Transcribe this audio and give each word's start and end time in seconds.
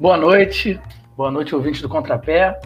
Boa 0.00 0.16
noite, 0.16 0.80
boa 1.14 1.30
noite, 1.30 1.54
ouvinte 1.54 1.82
do 1.82 1.88
Contrapé. 1.88 2.58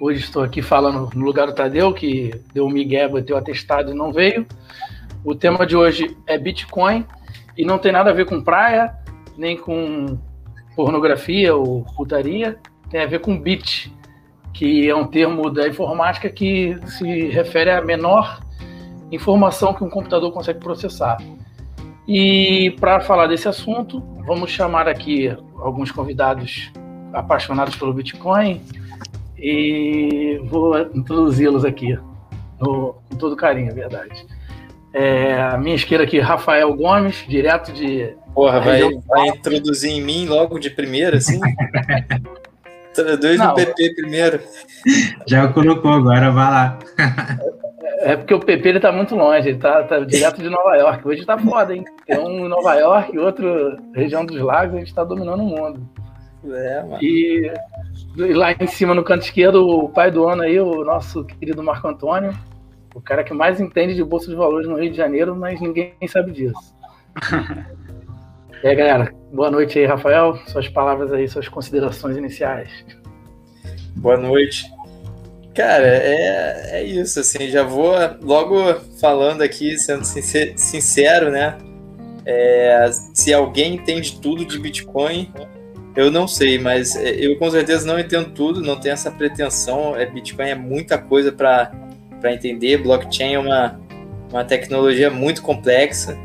Hoje 0.00 0.18
estou 0.18 0.42
aqui 0.42 0.60
falando 0.60 1.08
no 1.14 1.24
lugar 1.24 1.46
do 1.46 1.54
Tadeu, 1.54 1.94
que 1.94 2.32
deu 2.52 2.66
um 2.66 2.68
migué, 2.68 3.06
bateu 3.06 3.36
atestado 3.36 3.92
e 3.92 3.94
não 3.94 4.12
veio. 4.12 4.44
O 5.24 5.32
tema 5.32 5.64
de 5.64 5.76
hoje 5.76 6.16
é 6.26 6.36
Bitcoin 6.36 7.06
e 7.56 7.64
não 7.64 7.78
tem 7.78 7.92
nada 7.92 8.10
a 8.10 8.12
ver 8.12 8.26
com 8.26 8.42
praia, 8.42 8.92
nem 9.38 9.56
com 9.56 10.18
pornografia 10.74 11.54
ou 11.54 11.84
putaria, 11.96 12.58
tem 12.90 13.00
a 13.00 13.06
ver 13.06 13.20
com 13.20 13.38
bit, 13.38 13.94
que 14.52 14.90
é 14.90 14.96
um 14.96 15.06
termo 15.06 15.48
da 15.48 15.68
informática 15.68 16.28
que 16.28 16.76
se 16.86 17.28
refere 17.28 17.70
à 17.70 17.80
menor 17.80 18.40
informação 19.12 19.72
que 19.72 19.84
um 19.84 19.88
computador 19.88 20.32
consegue 20.32 20.58
processar. 20.58 21.18
E 22.08 22.74
para 22.80 22.98
falar 22.98 23.28
desse 23.28 23.46
assunto, 23.46 24.02
vamos 24.26 24.50
chamar 24.50 24.88
aqui 24.88 25.28
alguns 25.56 25.92
convidados 25.92 26.72
apaixonados 27.12 27.76
pelo 27.76 27.92
Bitcoin 27.92 28.60
e 29.38 30.40
vou 30.44 30.78
introduzi-los 30.94 31.64
aqui 31.64 31.98
no, 32.60 32.94
com 33.08 33.16
todo 33.16 33.36
carinho, 33.36 33.70
é 33.70 33.74
verdade. 33.74 34.26
É, 34.92 35.40
a 35.40 35.56
minha 35.56 35.76
esquerda 35.76 36.04
aqui, 36.04 36.18
Rafael 36.18 36.74
Gomes, 36.74 37.24
direto 37.28 37.72
de. 37.72 38.14
Porra, 38.34 38.60
vai, 38.60 38.82
vai 39.06 39.28
introduzir 39.28 39.92
em 39.92 40.02
mim 40.02 40.26
logo 40.26 40.58
de 40.58 40.70
primeira, 40.70 41.16
assim? 41.16 41.40
Introduz 42.90 43.38
no 43.38 43.54
PP 43.54 43.94
primeiro. 43.94 44.40
Já 45.26 45.46
colocou, 45.48 45.92
agora 45.92 46.30
vai 46.32 46.50
lá. 46.50 46.78
É 48.00 48.16
porque 48.16 48.34
o 48.34 48.40
PP 48.40 48.68
ele 48.68 48.80
tá 48.80 48.90
muito 48.90 49.14
longe, 49.14 49.50
ele 49.50 49.58
tá, 49.58 49.84
tá 49.84 50.00
direto 50.00 50.42
de 50.42 50.48
Nova 50.48 50.74
York. 50.74 51.06
Hoje 51.06 51.24
tá 51.24 51.38
foda, 51.38 51.74
hein? 51.74 51.84
Tem 52.04 52.18
um 52.18 52.46
em 52.46 52.48
Nova 52.48 52.74
York 52.74 53.14
e 53.14 53.18
outro 53.18 53.76
região 53.94 54.24
dos 54.24 54.40
lagos, 54.40 54.74
a 54.74 54.78
gente 54.80 54.94
tá 54.94 55.04
dominando 55.04 55.42
o 55.42 55.46
mundo. 55.46 55.88
É, 56.44 56.82
mano. 56.82 56.98
E, 57.02 57.52
lá 58.16 58.52
em 58.52 58.66
cima 58.66 58.94
no 58.94 59.04
canto 59.04 59.24
esquerdo, 59.24 59.66
o 59.66 59.88
pai 59.88 60.10
do 60.10 60.26
ano 60.28 60.42
aí, 60.42 60.58
o 60.58 60.84
nosso 60.84 61.24
querido 61.24 61.62
Marco 61.62 61.88
Antônio, 61.88 62.32
o 62.94 63.00
cara 63.00 63.22
que 63.22 63.34
mais 63.34 63.60
entende 63.60 63.94
de 63.94 64.02
bolsa 64.02 64.28
de 64.28 64.36
valores 64.36 64.66
no 64.66 64.80
Rio 64.80 64.90
de 64.90 64.96
Janeiro, 64.96 65.36
mas 65.36 65.60
ninguém 65.60 65.94
sabe 66.08 66.32
disso. 66.32 66.74
e 68.62 68.66
aí, 68.66 68.74
galera, 68.74 69.14
boa 69.32 69.50
noite 69.50 69.78
aí, 69.78 69.86
Rafael. 69.86 70.36
Suas 70.46 70.68
palavras 70.68 71.12
aí, 71.12 71.28
suas 71.28 71.48
considerações 71.48 72.16
iniciais. 72.16 72.70
Boa 73.96 74.16
noite. 74.16 74.64
Cara, 75.54 75.86
é, 75.86 76.80
é 76.80 76.84
isso, 76.84 77.20
assim, 77.20 77.48
já 77.48 77.62
vou 77.62 77.92
logo 78.22 78.74
falando 79.00 79.42
aqui, 79.42 79.76
sendo 79.78 80.04
sincero, 80.04 81.30
né? 81.30 81.58
É, 82.24 82.88
se 83.14 83.34
alguém 83.34 83.74
entende 83.74 84.20
tudo 84.20 84.44
de 84.44 84.58
Bitcoin, 84.58 85.32
eu 85.96 86.10
não 86.10 86.28
sei, 86.28 86.58
mas 86.58 86.96
é, 86.96 87.10
eu 87.10 87.36
com 87.36 87.50
certeza 87.50 87.86
não 87.86 87.98
entendo 87.98 88.30
tudo, 88.30 88.60
não 88.60 88.78
tenho 88.78 88.92
essa 88.92 89.10
pretensão. 89.10 89.96
É, 89.96 90.06
Bitcoin 90.06 90.48
é 90.48 90.54
muita 90.54 90.98
coisa 90.98 91.32
para 91.32 91.72
entender, 92.26 92.78
blockchain 92.78 93.34
é 93.34 93.38
uma, 93.38 93.80
uma 94.30 94.44
tecnologia 94.44 95.10
muito 95.10 95.42
complexa, 95.42 96.16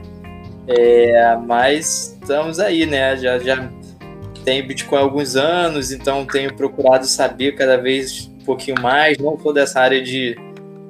é, 0.67 1.35
mas 1.37 2.17
estamos 2.21 2.59
aí, 2.59 2.85
né? 2.85 3.17
Já, 3.17 3.39
já 3.39 3.69
tenho 4.43 4.67
Bitcoin 4.67 4.99
há 4.99 5.01
alguns 5.01 5.35
anos, 5.35 5.91
então 5.91 6.25
tenho 6.25 6.53
procurado 6.55 7.05
saber 7.05 7.55
cada 7.55 7.77
vez 7.77 8.31
um 8.41 8.45
pouquinho 8.45 8.79
mais, 8.79 9.17
não 9.17 9.39
sou 9.39 9.51
dessa 9.51 9.79
área 9.79 10.01
de, 10.01 10.37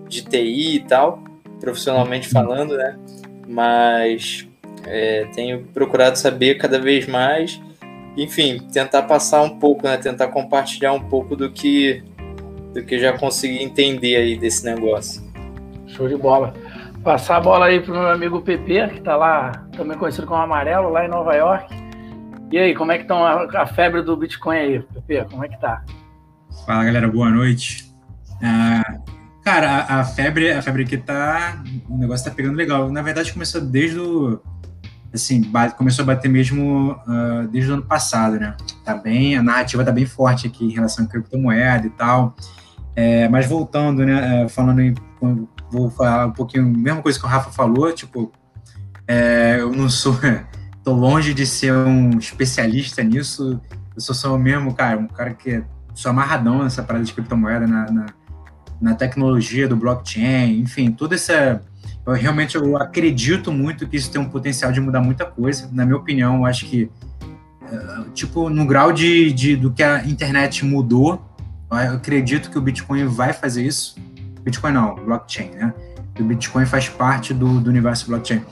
de 0.09 0.21
TI 0.21 0.75
e 0.75 0.79
tal, 0.81 1.23
profissionalmente 1.61 2.27
falando, 2.27 2.75
né? 2.75 2.97
Mas 3.47 4.45
é, 4.85 5.25
tenho 5.33 5.63
procurado 5.73 6.17
saber 6.17 6.55
cada 6.55 6.79
vez 6.79 7.07
mais, 7.07 7.59
enfim, 8.17 8.59
tentar 8.71 9.03
passar 9.03 9.41
um 9.41 9.57
pouco, 9.59 9.85
né? 9.85 9.97
Tentar 9.97 10.27
compartilhar 10.29 10.93
um 10.93 11.01
pouco 11.01 11.35
do 11.35 11.51
que 11.51 12.03
do 12.73 12.83
que 12.83 12.99
já 12.99 13.17
consegui 13.17 13.63
entender 13.63 14.17
aí 14.17 14.37
desse 14.37 14.65
negócio. 14.65 15.23
Show 15.87 16.09
de 16.09 16.17
bola. 16.17 16.53
Passar 17.03 17.37
a 17.37 17.39
bola 17.39 17.67
aí 17.67 17.79
pro 17.79 17.93
meu 17.93 18.07
amigo 18.07 18.41
PP, 18.41 18.87
que 18.95 19.01
tá 19.01 19.15
lá, 19.15 19.51
também 19.77 19.97
conhecido 19.97 20.27
como 20.27 20.41
Amarelo, 20.41 20.89
lá 20.89 21.05
em 21.05 21.07
Nova 21.07 21.33
York. 21.35 21.73
E 22.51 22.57
aí, 22.57 22.75
como 22.75 22.91
é 22.91 22.97
que 22.97 23.03
estão 23.03 23.23
a, 23.23 23.43
a, 23.61 23.65
febre 23.65 24.01
do 24.01 24.17
Bitcoin 24.17 24.57
aí, 24.57 24.79
PP? 24.79 25.25
Como 25.31 25.45
é 25.45 25.47
que 25.47 25.59
tá? 25.59 25.83
Fala, 26.65 26.83
galera, 26.83 27.07
boa 27.07 27.29
noite. 27.29 27.93
Uh, 28.35 29.01
cara, 29.43 29.85
a, 29.87 29.99
a, 29.99 30.03
febre, 30.03 30.51
a 30.51 30.61
febre 30.61 30.83
aqui 30.83 30.97
tá. 30.97 31.63
O 31.89 31.97
negócio 31.97 32.29
tá 32.29 32.35
pegando 32.35 32.55
legal. 32.55 32.91
Na 32.91 33.01
verdade, 33.01 33.31
começou 33.31 33.61
desde 33.61 33.99
o. 33.99 34.41
Assim, 35.15 35.51
começou 35.77 36.03
a 36.03 36.05
bater 36.05 36.29
mesmo 36.29 36.91
uh, 36.91 37.47
desde 37.49 37.71
o 37.71 37.73
ano 37.73 37.83
passado, 37.83 38.39
né? 38.39 38.55
Tá 38.83 38.95
bem, 38.95 39.37
a 39.37 39.43
narrativa 39.43 39.83
tá 39.83 39.91
bem 39.91 40.05
forte 40.05 40.47
aqui 40.47 40.65
em 40.65 40.71
relação 40.71 41.05
à 41.05 41.07
criptomoeda 41.07 41.87
e 41.87 41.89
tal. 41.89 42.35
É, 42.95 43.27
mas 43.27 43.45
voltando, 43.45 44.05
né? 44.05 44.43
É, 44.43 44.47
falando 44.47 44.81
em. 44.81 44.93
Vou 45.71 45.89
falar 45.89 46.27
um 46.27 46.31
pouquinho, 46.31 46.65
mesma 46.65 47.01
coisa 47.01 47.19
que 47.19 47.25
o 47.25 47.27
Rafa 47.27 47.51
falou, 47.51 47.91
tipo, 47.91 48.31
é, 49.07 49.57
eu 49.59 49.71
não 49.71 49.89
sou 49.89 50.17
tô 50.83 50.93
longe 50.93 51.33
de 51.33 51.45
ser 51.45 51.73
um 51.73 52.17
especialista 52.17 53.03
nisso. 53.03 53.59
Eu 53.95 54.01
sou 54.01 54.13
só 54.13 54.35
o 54.35 54.39
mesmo, 54.39 54.73
cara, 54.73 54.97
um 54.97 55.07
cara 55.07 55.33
que 55.33 55.63
sou 55.93 56.11
amarradão 56.11 56.63
nessa 56.63 56.83
parada 56.83 57.03
de 57.03 57.13
criptomoeda, 57.13 57.65
na, 57.65 57.91
na, 57.91 58.05
na 58.79 58.93
tecnologia 58.93 59.67
do 59.67 59.75
blockchain, 59.75 60.59
enfim, 60.59 60.91
tudo 60.91 61.15
essa. 61.15 61.61
Eu 62.05 62.13
realmente 62.13 62.55
eu 62.55 62.77
acredito 62.77 63.51
muito 63.51 63.87
que 63.87 63.97
isso 63.97 64.11
tem 64.11 64.21
um 64.21 64.29
potencial 64.29 64.71
de 64.71 64.79
mudar 64.79 65.01
muita 65.01 65.25
coisa. 65.25 65.69
Na 65.71 65.85
minha 65.85 65.97
opinião, 65.97 66.37
eu 66.37 66.45
acho 66.45 66.65
que, 66.65 66.89
eh, 67.71 68.03
tipo, 68.13 68.49
no 68.49 68.65
grau 68.65 68.91
de, 68.91 69.31
de 69.33 69.55
do 69.55 69.71
que 69.71 69.81
a 69.81 70.05
internet 70.05 70.63
mudou, 70.63 71.23
eu 71.71 71.95
acredito 71.95 72.51
que 72.51 72.57
o 72.57 72.61
Bitcoin 72.61 73.05
vai 73.05 73.33
fazer 73.33 73.65
isso. 73.65 73.95
Bitcoin 74.43 74.73
não, 74.73 74.95
blockchain, 74.95 75.49
né? 75.51 75.73
O 76.19 76.23
Bitcoin 76.23 76.65
faz 76.65 76.87
parte 76.87 77.33
do, 77.33 77.59
do 77.59 77.69
universo 77.69 78.07
blockchain. 78.07 78.43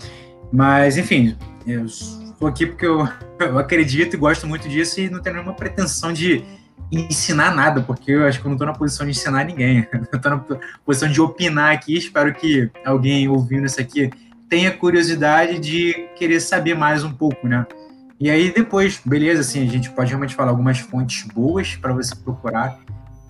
Mas, 0.51 0.97
enfim, 0.97 1.37
eu 1.65 1.85
Estou 2.33 2.49
aqui 2.49 2.65
porque 2.65 2.85
eu, 2.85 3.07
eu 3.39 3.57
acredito 3.57 4.15
e 4.15 4.17
gosto 4.17 4.45
muito 4.45 4.67
disso 4.67 4.99
e 4.99 5.09
não 5.09 5.21
tenho 5.21 5.37
nenhuma 5.37 5.53
pretensão 5.53 6.11
de 6.11 6.43
ensinar 6.91 7.55
nada, 7.55 7.81
porque 7.81 8.11
eu 8.11 8.25
acho 8.25 8.39
que 8.39 8.45
eu 8.45 8.49
não 8.49 8.55
estou 8.55 8.67
na 8.67 8.73
posição 8.73 9.05
de 9.05 9.11
ensinar 9.11 9.43
ninguém. 9.45 9.87
Eu 9.93 10.17
estou 10.17 10.31
na 10.31 10.45
posição 10.85 11.09
de 11.09 11.19
opinar 11.19 11.73
aqui. 11.73 11.97
Espero 11.97 12.33
que 12.33 12.69
alguém 12.85 13.27
ouvindo 13.27 13.65
isso 13.65 13.81
aqui 13.81 14.11
tenha 14.47 14.71
curiosidade 14.71 15.57
de 15.59 16.07
querer 16.15 16.39
saber 16.39 16.75
mais 16.75 17.03
um 17.03 17.11
pouco, 17.11 17.47
né? 17.47 17.65
E 18.19 18.29
aí 18.29 18.53
depois, 18.53 19.01
beleza, 19.03 19.41
assim, 19.41 19.67
a 19.67 19.69
gente 19.69 19.89
pode 19.89 20.09
realmente 20.09 20.35
falar 20.35 20.51
algumas 20.51 20.77
fontes 20.79 21.27
boas 21.33 21.75
para 21.75 21.91
você 21.93 22.15
procurar 22.15 22.77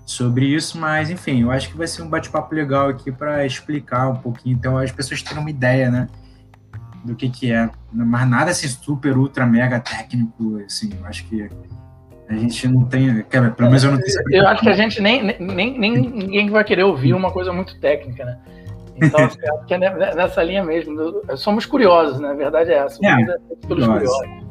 sobre 0.04 0.46
isso, 0.46 0.78
mas 0.78 1.08
enfim, 1.08 1.42
eu 1.42 1.50
acho 1.50 1.70
que 1.70 1.76
vai 1.76 1.86
ser 1.86 2.02
um 2.02 2.08
bate-papo 2.08 2.54
legal 2.54 2.90
aqui 2.90 3.10
para 3.10 3.46
explicar 3.46 4.10
um 4.10 4.16
pouquinho, 4.16 4.54
então 4.54 4.76
as 4.76 4.92
pessoas 4.92 5.22
terem 5.22 5.40
uma 5.40 5.48
ideia, 5.48 5.90
né? 5.90 6.08
do 7.04 7.14
que 7.14 7.28
que 7.28 7.52
é, 7.52 7.70
mas 7.92 8.28
nada 8.28 8.50
assim 8.50 8.66
super, 8.66 9.16
ultra, 9.16 9.46
mega 9.46 9.78
técnico, 9.78 10.58
assim, 10.64 10.90
eu 10.98 11.06
acho 11.06 11.24
que 11.26 11.48
a 12.28 12.34
gente 12.34 12.66
não 12.68 12.84
tem, 12.84 13.22
pelo 13.24 13.68
menos 13.68 13.84
eu 13.84 13.92
não 13.92 13.98
tenho 13.98 14.16
Eu 14.30 14.48
acho 14.48 14.62
que 14.62 14.68
a 14.68 14.74
gente 14.74 15.00
nem, 15.00 15.22
nem, 15.38 15.78
nem 15.78 15.92
ninguém 15.92 16.48
vai 16.48 16.64
querer 16.64 16.84
ouvir 16.84 17.12
uma 17.12 17.30
coisa 17.30 17.52
muito 17.52 17.78
técnica, 17.80 18.24
né? 18.24 18.38
Então, 18.96 19.20
acho 19.24 19.36
que 19.66 19.74
é 19.74 19.78
nessa 20.14 20.42
linha 20.42 20.64
mesmo. 20.64 21.22
Somos 21.36 21.66
curiosos, 21.66 22.20
né? 22.20 22.30
A 22.30 22.34
verdade 22.34 22.72
é 22.72 22.78
essa. 22.78 22.98
É, 23.04 23.66
pelos 23.66 23.86
curiosos. 23.86 24.44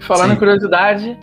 Falando 0.00 0.30
Sim. 0.30 0.34
em 0.34 0.38
curiosidade, 0.38 1.18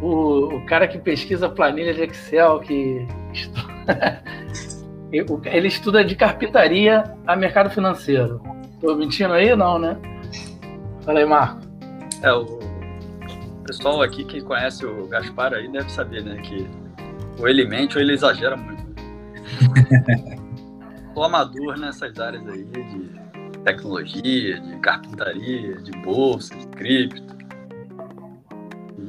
o, 0.00 0.56
o, 0.56 0.66
cara 0.66 0.86
que 0.86 0.98
pesquisa 0.98 1.48
planilha 1.48 1.92
de 1.92 2.02
Excel, 2.02 2.60
que 2.60 3.06
estuda, 3.32 4.22
ele 5.44 5.68
estuda 5.68 6.04
de 6.04 6.14
carpintaria 6.14 7.04
a 7.26 7.36
mercado 7.36 7.70
financeiro. 7.70 8.40
Tô 8.80 8.94
mentindo 8.94 9.32
aí? 9.32 9.54
Não, 9.54 9.78
né? 9.78 9.96
Fala 11.02 11.18
aí, 11.18 11.26
Marco. 11.26 11.60
É, 12.22 12.32
o 12.32 12.63
pessoal 13.64 14.02
aqui 14.02 14.24
que 14.24 14.40
conhece 14.40 14.84
o 14.84 15.06
Gaspar 15.06 15.54
aí 15.54 15.70
deve 15.70 15.90
saber, 15.90 16.22
né? 16.22 16.40
Que 16.42 16.68
ou 17.38 17.48
ele 17.48 17.66
mente 17.66 17.96
ou 17.96 18.02
ele 18.02 18.12
exagera 18.12 18.56
muito. 18.56 18.84
Sou 21.14 21.24
amador 21.24 21.78
nessas 21.78 22.18
áreas 22.18 22.46
aí 22.48 22.64
de 22.64 23.10
tecnologia, 23.64 24.60
de 24.60 24.76
carpintaria, 24.78 25.76
de 25.76 25.92
bolsa, 25.98 26.54
de 26.56 26.66
cripto. 26.68 27.34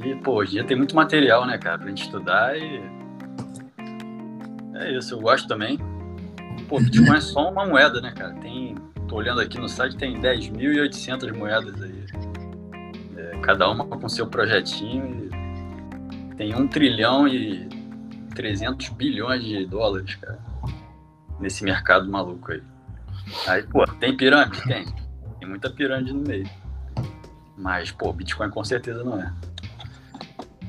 E, 0.04 0.14
pô, 0.16 0.34
hoje 0.34 0.52
em 0.52 0.54
dia 0.54 0.64
tem 0.64 0.76
muito 0.76 0.94
material, 0.94 1.46
né, 1.46 1.58
cara, 1.58 1.78
pra 1.78 1.88
gente 1.88 2.02
estudar 2.02 2.56
e. 2.56 2.80
É 4.74 4.92
isso, 4.92 5.14
eu 5.14 5.20
gosto 5.20 5.48
também. 5.48 5.78
Pô, 6.68 6.78
Bitcoin 6.78 7.16
é 7.16 7.20
só 7.20 7.50
uma 7.50 7.66
moeda, 7.66 8.00
né, 8.00 8.12
cara? 8.12 8.34
Tem 8.34 8.76
Tô 9.08 9.16
olhando 9.16 9.40
aqui 9.40 9.58
no 9.58 9.68
site, 9.68 9.96
tem 9.96 10.20
10.800 10.20 11.32
moedas 11.32 11.80
aí. 11.80 11.95
Cada 13.42 13.68
uma 13.70 13.84
com 13.86 14.08
seu 14.08 14.26
projetinho. 14.26 15.30
tem 16.36 16.54
1 16.54 16.68
trilhão 16.68 17.26
e 17.26 17.68
300 18.34 18.88
bilhões 18.90 19.44
de 19.44 19.66
dólares, 19.66 20.14
cara. 20.16 20.38
Nesse 21.40 21.64
mercado 21.64 22.10
maluco 22.10 22.52
aí. 22.52 22.62
Aí, 23.46 23.62
pô, 23.62 23.84
tem 23.98 24.16
pirâmide? 24.16 24.62
Tem. 24.64 24.84
Tem 25.38 25.48
muita 25.48 25.70
pirâmide 25.70 26.12
no 26.12 26.20
meio. 26.20 26.48
Mas, 27.56 27.90
pô, 27.90 28.12
Bitcoin 28.12 28.50
com 28.50 28.64
certeza 28.64 29.02
não 29.02 29.20
é. 29.20 29.32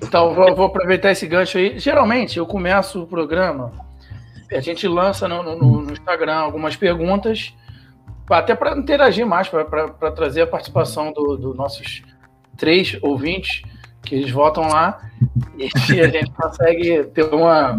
Então, 0.02 0.34
vou, 0.34 0.56
vou, 0.56 0.66
aproveitar 0.68 1.12
esse 1.12 1.28
gancho 1.28 1.58
aí. 1.58 1.78
Geralmente, 1.80 2.38
eu 2.38 2.46
começo 2.46 3.04
o 3.04 3.08
programa, 3.08 3.72
a 4.52 4.60
gente 4.60 4.88
lança 4.88 5.28
no, 5.28 5.44
no, 5.44 5.82
no 5.82 5.92
Instagram 5.92 6.36
algumas 6.36 6.76
perguntas, 6.76 7.54
até 8.30 8.56
para 8.56 8.78
interagir 8.78 9.26
mais, 9.26 9.50
para 9.50 10.12
trazer 10.12 10.42
a 10.42 10.48
participação 10.48 11.12
dos 11.12 11.40
do 11.40 11.54
nossos 11.54 12.04
três 12.58 12.98
ouvintes, 13.02 13.62
que 14.04 14.16
eles 14.16 14.32
votam 14.32 14.68
lá, 14.68 15.00
e 15.58 16.02
a 16.02 16.08
gente 16.08 16.32
consegue 16.32 17.04
ter 17.06 17.24
uma, 17.34 17.78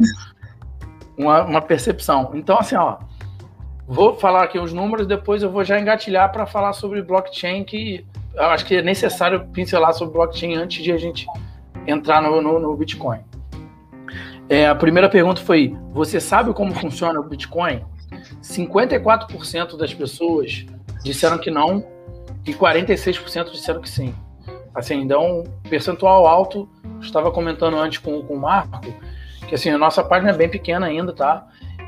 uma, 1.17 1.43
uma 1.43 1.61
percepção. 1.61 2.31
Então, 2.35 2.59
assim, 2.59 2.77
ó, 2.77 2.99
vou 3.87 4.15
falar 4.15 4.45
aqui 4.45 4.59
os 4.59 4.73
números, 4.73 5.07
depois 5.07 5.43
eu 5.43 5.51
vou 5.51 5.65
já 5.65 5.79
engatilhar 5.79 6.31
para 6.33 6.47
falar 6.47 6.73
sobre 6.73 7.03
blockchain, 7.03 7.65
que 7.65 8.07
eu 8.35 8.45
acho 8.45 8.65
que 8.65 8.77
é 8.77 8.83
necessário 8.83 9.47
pincelar 9.49 9.93
sobre 9.93 10.15
blockchain 10.15 10.55
antes 10.55 10.83
de 10.83 10.93
a 10.93 10.97
gente 10.97 11.27
entrar 11.87 12.23
no, 12.23 12.41
no, 12.41 12.59
no 12.59 12.77
Bitcoin. 12.77 13.21
É, 14.49 14.67
a 14.67 14.75
primeira 14.75 15.09
pergunta 15.09 15.41
foi: 15.41 15.77
você 15.93 16.21
sabe 16.21 16.53
como 16.53 16.75
funciona 16.75 17.19
o 17.21 17.23
Bitcoin? 17.23 17.85
54% 18.43 19.77
das 19.77 19.93
pessoas 19.93 20.65
disseram 21.03 21.39
que 21.39 21.51
não 21.51 21.85
e 22.47 22.55
46% 22.55 23.51
disseram 23.51 23.81
que 23.81 23.91
sim. 23.91 24.15
Assim, 24.79 25.01
então, 25.01 25.41
um 25.41 25.45
percentual 25.69 26.27
alto. 26.27 26.69
Estava 27.01 27.31
comentando 27.31 27.77
antes 27.77 27.99
com, 27.99 28.23
com 28.23 28.35
o 28.35 28.41
Marco 28.41 28.93
que 29.49 29.55
assim, 29.55 29.71
a 29.71 29.79
nossa 29.79 30.05
página 30.05 30.31
é 30.31 30.37
bem 30.37 30.49
pequena 30.49 30.87
ainda, 30.87 31.13
tá? 31.13 31.47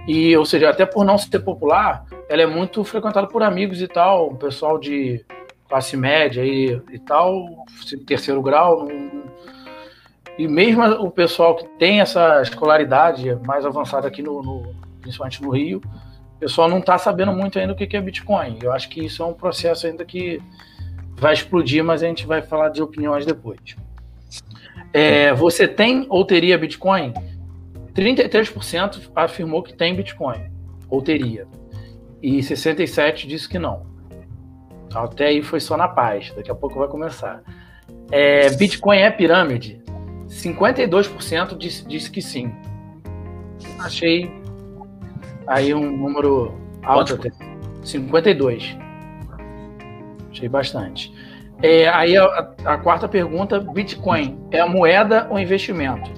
E, 0.09 0.35
ou 0.37 0.45
seja, 0.47 0.71
até 0.71 0.87
por 0.87 1.05
não 1.05 1.19
ser 1.19 1.39
popular, 1.41 2.05
ela 2.29 2.43
é 2.43 2.47
muito 2.47 2.83
frequentada 2.83 3.27
por 3.27 3.43
amigos 3.43 3.83
e 3.83 3.87
tal, 3.87 4.35
pessoal 4.35 4.79
de 4.79 5.25
classe 5.69 5.97
média 5.97 6.43
e, 6.43 6.81
e 6.91 6.99
tal, 6.99 7.65
terceiro 8.07 8.41
grau. 8.41 8.89
E 10.39 10.49
mesmo 10.49 10.83
o 10.85 11.11
pessoal 11.11 11.55
que 11.55 11.67
tem 11.79 12.01
essa 12.01 12.41
escolaridade 12.41 13.37
mais 13.47 13.67
avançada 13.67 14.09
aqui, 14.09 14.23
no, 14.23 14.43
no 14.43 14.75
principalmente 15.03 15.43
no 15.43 15.51
Rio, 15.51 15.83
o 16.37 16.41
pessoal 16.41 16.69
não 16.69 16.79
está 16.79 16.97
sabendo 16.97 17.33
muito 17.33 17.59
ainda 17.59 17.75
o 17.75 17.77
que 17.77 17.97
é 17.97 18.01
Bitcoin. 18.01 18.59
Eu 18.63 18.73
acho 18.73 18.89
que 18.89 19.05
isso 19.05 19.23
é 19.23 19.27
um 19.27 19.35
processo 19.35 19.87
ainda 19.87 20.05
que 20.05 20.43
vai 21.21 21.35
explodir, 21.35 21.85
mas 21.85 22.03
a 22.03 22.07
gente 22.07 22.27
vai 22.27 22.41
falar 22.41 22.71
de 22.71 22.83
opiniões 22.83 23.27
depois. 23.27 23.77
É, 24.93 25.33
você 25.35 25.69
tem 25.69 26.07
ou 26.09 26.25
teria 26.25 26.59
Bitcoin? 26.59 27.13
33% 27.95 29.11
afirmou 29.15 29.63
que 29.63 29.75
tem 29.75 29.95
Bitcoin, 29.95 30.51
ou 30.89 31.03
teria. 31.03 31.47
E 32.23 32.39
67% 32.39 33.27
disse 33.27 33.49
que 33.49 33.59
não. 33.59 33.87
Até 34.95 35.27
aí 35.27 35.43
foi 35.43 35.61
só 35.61 35.77
na 35.77 35.87
paz, 35.87 36.33
daqui 36.35 36.51
a 36.51 36.55
pouco 36.55 36.79
vai 36.79 36.89
começar. 36.89 37.43
É, 38.11 38.51
Bitcoin 38.57 38.99
é 38.99 39.11
pirâmide? 39.11 39.81
52% 40.29 41.57
disse, 41.57 41.87
disse 41.87 42.11
que 42.11 42.23
sim. 42.23 42.53
Achei 43.79 44.31
aí 45.47 45.75
um 45.75 45.97
número 45.97 46.55
alto 46.83 47.15
até. 47.15 47.31
52. 47.83 48.77
Achei 50.31 50.49
bastante. 50.49 51.13
É, 51.63 51.89
aí 51.89 52.17
a, 52.17 52.25
a, 52.65 52.79
quarta 52.79 53.09
pergunta: 53.09 53.61
Bitcoin 53.61 54.39
é 54.51 54.61
a 54.61 54.67
moeda 54.67 55.27
ou 55.31 55.39
investimento? 55.39 56.11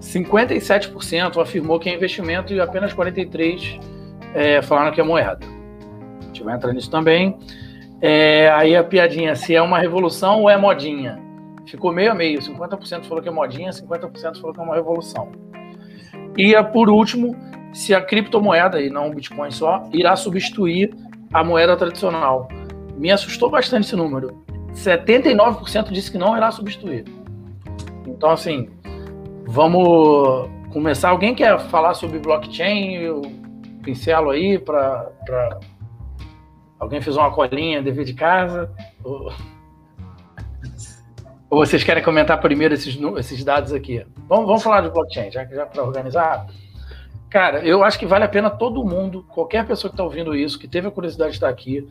57% 0.00 1.40
afirmou 1.40 1.78
que 1.78 1.88
é 1.88 1.94
investimento 1.94 2.52
e 2.52 2.60
apenas 2.60 2.92
43% 2.92 3.80
é, 4.34 4.62
falaram 4.62 4.92
que 4.92 5.00
é 5.00 5.04
moeda. 5.04 5.40
A 6.20 6.24
gente 6.26 6.42
vai 6.42 6.56
entrar 6.56 6.72
nisso 6.72 6.90
também. 6.90 7.38
É, 8.00 8.50
aí 8.50 8.74
a 8.74 8.82
piadinha: 8.82 9.36
se 9.36 9.54
é 9.54 9.62
uma 9.62 9.78
revolução 9.78 10.40
ou 10.40 10.50
é 10.50 10.56
modinha? 10.56 11.20
Ficou 11.66 11.92
meio 11.92 12.10
a 12.10 12.14
meio. 12.14 12.40
50% 12.40 13.04
falou 13.04 13.22
que 13.22 13.28
é 13.28 13.32
modinha, 13.32 13.70
50% 13.70 14.40
falou 14.40 14.52
que 14.52 14.60
é 14.60 14.62
uma 14.62 14.74
revolução. 14.74 15.30
E 16.36 16.60
por 16.72 16.88
último, 16.88 17.36
se 17.72 17.94
a 17.94 18.00
criptomoeda, 18.00 18.80
e 18.80 18.90
não 18.90 19.08
o 19.08 19.14
Bitcoin 19.14 19.50
só, 19.50 19.88
irá 19.92 20.16
substituir 20.16 20.92
a 21.32 21.44
moeda 21.44 21.76
tradicional. 21.76 22.48
Me 23.00 23.10
assustou 23.10 23.48
bastante 23.48 23.86
esse 23.86 23.96
número. 23.96 24.44
79% 24.74 25.90
disse 25.90 26.12
que 26.12 26.18
não 26.18 26.36
irá 26.36 26.50
substituir. 26.50 27.06
Então, 28.06 28.30
assim, 28.30 28.68
vamos 29.46 30.50
começar. 30.70 31.08
Alguém 31.08 31.34
quer 31.34 31.58
falar 31.58 31.94
sobre 31.94 32.18
blockchain? 32.18 32.96
Eu 32.96 33.22
pincelo 33.82 34.28
aí 34.28 34.58
para. 34.58 35.10
Pra... 35.24 35.60
Alguém 36.78 37.00
fez 37.00 37.16
uma 37.16 37.30
colinha, 37.30 37.82
dever 37.82 38.04
de 38.04 38.12
casa? 38.12 38.70
Ou... 39.02 39.32
Ou 41.48 41.64
vocês 41.64 41.82
querem 41.82 42.02
comentar 42.02 42.38
primeiro 42.38 42.74
esses, 42.74 42.98
esses 43.16 43.42
dados 43.42 43.72
aqui? 43.72 44.06
Vamos, 44.28 44.46
vamos 44.46 44.62
falar 44.62 44.82
de 44.82 44.90
blockchain, 44.90 45.30
já, 45.30 45.46
já 45.46 45.64
para 45.64 45.82
organizar. 45.82 46.46
Cara, 47.30 47.64
eu 47.64 47.82
acho 47.82 47.98
que 47.98 48.06
vale 48.06 48.24
a 48.24 48.28
pena 48.28 48.50
todo 48.50 48.84
mundo, 48.84 49.24
qualquer 49.30 49.66
pessoa 49.66 49.88
que 49.88 49.94
está 49.94 50.04
ouvindo 50.04 50.36
isso, 50.36 50.58
que 50.58 50.68
teve 50.68 50.86
a 50.86 50.90
curiosidade 50.90 51.30
de 51.30 51.36
estar 51.36 51.48
aqui, 51.48 51.88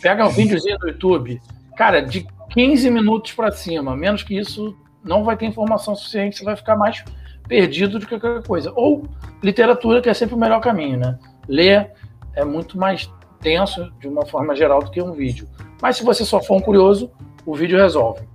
pega 0.00 0.26
um 0.26 0.30
videozinho 0.30 0.78
do 0.78 0.88
YouTube, 0.88 1.40
cara, 1.76 2.00
de 2.00 2.26
15 2.50 2.90
minutos 2.90 3.32
para 3.32 3.50
cima, 3.50 3.96
menos 3.96 4.22
que 4.22 4.36
isso, 4.36 4.76
não 5.04 5.24
vai 5.24 5.36
ter 5.36 5.46
informação 5.46 5.94
suficiente, 5.94 6.38
você 6.38 6.44
vai 6.44 6.56
ficar 6.56 6.76
mais 6.76 7.04
perdido 7.48 7.98
do 7.98 8.06
que 8.06 8.18
qualquer 8.18 8.46
coisa. 8.46 8.72
Ou 8.74 9.04
literatura, 9.42 10.00
que 10.00 10.08
é 10.08 10.14
sempre 10.14 10.34
o 10.34 10.38
melhor 10.38 10.60
caminho, 10.60 10.98
né? 10.98 11.18
Ler 11.48 11.92
é 12.34 12.44
muito 12.44 12.78
mais 12.78 13.10
tenso, 13.40 13.90
de 13.98 14.06
uma 14.06 14.26
forma 14.26 14.54
geral, 14.54 14.80
do 14.80 14.90
que 14.90 15.02
um 15.02 15.12
vídeo. 15.12 15.48
Mas 15.80 15.96
se 15.96 16.04
você 16.04 16.24
só 16.24 16.40
for 16.40 16.56
um 16.56 16.60
curioso, 16.60 17.10
o 17.44 17.54
vídeo 17.54 17.78
resolve. 17.78 18.28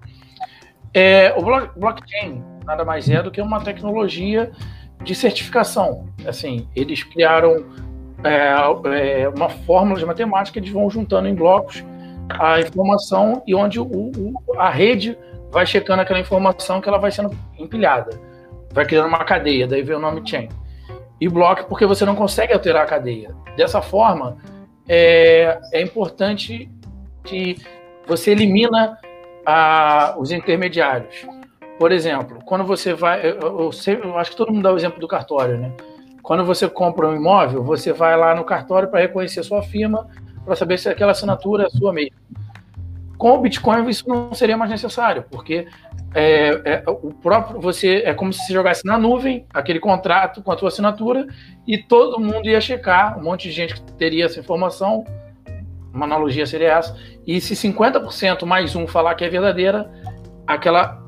É, 0.94 1.34
o 1.38 1.44
blockchain 1.78 2.44
nada 2.66 2.84
mais 2.84 3.10
é 3.10 3.22
do 3.22 3.32
que 3.32 3.42
uma 3.42 3.62
tecnologia 3.64 4.52
de 5.04 5.14
certificação. 5.14 6.08
Assim, 6.26 6.68
eles 6.76 7.04
criaram 7.04 7.66
é, 8.30 9.22
é, 9.22 9.30
uma 9.30 9.50
fórmula 9.50 10.00
de 10.00 10.06
matemática, 10.06 10.60
eles 10.60 10.72
vão 10.72 10.90
juntando 10.90 11.28
em 11.28 11.36
blocos 11.36 11.84
a 12.30 12.60
informação 12.60 13.44
e 13.46 13.54
onde 13.54 13.80
o, 13.80 13.86
o, 13.86 14.34
a 14.58 14.70
rede 14.70 15.18
vai 15.52 15.66
checando 15.66 16.02
aquela 16.02 16.20
informação 16.20 16.82
que 16.82 16.90
ela 16.90 16.98
vai 16.98 17.12
sendo 17.12 17.36
empilhada. 17.58 18.20
Vai 18.72 18.86
criando 18.86 19.08
uma 19.08 19.24
cadeia, 19.24 19.68
daí 19.68 19.82
vem 19.82 19.96
o 19.96 20.00
nome 20.00 20.22
chain. 20.28 20.50
E 21.20 21.30
bloco 21.30 21.66
porque 21.66 21.86
você 21.86 22.04
não 22.04 22.16
consegue 22.16 22.54
alterar 22.54 22.84
a 22.84 22.86
cadeia. 22.86 23.34
Dessa 23.56 23.82
forma, 23.82 24.38
é, 24.88 25.58
é 25.72 25.82
importante 25.82 26.70
que 27.24 27.56
você 28.06 28.32
elimina 28.32 28.98
a, 29.46 30.16
os 30.18 30.32
intermediários. 30.32 31.26
Por 31.80 31.92
exemplo, 31.92 32.40
quando 32.46 32.64
você 32.64 32.94
vai. 32.94 33.20
Eu, 33.26 33.40
eu, 33.40 33.72
eu, 34.04 34.18
acho 34.18 34.32
que 34.32 34.38
todo 34.38 34.52
mundo 34.52 34.64
dá 34.64 34.74
o 34.74 34.78
exemplo 34.78 35.00
do 35.00 35.08
cartório, 35.08 35.58
né? 35.58 35.72
Quando 36.26 36.44
você 36.44 36.68
compra 36.68 37.08
um 37.08 37.16
imóvel, 37.16 37.64
você 37.64 37.94
vai 37.94 38.18
lá 38.18 38.34
no 38.34 38.44
cartório 38.44 38.90
para 38.90 39.02
reconhecer 39.02 39.44
sua 39.44 39.62
firma, 39.62 40.08
para 40.44 40.56
saber 40.56 40.80
se 40.80 40.90
aquela 40.90 41.12
assinatura 41.12 41.68
é 41.68 41.70
sua 41.70 41.94
mesmo. 41.94 42.16
Com 43.18 43.38
o 43.38 43.42
Bitcoin, 43.42 43.88
isso 43.88 44.10
não 44.10 44.34
seria 44.34 44.58
mais 44.58 44.72
necessário, 44.72 45.24
porque 45.30 45.68
é, 46.14 46.50
é, 46.66 46.84
o 46.88 47.14
próprio 47.14 47.62
você 47.62 47.98
é 48.06 48.14
como 48.14 48.34
se 48.34 48.52
jogasse 48.52 48.86
na 48.86 48.98
nuvem 48.98 49.46
aquele 49.54 49.80
contrato 49.80 50.42
com 50.42 50.52
a 50.52 50.58
sua 50.58 50.70
assinatura 50.70 51.28
e 51.68 51.78
todo 51.78 52.20
mundo 52.20 52.50
ia 52.50 52.60
checar, 52.60 53.18
um 53.18 53.24
monte 53.24 53.48
de 53.48 53.52
gente 53.52 53.76
que 53.76 53.94
teria 53.94 54.26
essa 54.26 54.40
informação 54.40 55.06
uma 55.96 56.06
analogia 56.06 56.46
seria 56.46 56.74
essa. 56.74 56.96
E 57.26 57.40
se 57.40 57.56
50% 57.56 58.46
mais 58.46 58.76
um 58.76 58.86
falar 58.86 59.16
que 59.16 59.24
é 59.24 59.30
verdadeira, 59.30 59.90
aquela 60.46 61.02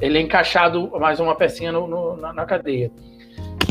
ele 0.00 0.18
é 0.18 0.20
encaixado 0.20 0.90
mais 0.98 1.20
uma 1.20 1.36
pecinha 1.36 1.70
no, 1.70 1.86
no, 1.86 2.16
na, 2.16 2.32
na, 2.32 2.44
cadeia. 2.44 2.90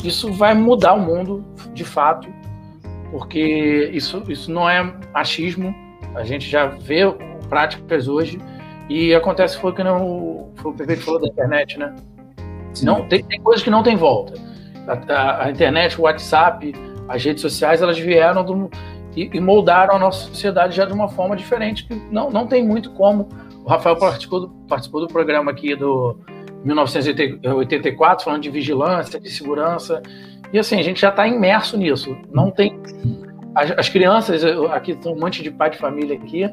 Isso 0.03 0.31
vai 0.33 0.53
mudar 0.53 0.93
o 0.93 0.99
mundo, 0.99 1.45
de 1.73 1.83
fato, 1.83 2.27
porque 3.11 3.89
isso, 3.93 4.23
isso 4.27 4.51
não 4.51 4.69
é 4.69 4.93
achismo. 5.13 5.75
A 6.15 6.23
gente 6.23 6.49
já 6.49 6.65
vê 6.65 7.01
práticas 7.49 8.07
hoje 8.07 8.39
e 8.89 9.13
acontece 9.13 9.57
foi 9.57 9.73
que 9.73 9.83
não 9.83 10.51
foi 10.55 10.71
o 10.71 10.75
PP 10.75 10.95
que 10.97 11.03
falou 11.03 11.21
da 11.21 11.27
internet, 11.27 11.77
né? 11.77 11.95
Não 12.81 13.07
tem, 13.07 13.23
tem 13.23 13.39
coisas 13.41 13.63
que 13.63 13.69
não 13.69 13.83
tem 13.83 13.95
volta. 13.95 14.33
A, 14.87 15.13
a, 15.13 15.45
a, 15.45 15.51
internet, 15.51 15.99
o 15.99 16.03
WhatsApp, 16.03 16.73
as 17.07 17.23
redes 17.23 17.41
sociais, 17.41 17.81
elas 17.81 17.99
vieram 17.99 18.43
do, 18.43 18.69
e, 19.15 19.29
e, 19.33 19.39
moldaram 19.39 19.95
a 19.95 19.99
nossa 19.99 20.27
sociedade 20.27 20.75
já 20.75 20.85
de 20.85 20.93
uma 20.93 21.09
forma 21.09 21.35
diferente, 21.35 21.85
que 21.85 21.95
não, 22.11 22.29
não 22.29 22.47
tem 22.47 22.65
muito 22.65 22.91
como. 22.91 23.27
O 23.63 23.69
Rafael 23.69 23.97
participou 23.97 24.39
do, 24.41 24.49
participou 24.67 25.01
do 25.01 25.07
programa 25.07 25.51
aqui 25.51 25.75
do 25.75 26.17
1984, 26.63 28.25
falando 28.25 28.41
de 28.41 28.49
vigilância, 28.49 29.19
de 29.19 29.29
segurança, 29.29 30.01
e 30.53 30.59
assim, 30.59 30.79
a 30.79 30.83
gente 30.83 30.99
já 30.99 31.09
está 31.09 31.27
imerso 31.27 31.77
nisso. 31.77 32.17
Não 32.31 32.51
tem. 32.51 32.79
As, 33.55 33.71
as 33.71 33.89
crianças, 33.89 34.43
aqui 34.71 34.95
tem 34.95 35.13
um 35.13 35.19
monte 35.19 35.41
de 35.41 35.51
pai 35.51 35.69
de 35.69 35.77
família 35.77 36.15
aqui, 36.15 36.45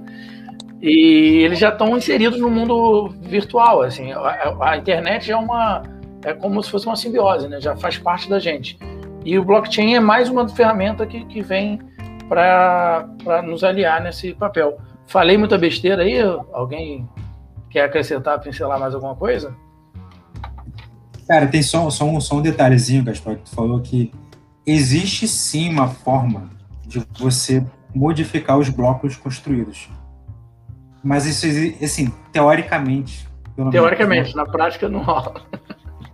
e 0.81 1.43
eles 1.45 1.59
já 1.59 1.71
estão 1.71 1.97
inseridos 1.97 2.39
no 2.39 2.51
mundo 2.51 3.09
virtual. 3.23 3.83
Assim, 3.83 4.13
a, 4.13 4.57
a, 4.61 4.77
internet 4.77 5.31
é 5.31 5.37
uma. 5.37 5.83
É 6.25 6.33
como 6.33 6.63
se 6.63 6.71
fosse 6.71 6.87
uma 6.87 6.97
simbiose, 6.97 7.49
né? 7.49 7.61
já 7.61 7.77
faz 7.77 7.99
parte 7.99 8.29
da 8.29 8.39
gente. 8.39 8.79
E 9.25 9.39
o 9.39 9.45
blockchain 9.45 9.95
é 9.95 10.01
mais 10.01 10.29
uma 10.29 10.49
ferramenta 10.49 11.07
que, 11.07 11.25
que 11.27 11.43
vem 11.43 11.81
para 12.29 13.43
nos 13.45 13.65
aliar 13.65 14.03
nesse 14.03 14.35
papel. 14.35 14.79
Falei 15.07 15.37
muita 15.37 15.57
besteira 15.57 16.03
aí? 16.03 16.21
Alguém 16.53 17.09
quer 17.71 17.85
acrescentar, 17.85 18.41
pincelar 18.41 18.79
mais 18.79 18.95
alguma 18.95 19.15
coisa? 19.15 19.55
Cara, 21.29 21.47
tem 21.47 21.63
só, 21.63 21.91
só, 21.91 22.07
um, 22.07 22.19
só 22.21 22.37
um 22.37 22.43
detalhezinho, 22.43 23.05
Gaspar, 23.05 23.37
que 23.37 23.43
tu 23.43 23.55
falou 23.55 23.81
que 23.81 24.11
existe 24.67 25.29
sim 25.29 25.69
uma 25.69 25.89
forma 25.89 26.49
de 26.87 27.07
você 27.19 27.63
modificar 27.95 28.59
os 28.59 28.71
blocos 28.71 29.15
construídos. 29.15 29.91
Mas 31.05 31.27
isso, 31.27 31.47
assim, 31.85 32.13
teoricamente. 32.33 33.29
Teoricamente, 33.71 34.35
na 34.35 34.47
prática 34.47 34.89
não 34.89 35.03
rola. 35.03 35.43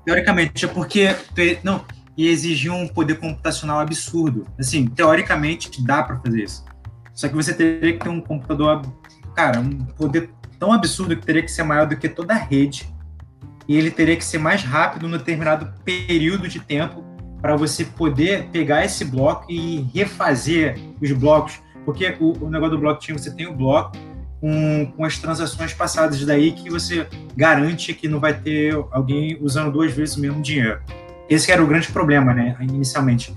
Teoricamente, 0.05 0.65
é 0.65 0.69
porque. 0.69 1.17
Não, 1.63 1.85
e 2.17 2.29
exigir 2.29 2.73
um 2.73 2.87
poder 2.87 3.19
computacional 3.19 3.81
absurdo. 3.81 4.47
Assim, 4.59 4.87
teoricamente 4.87 5.83
dá 5.83 6.03
para 6.03 6.19
fazer 6.19 6.43
isso. 6.43 6.65
Só 7.13 7.29
que 7.29 7.35
você 7.35 7.55
teria 7.55 7.93
que 7.93 8.01
ter 8.01 8.09
um 8.09 8.21
computador, 8.21 8.83
cara, 9.35 9.61
um 9.61 9.71
poder 9.71 10.31
tão 10.59 10.73
absurdo 10.73 11.17
que 11.17 11.25
teria 11.25 11.43
que 11.43 11.51
ser 11.51 11.63
maior 11.63 11.87
do 11.87 11.97
que 11.97 12.09
toda 12.09 12.35
a 12.35 12.39
rede. 12.39 12.93
E 13.67 13.77
ele 13.77 13.91
teria 13.91 14.17
que 14.17 14.25
ser 14.25 14.39
mais 14.39 14.63
rápido 14.63 15.09
num 15.09 15.17
determinado 15.17 15.73
período 15.85 16.49
de 16.49 16.61
tempo 16.61 17.05
para 17.41 17.57
você 17.57 17.85
poder 17.85 18.49
pegar 18.53 18.85
esse 18.85 19.05
bloco 19.05 19.51
e 19.51 19.87
refazer 19.95 20.79
os 21.01 21.13
blocos. 21.13 21.61
Porque 21.85 22.17
o, 22.19 22.45
o 22.45 22.51
negócio 22.51 22.77
do 22.77 22.81
blockchain, 22.81 23.19
você 23.19 23.31
tem 23.31 23.47
o 23.47 23.55
bloco 23.55 23.93
com, 24.41 24.93
com 24.95 25.05
as 25.05 25.19
transações 25.19 25.73
passadas 25.73 26.23
daí 26.25 26.53
que 26.53 26.69
você 26.69 27.07
garante 27.35 27.95
que 27.95 28.07
não 28.09 28.21
vai 28.21 28.35
ter 28.35 28.75
alguém 28.91 29.39
usando 29.41 29.73
duas 29.73 29.93
vezes 29.93 30.17
o 30.17 30.21
mesmo 30.21 30.43
dinheiro. 30.43 30.81
Esse 31.29 31.51
era 31.51 31.63
o 31.63 31.67
grande 31.67 31.91
problema, 31.91 32.35
né, 32.35 32.55
inicialmente. 32.61 33.35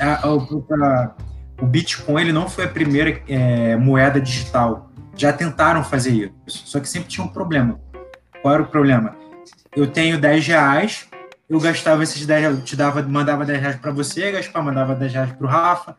A, 0.00 0.26
a, 0.26 0.34
o 0.34 1.66
Bitcoin 1.66 2.22
ele 2.22 2.32
não 2.32 2.48
foi 2.48 2.64
a 2.64 2.68
primeira 2.68 3.20
é, 3.28 3.76
moeda 3.76 4.20
digital. 4.20 4.90
Já 5.14 5.32
tentaram 5.32 5.84
fazer 5.84 6.32
isso, 6.46 6.62
só 6.66 6.80
que 6.80 6.88
sempre 6.88 7.08
tinha 7.08 7.24
um 7.24 7.28
problema. 7.28 7.78
Qual 8.40 8.54
era 8.54 8.62
o 8.62 8.66
problema? 8.66 9.14
Eu 9.76 9.86
tenho 9.86 10.18
10 10.18 10.46
reais, 10.46 11.06
eu 11.48 11.60
gastava 11.60 12.02
esses 12.02 12.24
10 12.24 12.40
reais, 12.40 12.64
te 12.64 12.74
dava, 12.74 13.02
mandava 13.02 13.44
10 13.44 13.60
reais 13.60 13.76
para 13.76 13.92
você, 13.92 14.32
Gaspar 14.32 14.64
mandava 14.64 14.94
10 14.94 15.12
reais 15.12 15.32
para 15.32 15.46
o 15.46 15.50
Rafa, 15.50 15.96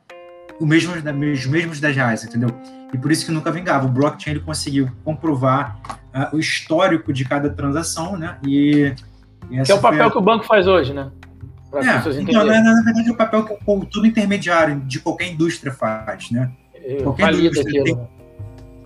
os 0.59 0.67
mesmos, 0.67 0.97
os 0.97 1.45
mesmos 1.45 1.79
10 1.79 1.95
reais, 1.95 2.23
entendeu? 2.23 2.49
E 2.91 2.97
por 2.97 3.11
isso 3.11 3.25
que 3.25 3.31
nunca 3.31 3.51
vingava. 3.51 3.85
O 3.85 3.89
blockchain 3.89 4.33
ele 4.33 4.43
conseguiu 4.43 4.89
comprovar 5.03 5.79
uh, 6.13 6.35
o 6.35 6.39
histórico 6.39 7.13
de 7.13 7.23
cada 7.23 7.49
transação, 7.49 8.17
né? 8.17 8.37
E, 8.43 8.93
e 9.51 9.61
que 9.61 9.71
é 9.71 9.75
o 9.75 9.79
papel 9.79 10.07
a... 10.07 10.11
que 10.11 10.17
o 10.17 10.21
banco 10.21 10.45
faz 10.45 10.67
hoje, 10.67 10.93
né? 10.93 11.11
É, 11.73 12.21
então, 12.21 12.45
na, 12.45 12.61
na, 12.61 12.81
verdade, 12.81 13.09
é 13.09 13.11
o 13.11 13.15
papel 13.15 13.45
que 13.45 13.57
o, 13.65 13.85
todo 13.85 14.07
intermediário 14.07 14.79
de 14.81 14.99
qualquer 14.99 15.27
indústria 15.27 15.71
faz, 15.71 16.31
né? 16.31 16.49
Eu 16.73 17.03
qualquer 17.03 17.33
indústria 17.33 17.83
tem, 17.83 18.09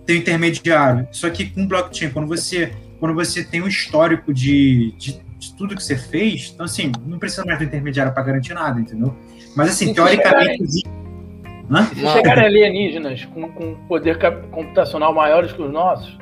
tem 0.05 0.17
intermediário. 0.17 1.07
Só 1.11 1.29
que 1.29 1.45
com 1.49 1.67
blockchain, 1.67 2.09
quando 2.09 2.27
você, 2.27 2.73
quando 3.01 3.15
você 3.15 3.43
tem 3.43 3.63
um 3.63 3.67
histórico 3.67 4.31
de, 4.31 4.93
de, 4.95 5.19
de 5.39 5.53
tudo 5.55 5.75
que 5.75 5.83
você 5.83 5.97
fez, 5.97 6.51
então, 6.53 6.67
assim, 6.67 6.91
não 7.03 7.17
precisa 7.17 7.43
mais 7.43 7.57
do 7.57 7.65
intermediário 7.65 8.13
para 8.13 8.21
garantir 8.21 8.53
nada, 8.53 8.79
entendeu? 8.79 9.17
Mas, 9.55 9.71
assim, 9.71 9.91
teoricamente... 9.91 10.83
Chegarem, 10.83 11.95
se 11.95 12.13
chegarem 12.13 12.45
alienígenas 12.45 13.25
com, 13.25 13.49
com 13.49 13.73
poder 13.87 14.19
computacional 14.51 15.15
maiores 15.15 15.51
que 15.51 15.61
os 15.63 15.71
nossos, 15.73 16.15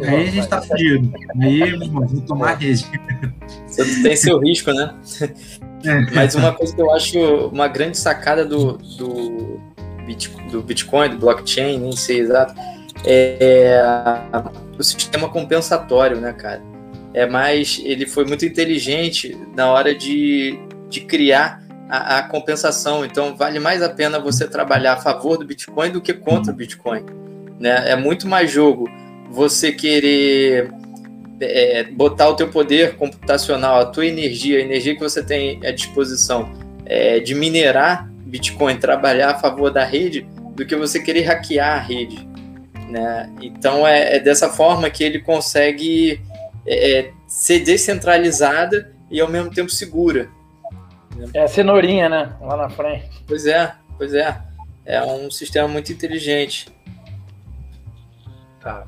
Aí 0.00 0.28
a 0.28 0.30
gente 0.30 0.46
tá 0.46 0.60
fudido. 0.60 1.10
Aí, 1.40 1.70
vamos 1.88 2.20
tomar 2.22 2.52
risco. 2.54 2.92
Você 3.66 4.02
tem 4.02 4.14
seu 4.14 4.38
risco, 4.38 4.70
né? 4.70 4.94
É. 5.84 6.14
Mas 6.14 6.34
uma 6.34 6.52
coisa 6.52 6.74
que 6.74 6.82
eu 6.82 6.92
acho 6.92 7.18
uma 7.48 7.66
grande 7.66 7.96
sacada 7.96 8.44
do, 8.44 8.74
do, 8.76 9.58
do 10.50 10.62
Bitcoin, 10.62 11.08
do 11.08 11.16
blockchain, 11.16 11.78
nem 11.78 11.92
sei 11.92 12.20
exato, 12.20 12.54
é 13.04 13.82
o 14.78 14.82
sistema 14.82 15.28
compensatório, 15.28 16.20
né, 16.20 16.32
cara? 16.32 16.62
É 17.14 17.26
mais, 17.26 17.80
ele 17.84 18.06
foi 18.06 18.24
muito 18.26 18.44
inteligente 18.44 19.36
na 19.54 19.70
hora 19.70 19.94
de, 19.94 20.58
de 20.88 21.00
criar 21.00 21.62
a, 21.88 22.18
a, 22.18 22.22
compensação. 22.24 23.04
Então, 23.04 23.34
vale 23.34 23.58
mais 23.58 23.82
a 23.82 23.88
pena 23.88 24.18
você 24.18 24.46
trabalhar 24.46 24.94
a 24.94 24.96
favor 24.96 25.38
do 25.38 25.44
Bitcoin 25.44 25.90
do 25.90 26.00
que 26.00 26.12
contra 26.12 26.52
o 26.52 26.56
Bitcoin. 26.56 27.04
Né? 27.58 27.90
É 27.90 27.96
muito 27.96 28.28
mais 28.28 28.50
jogo 28.50 28.88
você 29.30 29.72
querer 29.72 30.70
é, 31.40 31.84
botar 31.84 32.28
o 32.28 32.34
teu 32.34 32.48
poder 32.48 32.96
computacional, 32.96 33.80
a 33.80 33.86
tua 33.86 34.06
energia, 34.06 34.58
a 34.58 34.62
energia 34.62 34.94
que 34.94 35.00
você 35.00 35.22
tem 35.22 35.60
à 35.66 35.70
disposição 35.70 36.52
é, 36.84 37.18
de 37.20 37.34
minerar 37.34 38.10
Bitcoin, 38.26 38.76
trabalhar 38.76 39.30
a 39.30 39.38
favor 39.38 39.70
da 39.70 39.84
rede, 39.84 40.26
do 40.54 40.64
que 40.64 40.74
você 40.74 41.00
querer 41.00 41.22
hackear 41.22 41.76
a 41.76 41.80
rede. 41.80 42.26
Né? 42.88 43.32
Então 43.40 43.86
é, 43.86 44.16
é 44.16 44.20
dessa 44.20 44.48
forma 44.48 44.88
que 44.88 45.02
ele 45.02 45.20
consegue 45.20 46.20
é, 46.66 46.98
é 47.00 47.12
ser 47.26 47.60
descentralizada 47.60 48.94
e 49.10 49.20
ao 49.20 49.28
mesmo 49.28 49.50
tempo 49.50 49.70
segura. 49.70 50.28
É 51.32 51.42
a 51.42 51.48
cenourinha, 51.48 52.08
né? 52.08 52.36
Lá 52.40 52.56
na 52.56 52.68
frente. 52.68 53.24
Pois 53.26 53.46
é, 53.46 53.74
pois 53.96 54.14
é. 54.14 54.40
É 54.84 55.02
um 55.04 55.30
sistema 55.30 55.66
muito 55.66 55.92
inteligente. 55.92 56.68
Tá. 58.60 58.84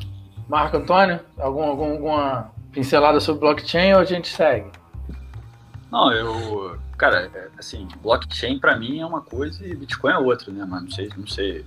Marco 0.49 0.77
Antônio, 0.77 1.21
algum, 1.37 1.63
algum, 1.63 1.93
alguma 1.93 2.53
pincelada 2.73 3.21
sobre 3.21 3.41
blockchain 3.41 3.95
ou 3.95 4.01
a 4.01 4.05
gente 4.05 4.29
segue? 4.29 4.71
Não, 5.91 6.13
eu. 6.13 6.79
Cara, 6.97 7.31
é, 7.35 7.49
assim, 7.59 7.87
blockchain 8.03 8.59
para 8.59 8.77
mim 8.77 9.01
é 9.01 9.07
uma 9.07 9.21
coisa 9.21 9.67
e 9.67 9.75
Bitcoin 9.75 10.13
é 10.13 10.19
outra, 10.19 10.53
né? 10.53 10.65
Mas 10.69 10.83
não 10.83 10.91
sei, 10.91 11.11
não 11.17 11.27
sei. 11.27 11.65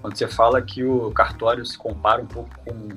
Quando 0.00 0.16
você 0.16 0.26
fala 0.26 0.62
que 0.62 0.82
o 0.82 1.10
cartório 1.10 1.64
se 1.64 1.76
compara 1.76 2.22
um 2.22 2.26
pouco 2.26 2.50
com. 2.64 2.88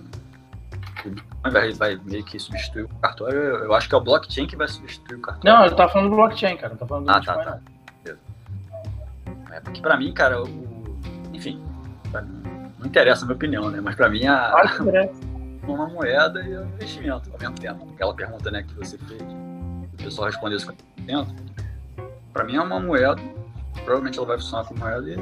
O 1.05 1.10
Bitcoin 1.10 1.51
vai, 1.51 1.74
vai 1.74 2.00
meio 2.05 2.24
que 2.24 2.39
substituir 2.39 2.83
o 2.83 2.89
cartório, 3.01 3.38
eu 3.38 3.74
acho 3.74 3.89
que 3.89 3.95
é 3.95 3.98
o 3.98 4.01
blockchain 4.01 4.48
que 4.48 4.55
vai 4.55 4.69
substituir 4.69 5.17
o 5.17 5.22
cartório. 5.22 5.57
Não, 5.57 5.65
ele 5.65 5.75
tá 5.75 5.89
falando 5.89 6.10
do 6.12 6.15
blockchain, 6.15 6.55
cara. 6.55 6.69
Não 6.69 6.77
tá 6.77 6.88
falando 6.88 7.05
do 7.05 7.12
ah, 7.12 7.22
tá, 7.22 7.38
tá. 7.38 7.60
É 9.51 9.60
porque 9.60 9.81
pra 9.81 9.98
mim, 9.98 10.13
cara, 10.13 10.41
o. 10.41 10.48
Enfim, 11.33 11.62
pra 12.12 12.22
mim, 12.22 12.41
não 12.79 12.88
interessa 12.88 13.24
a 13.24 13.25
minha 13.25 13.36
opinião, 13.36 13.69
né? 13.69 13.81
Mas 13.81 13.95
para 13.95 14.10
mim 14.10 14.25
a, 14.25 14.55
uma 15.67 15.88
moeda 15.88 16.41
e 16.41 16.57
um 16.57 16.67
investimento 16.69 17.29
ao 17.31 17.39
mesmo 17.39 17.55
tempo. 17.55 17.88
Aquela 17.93 18.13
pergunta 18.13 18.51
né, 18.51 18.63
que 18.63 18.74
você 18.74 18.98
fez, 18.98 19.22
o 19.22 19.98
pessoal 19.98 20.27
respondeu 20.27 20.57
50%. 20.57 21.27
Para 22.31 22.43
mim 22.43 22.55
é 22.55 22.62
uma 22.62 22.79
moeda, 22.79 23.22
provavelmente 23.83 24.17
ela 24.17 24.27
vai 24.27 24.38
funcionar 24.38 24.65
como 24.65 24.79
moeda 24.79 25.10
e 25.10 25.15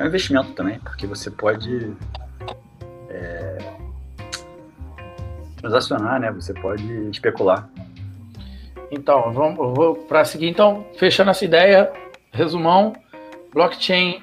é 0.00 0.04
um 0.04 0.06
investimento 0.06 0.52
também, 0.52 0.78
porque 0.80 1.06
você 1.06 1.30
pode 1.30 1.92
é, 3.10 3.58
transacionar, 5.58 6.18
né? 6.18 6.32
Você 6.32 6.54
pode 6.54 6.82
especular. 7.10 7.68
Então, 8.90 9.30
vamos 9.30 9.56
vou 9.76 9.94
para 9.94 10.24
seguir. 10.24 10.48
Então, 10.48 10.86
fechando 10.98 11.30
essa 11.30 11.44
ideia, 11.44 11.92
resumão: 12.32 12.94
blockchain 13.52 14.22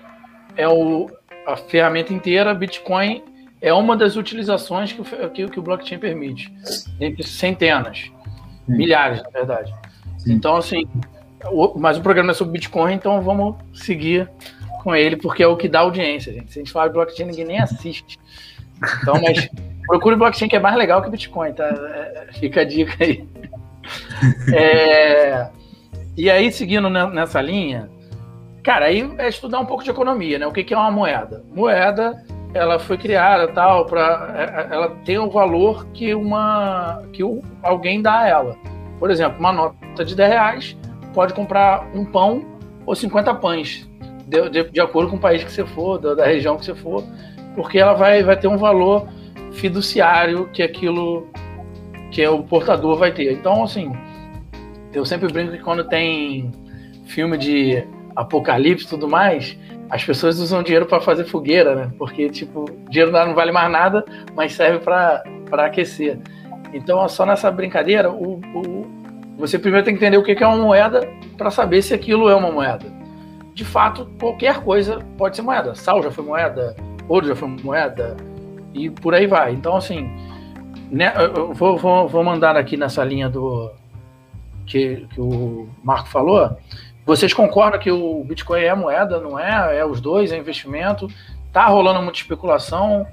é 0.55 0.67
o, 0.67 1.11
a 1.45 1.55
ferramenta 1.55 2.11
inteira, 2.11 2.55
Bitcoin 2.55 3.23
é 3.61 3.71
uma 3.71 3.95
das 3.95 4.15
utilizações 4.15 4.91
que 4.91 5.01
o, 5.01 5.29
que, 5.29 5.47
que 5.47 5.59
o 5.59 5.61
blockchain 5.61 5.99
permite, 5.99 6.51
entre 6.99 7.23
centenas, 7.23 8.11
Sim. 8.65 8.77
milhares, 8.77 9.21
na 9.21 9.29
verdade. 9.29 9.73
Sim. 10.17 10.33
Então, 10.33 10.55
assim, 10.55 10.87
o, 11.51 11.77
mas 11.77 11.97
o 11.97 12.01
programa 12.01 12.31
é 12.31 12.33
sobre 12.33 12.53
Bitcoin, 12.53 12.95
então 12.95 13.21
vamos 13.21 13.55
seguir 13.75 14.27
com 14.87 14.95
ele, 14.95 15.17
porque 15.17 15.43
é 15.43 15.47
o 15.47 15.57
que 15.57 15.67
dá 15.67 15.81
audiência, 15.81 16.31
gente. 16.31 16.49
Se 16.49 16.59
a 16.59 16.61
gente 16.61 16.71
falar 16.71 16.87
de 16.87 16.93
blockchain, 16.93 17.25
ninguém 17.25 17.43
nem 17.43 17.59
assiste. 17.59 18.17
Então, 19.01 19.15
mas 19.21 19.49
procure 19.85 20.15
blockchain, 20.15 20.47
que 20.47 20.55
é 20.55 20.59
mais 20.59 20.77
legal 20.77 21.01
que 21.01 21.09
Bitcoin, 21.09 21.51
tá? 21.51 21.65
É, 21.65 22.27
fica 22.39 22.61
a 22.61 22.63
dica 22.63 23.03
aí. 23.03 23.27
É, 24.53 25.49
e 26.15 26.31
aí, 26.31 26.49
seguindo 26.53 26.89
nessa 26.89 27.41
linha, 27.41 27.89
Cara, 28.63 28.87
aí 28.87 29.09
é 29.17 29.29
estudar 29.29 29.61
um 29.61 29.65
pouco 29.65 29.81
de 29.81 29.89
economia, 29.89 30.37
né? 30.37 30.45
O 30.45 30.51
que, 30.51 30.61
que 30.61 30.73
é 30.73 30.77
uma 30.77 30.91
moeda? 30.91 31.41
Moeda, 31.55 32.21
ela 32.53 32.77
foi 32.77 32.97
criada 32.97 33.47
tal 33.47 33.85
para, 33.85 34.33
é, 34.35 34.43
é, 34.43 34.75
ela 34.75 34.89
tem 35.05 35.17
o 35.17 35.29
valor 35.29 35.87
que 35.93 36.13
uma 36.13 37.01
que 37.13 37.23
alguém 37.63 38.01
dá 38.01 38.19
a 38.19 38.27
ela. 38.27 38.57
Por 38.99 39.09
exemplo, 39.09 39.39
uma 39.39 39.53
nota 39.53 40.03
de 40.03 40.13
10 40.13 40.29
reais 40.29 40.77
pode 41.13 41.33
comprar 41.33 41.87
um 41.95 42.03
pão 42.03 42.45
ou 42.85 42.93
50 42.93 43.35
pães, 43.35 43.86
de, 44.27 44.49
de, 44.49 44.69
de 44.69 44.81
acordo 44.81 45.09
com 45.09 45.15
o 45.15 45.19
país 45.19 45.43
que 45.43 45.51
você 45.51 45.65
for, 45.65 45.97
da, 45.97 46.13
da, 46.13 46.25
região 46.25 46.57
que 46.57 46.65
você 46.65 46.75
for, 46.75 47.03
porque 47.55 47.79
ela 47.79 47.93
vai, 47.93 48.21
vai 48.23 48.37
ter 48.37 48.47
um 48.47 48.57
valor 48.57 49.07
fiduciário 49.53 50.49
que 50.49 50.61
aquilo 50.61 51.27
que 52.11 52.25
o 52.27 52.43
portador 52.43 52.97
vai 52.97 53.11
ter. 53.11 53.31
Então, 53.31 53.63
assim, 53.63 53.91
eu 54.93 55.05
sempre 55.05 55.31
brinco 55.31 55.53
que 55.53 55.59
quando 55.59 55.83
tem 55.85 56.51
filme 57.05 57.37
de 57.37 57.83
apocalipse 58.15 58.85
e 58.85 58.89
tudo 58.89 59.07
mais, 59.07 59.57
as 59.89 60.03
pessoas 60.03 60.39
usam 60.39 60.61
dinheiro 60.61 60.85
para 60.85 60.99
fazer 60.99 61.23
fogueira, 61.23 61.75
né? 61.75 61.91
Porque, 61.97 62.29
tipo, 62.29 62.65
dinheiro 62.89 63.11
não 63.11 63.33
vale 63.33 63.51
mais 63.51 63.71
nada, 63.71 64.03
mas 64.35 64.53
serve 64.53 64.79
para 64.79 65.23
aquecer. 65.65 66.19
Então, 66.73 67.07
só 67.07 67.25
nessa 67.25 67.49
brincadeira, 67.49 68.11
o, 68.11 68.41
o, 68.53 68.87
você 69.37 69.57
primeiro 69.57 69.85
tem 69.85 69.95
que 69.95 70.03
entender 70.03 70.17
o 70.17 70.23
que 70.23 70.43
é 70.43 70.47
uma 70.47 70.57
moeda 70.57 71.07
para 71.37 71.49
saber 71.49 71.81
se 71.81 71.93
aquilo 71.93 72.29
é 72.29 72.35
uma 72.35 72.51
moeda. 72.51 72.96
De 73.57 73.65
fato, 73.65 74.07
qualquer 74.19 74.61
coisa 74.61 74.99
pode 75.17 75.35
ser 75.35 75.41
moeda. 75.41 75.73
Sal 75.73 76.03
já 76.03 76.11
foi 76.11 76.23
moeda, 76.23 76.75
ouro 77.09 77.25
já 77.25 77.35
foi 77.35 77.47
moeda, 77.47 78.15
e 78.71 78.87
por 78.87 79.15
aí 79.15 79.25
vai. 79.25 79.51
Então, 79.51 79.75
assim, 79.75 80.07
né, 80.91 81.11
eu 81.17 81.55
vou, 81.55 81.75
vou, 81.75 82.07
vou 82.07 82.23
mandar 82.23 82.55
aqui 82.55 82.77
nessa 82.77 83.03
linha 83.03 83.27
do, 83.27 83.71
que, 84.67 85.07
que 85.11 85.19
o 85.19 85.67
Marco 85.83 86.07
falou, 86.07 86.55
vocês 87.03 87.33
concordam 87.33 87.79
que 87.79 87.89
o 87.89 88.23
Bitcoin 88.25 88.61
é 88.61 88.75
moeda, 88.75 89.19
não 89.19 89.39
é? 89.39 89.79
É 89.79 89.83
os 89.83 89.99
dois, 89.99 90.31
é 90.31 90.37
investimento? 90.37 91.07
Tá 91.51 91.65
rolando 91.65 92.03
muita 92.03 92.19
especulação? 92.19 93.07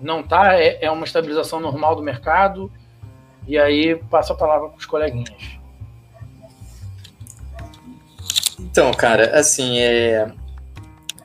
Não 0.00 0.24
tá? 0.24 0.54
É, 0.54 0.86
é 0.86 0.90
uma 0.90 1.04
estabilização 1.04 1.60
normal 1.60 1.94
do 1.94 2.02
mercado? 2.02 2.68
E 3.46 3.56
aí 3.56 3.94
passa 4.10 4.32
a 4.32 4.36
palavra 4.36 4.70
para 4.70 4.78
os 4.78 4.86
coleguinhas. 4.86 5.56
Então, 8.74 8.90
cara, 8.92 9.38
assim, 9.38 9.78
é... 9.78 10.26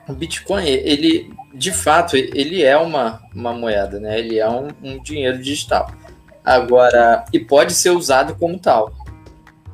o 0.08 0.12
Bitcoin, 0.12 0.64
ele, 0.68 1.34
de 1.52 1.72
fato, 1.72 2.14
ele 2.14 2.62
é 2.62 2.76
uma, 2.76 3.20
uma 3.34 3.52
moeda, 3.52 3.98
né? 3.98 4.20
Ele 4.20 4.38
é 4.38 4.48
um, 4.48 4.68
um 4.80 5.02
dinheiro 5.02 5.36
digital. 5.36 5.92
Agora, 6.44 7.24
e 7.32 7.40
pode 7.40 7.72
ser 7.72 7.90
usado 7.90 8.36
como 8.36 8.56
tal. 8.56 8.94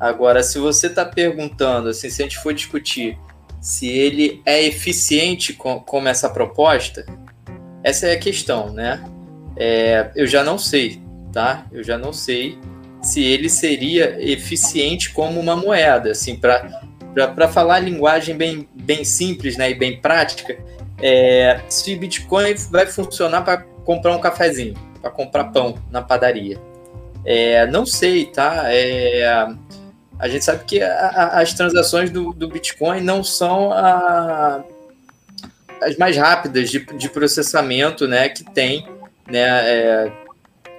Agora, 0.00 0.42
se 0.42 0.58
você 0.58 0.86
está 0.86 1.04
perguntando, 1.04 1.90
assim, 1.90 2.08
se 2.08 2.22
a 2.22 2.24
gente 2.24 2.38
for 2.38 2.54
discutir 2.54 3.18
se 3.60 3.86
ele 3.86 4.40
é 4.46 4.64
eficiente 4.64 5.52
com, 5.52 5.78
como 5.78 6.08
essa 6.08 6.30
proposta, 6.30 7.04
essa 7.84 8.06
é 8.06 8.14
a 8.14 8.18
questão, 8.18 8.72
né? 8.72 9.04
É, 9.54 10.10
eu 10.16 10.26
já 10.26 10.42
não 10.42 10.56
sei, 10.56 11.02
tá? 11.30 11.66
Eu 11.70 11.84
já 11.84 11.98
não 11.98 12.14
sei 12.14 12.58
se 13.02 13.22
ele 13.22 13.50
seria 13.50 14.16
eficiente 14.18 15.12
como 15.12 15.38
uma 15.38 15.54
moeda, 15.54 16.12
assim, 16.12 16.36
para 16.36 16.85
falar 17.52 17.76
a 17.76 17.80
linguagem 17.80 18.36
bem, 18.36 18.68
bem 18.74 19.04
simples, 19.04 19.56
né, 19.56 19.70
e 19.70 19.74
bem 19.74 20.00
prática, 20.00 20.56
é, 21.00 21.60
se 21.68 21.94
Bitcoin 21.96 22.54
vai 22.70 22.86
funcionar 22.86 23.42
para 23.42 23.58
comprar 23.84 24.14
um 24.14 24.20
cafezinho, 24.20 24.74
para 25.00 25.10
comprar 25.10 25.44
pão 25.44 25.76
na 25.90 26.02
padaria. 26.02 26.58
É, 27.24 27.66
não 27.66 27.84
sei, 27.84 28.26
tá? 28.26 28.64
É, 28.66 29.48
a 30.18 30.28
gente 30.28 30.44
sabe 30.44 30.64
que 30.64 30.80
a, 30.80 30.88
a, 30.88 31.40
as 31.40 31.52
transações 31.52 32.10
do, 32.10 32.32
do, 32.32 32.48
Bitcoin 32.48 33.00
não 33.00 33.22
são 33.22 33.72
a, 33.72 34.64
as 35.82 35.96
mais 35.96 36.16
rápidas 36.16 36.70
de, 36.70 36.84
de, 36.84 37.08
processamento 37.08 38.08
né, 38.08 38.28
que 38.28 38.44
tem, 38.44 38.86
né, 39.28 39.42
é, 39.42 40.12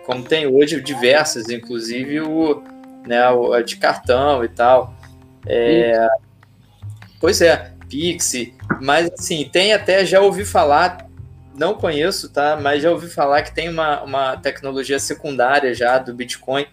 como 0.05 0.23
tem 0.23 0.47
hoje 0.47 0.81
diversas, 0.81 1.49
inclusive 1.49 2.21
o, 2.21 2.63
né, 3.05 3.29
o 3.29 3.61
de 3.61 3.75
cartão 3.77 4.43
e 4.43 4.49
tal. 4.49 4.93
É, 5.45 6.07
pois 7.19 7.41
é, 7.41 7.71
Pix, 7.89 8.33
mas 8.81 9.09
assim, 9.11 9.49
tem 9.51 9.73
até, 9.73 10.05
já 10.05 10.21
ouvi 10.21 10.45
falar, 10.45 11.07
não 11.57 11.73
conheço, 11.73 12.31
tá? 12.31 12.57
Mas 12.61 12.83
já 12.83 12.91
ouvi 12.91 13.07
falar 13.07 13.41
que 13.41 13.53
tem 13.53 13.69
uma, 13.69 14.03
uma 14.03 14.37
tecnologia 14.37 14.99
secundária 14.99 15.73
já 15.73 15.97
do 15.97 16.13
Bitcoin 16.13 16.65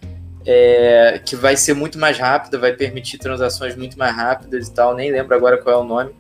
é, 0.46 1.20
que 1.24 1.34
vai 1.34 1.56
ser 1.56 1.74
muito 1.74 1.98
mais 1.98 2.18
rápida, 2.18 2.58
vai 2.58 2.72
permitir 2.72 3.18
transações 3.18 3.74
muito 3.76 3.98
mais 3.98 4.14
rápidas 4.14 4.68
e 4.68 4.74
tal. 4.74 4.94
Nem 4.94 5.10
lembro 5.10 5.34
agora 5.34 5.56
qual 5.58 5.80
é 5.80 5.82
o 5.82 5.84
nome. 5.84 6.10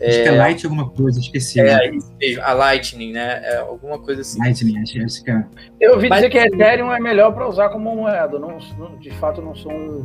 Acho 0.00 0.18
é, 0.18 0.22
que 0.24 0.28
é 0.28 0.32
Light 0.32 0.64
alguma 0.64 0.90
coisa, 0.90 1.20
esqueci. 1.20 1.60
É, 1.60 1.76
né? 1.76 1.94
isso 1.94 2.12
mesmo, 2.18 2.42
a 2.42 2.52
Lightning, 2.52 3.12
né? 3.12 3.40
É 3.44 3.56
alguma 3.58 4.00
coisa 4.00 4.22
assim. 4.22 4.40
Lightning, 4.40 5.04
acho 5.04 5.22
que 5.22 5.30
é. 5.30 5.44
Eu 5.80 5.92
ouvi 5.92 6.08
Mas, 6.08 6.18
dizer 6.18 6.30
que 6.30 6.38
a 6.38 6.46
Ethereum 6.46 6.92
é 6.92 6.98
melhor 6.98 7.32
para 7.32 7.48
usar 7.48 7.68
como 7.68 7.94
moeda. 7.94 8.36
Não, 8.36 8.58
não, 8.76 8.98
de 8.98 9.10
fato, 9.12 9.40
não 9.40 9.54
sou 9.54 9.70
um 9.70 10.04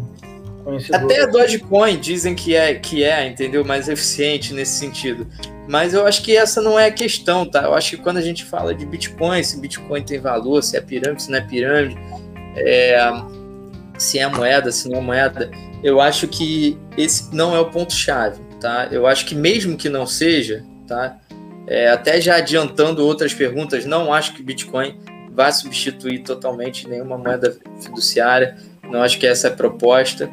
conhecedor. 0.67 1.01
Até 1.01 1.21
a 1.21 1.25
Dogecoin 1.27 1.97
dizem 1.97 2.35
que 2.35 2.55
é, 2.55 2.75
que 2.75 3.03
é, 3.03 3.25
entendeu? 3.25 3.63
Mais 3.63 3.87
eficiente 3.87 4.53
nesse 4.53 4.77
sentido. 4.77 5.25
Mas 5.67 5.93
eu 5.93 6.05
acho 6.05 6.21
que 6.21 6.35
essa 6.35 6.61
não 6.61 6.77
é 6.77 6.87
a 6.87 6.91
questão, 6.91 7.49
tá? 7.49 7.63
Eu 7.63 7.73
acho 7.73 7.91
que 7.91 7.97
quando 7.97 8.17
a 8.17 8.21
gente 8.21 8.43
fala 8.43 8.75
de 8.75 8.85
Bitcoin, 8.85 9.41
se 9.43 9.59
Bitcoin 9.59 10.03
tem 10.03 10.19
valor, 10.19 10.61
se 10.61 10.75
é 10.75 10.81
pirâmide, 10.81 11.23
se 11.23 11.31
não 11.31 11.37
é 11.37 11.41
pirâmide, 11.41 11.97
é, 12.55 12.97
se 13.97 14.19
é 14.19 14.27
moeda, 14.27 14.71
se 14.71 14.89
não 14.89 14.99
é 14.99 15.01
moeda, 15.01 15.51
eu 15.83 16.01
acho 16.01 16.27
que 16.27 16.77
esse 16.97 17.33
não 17.33 17.55
é 17.55 17.59
o 17.59 17.69
ponto-chave, 17.69 18.41
tá? 18.59 18.87
Eu 18.91 19.07
acho 19.07 19.25
que 19.25 19.35
mesmo 19.35 19.77
que 19.77 19.89
não 19.89 20.05
seja, 20.05 20.63
tá? 20.87 21.17
É, 21.65 21.89
até 21.89 22.19
já 22.21 22.37
adiantando 22.37 23.05
outras 23.05 23.33
perguntas, 23.33 23.85
não 23.85 24.13
acho 24.13 24.33
que 24.33 24.43
Bitcoin 24.43 24.97
vai 25.31 25.51
substituir 25.51 26.19
totalmente 26.19 26.87
nenhuma 26.87 27.17
moeda 27.17 27.57
fiduciária, 27.81 28.57
não 28.89 29.03
acho 29.03 29.19
que 29.19 29.27
essa 29.27 29.49
é 29.49 29.51
a 29.51 29.53
proposta, 29.53 30.29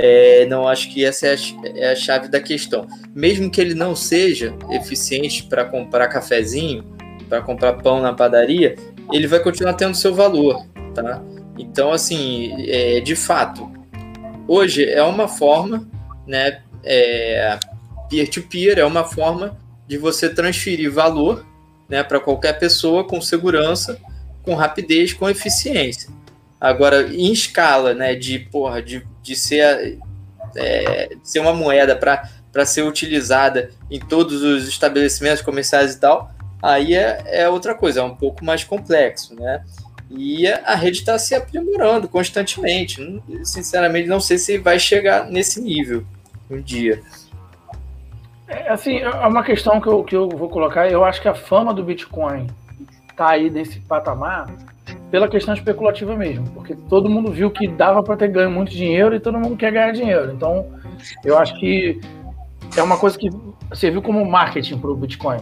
é, 0.00 0.46
não 0.46 0.68
acho 0.68 0.88
que 0.90 1.04
essa 1.04 1.26
é 1.26 1.34
a, 1.34 1.36
é 1.74 1.92
a 1.92 1.96
chave 1.96 2.28
da 2.28 2.40
questão. 2.40 2.86
Mesmo 3.12 3.50
que 3.50 3.60
ele 3.60 3.74
não 3.74 3.96
seja 3.96 4.54
eficiente 4.70 5.42
para 5.42 5.64
comprar 5.64 6.06
cafezinho, 6.06 6.84
para 7.28 7.42
comprar 7.42 7.72
pão 7.74 8.00
na 8.00 8.12
padaria, 8.12 8.76
ele 9.12 9.26
vai 9.26 9.40
continuar 9.40 9.74
tendo 9.74 9.96
seu 9.96 10.14
valor, 10.14 10.64
tá? 10.94 11.20
Então, 11.58 11.92
assim, 11.92 12.54
é, 12.68 13.00
de 13.00 13.16
fato, 13.16 13.68
hoje 14.46 14.84
é 14.84 15.02
uma 15.02 15.26
forma, 15.26 15.88
né, 16.24 16.62
é, 16.84 17.58
peer-to-peer, 18.08 18.78
é 18.78 18.84
uma 18.84 19.02
forma 19.02 19.58
de 19.88 19.98
você 19.98 20.28
transferir 20.28 20.92
valor 20.92 21.44
né, 21.88 22.04
para 22.04 22.20
qualquer 22.20 22.58
pessoa 22.58 23.02
com 23.02 23.20
segurança, 23.20 23.98
com 24.44 24.54
rapidez, 24.54 25.12
com 25.12 25.28
eficiência. 25.28 26.08
Agora, 26.60 27.08
em 27.12 27.32
escala 27.32 27.94
né, 27.94 28.14
de, 28.14 28.38
porra, 28.38 28.80
de, 28.80 29.04
de 29.28 29.36
ser, 29.36 29.98
é, 30.56 31.08
de 31.08 31.28
ser 31.28 31.40
uma 31.40 31.52
moeda 31.52 31.94
para 31.94 32.64
ser 32.64 32.82
utilizada 32.82 33.70
em 33.90 34.00
todos 34.00 34.42
os 34.42 34.66
estabelecimentos 34.66 35.42
comerciais 35.42 35.94
e 35.94 36.00
tal, 36.00 36.32
aí 36.62 36.94
é, 36.94 37.22
é 37.26 37.48
outra 37.48 37.74
coisa, 37.74 38.00
é 38.00 38.02
um 38.02 38.14
pouco 38.14 38.44
mais 38.44 38.64
complexo, 38.64 39.34
né? 39.34 39.62
E 40.10 40.46
a 40.46 40.74
rede 40.74 41.00
está 41.00 41.18
se 41.18 41.34
aprimorando 41.34 42.08
constantemente. 42.08 43.22
Sinceramente, 43.44 44.08
não 44.08 44.20
sei 44.20 44.38
se 44.38 44.56
vai 44.56 44.78
chegar 44.78 45.26
nesse 45.26 45.60
nível 45.60 46.02
um 46.50 46.62
dia. 46.62 47.02
É, 48.46 48.70
assim, 48.70 49.00
é 49.00 49.26
uma 49.26 49.44
questão 49.44 49.78
que 49.78 49.86
eu, 49.86 50.02
que 50.02 50.16
eu 50.16 50.30
vou 50.30 50.48
colocar. 50.48 50.90
Eu 50.90 51.04
acho 51.04 51.20
que 51.20 51.28
a 51.28 51.34
fama 51.34 51.74
do 51.74 51.84
Bitcoin 51.84 52.46
está 53.10 53.32
aí 53.32 53.50
nesse 53.50 53.80
patamar 53.80 54.48
pela 55.10 55.28
questão 55.28 55.54
especulativa 55.54 56.14
mesmo, 56.16 56.48
porque 56.50 56.74
todo 56.88 57.08
mundo 57.08 57.30
viu 57.32 57.50
que 57.50 57.66
dava 57.66 58.02
para 58.02 58.16
ter 58.16 58.28
ganho 58.28 58.50
muito 58.50 58.70
dinheiro 58.70 59.14
e 59.14 59.20
todo 59.20 59.38
mundo 59.38 59.56
quer 59.56 59.72
ganhar 59.72 59.92
dinheiro. 59.92 60.32
Então, 60.32 60.66
eu 61.24 61.38
acho 61.38 61.58
que 61.58 62.00
é 62.76 62.82
uma 62.82 62.98
coisa 62.98 63.18
que 63.18 63.30
serviu 63.72 64.02
como 64.02 64.24
marketing 64.24 64.78
para 64.78 64.90
o 64.90 64.96
Bitcoin 64.96 65.40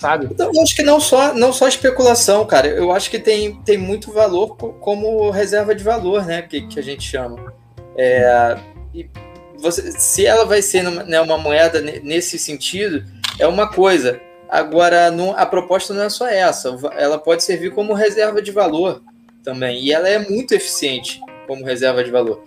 sabe? 0.00 0.28
Então, 0.30 0.50
eu 0.52 0.62
acho 0.62 0.74
que 0.74 0.82
não 0.82 0.98
só, 0.98 1.34
não 1.34 1.52
só 1.52 1.68
especulação, 1.68 2.46
cara. 2.46 2.66
Eu 2.66 2.90
acho 2.90 3.10
que 3.10 3.18
tem, 3.18 3.56
tem 3.62 3.76
muito 3.76 4.12
valor 4.12 4.56
como 4.56 5.30
reserva 5.30 5.74
de 5.74 5.84
valor, 5.84 6.24
né? 6.24 6.42
Que, 6.42 6.62
que 6.62 6.78
a 6.78 6.82
gente 6.82 7.02
chama. 7.02 7.52
É, 7.96 8.56
e 8.94 9.08
você, 9.58 9.92
se 9.92 10.24
ela 10.24 10.46
vai 10.46 10.62
ser 10.62 10.82
né, 10.82 11.20
uma 11.20 11.36
moeda 11.36 11.80
nesse 11.80 12.38
sentido, 12.38 13.04
é 13.38 13.46
uma 13.46 13.68
coisa. 13.70 14.20
Agora, 14.50 15.10
não, 15.10 15.36
a 15.36 15.46
proposta 15.46 15.94
não 15.94 16.02
é 16.02 16.08
só 16.08 16.26
essa. 16.26 16.76
Ela 16.96 17.18
pode 17.18 17.44
servir 17.44 17.70
como 17.70 17.94
reserva 17.94 18.42
de 18.42 18.50
valor 18.50 19.02
também. 19.44 19.80
E 19.80 19.92
ela 19.92 20.08
é 20.08 20.18
muito 20.18 20.52
eficiente 20.52 21.20
como 21.46 21.64
reserva 21.64 22.02
de 22.02 22.10
valor. 22.10 22.42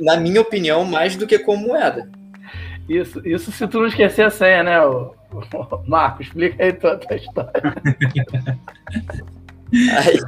Na 0.00 0.16
minha 0.16 0.40
opinião, 0.40 0.84
mais 0.84 1.14
do 1.14 1.26
que 1.26 1.38
como 1.38 1.68
moeda. 1.68 2.10
Isso, 2.88 3.20
isso 3.24 3.52
se 3.52 3.68
tu 3.68 3.80
não 3.80 3.86
esquecer 3.86 4.22
a 4.22 4.30
senha, 4.30 4.62
né, 4.62 4.76
Marco? 5.86 6.22
Explica 6.22 6.62
aí 6.62 6.72
tua, 6.72 6.96
tua 6.96 7.16
história. 7.16 7.52
Aí, 9.70 10.18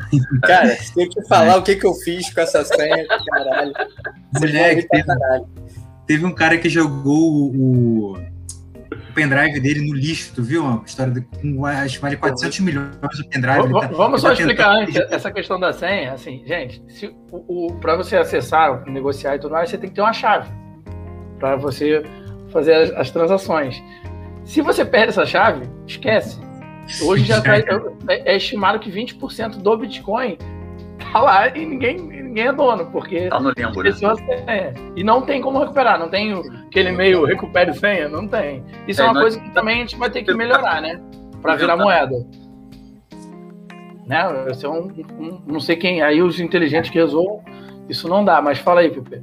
cara, 0.42 0.76
se 0.76 1.02
eu 1.02 1.08
te 1.08 1.26
falar 1.26 1.56
o 1.56 1.62
que, 1.62 1.74
que 1.74 1.86
eu 1.86 1.94
fiz 1.94 2.32
com 2.32 2.42
essa 2.42 2.62
senha, 2.62 3.06
caralho. 3.26 3.72
Moleque, 4.38 4.86
teve, 4.86 5.04
caralho. 5.04 5.48
teve 6.06 6.26
um 6.26 6.34
cara 6.34 6.58
que 6.58 6.68
jogou 6.68 7.50
o, 7.50 8.18
o 9.10 9.14
pendrive 9.14 9.60
dele 9.60 9.86
no 9.86 9.94
lixo, 9.94 10.32
tu 10.34 10.42
viu? 10.42 10.66
A 10.66 10.82
história 10.86 11.12
de 11.12 11.26
acho 11.64 11.96
que 11.96 12.02
vale 12.02 12.16
400 12.16 12.60
milhões 12.60 12.88
o 13.20 13.28
pendrive. 13.28 13.68
Vamos, 13.68 13.80
tá, 13.80 13.86
vamos 13.88 14.20
só 14.20 14.28
tá 14.28 14.34
explicar 14.34 14.70
antes 14.70 14.96
essa 14.96 15.30
questão 15.30 15.58
da 15.58 15.72
senha. 15.72 16.12
Assim, 16.12 16.42
gente, 16.46 16.82
se 16.88 17.06
o, 17.30 17.66
o 17.66 17.74
para 17.74 17.96
você 17.96 18.16
acessar, 18.16 18.84
negociar 18.86 19.36
e 19.36 19.38
tudo 19.38 19.52
mais, 19.52 19.68
você 19.68 19.76
tem 19.76 19.90
que 19.90 19.96
ter 19.96 20.02
uma 20.02 20.12
chave 20.12 20.48
para 21.38 21.56
você 21.56 22.02
fazer 22.50 22.74
as, 22.74 22.90
as, 22.92 23.10
transações. 23.10 23.82
Se 24.44 24.62
você 24.62 24.84
perde 24.84 25.08
essa 25.08 25.26
chave, 25.26 25.68
esquece. 25.86 26.38
Hoje 27.02 27.24
já 27.24 27.40
tá, 27.40 27.56
é, 28.08 28.32
é 28.32 28.36
estimado 28.36 28.78
que 28.78 28.90
20% 28.90 29.58
do 29.58 29.76
Bitcoin 29.76 30.38
tá 31.12 31.20
lá 31.20 31.48
e 31.48 31.66
ninguém, 31.66 31.98
ninguém 31.98 32.46
é 32.46 32.52
dono, 32.52 32.86
porque 32.86 33.28
tá 33.28 33.40
no 33.40 33.52
limbo, 33.56 33.82
né? 33.82 33.90
é, 34.46 34.74
e 34.96 35.04
não 35.04 35.22
tem 35.22 35.40
como 35.40 35.58
recuperar, 35.58 35.98
não 35.98 36.08
tem 36.08 36.32
aquele 36.66 36.92
meio 36.92 37.24
recupere 37.24 37.74
senha, 37.74 38.08
não 38.08 38.26
tem. 38.26 38.64
Isso 38.86 39.02
é, 39.02 39.04
é 39.06 39.10
uma 39.10 39.20
coisa 39.20 39.40
que 39.40 39.50
também 39.50 39.76
a 39.76 39.80
gente 39.80 39.96
vai 39.96 40.10
ter 40.10 40.22
que 40.22 40.32
melhorar, 40.32 40.80
né? 40.80 41.00
Para 41.42 41.56
virar 41.56 41.76
moeda. 41.76 42.14
Né? 44.06 44.24
Esse 44.50 44.66
é 44.66 44.68
um, 44.68 44.90
um, 45.18 45.42
não 45.46 45.60
sei 45.60 45.76
quem, 45.76 46.02
aí 46.02 46.22
os 46.22 46.40
inteligentes 46.40 46.90
que 46.90 46.98
resolvam, 46.98 47.42
isso 47.88 48.08
não 48.08 48.24
dá, 48.24 48.42
mas 48.42 48.58
fala 48.58 48.80
aí, 48.80 48.90
Pepe. 48.90 49.22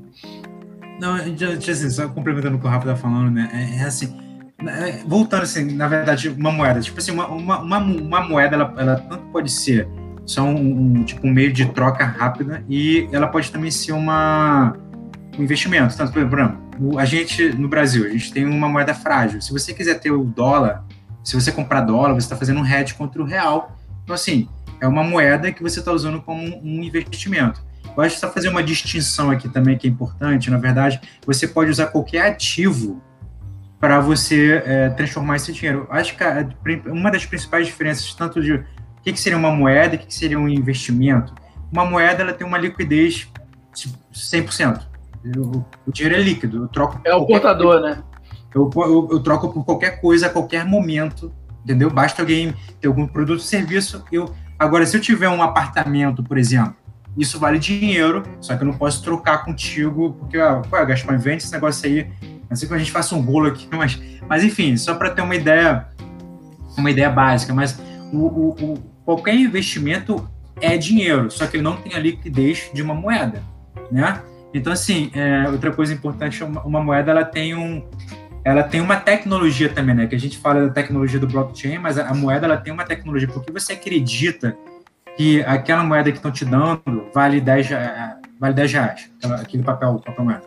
Não, 0.99 1.15
assim, 1.15 1.89
só 1.89 2.07
complementando 2.09 2.57
o 2.57 2.59
que 2.59 2.65
o 2.65 2.69
Rafa 2.69 2.87
tá 2.87 2.95
falando, 2.95 3.29
né? 3.29 3.49
É, 3.53 3.83
é 3.83 3.83
assim, 3.83 4.17
né, 4.61 5.03
voltando 5.05 5.43
assim, 5.43 5.75
na 5.75 5.87
verdade, 5.87 6.29
uma 6.29 6.51
moeda, 6.51 6.79
tipo 6.79 6.97
assim, 6.97 7.11
uma, 7.11 7.27
uma, 7.27 7.59
uma, 7.59 7.77
uma 7.77 8.21
moeda, 8.21 8.55
ela, 8.55 8.73
ela, 8.77 8.95
tanto 8.95 9.23
pode 9.31 9.51
ser 9.51 9.87
só 10.27 10.43
um, 10.43 10.97
um, 10.97 11.03
tipo, 11.05 11.25
um 11.25 11.31
meio 11.31 11.51
de 11.53 11.65
troca 11.67 12.03
rápida 12.05 12.63
e 12.69 13.07
ela 13.13 13.27
pode 13.27 13.49
também 13.49 13.71
ser 13.71 13.93
uma, 13.93 14.75
o 15.37 15.41
investimento. 15.41 15.95
Tanto, 15.95 16.11
por 16.11 16.19
exemplo, 16.19 16.99
a 16.99 17.05
gente, 17.05 17.49
no 17.53 17.69
Brasil, 17.69 18.05
a 18.05 18.09
gente 18.09 18.31
tem 18.33 18.45
uma 18.45 18.67
moeda 18.67 18.93
frágil. 18.93 19.41
Se 19.41 19.53
você 19.53 19.73
quiser 19.73 19.95
ter 19.99 20.11
o 20.11 20.25
dólar, 20.25 20.83
se 21.23 21.33
você 21.33 21.49
comprar 21.49 21.81
dólar, 21.81 22.13
você 22.13 22.25
está 22.25 22.35
fazendo 22.35 22.59
um 22.59 22.65
hedge 22.65 22.93
contra 22.93 23.21
o 23.21 23.25
real. 23.25 23.75
Então, 24.03 24.13
assim, 24.13 24.49
é 24.81 24.87
uma 24.87 25.01
moeda 25.01 25.51
que 25.51 25.63
você 25.63 25.79
está 25.79 25.93
usando 25.93 26.21
como 26.21 26.41
um 26.61 26.83
investimento. 26.83 27.65
Eu 27.95 28.03
acho 28.03 28.15
que 28.15 28.21
só 28.21 28.29
fazer 28.29 28.49
uma 28.49 28.61
distinção 28.61 29.31
aqui 29.31 29.47
também 29.47 29.77
que 29.77 29.87
é 29.87 29.89
importante. 29.89 30.51
Na 30.51 30.57
verdade, 30.57 30.99
você 31.25 31.47
pode 31.47 31.71
usar 31.71 31.87
qualquer 31.87 32.27
ativo 32.27 33.01
para 33.79 33.99
você 33.99 34.61
é, 34.65 34.89
transformar 34.89 35.37
esse 35.37 35.53
dinheiro. 35.53 35.87
Acho 35.89 36.15
que 36.17 36.23
a, 36.23 36.47
uma 36.87 37.09
das 37.09 37.25
principais 37.25 37.65
diferenças, 37.65 38.13
tanto 38.13 38.41
de 38.41 38.63
que, 39.07 39.13
que 39.13 39.19
seria 39.21 39.37
uma 39.37 39.51
moeda 39.51 39.95
e 39.95 39.97
o 39.97 39.99
que, 40.01 40.07
que 40.07 40.13
seria 40.13 40.37
um 40.37 40.49
investimento, 40.49 41.33
uma 41.71 41.85
moeda 41.85 42.23
ela 42.23 42.33
tem 42.33 42.45
uma 42.45 42.57
liquidez 42.57 43.29
100%. 44.13 44.81
O, 45.37 45.65
o 45.85 45.91
dinheiro 45.91 46.15
é 46.15 46.21
líquido. 46.21 46.63
Eu 46.63 46.67
troco 46.67 46.99
é 47.05 47.15
o 47.15 47.25
portador, 47.25 47.79
coisa. 47.79 47.95
né? 47.95 48.03
Eu, 48.53 48.69
eu, 48.75 49.07
eu, 49.11 49.19
troco 49.21 49.53
por 49.53 49.63
qualquer 49.63 50.01
coisa, 50.01 50.27
a 50.27 50.29
qualquer 50.29 50.65
momento, 50.65 51.31
entendeu? 51.63 51.89
Basta 51.89 52.21
alguém 52.21 52.53
ter 52.81 52.87
algum 52.87 53.07
produto 53.07 53.39
ou 53.39 53.45
serviço. 53.45 54.03
Eu, 54.11 54.33
agora, 54.57 54.85
se 54.85 54.97
eu 54.97 55.01
tiver 55.01 55.29
um 55.29 55.41
apartamento, 55.41 56.23
por 56.23 56.37
exemplo, 56.37 56.75
isso 57.17 57.39
vale 57.39 57.59
dinheiro, 57.59 58.23
só 58.41 58.55
que 58.55 58.63
eu 58.63 58.67
não 58.67 58.73
posso 58.73 59.03
trocar 59.03 59.45
contigo, 59.45 60.17
porque, 60.19 60.37
ah, 60.37 60.61
pô, 60.69 60.85
Gaspar, 60.85 61.19
vende 61.19 61.43
esse 61.43 61.51
negócio 61.51 61.87
aí. 61.87 62.09
Não 62.49 62.55
sei 62.55 62.67
que 62.67 62.73
a 62.73 62.77
gente 62.77 62.91
faça 62.91 63.15
um 63.15 63.21
bolo 63.21 63.47
aqui, 63.47 63.67
mas, 63.75 64.01
mas 64.27 64.43
enfim, 64.43 64.75
só 64.75 64.95
para 64.95 65.09
ter 65.11 65.21
uma 65.21 65.35
ideia, 65.35 65.87
uma 66.77 66.89
ideia 66.89 67.09
básica. 67.09 67.53
Mas 67.53 67.79
o, 68.11 68.17
o, 68.17 68.49
o, 68.61 68.96
qualquer 69.07 69.35
investimento 69.35 70.29
é 70.59 70.75
dinheiro, 70.75 71.31
só 71.31 71.47
que 71.47 71.55
ele 71.55 71.63
não 71.63 71.77
tem 71.77 71.95
a 71.95 71.99
liquidez 71.99 72.69
de 72.73 72.81
uma 72.81 72.93
moeda, 72.93 73.41
né? 73.89 74.21
Então, 74.53 74.73
assim, 74.73 75.09
é, 75.13 75.47
outra 75.49 75.71
coisa 75.71 75.93
importante, 75.93 76.43
uma, 76.43 76.61
uma 76.63 76.83
moeda, 76.83 77.11
ela 77.11 77.23
tem 77.23 77.55
um, 77.55 77.87
ela 78.43 78.63
tem 78.63 78.81
uma 78.81 78.97
tecnologia 78.97 79.69
também, 79.69 79.95
né? 79.95 80.07
Que 80.07 80.15
a 80.15 80.19
gente 80.19 80.37
fala 80.37 80.67
da 80.67 80.73
tecnologia 80.73 81.21
do 81.21 81.27
blockchain, 81.27 81.77
mas 81.77 81.97
a, 81.97 82.09
a 82.09 82.13
moeda 82.13 82.47
ela 82.47 82.57
tem 82.57 82.73
uma 82.73 82.83
tecnologia. 82.83 83.29
Porque 83.29 83.49
você 83.49 83.73
acredita 83.73 84.57
que 85.15 85.41
aquela 85.43 85.83
moeda 85.83 86.11
que 86.11 86.17
estão 86.17 86.31
te 86.31 86.43
dando 86.43 87.07
vale 87.13 87.39
10, 87.39 87.69
vale 88.37 88.53
10 88.53 88.73
reais, 88.73 89.11
aquele 89.39 89.63
papel, 89.63 90.01
papel 90.05 90.25
moeda. 90.25 90.43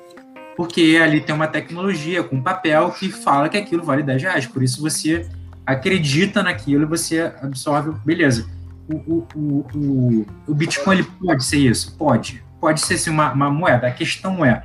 Porque 0.54 1.00
ali 1.02 1.22
tem 1.22 1.34
uma 1.34 1.46
tecnologia 1.46 2.22
com 2.22 2.42
papel 2.42 2.90
que 2.90 3.10
fala 3.10 3.48
que 3.48 3.56
aquilo 3.56 3.82
vale 3.82 4.02
10 4.02 4.22
reais. 4.22 4.46
Por 4.46 4.62
isso 4.62 4.82
você 4.82 5.26
acredita 5.70 6.42
naquilo 6.42 6.82
e 6.82 6.86
você 6.86 7.32
absorve, 7.42 7.92
beleza. 8.04 8.48
O, 8.88 8.96
o, 8.96 9.26
o, 9.34 9.66
o, 9.74 10.26
o 10.48 10.54
Bitcoin 10.54 10.98
ele 10.98 11.06
pode 11.24 11.44
ser 11.44 11.58
isso? 11.58 11.96
Pode. 11.96 12.42
Pode 12.60 12.80
ser 12.80 12.98
sim, 12.98 13.10
uma, 13.10 13.32
uma 13.32 13.50
moeda. 13.50 13.86
A 13.86 13.90
questão 13.90 14.44
é, 14.44 14.62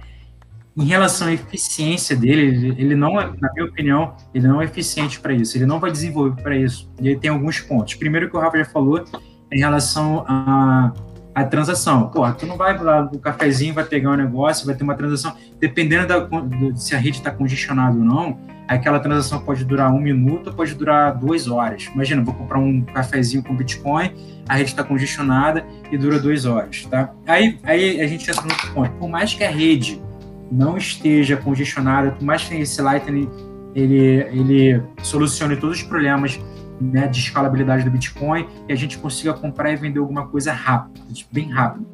em 0.75 0.83
relação 0.83 1.27
à 1.27 1.33
eficiência 1.33 2.15
dele, 2.15 2.75
ele, 2.77 2.95
não, 2.95 3.19
é, 3.19 3.31
na 3.39 3.51
minha 3.53 3.65
opinião, 3.65 4.15
ele 4.33 4.47
não 4.47 4.61
é 4.61 4.65
eficiente 4.65 5.19
para 5.19 5.33
isso. 5.33 5.57
Ele 5.57 5.65
não 5.65 5.79
vai 5.79 5.91
desenvolver 5.91 6.41
para 6.41 6.57
isso. 6.57 6.91
E 6.99 7.07
ele 7.07 7.19
tem 7.19 7.29
alguns 7.29 7.59
pontos. 7.59 7.93
Primeiro 7.95 8.29
que 8.29 8.35
o 8.35 8.39
Rafa 8.39 8.57
já 8.57 8.65
falou, 8.65 9.05
em 9.51 9.59
relação 9.59 10.25
à, 10.27 10.91
à 11.35 11.43
transação. 11.43 12.07
Pô, 12.07 12.31
tu 12.31 12.45
não 12.47 12.55
vai 12.55 12.77
lá 12.77 13.03
no 13.03 13.19
cafezinho, 13.19 13.73
vai 13.73 13.83
pegar 13.83 14.11
um 14.11 14.15
negócio, 14.15 14.65
vai 14.65 14.73
ter 14.73 14.83
uma 14.83 14.95
transação, 14.95 15.35
dependendo 15.59 16.07
da, 16.07 16.19
do, 16.19 16.75
se 16.77 16.95
a 16.95 16.97
rede 16.97 17.17
está 17.17 17.29
congestionada 17.29 17.95
ou 17.95 18.03
não, 18.03 18.39
aquela 18.67 18.99
transação 18.99 19.41
pode 19.41 19.65
durar 19.65 19.91
um 19.91 19.99
minuto, 19.99 20.53
pode 20.53 20.73
durar 20.73 21.13
duas 21.17 21.47
horas. 21.47 21.89
Imagina, 21.93 22.23
vou 22.23 22.33
comprar 22.33 22.57
um 22.57 22.81
cafezinho 22.81 23.43
com 23.43 23.53
Bitcoin, 23.53 24.11
a 24.47 24.55
rede 24.55 24.69
está 24.69 24.83
congestionada 24.83 25.65
e 25.91 25.97
dura 25.97 26.19
duas 26.19 26.45
horas, 26.45 26.85
tá? 26.85 27.11
Aí, 27.27 27.59
aí 27.63 27.99
a 27.99 28.07
gente 28.07 28.29
entra 28.31 28.43
no 28.43 28.73
ponto. 28.73 28.91
Por 28.91 29.09
mais 29.09 29.33
que 29.33 29.43
a 29.43 29.49
rede 29.49 30.01
não 30.49 30.77
esteja 30.77 31.35
congestionada, 31.35 32.11
por 32.11 32.23
mais 32.23 32.43
que 32.43 32.55
esse 32.55 32.81
Lightning 32.81 33.29
ele, 33.75 34.25
ele 34.31 34.81
solucione 35.03 35.57
todos 35.57 35.79
os 35.79 35.83
problemas 35.83 36.39
né, 36.79 37.07
de 37.07 37.19
escalabilidade 37.19 37.83
do 37.83 37.91
Bitcoin 37.91 38.47
e 38.67 38.73
a 38.73 38.75
gente 38.75 38.97
consiga 38.97 39.33
comprar 39.33 39.71
e 39.71 39.75
vender 39.75 39.99
alguma 39.99 40.27
coisa 40.27 40.51
rápido, 40.51 41.01
bem 41.31 41.49
rápido. 41.49 41.85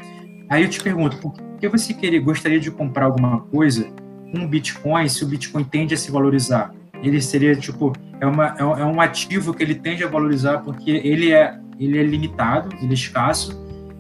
Aí 0.50 0.64
eu 0.64 0.70
te 0.70 0.82
pergunto, 0.82 1.18
por 1.18 1.34
que 1.60 1.68
você 1.70 1.94
querer, 1.94 2.20
gostaria 2.20 2.60
de 2.60 2.72
comprar 2.72 3.06
alguma 3.06 3.42
coisa 3.42 3.88
com 4.32 4.48
Bitcoin 4.48 5.08
se 5.08 5.24
o 5.24 5.28
Bitcoin 5.28 5.64
tende 5.64 5.94
a 5.94 5.98
se 5.98 6.12
valorizar? 6.12 6.74
Ele 7.02 7.22
seria 7.22 7.56
tipo 7.56 7.94
é, 8.20 8.26
uma, 8.26 8.56
é 8.58 8.64
um 8.64 9.02
é 9.02 9.06
ativo 9.06 9.54
que 9.54 9.64
ele 9.64 9.76
tende 9.76 10.04
a 10.04 10.08
valorizar 10.08 10.60
porque 10.60 10.92
ele 10.92 11.32
é 11.32 11.58
ele 11.80 11.98
é 11.98 12.04
limitado, 12.04 12.70
ele 12.80 12.92
é 12.92 12.94
escasso 12.94 13.60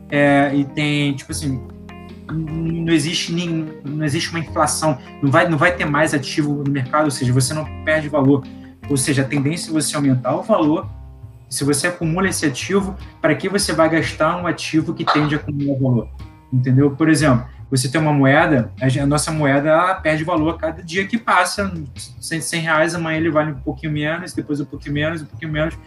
é, 0.10 0.52
e 0.54 0.65
tem 0.65 1.13
tipo 1.13 1.32
assim 1.32 1.62
não 2.32 2.94
existe 2.94 3.34
nem, 3.34 3.67
não 3.84 4.06
existe 4.06 4.30
uma 4.30 4.39
inflação, 4.39 4.98
não 5.22 5.32
vai 5.32 5.50
não 5.50 5.58
vai 5.58 5.76
ter 5.76 5.86
mais 5.86 6.13
ativo 6.13 6.63
no 6.63 6.72
mercado, 6.72 7.06
ou 7.06 7.12
seja, 7.12 7.34
você 7.34 7.54
não 7.54 7.65
perde 7.84 8.08
valor 8.08 8.44
ou 8.91 8.97
seja, 8.97 9.21
a 9.21 9.25
tendência 9.25 9.69
é 9.69 9.73
você 9.73 9.95
aumentar 9.95 10.36
o 10.36 10.43
valor. 10.43 10.86
Se 11.49 11.63
você 11.63 11.88
acumula 11.88 12.27
esse 12.27 12.45
ativo, 12.45 12.95
para 13.21 13.34
que 13.34 13.47
você 13.47 13.71
vai 13.71 13.89
gastar 13.89 14.36
um 14.36 14.45
ativo 14.45 14.93
que 14.93 15.06
tende 15.06 15.34
a 15.34 15.38
acumular 15.38 15.80
valor? 15.80 16.10
Entendeu? 16.51 16.91
Por 16.91 17.10
exemplo, 17.10 17.45
você 17.69 17.88
tem 17.88 18.01
uma 18.01 18.12
moeda, 18.12 18.69
a 18.82 19.06
nossa 19.06 19.32
moeda 19.32 19.69
ela 19.69 19.95
perde 19.95 20.25
valor 20.25 20.56
a 20.56 20.58
cada 20.58 20.84
dia 20.84 21.08
que 21.08 21.17
passa. 21.17 21.73
100 22.19 22.62
reais, 22.62 22.93
amanhã 22.93 23.17
ele 23.17 23.32
vale 23.32 23.51
um 23.51 23.60
pouquinho 23.60 23.93
menos, 23.93 24.34
depois 24.34 24.60
um 24.60 24.65
pouquinho 24.65 24.93
menos, 24.93 25.21
um 25.21 25.25
pouquinho 25.25 25.51
menos. 25.51 25.77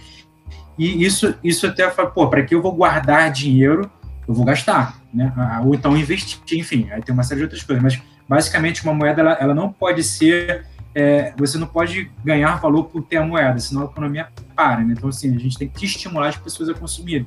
E 0.78 1.04
isso, 1.04 1.34
isso 1.44 1.66
até 1.66 1.90
fala, 1.90 2.10
pô, 2.10 2.28
para 2.28 2.42
que 2.42 2.54
eu 2.54 2.62
vou 2.62 2.72
guardar 2.72 3.30
dinheiro, 3.30 3.90
eu 4.26 4.32
vou 4.32 4.46
gastar, 4.46 4.98
né? 5.12 5.30
Ou 5.62 5.74
então 5.74 5.94
investir, 5.94 6.58
enfim, 6.58 6.88
aí 6.90 7.02
tem 7.02 7.12
uma 7.12 7.22
série 7.22 7.40
de 7.40 7.44
outras 7.44 7.62
coisas. 7.62 7.82
Mas 7.82 8.02
basicamente 8.26 8.82
uma 8.82 8.94
moeda 8.94 9.20
ela, 9.20 9.32
ela 9.34 9.54
não 9.54 9.70
pode 9.70 10.02
ser 10.02 10.64
é, 10.94 11.34
você 11.36 11.58
não 11.58 11.66
pode 11.66 12.10
ganhar 12.24 12.60
valor 12.60 12.84
por 12.84 13.02
ter 13.02 13.16
a 13.16 13.24
moeda, 13.24 13.58
senão 13.58 13.82
a 13.82 13.84
economia 13.86 14.28
para. 14.54 14.82
Né? 14.82 14.94
Então, 14.96 15.08
assim, 15.08 15.34
a 15.34 15.38
gente 15.38 15.58
tem 15.58 15.68
que 15.68 15.84
estimular 15.84 16.28
as 16.28 16.36
pessoas 16.36 16.68
a 16.68 16.74
consumirem. 16.74 17.26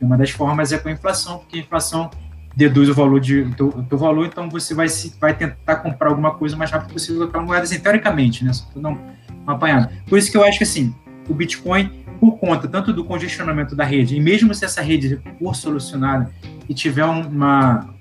E 0.00 0.04
uma 0.04 0.16
das 0.16 0.30
formas 0.30 0.72
é 0.72 0.78
com 0.78 0.88
a 0.88 0.92
inflação, 0.92 1.38
porque 1.38 1.58
a 1.58 1.60
inflação 1.60 2.10
deduz 2.56 2.88
o 2.88 2.94
valor 2.94 3.20
de 3.20 3.44
teu, 3.56 3.70
teu 3.88 3.98
valor, 3.98 4.26
então 4.26 4.48
você 4.48 4.74
vai, 4.74 4.88
se, 4.88 5.14
vai 5.20 5.34
tentar 5.34 5.76
comprar 5.76 6.08
alguma 6.08 6.34
coisa 6.34 6.56
mais 6.56 6.70
rápido 6.70 6.92
possível 6.92 7.22
com 7.22 7.28
aquela 7.28 7.44
moeda, 7.44 7.62
assim, 7.62 7.78
teoricamente, 7.78 8.44
né? 8.44 8.52
Só 8.52 8.66
não 8.76 8.98
apanhado. 9.46 9.88
Por 10.08 10.18
isso 10.18 10.30
que 10.30 10.36
eu 10.36 10.44
acho 10.44 10.58
que, 10.58 10.64
assim, 10.64 10.94
o 11.28 11.34
Bitcoin, 11.34 12.04
por 12.20 12.38
conta 12.38 12.66
tanto 12.68 12.92
do 12.92 13.04
congestionamento 13.04 13.76
da 13.76 13.84
rede, 13.84 14.16
e 14.16 14.20
mesmo 14.20 14.54
se 14.54 14.64
essa 14.64 14.80
rede 14.80 15.20
for 15.38 15.54
solucionada 15.54 16.30
e 16.68 16.74
tiver 16.74 17.04
uma. 17.04 17.94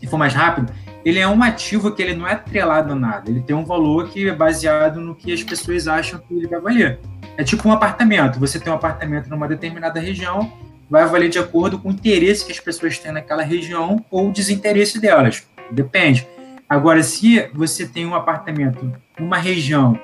e 0.00 0.06
for 0.06 0.18
mais 0.18 0.34
rápido, 0.34 0.72
ele 1.04 1.18
é 1.18 1.26
um 1.26 1.42
ativo 1.42 1.92
que 1.92 2.02
ele 2.02 2.14
não 2.14 2.26
é 2.26 2.32
atrelado 2.32 2.92
a 2.92 2.96
nada. 2.96 3.30
Ele 3.30 3.40
tem 3.40 3.56
um 3.56 3.64
valor 3.64 4.08
que 4.08 4.28
é 4.28 4.34
baseado 4.34 5.00
no 5.00 5.14
que 5.14 5.32
as 5.32 5.42
pessoas 5.42 5.88
acham 5.88 6.20
que 6.20 6.34
ele 6.34 6.46
vai 6.46 6.60
valer. 6.60 7.00
É 7.36 7.44
tipo 7.44 7.68
um 7.68 7.72
apartamento. 7.72 8.38
Você 8.38 8.60
tem 8.60 8.72
um 8.72 8.76
apartamento 8.76 9.28
numa 9.28 9.48
determinada 9.48 9.98
região, 9.98 10.52
vai 10.90 11.06
valer 11.06 11.30
de 11.30 11.38
acordo 11.38 11.78
com 11.78 11.88
o 11.88 11.92
interesse 11.92 12.44
que 12.44 12.52
as 12.52 12.60
pessoas 12.60 12.98
têm 12.98 13.12
naquela 13.12 13.42
região 13.42 14.04
ou 14.10 14.28
o 14.28 14.32
desinteresse 14.32 15.00
delas. 15.00 15.46
Depende. 15.70 16.26
Agora, 16.68 17.02
se 17.02 17.48
você 17.54 17.86
tem 17.86 18.06
um 18.06 18.14
apartamento 18.14 18.92
numa 19.18 19.38
região 19.38 19.98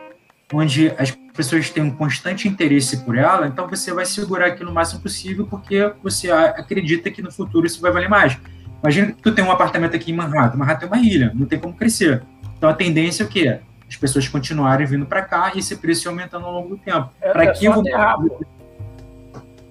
onde 0.53 0.93
as 0.97 1.11
pessoas 1.11 1.69
têm 1.71 1.83
um 1.83 1.91
constante 1.91 2.49
interesse 2.49 2.99
por 2.99 3.17
ela, 3.17 3.47
então 3.47 3.69
você 3.69 3.93
vai 3.93 4.07
segurar 4.07 4.47
aquilo 4.47 4.71
o 4.71 4.75
máximo 4.75 5.03
possível 5.03 5.47
porque 5.47 5.93
você 6.03 6.31
acredita 6.31 7.11
que 7.11 7.21
no 7.21 7.31
futuro 7.31 7.67
isso 7.67 7.81
vai 7.81 7.93
valer 7.93 8.09
mais. 8.09 8.39
Imagina 8.87 9.09
que 9.09 9.21
tu 9.21 9.35
tem 9.35 9.45
um 9.45 9.51
apartamento 9.51 9.97
aqui 9.97 10.13
em 10.13 10.15
Manhattan. 10.15 10.57
Manhattan 10.59 10.87
é 10.87 10.89
uma 10.89 10.99
ilha, 10.99 11.33
não 11.35 11.45
tem 11.45 11.59
como 11.59 11.75
crescer. 11.75 12.23
Então 12.57 12.71
a 12.71 12.73
tendência 12.73 13.25
é 13.25 13.27
o 13.27 13.29
quê? 13.29 13.59
As 13.89 13.97
pessoas 13.97 14.29
continuarem 14.29 14.87
vindo 14.87 15.05
para 15.05 15.23
cá 15.23 15.51
e 15.57 15.59
esse 15.59 15.75
preço 15.75 16.09
aumentando 16.09 16.47
ao 16.47 16.53
longo 16.53 16.69
do 16.69 16.77
tempo. 16.77 17.11
É, 17.21 17.33
para 17.33 17.45
é 17.47 17.53
que 17.53 17.65
eu 17.65 17.73
vou. 17.73 17.83
Aterrar, 17.83 18.17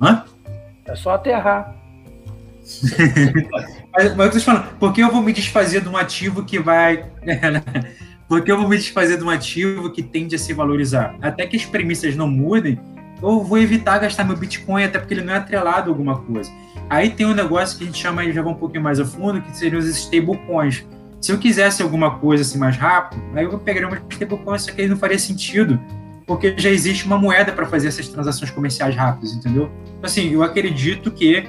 Hã? 0.01 0.25
É 0.83 0.95
só 0.95 1.13
aterrar. 1.13 1.73
mas, 3.93 4.15
mas 4.15 4.35
eu 4.35 4.41
falando, 4.41 4.77
por 4.77 4.91
que 4.91 5.01
eu 5.01 5.09
vou 5.09 5.21
me 5.21 5.31
desfazer 5.31 5.79
de 5.79 5.87
um 5.87 5.95
ativo 5.95 6.43
que 6.43 6.59
vai. 6.59 7.05
por 8.27 8.43
que 8.43 8.51
eu 8.51 8.57
vou 8.57 8.67
me 8.67 8.75
desfazer 8.75 9.17
de 9.17 9.23
um 9.23 9.29
ativo 9.29 9.93
que 9.93 10.03
tende 10.03 10.35
a 10.35 10.39
se 10.39 10.51
valorizar? 10.51 11.15
Até 11.21 11.47
que 11.47 11.55
as 11.55 11.63
premissas 11.63 12.17
não 12.17 12.27
mudem, 12.27 12.77
eu 13.21 13.41
vou 13.45 13.57
evitar 13.59 13.97
gastar 13.99 14.25
meu 14.25 14.35
Bitcoin, 14.35 14.83
até 14.83 14.99
porque 14.99 15.13
ele 15.13 15.23
não 15.23 15.33
é 15.33 15.37
atrelado 15.37 15.89
a 15.89 15.93
alguma 15.93 16.19
coisa. 16.19 16.51
Aí 16.89 17.09
tem 17.09 17.25
um 17.25 17.33
negócio 17.33 17.77
que 17.77 17.83
a 17.83 17.87
gente 17.87 17.99
chama, 17.99 18.21
aí 18.21 18.31
já 18.31 18.41
vai 18.41 18.53
um 18.53 18.57
pouquinho 18.57 18.83
mais 18.83 18.99
a 18.99 19.05
fundo, 19.05 19.41
que 19.41 19.55
seriam 19.57 19.79
os 19.79 19.87
stablecoins. 19.87 20.85
Se 21.19 21.31
eu 21.31 21.39
quisesse 21.39 21.81
alguma 21.81 22.19
coisa 22.19 22.43
assim 22.43 22.57
mais 22.57 22.77
rápido, 22.77 23.21
aí 23.33 23.45
eu 23.45 23.57
pegaria 23.57 23.87
uma 23.87 23.97
stablecoin, 24.09 24.59
só 24.59 24.71
que 24.71 24.81
aí 24.81 24.87
não 24.87 24.97
faria 24.97 25.17
sentido, 25.17 25.79
porque 26.27 26.53
já 26.57 26.69
existe 26.69 27.05
uma 27.05 27.17
moeda 27.17 27.51
para 27.51 27.65
fazer 27.65 27.87
essas 27.87 28.07
transações 28.07 28.51
comerciais 28.51 28.95
rápidas, 28.95 29.33
entendeu? 29.33 29.71
Então, 29.97 30.03
assim, 30.03 30.31
eu 30.31 30.43
acredito 30.43 31.11
que, 31.11 31.47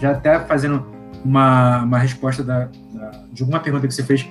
já 0.00 0.12
até 0.12 0.38
fazendo 0.40 0.86
uma, 1.24 1.82
uma 1.82 1.98
resposta 1.98 2.44
da, 2.44 2.68
da, 2.92 3.10
de 3.32 3.42
alguma 3.42 3.60
pergunta 3.60 3.88
que 3.88 3.94
você 3.94 4.02
fez, 4.02 4.28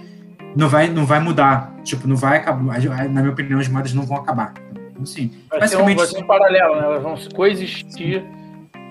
não 0.55 0.69
vai, 0.69 0.89
não 0.89 1.05
vai 1.05 1.19
mudar. 1.19 1.73
Tipo, 1.83 2.07
não 2.07 2.15
vai 2.15 2.37
acabar. 2.37 2.79
Na 3.09 3.21
minha 3.21 3.31
opinião, 3.31 3.59
as 3.59 3.67
moedas 3.67 3.93
não 3.93 4.03
vão 4.03 4.17
acabar. 4.17 4.53
Então, 4.91 5.03
assim, 5.03 5.31
vai, 5.49 5.61
basicamente, 5.61 5.87
ser 5.87 5.93
um, 5.93 5.97
vai 5.97 6.07
ser 6.07 6.23
um 6.23 6.27
paralelo, 6.27 6.75
né? 6.75 6.83
Elas 6.83 7.03
vão 7.03 7.17
coexistir. 7.35 8.23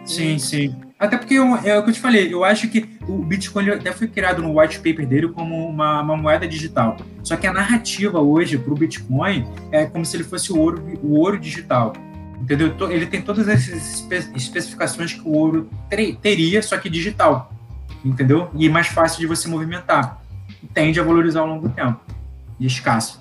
Sim, 0.04 0.38
sim. 0.38 0.74
Até 1.02 1.18
porque 1.18 1.34
é 1.34 1.76
o 1.76 1.82
que 1.82 1.90
eu 1.90 1.92
te 1.92 1.98
falei, 1.98 2.32
eu 2.32 2.44
acho 2.44 2.68
que 2.68 2.88
o 3.08 3.18
Bitcoin 3.24 3.70
até 3.70 3.90
foi 3.90 4.06
criado 4.06 4.40
no 4.40 4.60
white 4.60 4.76
paper 4.78 5.04
dele 5.04 5.26
como 5.26 5.66
uma, 5.68 6.00
uma 6.00 6.16
moeda 6.16 6.46
digital. 6.46 6.96
Só 7.24 7.36
que 7.36 7.44
a 7.44 7.52
narrativa 7.52 8.20
hoje 8.20 8.56
para 8.56 8.72
o 8.72 8.76
Bitcoin 8.76 9.44
é 9.72 9.84
como 9.84 10.06
se 10.06 10.16
ele 10.16 10.22
fosse 10.22 10.52
o 10.52 10.60
ouro, 10.60 10.80
o 11.02 11.18
ouro 11.18 11.40
digital. 11.40 11.92
Entendeu? 12.40 12.72
Ele 12.88 13.04
tem 13.06 13.20
todas 13.20 13.48
essas 13.48 14.06
especificações 14.36 15.12
que 15.12 15.28
o 15.28 15.32
ouro 15.32 15.68
teria, 16.22 16.62
só 16.62 16.78
que 16.78 16.88
digital. 16.88 17.52
Entendeu? 18.04 18.48
E 18.54 18.68
mais 18.68 18.86
fácil 18.86 19.18
de 19.18 19.26
você 19.26 19.48
movimentar. 19.48 20.22
Tende 20.72 21.00
a 21.00 21.02
valorizar 21.02 21.40
ao 21.40 21.48
longo 21.48 21.66
do 21.66 21.74
tempo. 21.74 22.00
E 22.60 22.66
escasso. 22.66 23.20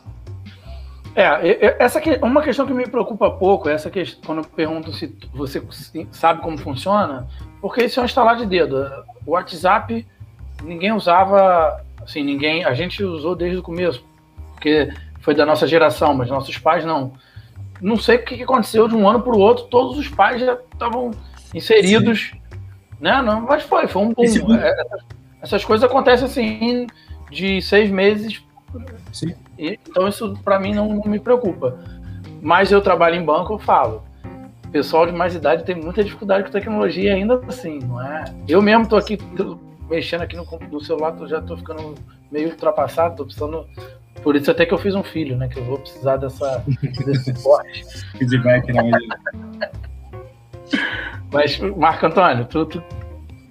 É, 1.15 1.84
essa 1.84 2.00
que, 2.00 2.20
uma 2.22 2.44
questão 2.44 2.67
que 2.67 2.74
me 2.74 2.86
preocupa 2.86 3.32
pouco, 3.32 3.67
essa 3.67 3.89
questão, 3.89 4.22
quando 4.24 4.38
eu 4.38 4.44
pergunto 4.44 4.94
se 4.94 5.17
você 5.34 5.63
sabe 6.12 6.41
como 6.41 6.60
funciona, 6.60 7.28
porque 7.62 7.84
isso 7.84 8.00
é 8.00 8.04
um 8.04 8.06
instalar 8.06 8.36
de 8.36 8.45
dedo. 8.45 8.89
O 9.26 9.32
WhatsApp 9.32 10.06
ninguém 10.63 10.91
usava, 10.91 11.82
assim, 12.02 12.24
ninguém, 12.24 12.65
a 12.65 12.74
gente 12.74 13.04
usou 13.04 13.36
desde 13.36 13.60
o 13.60 13.63
começo, 13.63 14.04
porque 14.54 14.91
foi 15.19 15.36
da 15.36 15.45
nossa 15.45 15.67
geração, 15.67 16.13
mas 16.13 16.30
nossos 16.30 16.58
pais 16.58 16.84
não. 16.84 17.13
Não 17.80 17.97
sei 17.97 18.17
o 18.17 18.26
que 18.26 18.43
aconteceu 18.43 18.88
de 18.88 18.95
um 18.95 19.08
ano 19.10 19.21
para 19.21 19.34
o 19.34 19.39
outro, 19.39 19.65
todos 19.65 19.97
os 19.97 20.08
pais 20.08 20.39
já 20.39 20.54
estavam 20.71 21.12
inseridos, 21.54 22.32
Sim. 22.32 22.39
né? 23.00 23.21
Não, 23.21 23.41
mas 23.41 23.63
foi, 23.63 23.88
foi 23.88 24.02
um 24.04 24.13
boom. 24.13 24.56
É, 24.56 24.86
essas 25.41 25.65
coisas 25.65 25.84
acontecem 25.84 26.26
assim 26.26 26.88
de 27.32 27.62
seis 27.62 27.89
meses. 27.89 28.43
Sim. 29.12 29.36
então 29.58 30.08
isso 30.08 30.38
para 30.43 30.60
mim 30.60 30.74
não, 30.74 30.89
não 30.89 31.06
me 31.06 31.19
preocupa. 31.19 31.80
Mas 32.41 32.71
eu 32.71 32.82
trabalho 32.82 33.15
em 33.15 33.26
banco, 33.26 33.54
eu 33.54 33.60
falo 33.60 34.04
pessoal 34.71 35.05
de 35.05 35.12
mais 35.12 35.36
idade 35.36 35.63
tem 35.63 35.75
muita 35.75 36.03
dificuldade 36.03 36.45
com 36.45 36.51
tecnologia 36.51 37.13
ainda 37.13 37.41
assim, 37.47 37.79
não 37.79 38.01
é? 38.01 38.25
Eu 38.47 38.62
mesmo 38.62 38.88
tô 38.88 38.95
aqui 38.95 39.17
mexendo 39.89 40.21
aqui 40.21 40.36
no, 40.36 40.45
no 40.71 40.81
celular, 40.81 41.12
tô, 41.12 41.27
já 41.27 41.41
tô 41.41 41.57
ficando 41.57 41.95
meio 42.31 42.49
ultrapassado, 42.49 43.17
tô 43.17 43.25
precisando. 43.25 43.67
Por 44.23 44.36
isso 44.36 44.49
até 44.49 44.65
que 44.65 44.73
eu 44.73 44.77
fiz 44.77 44.95
um 44.95 45.03
filho, 45.03 45.36
né? 45.36 45.47
Que 45.47 45.60
eu 45.60 45.65
vou 45.65 45.79
precisar 45.79 46.17
dessa, 46.17 46.63
desse 47.05 47.36
suporte. 47.36 47.86
Feedback, 48.17 48.71
né? 48.71 48.91
Mas, 51.31 51.60
Marco 51.60 52.05
Antônio, 52.05 52.45
tu, 52.45 52.65
tu 52.65 52.84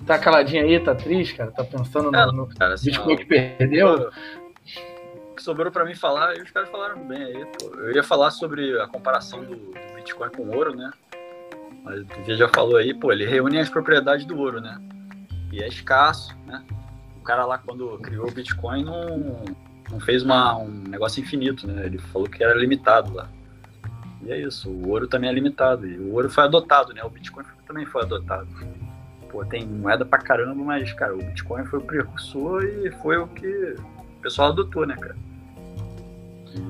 tá 0.06 0.18
caladinho 0.18 0.64
aí, 0.64 0.80
tá 0.80 0.94
triste, 0.94 1.34
cara? 1.34 1.50
Tá 1.50 1.64
pensando 1.64 2.10
no, 2.10 2.32
no 2.32 2.46
cara, 2.46 2.74
assim, 2.74 2.86
Bitcoin 2.86 3.16
que 3.16 3.24
perdeu? 3.26 4.10
O 5.40 5.42
que 5.42 5.44
sobrou 5.44 5.72
pra 5.72 5.86
mim 5.86 5.94
falar, 5.94 6.36
e 6.36 6.42
os 6.42 6.50
caras 6.50 6.68
falaram 6.68 7.02
bem 7.02 7.22
aí, 7.22 7.46
pô. 7.58 7.74
Eu 7.76 7.94
ia 7.94 8.02
falar 8.02 8.30
sobre 8.30 8.78
a 8.78 8.86
comparação 8.86 9.42
do, 9.42 9.56
do 9.56 9.94
Bitcoin 9.94 10.28
com 10.28 10.54
ouro, 10.54 10.76
né? 10.76 10.90
Mas 11.82 12.02
o 12.02 12.36
já 12.36 12.46
falou 12.46 12.76
aí, 12.76 12.92
pô, 12.92 13.10
ele 13.10 13.24
reúne 13.24 13.58
as 13.58 13.70
propriedades 13.70 14.26
do 14.26 14.38
ouro, 14.38 14.60
né? 14.60 14.78
E 15.50 15.62
é 15.62 15.66
escasso, 15.66 16.36
né? 16.46 16.62
O 17.18 17.22
cara 17.22 17.46
lá, 17.46 17.56
quando 17.56 17.98
criou 18.00 18.28
o 18.28 18.30
Bitcoin, 18.30 18.84
não, 18.84 19.42
não 19.90 19.98
fez 19.98 20.22
uma, 20.22 20.58
um 20.58 20.68
negócio 20.68 21.22
infinito, 21.22 21.66
né? 21.66 21.86
Ele 21.86 21.96
falou 21.96 22.28
que 22.28 22.44
era 22.44 22.52
limitado 22.52 23.14
lá. 23.14 23.26
E 24.22 24.30
é 24.30 24.38
isso, 24.38 24.68
o 24.68 24.90
ouro 24.90 25.08
também 25.08 25.30
é 25.30 25.32
limitado. 25.32 25.86
E 25.86 25.96
o 25.96 26.12
ouro 26.12 26.28
foi 26.28 26.44
adotado, 26.44 26.92
né? 26.92 27.02
O 27.02 27.08
Bitcoin 27.08 27.46
também 27.66 27.86
foi 27.86 28.02
adotado. 28.02 28.46
Pô, 29.30 29.42
tem 29.46 29.66
moeda 29.66 30.04
pra 30.04 30.18
caramba, 30.18 30.62
mas, 30.62 30.92
cara, 30.92 31.14
o 31.14 31.18
Bitcoin 31.18 31.64
foi 31.64 31.78
o 31.78 31.82
precursor 31.82 32.62
e 32.62 32.90
foi 32.90 33.16
o 33.16 33.26
que 33.26 33.46
o 34.18 34.20
pessoal 34.20 34.50
adotou, 34.50 34.84
né, 34.84 34.94
cara? 34.96 35.16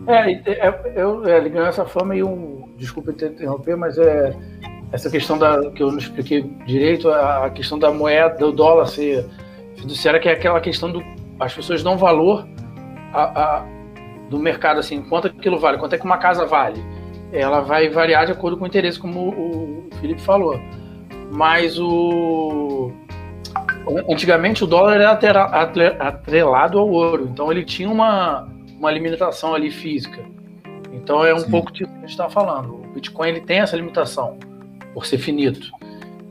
É, 0.06 0.32
é 0.32 0.92
eu, 0.94 1.26
é, 1.26 1.38
ele 1.38 1.50
ganhou 1.50 1.68
essa 1.68 1.84
fama 1.84 2.14
e 2.14 2.22
um. 2.22 2.68
Desculpa 2.76 3.10
interromper, 3.10 3.76
mas 3.76 3.98
é 3.98 4.34
essa 4.92 5.10
questão 5.10 5.38
da 5.38 5.70
que 5.70 5.82
eu 5.82 5.90
não 5.90 5.98
expliquei 5.98 6.42
direito, 6.66 7.08
a, 7.08 7.46
a 7.46 7.50
questão 7.50 7.78
da 7.78 7.92
moeda, 7.92 8.36
do 8.38 8.52
dólar 8.52 8.86
ser 8.86 9.26
fiduciária, 9.76 10.18
que 10.18 10.28
é 10.28 10.32
aquela 10.32 10.60
questão 10.60 10.90
do 10.90 11.02
as 11.38 11.54
pessoas 11.54 11.82
dão 11.82 11.96
valor 11.96 12.46
a, 13.14 13.22
a, 13.22 13.66
do 14.28 14.38
mercado, 14.38 14.78
assim, 14.78 15.02
quanto 15.02 15.28
aquilo 15.28 15.58
vale, 15.58 15.78
quanto 15.78 15.94
é 15.94 15.98
que 15.98 16.04
uma 16.04 16.18
casa 16.18 16.44
vale. 16.44 16.84
Ela 17.32 17.60
vai 17.60 17.88
variar 17.88 18.26
de 18.26 18.32
acordo 18.32 18.58
com 18.58 18.64
o 18.64 18.66
interesse, 18.66 18.98
como 18.98 19.30
o, 19.30 19.88
o 19.88 19.94
Felipe 20.00 20.20
falou. 20.20 20.60
Mas 21.32 21.78
o 21.78 22.92
antigamente 24.08 24.62
o 24.62 24.66
dólar 24.66 24.96
era 25.00 25.12
atrelado 25.98 26.78
ao 26.78 26.88
ouro, 26.88 27.28
então 27.32 27.50
ele 27.50 27.64
tinha 27.64 27.88
uma, 27.88 28.46
uma 28.80 28.90
limitação 28.90 29.54
ali 29.54 29.70
física. 29.70 30.24
Então 30.90 31.24
é 31.24 31.34
um 31.34 31.40
Sim. 31.40 31.50
pouco 31.50 31.70
disso 31.70 31.90
que 31.90 31.98
a 31.98 32.00
gente 32.00 32.10
está 32.10 32.30
falando. 32.30 32.74
O 32.74 32.92
Bitcoin 32.94 33.28
ele 33.28 33.40
tem 33.42 33.60
essa 33.60 33.76
limitação 33.76 34.38
por 34.94 35.04
ser 35.04 35.18
finito. 35.18 35.70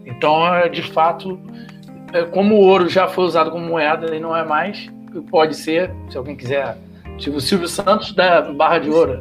Então, 0.06 0.54
é, 0.54 0.68
de 0.68 0.82
fato, 0.82 1.40
é, 2.12 2.24
como 2.24 2.56
o 2.56 2.62
ouro 2.62 2.90
já 2.90 3.08
foi 3.08 3.24
usado 3.24 3.52
como 3.52 3.66
moeda 3.66 4.14
e 4.16 4.20
não 4.20 4.36
é 4.36 4.44
mais, 4.44 4.90
pode 5.30 5.56
ser, 5.56 5.92
se 6.10 6.18
alguém 6.18 6.36
quiser, 6.36 6.76
tipo 7.18 7.38
o 7.38 7.42
Silvio 7.42 7.68
Santos 7.68 8.14
da 8.14 8.42
barra 8.42 8.80
de 8.80 8.90
ouro. 8.90 9.20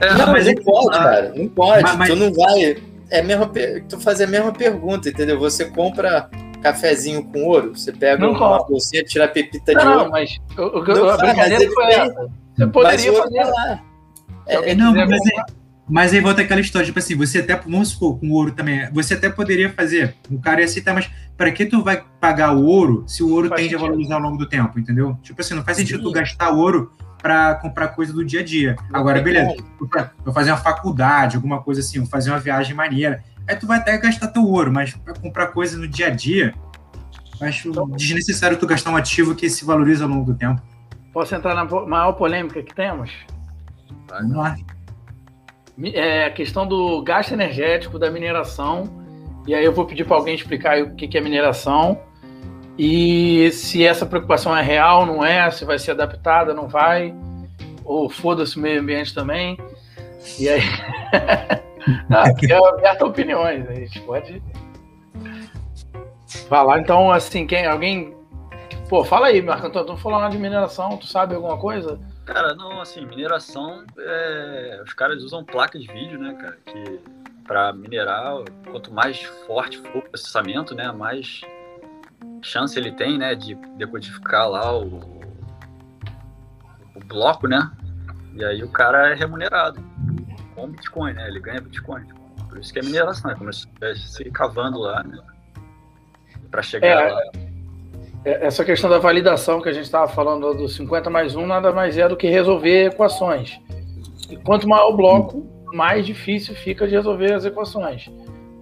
É, 0.00 0.12
não, 0.14 0.32
mas 0.32 0.46
não 0.46 0.54
pode, 0.54 0.98
cara. 0.98 1.32
Não 1.36 1.48
pode. 1.48 1.82
Mas, 1.82 1.96
mas... 1.96 2.08
Tu 2.08 2.16
não 2.16 2.32
vai. 2.32 2.76
É 3.10 3.22
mesmo 3.22 3.48
tu 3.88 4.00
fazer 4.00 4.24
a 4.24 4.26
mesma 4.26 4.50
pergunta, 4.50 5.08
entendeu? 5.08 5.38
Você 5.38 5.66
compra 5.66 6.28
cafezinho 6.64 7.22
com 7.24 7.44
ouro, 7.44 7.76
você 7.76 7.92
pega 7.92 8.18
não 8.18 8.32
uma 8.32 8.64
bolsinha, 8.66 9.04
tira 9.04 9.26
a 9.26 9.28
pepita 9.28 9.72
não, 9.74 9.80
de 9.80 9.86
ouro. 9.86 10.04
Não, 10.04 10.10
mas 10.10 10.40
o, 10.56 10.62
o, 10.62 11.10
a 11.10 11.16
brincadeira 11.18 11.70
foi 11.70 11.84
essa. 11.84 12.30
Você 12.56 12.66
poderia 12.68 13.12
fazer. 13.12 13.80
É, 14.46 14.74
não, 14.74 14.94
mas 14.94 15.26
é, 15.26 15.44
mas 15.86 16.14
aí 16.14 16.20
volta 16.20 16.40
aquela 16.40 16.60
história, 16.60 16.86
tipo 16.86 16.98
assim, 16.98 17.14
você 17.14 17.40
até, 17.40 17.54
vamos 17.56 17.88
supor, 17.88 18.18
com 18.18 18.30
ouro 18.30 18.52
também, 18.52 18.90
você 18.92 19.14
até 19.14 19.28
poderia 19.28 19.70
fazer, 19.70 20.14
o 20.30 20.40
cara 20.40 20.60
ia 20.60 20.64
aceitar, 20.64 20.94
mas 20.94 21.10
para 21.36 21.50
que 21.52 21.66
tu 21.66 21.82
vai 21.82 22.02
pagar 22.18 22.56
o 22.56 22.64
ouro 22.64 23.04
se 23.06 23.22
o 23.22 23.30
ouro 23.30 23.48
faz 23.48 23.60
tende 23.60 23.72
sentido. 23.72 23.84
a 23.84 23.90
valorizar 23.90 24.14
ao 24.14 24.20
longo 24.20 24.38
do 24.38 24.48
tempo, 24.48 24.78
entendeu? 24.78 25.18
Tipo 25.22 25.40
assim, 25.40 25.54
não 25.54 25.64
faz 25.64 25.76
sentido 25.76 25.98
Sim. 25.98 26.04
tu 26.04 26.12
gastar 26.12 26.50
ouro 26.50 26.90
para 27.20 27.54
comprar 27.56 27.88
coisa 27.88 28.12
do 28.12 28.24
dia 28.24 28.40
a 28.40 28.44
dia. 28.44 28.76
Agora, 28.92 29.20
beleza, 29.20 29.54
vou 30.24 30.32
fazer 30.32 30.50
uma 30.50 30.58
faculdade, 30.58 31.36
alguma 31.36 31.62
coisa 31.62 31.80
assim, 31.80 31.98
vou 31.98 32.08
fazer 32.08 32.30
uma 32.30 32.38
viagem 32.38 32.74
maneira, 32.74 33.22
aí 33.48 33.56
tu 33.56 33.66
vai 33.66 33.78
até 33.78 33.96
gastar 33.98 34.28
teu 34.28 34.46
ouro, 34.46 34.72
mas 34.72 34.94
para 34.94 35.14
comprar 35.14 35.48
coisa 35.48 35.78
no 35.78 35.86
dia 35.88 36.08
a 36.08 36.10
dia, 36.10 36.54
acho 37.40 37.68
então, 37.68 37.88
desnecessário 37.90 38.56
tu 38.58 38.66
gastar 38.66 38.90
um 38.90 38.96
ativo 38.96 39.34
que 39.34 39.48
se 39.48 39.64
valoriza 39.64 40.04
ao 40.04 40.10
longo 40.10 40.32
do 40.32 40.38
tempo. 40.38 40.60
Posso 41.12 41.34
entrar 41.34 41.54
na 41.54 41.64
maior 41.64 42.12
polêmica 42.12 42.62
que 42.62 42.74
temos? 42.74 43.10
Vamos 44.08 44.36
lá 44.36 44.56
é, 45.82 46.26
a 46.26 46.30
questão 46.30 46.66
do 46.66 47.02
gasto 47.02 47.32
energético 47.32 47.98
da 47.98 48.10
mineração. 48.10 49.02
E 49.46 49.54
aí 49.54 49.64
eu 49.64 49.72
vou 49.72 49.84
pedir 49.84 50.04
para 50.04 50.16
alguém 50.16 50.34
explicar 50.34 50.80
o 50.82 50.94
que 50.94 51.18
é 51.18 51.20
mineração 51.20 52.00
e 52.78 53.50
se 53.52 53.84
essa 53.84 54.04
preocupação 54.04 54.56
é 54.56 54.62
real, 54.62 55.06
não 55.06 55.24
é, 55.24 55.50
se 55.50 55.64
vai 55.64 55.78
ser 55.78 55.92
adaptada, 55.92 56.52
não 56.52 56.66
vai, 56.66 57.14
ou 57.84 58.08
foda-se 58.08 58.56
o 58.56 58.60
meio 58.60 58.80
ambiente 58.80 59.14
também. 59.14 59.58
E 60.38 60.48
aí. 60.48 60.62
aqui 62.10 62.52
é 62.52 62.56
aberto 62.56 63.02
a 63.02 63.06
opiniões, 63.06 63.68
a 63.68 63.74
gente 63.74 64.00
pode 64.02 64.42
falar. 66.48 66.80
Então, 66.80 67.10
assim, 67.10 67.46
quem, 67.46 67.66
alguém. 67.66 68.14
Pô, 68.88 69.04
fala 69.04 69.28
aí, 69.28 69.40
Marco 69.40 69.66
Antônio, 69.66 69.88
tu 69.88 69.96
falou 69.96 70.28
de 70.28 70.38
mineração, 70.38 70.96
tu 70.96 71.06
sabe 71.06 71.34
alguma 71.34 71.56
coisa? 71.56 71.98
Cara, 72.26 72.54
não, 72.54 72.80
assim, 72.80 73.04
mineração, 73.06 73.84
é... 73.98 74.80
os 74.84 74.92
caras 74.94 75.22
usam 75.22 75.44
placas 75.44 75.82
de 75.82 75.92
vídeo, 75.92 76.18
né, 76.18 76.34
cara, 76.34 76.58
que 76.66 77.00
para 77.46 77.72
minerar, 77.72 78.36
quanto 78.70 78.92
mais 78.92 79.22
forte 79.46 79.78
for 79.78 79.98
o 79.98 80.02
processamento, 80.02 80.74
né, 80.74 80.90
mais 80.90 81.42
chance 82.42 82.78
ele 82.78 82.92
tem, 82.92 83.18
né, 83.18 83.34
de 83.34 83.54
decodificar 83.76 84.48
lá 84.48 84.74
o, 84.74 85.20
o 86.94 87.00
bloco, 87.04 87.46
né, 87.46 87.70
e 88.34 88.44
aí 88.44 88.62
o 88.62 88.68
cara 88.70 89.10
é 89.10 89.14
remunerado 89.14 89.84
com 90.66 90.72
Bitcoin, 90.72 91.12
né, 91.12 91.28
ele 91.28 91.40
ganha 91.40 91.60
Bitcoin. 91.60 92.04
Por 92.48 92.58
isso 92.58 92.72
que 92.72 92.78
é 92.78 92.82
mineração, 92.82 93.30
é 93.30 93.34
como 93.34 93.52
se 93.52 93.66
estivesse 93.66 94.30
cavando 94.30 94.78
lá, 94.78 95.02
né, 95.02 95.18
para 96.50 96.62
chegar 96.62 96.86
é, 96.86 97.12
lá. 97.12 97.20
É, 98.24 98.46
essa 98.46 98.64
questão 98.64 98.88
da 98.88 98.98
validação 98.98 99.60
que 99.60 99.68
a 99.68 99.72
gente 99.72 99.84
estava 99.84 100.08
falando 100.08 100.54
do 100.54 100.68
50 100.68 101.10
mais 101.10 101.36
1 101.36 101.46
nada 101.46 101.72
mais 101.72 101.98
é 101.98 102.08
do 102.08 102.16
que 102.16 102.28
resolver 102.28 102.86
equações. 102.86 103.60
E 104.30 104.36
quanto 104.36 104.68
maior 104.68 104.90
o 104.90 104.96
bloco, 104.96 105.46
mais 105.74 106.06
difícil 106.06 106.54
fica 106.54 106.86
de 106.86 106.94
resolver 106.94 107.34
as 107.34 107.44
equações. 107.44 108.10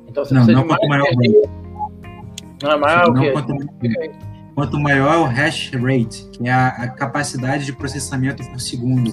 Então 0.08 0.24
você 0.24 0.34
não, 0.34 0.44
precisa 0.44 0.66
não 0.66 0.76
de 0.76 0.88
mais. 0.88 0.88
Maior 0.88 1.04
não 2.62 2.70
é 2.70 2.76
maior 2.76 3.08
não, 3.08 3.14
o 3.14 3.20
quê? 3.20 3.32
Quanto, 3.32 3.54
quanto, 4.54 4.80
maior 4.80 5.14
é 5.14 5.18
o 5.18 5.24
hash 5.24 5.70
rate, 5.72 6.28
que 6.30 6.48
é 6.48 6.52
a, 6.52 6.68
a, 6.68 6.88
capacidade 6.88 7.66
de 7.66 7.72
processamento 7.72 8.42
por 8.50 8.60
segundo. 8.60 9.12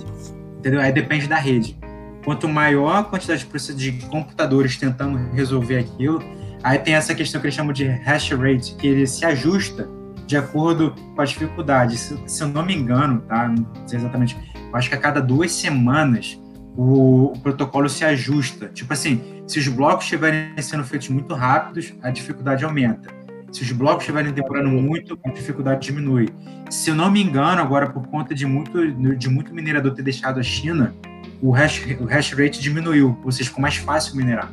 Entendeu? 0.60 0.80
Aí 0.80 0.92
depende 0.92 1.28
da 1.28 1.38
rede. 1.38 1.78
Quanto 2.24 2.48
maior 2.48 2.98
a 2.98 3.04
quantidade 3.04 3.48
de, 3.76 3.92
computadores 4.08 4.78
tentando 4.78 5.18
resolver 5.34 5.78
aquilo, 5.78 6.22
aí 6.64 6.78
tem 6.78 6.94
essa 6.94 7.16
questão 7.16 7.40
que 7.40 7.48
eles 7.48 7.56
chamam 7.56 7.74
de 7.74 7.86
hash 7.86 8.32
rate, 8.32 8.76
que 8.76 8.88
ele 8.88 9.08
se 9.08 9.26
ajusta 9.26 9.88
de 10.28 10.38
acordo 10.38 10.94
com 11.16 11.22
as 11.22 11.30
dificuldades. 11.30 12.00
Se, 12.02 12.24
se, 12.28 12.44
eu 12.44 12.48
não 12.50 12.64
me 12.64 12.76
engano, 12.76 13.22
tá? 13.22 13.48
Não 13.48 13.66
sei 13.88 13.98
exatamente. 13.98 14.38
Acho 14.72 14.90
que 14.90 14.96
a 14.96 15.00
cada 15.00 15.20
duas 15.22 15.52
semanas 15.52 16.40
o, 16.78 17.34
o, 17.34 17.40
protocolo 17.40 17.90
se 17.90 18.06
ajusta. 18.06 18.68
Tipo 18.68 18.94
assim, 18.94 19.44
se 19.48 19.58
os 19.60 19.68
blocos 19.68 20.06
estiverem 20.06 20.54
sendo 20.62 20.84
feitos 20.84 21.10
muito 21.10 21.34
rápidos, 21.34 21.94
a 22.04 22.12
dificuldade 22.12 22.64
aumenta. 22.64 23.10
Se 23.52 23.64
os 23.64 23.72
blocos 23.72 24.04
estiverem 24.04 24.32
demorando 24.32 24.70
muito, 24.70 25.20
a 25.26 25.30
dificuldade 25.32 25.88
diminui. 25.88 26.30
Se 26.70 26.92
eu 26.92 26.96
não 26.96 27.10
me 27.10 27.22
engano, 27.22 27.62
agora 27.62 27.90
por 27.90 28.08
conta 28.08 28.36
de 28.36 28.46
muito, 28.46 29.16
de 29.16 29.30
muito 29.30 29.54
minerador 29.54 29.94
ter 29.96 30.04
deixado 30.04 30.40
a 30.40 30.44
China, 30.44 30.94
o 31.42 31.52
hash, 31.52 31.82
o 32.00 32.06
hash 32.06 32.32
rate 32.34 32.60
diminuiu, 32.60 33.18
ou 33.24 33.32
seja, 33.32 33.50
ficou 33.50 33.62
mais 33.62 33.78
fácil 33.78 34.16
minerar. 34.16 34.52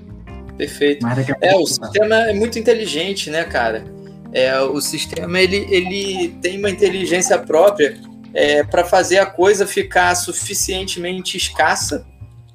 Perfeito. 0.56 1.04
é, 1.40 1.54
o 1.54 1.66
sistema 1.66 2.16
é 2.30 2.32
muito 2.32 2.58
inteligente, 2.58 3.30
né, 3.30 3.44
cara? 3.44 3.84
É, 4.32 4.58
o 4.60 4.80
sistema 4.80 5.40
ele, 5.40 5.66
ele 5.70 6.36
tem 6.42 6.58
uma 6.58 6.70
inteligência 6.70 7.38
própria 7.38 7.98
é, 8.34 8.62
para 8.62 8.84
fazer 8.84 9.18
a 9.18 9.26
coisa 9.26 9.66
ficar 9.66 10.14
suficientemente 10.14 11.36
escassa, 11.36 12.06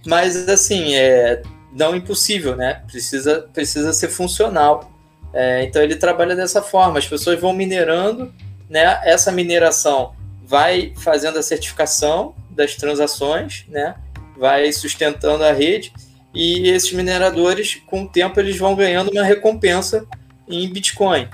mas 0.06 0.48
assim, 0.48 0.96
é 0.96 1.41
não 1.74 1.96
impossível, 1.96 2.56
né? 2.56 2.82
Precisa, 2.88 3.48
precisa 3.54 3.94
ser 3.94 4.10
funcional. 4.10 4.91
É, 5.34 5.63
então 5.63 5.82
ele 5.82 5.96
trabalha 5.96 6.36
dessa 6.36 6.62
forma. 6.62 7.00
As 7.00 7.08
pessoas 7.08 7.39
vão 7.39 7.54
minerando, 7.54 8.34
né? 8.70 9.00
Essa 9.04 9.32
mineração 9.32 10.13
vai 10.44 10.94
fazendo 10.98 11.39
a 11.39 11.44
certificação 11.44 12.36
das 12.50 12.76
transações, 12.76 13.65
né? 13.70 13.96
Vai 14.38 14.72
sustentando 14.72 15.44
a 15.44 15.52
rede 15.52 15.94
e 16.34 16.70
esses 16.70 16.91
mineradores, 16.94 17.82
com 17.86 18.04
o 18.04 18.08
tempo, 18.08 18.39
eles 18.39 18.58
vão 18.58 18.76
ganhando 18.76 19.12
uma 19.12 19.24
recompensa 19.24 20.06
em 20.48 20.67
Bitcoin. 20.72 21.28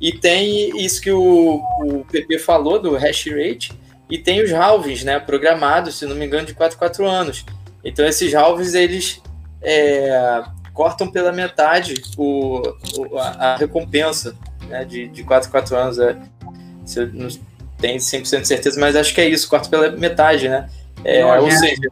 E 0.00 0.12
tem 0.12 0.84
isso 0.84 1.00
que 1.00 1.10
o, 1.10 1.62
o 1.80 2.04
PP 2.10 2.38
falou 2.38 2.78
do 2.78 2.96
hash 2.96 3.26
rate, 3.28 3.72
e 4.10 4.18
tem 4.18 4.42
os 4.42 4.52
halvings, 4.52 5.04
né, 5.04 5.18
programados, 5.18 5.98
se 5.98 6.04
não 6.04 6.14
me 6.14 6.26
engano, 6.26 6.46
de 6.46 6.52
4 6.52 6.76
4 6.76 7.06
anos. 7.06 7.46
Então 7.82 8.04
esses 8.04 8.34
halvings, 8.34 8.74
eles 8.74 9.22
é, 9.62 10.42
cortam 10.74 11.10
pela 11.10 11.32
metade 11.32 11.94
o, 12.18 12.60
o 12.98 13.18
a, 13.18 13.28
a, 13.28 13.56
recompensa 13.56 14.36
né, 14.68 14.84
de, 14.84 15.08
de 15.08 15.24
4 15.24 15.50
4 15.50 15.76
anos. 15.76 15.98
É, 15.98 16.16
não 17.12 17.28
tem 17.78 17.96
100% 17.96 18.42
de 18.42 18.48
certeza, 18.48 18.78
mas 18.78 18.96
acho 18.96 19.14
que 19.14 19.20
é 19.20 19.28
isso, 19.28 19.48
corta 19.48 19.68
pela 19.70 19.90
metade, 19.92 20.48
né? 20.48 20.68
É, 21.04 21.24
ou 21.24 21.50
seja, 21.50 21.88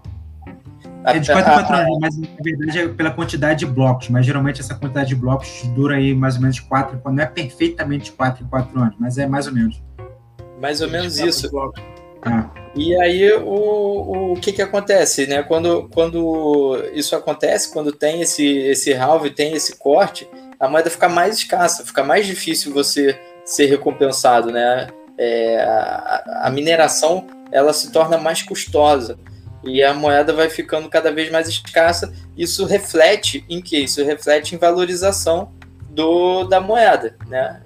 é 1.04 1.18
de 1.18 1.32
4 1.32 1.50
a 1.50 1.54
4 1.62 1.76
anos, 1.76 1.98
mas 2.00 2.16
na 2.16 2.26
verdade 2.42 2.78
é 2.78 2.88
pela 2.88 3.10
quantidade 3.10 3.60
de 3.60 3.66
blocos, 3.66 4.08
mas 4.08 4.26
geralmente 4.26 4.60
essa 4.60 4.74
quantidade 4.74 5.08
de 5.08 5.14
blocos 5.14 5.62
dura 5.74 5.96
aí 5.96 6.14
mais 6.14 6.36
ou 6.36 6.42
menos 6.42 6.60
4, 6.60 7.00
não 7.04 7.22
é 7.22 7.26
perfeitamente 7.26 8.12
4 8.12 8.44
em 8.44 8.48
4 8.48 8.80
anos, 8.80 8.94
mas 8.98 9.18
é 9.18 9.26
mais 9.26 9.46
ou 9.46 9.52
menos. 9.52 9.82
Mais 10.60 10.80
ou 10.80 10.90
menos 10.90 11.18
isso. 11.18 11.50
Ah. 12.22 12.50
E 12.74 12.94
aí 13.00 13.32
o, 13.32 13.46
o, 13.46 14.32
o 14.32 14.36
que 14.36 14.52
que 14.52 14.60
acontece, 14.60 15.26
né? 15.26 15.42
Quando, 15.42 15.88
quando 15.92 16.76
isso 16.92 17.16
acontece, 17.16 17.72
quando 17.72 17.92
tem 17.92 18.20
esse, 18.20 18.46
esse 18.46 18.92
halve, 18.92 19.30
tem 19.30 19.54
esse 19.54 19.76
corte, 19.76 20.28
a 20.58 20.68
moeda 20.68 20.90
fica 20.90 21.08
mais 21.08 21.38
escassa, 21.38 21.84
fica 21.84 22.04
mais 22.04 22.26
difícil 22.26 22.74
você 22.74 23.18
ser 23.44 23.66
recompensado, 23.66 24.52
né? 24.52 24.88
É, 25.16 25.62
a, 25.62 26.42
a 26.44 26.50
mineração 26.50 27.26
ela 27.50 27.72
se 27.72 27.90
torna 27.90 28.16
mais 28.16 28.42
custosa 28.42 29.18
e 29.62 29.82
a 29.82 29.92
moeda 29.92 30.32
vai 30.32 30.48
ficando 30.48 30.88
cada 30.88 31.12
vez 31.12 31.30
mais 31.30 31.48
escassa. 31.48 32.12
Isso 32.36 32.64
reflete 32.64 33.44
em 33.48 33.60
que? 33.60 33.78
Isso 33.78 34.04
reflete 34.04 34.54
em 34.54 34.58
valorização 34.58 35.52
do, 35.90 36.44
da 36.44 36.60
moeda, 36.60 37.16
né? 37.28 37.60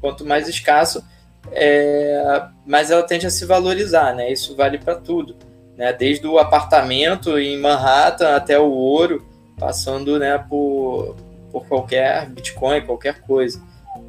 Quanto 0.00 0.24
mais 0.24 0.48
escasso, 0.48 1.04
é, 1.52 2.42
mais 2.66 2.90
ela 2.90 3.02
tende 3.02 3.26
a 3.26 3.30
se 3.30 3.44
valorizar, 3.44 4.14
né? 4.14 4.32
Isso 4.32 4.56
vale 4.56 4.78
para 4.78 4.96
tudo, 4.96 5.36
né? 5.76 5.92
Desde 5.92 6.26
o 6.26 6.38
apartamento 6.38 7.38
em 7.38 7.58
Manhattan 7.58 8.34
até 8.34 8.58
o 8.58 8.70
ouro, 8.70 9.26
passando, 9.58 10.18
né, 10.18 10.36
por, 10.48 11.16
por 11.52 11.66
qualquer 11.66 12.28
Bitcoin, 12.30 12.82
qualquer 12.82 13.20
coisa. 13.20 13.62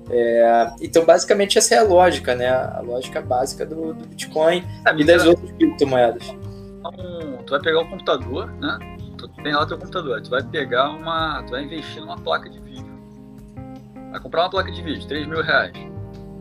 É, 0.09 0.67
então, 0.81 1.05
basicamente, 1.05 1.57
essa 1.57 1.75
é 1.75 1.77
a 1.79 1.83
lógica, 1.83 2.35
né? 2.35 2.47
A 2.47 2.81
lógica 2.81 3.21
básica 3.21 3.65
do, 3.65 3.93
do 3.93 4.07
Bitcoin 4.07 4.63
é, 4.85 4.95
e 4.95 5.03
das 5.03 5.25
outras 5.25 5.51
criptomoedas. 5.51 6.23
Então, 6.93 7.43
tu 7.45 7.51
vai 7.51 7.59
pegar 7.59 7.81
o 7.81 7.89
computador, 7.89 8.51
né? 8.53 8.77
Tu 9.17 9.27
tem 9.43 9.53
lá 9.53 9.65
teu 9.65 9.77
computador, 9.77 10.21
tu 10.21 10.29
vai 10.29 10.43
pegar 10.43 10.89
uma. 10.89 11.41
Tu 11.43 11.51
vai 11.51 11.63
investir 11.63 12.01
numa 12.01 12.17
placa 12.17 12.49
de 12.49 12.59
vídeo. 12.59 12.93
Vai 14.11 14.19
comprar 14.19 14.43
uma 14.43 14.49
placa 14.49 14.71
de 14.71 14.81
vídeo, 14.81 15.07
3 15.07 15.27
mil 15.27 15.41
reais. 15.41 15.73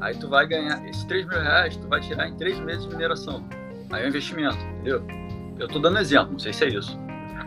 Aí 0.00 0.14
tu 0.16 0.28
vai 0.28 0.46
ganhar. 0.46 0.84
Esses 0.86 1.04
3 1.04 1.26
mil 1.26 1.40
reais 1.40 1.76
tu 1.76 1.88
vai 1.88 2.00
tirar 2.00 2.28
em 2.28 2.36
3 2.36 2.60
meses 2.60 2.86
de 2.86 2.94
mineração. 2.94 3.44
Aí 3.90 4.02
é 4.02 4.06
um 4.06 4.08
investimento, 4.08 4.56
entendeu? 4.56 5.02
Eu 5.58 5.68
tô 5.68 5.78
dando 5.78 5.98
exemplo, 5.98 6.32
não 6.32 6.38
sei 6.38 6.52
se 6.52 6.64
é 6.64 6.68
isso. 6.68 6.98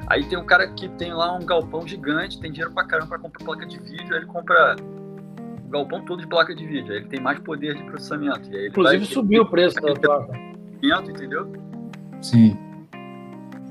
Aí 0.07 0.23
tem 0.23 0.37
um 0.37 0.45
cara 0.45 0.67
que 0.69 0.87
tem 0.89 1.13
lá 1.13 1.33
um 1.33 1.45
galpão 1.45 1.85
gigante, 1.85 2.39
tem 2.39 2.51
dinheiro 2.51 2.73
pra 2.73 2.85
caramba 2.85 3.09
pra 3.09 3.19
comprar 3.19 3.43
placa 3.43 3.65
de 3.65 3.77
vídeo, 3.79 4.13
aí 4.13 4.19
ele 4.19 4.25
compra 4.25 4.77
o 5.65 5.69
galpão 5.69 6.05
todo 6.05 6.21
de 6.21 6.27
placa 6.27 6.55
de 6.55 6.65
vídeo, 6.65 6.91
aí 6.91 6.99
ele 6.99 7.07
tem 7.07 7.19
mais 7.19 7.37
poder 7.39 7.75
de 7.75 7.83
processamento. 7.83 8.49
Inclusive 8.49 8.97
vai, 8.99 9.05
subiu 9.05 9.43
o 9.43 9.45
preço 9.45 9.75
da 9.81 9.93
placa. 9.93 10.37
Entendeu? 10.81 11.51
Sim. 12.21 12.57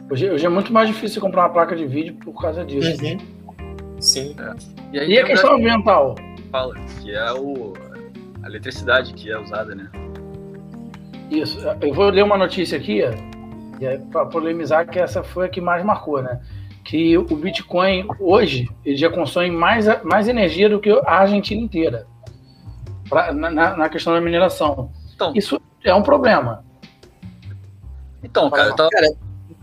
Hoje, 0.08 0.30
hoje, 0.30 0.46
é 0.46 0.48
muito 0.48 0.72
mais 0.72 0.88
difícil 0.88 1.20
comprar 1.20 1.42
uma 1.42 1.50
placa 1.50 1.74
de 1.74 1.84
vídeo 1.84 2.14
por 2.14 2.40
causa 2.40 2.64
disso. 2.64 3.04
Uhum. 3.04 3.18
Sim. 4.00 4.36
É. 4.38 4.54
E, 4.92 5.00
aí, 5.00 5.10
e 5.10 5.18
a 5.18 5.24
questão 5.24 5.56
ambiental? 5.56 6.14
Fala, 6.52 6.74
que 7.00 7.12
é 7.12 7.32
o, 7.32 7.72
a 8.42 8.46
eletricidade 8.46 9.12
que 9.14 9.30
é 9.30 9.38
usada, 9.38 9.74
né? 9.74 9.90
Isso. 11.28 11.58
Eu 11.80 11.92
vou 11.92 12.08
ler 12.08 12.22
uma 12.22 12.38
notícia 12.38 12.78
aqui, 12.78 13.02
para 14.12 14.26
polemizar, 14.26 14.86
que 14.86 14.98
essa 14.98 15.24
foi 15.24 15.46
a 15.46 15.48
que 15.48 15.60
mais 15.60 15.84
marcou, 15.84 16.22
né? 16.22 16.40
Que 16.84 17.18
o 17.18 17.24
Bitcoin, 17.24 18.06
hoje, 18.20 18.68
ele 18.84 18.96
já 18.96 19.10
consome 19.10 19.50
mais, 19.50 19.86
mais 20.04 20.28
energia 20.28 20.68
do 20.68 20.78
que 20.78 20.90
a 20.90 21.14
Argentina 21.14 21.60
inteira, 21.60 22.06
pra, 23.08 23.32
na, 23.32 23.76
na 23.76 23.88
questão 23.88 24.12
da 24.12 24.20
mineração. 24.20 24.92
Então, 25.16 25.32
Isso 25.34 25.60
é 25.82 25.92
um 25.92 26.02
problema. 26.02 26.64
Então, 28.22 28.48
cara, 28.50 28.68
eu 28.68 28.76
tava... 28.76 28.90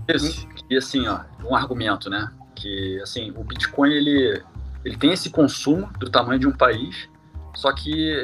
Isso, 0.08 0.48
que 0.48 0.78
assim, 0.78 1.08
ó, 1.08 1.22
um 1.44 1.56
argumento, 1.56 2.10
né? 2.10 2.32
Que 2.56 3.00
assim, 3.02 3.32
o 3.36 3.44
Bitcoin 3.44 3.92
ele, 3.92 4.44
ele 4.84 4.98
tem 4.98 5.12
esse 5.14 5.30
consumo 5.30 5.90
do 6.00 6.10
tamanho 6.10 6.40
de 6.40 6.48
um 6.48 6.52
país, 6.52 7.10
só 7.56 7.72
que 7.72 8.16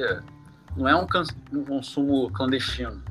não 0.76 0.88
é 0.88 0.96
um, 0.96 1.08
um 1.54 1.63
consumo 1.63 2.30
clandestino. 2.32 3.04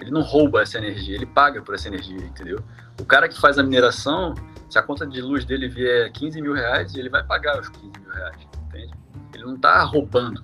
Ele 0.00 0.10
não 0.10 0.22
rouba 0.22 0.62
essa 0.62 0.78
energia, 0.78 1.14
ele 1.14 1.26
paga 1.26 1.62
por 1.62 1.74
essa 1.74 1.88
energia, 1.88 2.16
entendeu? 2.16 2.62
O 3.00 3.04
cara 3.04 3.28
que 3.28 3.40
faz 3.40 3.58
a 3.58 3.62
mineração, 3.62 4.34
se 4.68 4.78
a 4.78 4.82
conta 4.82 5.06
de 5.06 5.20
luz 5.20 5.44
dele 5.44 5.68
vier 5.68 6.10
15 6.12 6.42
mil 6.42 6.54
reais, 6.54 6.94
ele 6.94 7.08
vai 7.08 7.22
pagar 7.22 7.60
os 7.60 7.68
15 7.68 8.00
mil 8.00 8.10
reais, 8.10 8.36
entende? 8.66 8.92
Ele 9.34 9.44
não 9.44 9.54
está 9.54 9.82
roubando. 9.84 10.42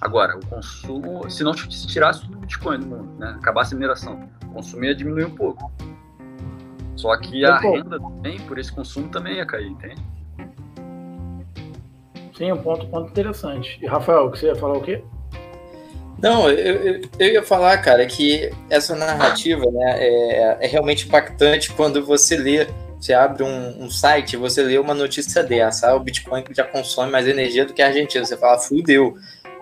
Agora, 0.00 0.36
o 0.36 0.46
consumo, 0.46 1.30
se 1.30 1.44
não 1.44 1.54
se 1.54 1.86
tirasse 1.86 2.22
tudo 2.22 2.36
o 2.36 2.40
Bitcoin 2.40 2.80
do 2.80 2.86
mundo, 2.86 3.18
né? 3.18 3.36
Acabasse 3.38 3.74
a 3.74 3.76
mineração, 3.76 4.28
o 4.44 4.48
consumo 4.48 4.84
ia 4.84 4.94
diminuir 4.94 5.24
um 5.24 5.34
pouco. 5.34 5.72
Só 6.96 7.16
que 7.16 7.44
a 7.44 7.58
renda 7.58 7.98
também, 7.98 8.38
por 8.40 8.58
esse 8.58 8.72
consumo, 8.72 9.08
também 9.08 9.36
ia 9.36 9.46
cair, 9.46 9.68
entende? 9.68 10.02
Sim, 12.36 12.52
um 12.52 12.56
ponto, 12.56 12.86
ponto 12.86 13.10
interessante. 13.10 13.78
E 13.80 13.86
Rafael, 13.86 14.30
você 14.30 14.46
ia 14.46 14.56
falar 14.56 14.78
o 14.78 14.82
quê? 14.82 15.02
Não, 16.20 16.48
eu, 16.48 16.76
eu, 16.76 17.00
eu, 17.18 17.28
ia 17.28 17.42
falar, 17.42 17.78
cara, 17.78 18.06
que 18.06 18.50
essa 18.70 18.94
narrativa 18.94 19.64
né, 19.70 19.96
é, 19.98 20.58
é 20.60 20.66
realmente 20.66 21.06
impactante 21.06 21.72
quando 21.72 22.04
você 22.04 22.36
lê, 22.36 22.66
você 22.98 23.12
abre 23.12 23.42
um, 23.42 23.84
um 23.84 23.90
site 23.90 24.36
você 24.36 24.62
lê 24.62 24.78
uma 24.78 24.94
notícia 24.94 25.42
dessa, 25.42 25.90
ah, 25.90 25.94
o 25.94 26.00
Bitcoin 26.00 26.42
já 26.50 26.64
consome 26.64 27.12
mais 27.12 27.28
energia 27.28 27.66
do 27.66 27.74
que 27.74 27.82
a 27.82 27.88
Argentina. 27.88 28.24
Você 28.24 28.36
fala, 28.36 28.58
fudeu, 28.58 29.14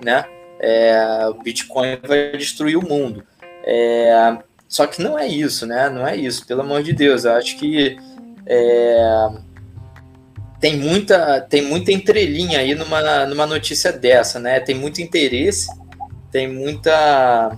né? 0.05 0.25
É, 0.61 1.27
o 1.29 1.43
Bitcoin 1.43 1.99
vai 2.07 2.33
destruir 2.33 2.77
o 2.77 2.87
mundo. 2.87 3.25
É, 3.65 4.39
só 4.73 4.87
que 4.87 5.03
não 5.03 5.19
é 5.19 5.29
isso, 5.29 5.67
né? 5.67 5.91
Não 5.91 6.07
é 6.07 6.17
isso, 6.17 6.47
pelo 6.47 6.63
amor 6.63 6.83
de 6.83 6.95
Deus. 6.95 7.27
Eu 7.27 7.33
acho 7.33 7.59
que 7.59 7.95
é, 8.47 9.29
tem, 10.59 10.79
muita, 10.79 11.43
tem 11.43 11.61
muita 11.61 11.93
entrelinha 11.93 12.61
aí 12.61 12.75
numa, 12.75 13.27
numa 13.27 13.47
notícia 13.47 13.93
dessa, 13.93 14.41
né? 14.41 14.61
Tem 14.61 14.75
muito 14.75 15.03
interesse, 15.03 15.69
tem 16.31 16.49
muita, 16.49 17.55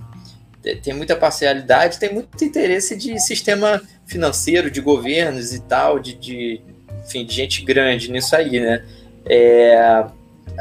tem 0.83 0.93
muita 0.93 1.15
parcialidade, 1.15 1.99
tem 1.99 2.13
muito 2.13 2.43
interesse 2.43 2.97
de 2.97 3.17
sistema 3.17 3.81
financeiro, 4.05 4.69
de 4.69 4.81
governos 4.81 5.53
e 5.53 5.61
tal, 5.61 5.99
de, 5.99 6.15
de, 6.15 6.61
enfim, 7.05 7.23
de 7.23 7.33
gente 7.33 7.63
grande 7.63 8.11
nisso 8.11 8.35
aí, 8.35 8.59
né? 8.59 8.83
É, 9.25 10.05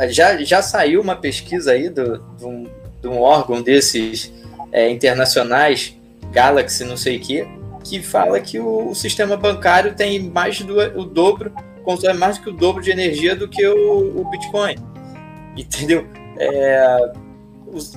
já, 0.09 0.41
já 0.41 0.63
saiu 0.63 1.01
uma 1.01 1.17
pesquisa 1.17 1.73
aí 1.73 1.89
do, 1.89 2.19
de, 2.39 2.45
um, 2.47 2.71
um 3.07 3.19
órgão 3.19 3.61
desses 3.61 4.33
é, 4.71 4.89
internacionais 4.89 5.97
Galaxy, 6.35 6.85
não 6.85 6.97
sei 6.97 7.17
o 7.17 7.21
quê, 7.21 7.47
que 7.85 8.03
fala 8.03 8.41
que 8.41 8.59
o, 8.59 8.91
o, 8.91 8.95
sistema 8.95 9.37
bancário 9.37 9.95
tem 9.95 10.19
mais 10.29 10.61
do 10.61 10.79
o 10.99 11.05
dobro, 11.05 11.53
consome 11.85 12.19
mais 12.19 12.39
do 12.39 12.45
que 12.45 12.51
o 12.51 12.53
dobro 12.53 12.83
de 12.83 12.91
energia 12.91 13.37
do 13.37 13.49
que 13.49 13.67
o, 13.67 14.21
o 14.21 14.31
Bitcoin. 14.31 14.77
Entendeu? 15.57 16.07
É, 16.39 17.13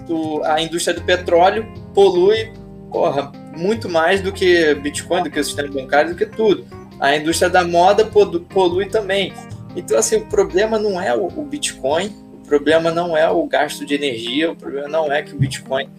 o, 0.10 0.44
a 0.44 0.62
indústria 0.62 0.94
do 0.94 1.04
petróleo 1.04 1.66
polui 1.94 2.52
porra, 2.92 3.32
muito 3.56 3.90
mais 3.90 4.22
do 4.22 4.32
que 4.32 4.74
Bitcoin, 4.76 5.24
do 5.24 5.30
que 5.30 5.40
o 5.40 5.44
sistema 5.44 5.70
bancário, 5.70 6.12
do 6.12 6.16
que 6.16 6.26
tudo. 6.26 6.66
A 7.00 7.16
indústria 7.16 7.50
da 7.50 7.64
moda 7.64 8.06
polui 8.06 8.88
também. 8.88 9.34
Então, 9.76 9.98
assim, 9.98 10.18
o 10.18 10.26
problema 10.26 10.80
não 10.80 11.00
é 11.00 11.16
o, 11.16 11.28
o 11.28 11.44
Bitcoin, 11.44 12.16
o 12.34 12.48
problema 12.48 12.92
não 12.92 13.16
é 13.16 13.30
o 13.30 13.46
gasto 13.46 13.86
de 13.86 13.94
energia, 13.94 14.52
o 14.52 14.56
problema 14.56 14.88
não 14.88 15.12
é 15.12 15.22
que 15.22 15.34
o 15.34 15.38
Bitcoin 15.38 15.90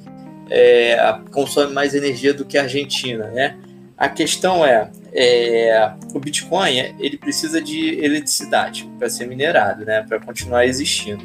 é, 0.51 1.19
consome 1.31 1.73
mais 1.73 1.95
energia 1.95 2.33
do 2.33 2.45
que 2.45 2.57
a 2.59 2.63
Argentina, 2.63 3.27
né? 3.29 3.57
A 3.97 4.09
questão 4.09 4.65
é, 4.65 4.91
é 5.13 5.93
o 6.15 6.21
Bitcoin 6.21 6.95
ele 7.01 7.17
precisa 7.19 7.61
de 7.61 7.99
eletricidade 8.05 8.89
para 8.99 9.11
ser 9.11 9.27
minerado, 9.27 9.85
né? 9.85 10.05
Para 10.09 10.21
continuar 10.21 10.67
existindo. 10.67 11.25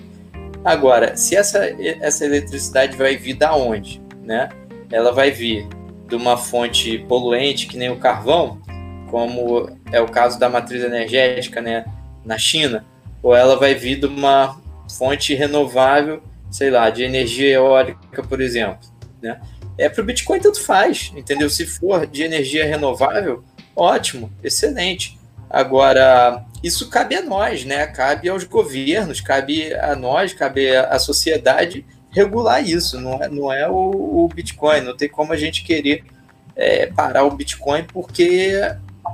Agora, 0.66 1.16
se 1.16 1.36
essa, 1.36 1.60
essa 2.02 2.26
eletricidade 2.26 2.98
vai 2.98 3.18
vir 3.18 3.36
da 3.36 3.56
onde, 3.56 4.02
né? 4.24 4.50
Ela 4.92 5.12
vai 5.12 5.32
vir 5.32 5.68
de 6.08 6.16
uma 6.16 6.38
fonte 6.38 7.00
poluente 7.00 7.68
que 7.68 7.78
nem 7.78 7.90
o 7.90 7.98
carvão, 7.98 8.62
como 9.10 9.70
é 9.92 10.00
o 10.00 10.08
caso 10.08 10.40
da 10.40 10.50
matriz 10.50 10.84
energética, 10.84 11.62
né? 11.62 11.86
Na 12.26 12.38
China, 12.38 12.86
ou 13.22 13.36
ela 13.36 13.56
vai 13.58 13.76
vir 13.76 14.00
de 14.00 14.06
uma 14.06 14.60
fonte 14.98 15.34
renovável, 15.34 16.22
sei 16.50 16.70
lá, 16.70 16.90
de 16.90 17.04
energia 17.04 17.56
eólica, 17.56 18.24
por 18.24 18.42
exemplo, 18.42 18.80
né? 19.24 19.42
É 19.78 19.90
para 19.90 20.02
o 20.02 20.06
Bitcoin 20.06 20.40
tanto 20.40 20.62
faz, 20.62 21.12
entendeu? 21.16 21.50
Se 21.50 21.66
for 21.66 22.06
de 22.06 22.22
energia 22.22 22.66
renovável, 22.66 23.44
ótimo, 23.76 24.32
excelente. 24.44 25.18
Agora, 25.50 26.46
isso 26.64 26.90
cabe 26.90 27.16
a 27.16 27.22
nós, 27.22 27.66
né? 27.66 27.88
Cabe 27.88 28.30
aos 28.30 28.44
governos, 28.44 29.22
cabe 29.22 29.74
a 29.74 29.96
nós, 29.96 30.34
cabe 30.34 30.76
à 30.76 31.00
sociedade 31.00 31.86
regular 32.12 32.64
isso. 32.64 33.00
Não 33.00 33.24
é, 33.24 33.30
não 33.30 33.52
é 33.52 33.68
o, 33.70 34.26
o 34.26 34.28
Bitcoin. 34.28 34.82
Não 34.82 34.96
tem 34.96 35.10
como 35.10 35.34
a 35.34 35.38
gente 35.38 35.64
querer 35.64 36.04
é, 36.56 36.88
parar 36.88 37.24
o 37.24 37.32
Bitcoin 37.32 37.84
porque 37.86 38.54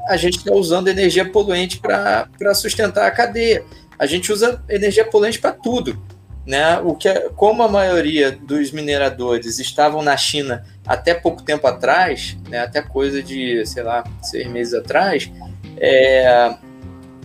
a 0.08 0.18
gente 0.18 0.40
está 0.40 0.54
usando 0.54 0.88
energia 0.88 1.30
poluente 1.30 1.80
para 1.80 2.54
sustentar 2.54 3.08
a 3.08 3.12
cadeia 3.12 3.64
a 4.00 4.06
gente 4.06 4.32
usa 4.32 4.64
energia 4.70 5.04
poluente 5.04 5.40
para 5.40 5.52
tudo. 5.52 6.02
Né? 6.50 6.80
O 6.80 6.96
que 6.96 7.08
é, 7.08 7.30
como 7.36 7.62
a 7.62 7.68
maioria 7.68 8.32
dos 8.32 8.72
mineradores 8.72 9.60
estavam 9.60 10.02
na 10.02 10.18
China 10.18 10.66
até 10.84 11.14
pouco 11.14 11.44
tempo 11.44 11.68
atrás, 11.68 12.36
né, 12.50 12.62
até 12.62 12.82
coisa 12.82 13.22
de, 13.22 13.64
sei 13.68 13.84
lá, 13.84 14.04
seis 14.20 14.48
meses 14.48 14.74
atrás, 14.74 15.32
é, 15.78 16.56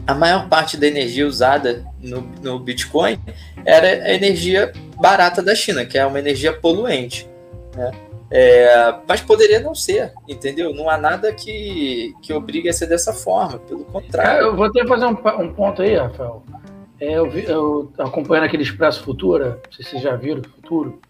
a 0.06 0.14
maior 0.14 0.46
parte 0.50 0.76
da 0.76 0.86
energia 0.86 1.26
usada 1.26 1.86
no, 2.02 2.20
no 2.42 2.58
Bitcoin 2.58 3.18
era 3.64 3.86
a 3.86 4.12
energia 4.12 4.70
barata 5.00 5.42
da 5.42 5.54
China, 5.54 5.86
que 5.86 5.96
é 5.96 6.04
uma 6.04 6.18
energia 6.18 6.52
poluente. 6.52 7.26
Né? 7.74 7.92
É, 8.30 8.94
mas 9.08 9.22
poderia 9.22 9.58
não 9.58 9.74
ser, 9.74 10.12
entendeu? 10.28 10.74
Não 10.74 10.90
há 10.90 10.98
nada 10.98 11.32
que, 11.32 12.12
que 12.20 12.30
obrigue 12.34 12.68
a 12.68 12.74
ser 12.74 12.88
dessa 12.88 13.14
forma, 13.14 13.58
pelo 13.60 13.86
contrário. 13.86 14.48
Eu 14.48 14.54
vou 14.54 14.70
que 14.70 14.86
fazer 14.86 15.06
um, 15.06 15.16
um 15.40 15.54
ponto 15.54 15.80
aí, 15.80 15.96
Rafael. 15.96 16.42
É, 17.04 17.18
eu, 17.18 17.28
vi, 17.28 17.44
eu 17.44 17.92
acompanhando 17.98 18.44
aquele 18.44 18.62
Expresso 18.62 19.02
Futura, 19.02 19.60
não 19.64 19.72
sei 19.72 19.84
se 19.84 19.90
vocês 19.90 20.02
já 20.02 20.16
viram 20.16 20.40
o 20.40 20.48
Futuro, 20.48 21.00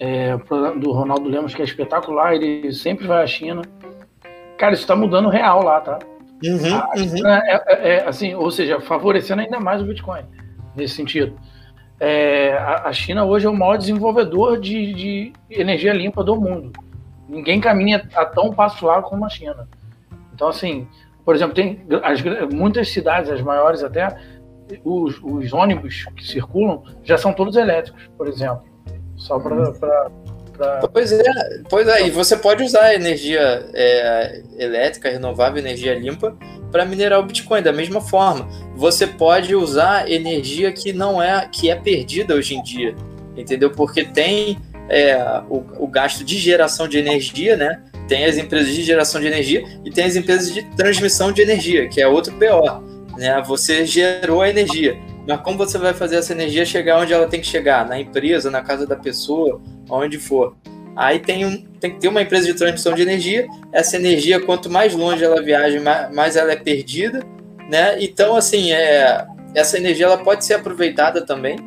é, 0.00 0.36
do 0.80 0.90
Ronaldo 0.90 1.28
Lemos, 1.28 1.54
que 1.54 1.62
é 1.62 1.64
espetacular, 1.64 2.34
ele 2.34 2.72
sempre 2.72 3.06
vai 3.06 3.22
à 3.22 3.26
China. 3.26 3.62
Cara, 4.58 4.72
isso 4.72 4.82
está 4.82 4.96
mudando 4.96 5.28
real 5.28 5.62
lá, 5.62 5.80
tá? 5.80 6.00
Uhum, 6.44 6.74
a, 6.74 6.90
uhum. 6.96 7.26
É, 7.28 7.62
é, 7.68 7.88
é, 7.88 8.08
assim, 8.08 8.34
ou 8.34 8.50
seja, 8.50 8.80
favorecendo 8.80 9.42
ainda 9.42 9.60
mais 9.60 9.80
o 9.80 9.84
Bitcoin, 9.84 10.22
nesse 10.74 10.94
sentido. 10.94 11.38
É, 12.00 12.54
a, 12.54 12.88
a, 12.88 12.92
China 12.92 13.24
hoje 13.24 13.46
é 13.46 13.48
o 13.48 13.56
maior 13.56 13.78
desenvolvedor 13.78 14.60
de, 14.60 14.92
de, 14.92 15.32
energia 15.48 15.92
limpa 15.92 16.24
do 16.24 16.34
mundo. 16.34 16.72
Ninguém 17.28 17.60
caminha 17.60 18.06
a 18.14 18.24
tão 18.24 18.52
passo 18.52 18.84
largo 18.84 19.08
como 19.08 19.24
a 19.24 19.28
China. 19.28 19.68
Então, 20.34 20.48
assim, 20.48 20.86
por 21.24 21.34
exemplo, 21.34 21.54
tem 21.54 21.80
as, 22.02 22.22
muitas 22.52 22.90
cidades, 22.90 23.30
as 23.30 23.40
maiores 23.40 23.82
até, 23.82 24.14
os, 24.84 25.18
os, 25.22 25.52
ônibus 25.52 26.04
que 26.16 26.26
circulam 26.26 26.82
já 27.04 27.16
são 27.16 27.32
todos 27.32 27.56
elétricos, 27.56 28.02
por 28.16 28.28
exemplo. 28.28 28.62
Só 29.16 29.38
para. 29.38 29.54
Uhum. 29.54 29.74
Pois 30.90 31.12
é, 31.12 31.22
pois 31.68 31.86
é, 31.86 32.06
e 32.06 32.10
você 32.10 32.34
pode 32.34 32.62
usar 32.62 32.94
energia 32.94 33.68
é, 33.74 34.42
elétrica, 34.58 35.10
renovável, 35.10 35.58
energia 35.58 35.94
limpa, 35.94 36.34
para 36.72 36.84
minerar 36.84 37.20
o 37.20 37.24
Bitcoin 37.24 37.62
da 37.62 37.72
mesma 37.72 38.00
forma. 38.00 38.48
Você 38.74 39.06
pode 39.06 39.54
usar 39.54 40.10
energia 40.10 40.72
que 40.72 40.94
não 40.94 41.22
é 41.22 41.46
que 41.46 41.70
é 41.70 41.76
perdida 41.76 42.34
hoje 42.34 42.54
em 42.54 42.62
dia, 42.62 42.94
entendeu? 43.36 43.70
Porque 43.70 44.02
tem 44.02 44.58
é, 44.88 45.42
o, 45.50 45.62
o 45.78 45.86
gasto 45.86 46.24
de 46.24 46.38
geração 46.38 46.88
de 46.88 46.96
energia, 46.96 47.54
né? 47.54 47.82
Tem 48.08 48.24
as 48.24 48.38
empresas 48.38 48.72
de 48.74 48.82
geração 48.82 49.20
de 49.20 49.26
energia 49.26 49.62
e 49.84 49.90
tem 49.90 50.04
as 50.04 50.16
empresas 50.16 50.54
de 50.54 50.62
transmissão 50.74 51.32
de 51.32 51.42
energia, 51.42 51.86
que 51.86 52.00
é 52.00 52.08
outro 52.08 52.32
pior 52.38 52.82
né? 53.16 53.42
Você 53.46 53.84
gerou 53.86 54.42
a 54.42 54.48
energia, 54.48 54.98
mas 55.26 55.40
como 55.40 55.58
você 55.58 55.78
vai 55.78 55.92
fazer 55.92 56.16
essa 56.16 56.32
energia 56.32 56.64
chegar 56.64 57.00
onde 57.00 57.12
ela 57.12 57.26
tem 57.26 57.40
que 57.40 57.46
chegar? 57.46 57.86
Na 57.86 57.98
empresa, 57.98 58.50
na 58.50 58.62
casa 58.62 58.86
da 58.86 58.96
pessoa, 58.96 59.60
onde 59.88 60.18
for. 60.18 60.56
Aí 60.96 61.18
tem, 61.18 61.44
um, 61.44 61.62
tem 61.78 61.92
que 61.92 62.00
ter 62.00 62.08
uma 62.08 62.22
empresa 62.22 62.46
de 62.46 62.54
transmissão 62.54 62.94
de 62.94 63.02
energia. 63.02 63.46
Essa 63.70 63.96
energia, 63.96 64.40
quanto 64.40 64.70
mais 64.70 64.94
longe 64.94 65.22
ela 65.22 65.42
viaja, 65.42 65.78
mais, 66.12 66.36
ela 66.36 66.52
é 66.52 66.56
perdida, 66.56 67.22
né? 67.70 68.02
Então, 68.02 68.34
assim, 68.34 68.72
é, 68.72 69.26
essa 69.54 69.76
energia 69.76 70.06
ela 70.06 70.16
pode 70.16 70.44
ser 70.44 70.54
aproveitada 70.54 71.20
também 71.20 71.58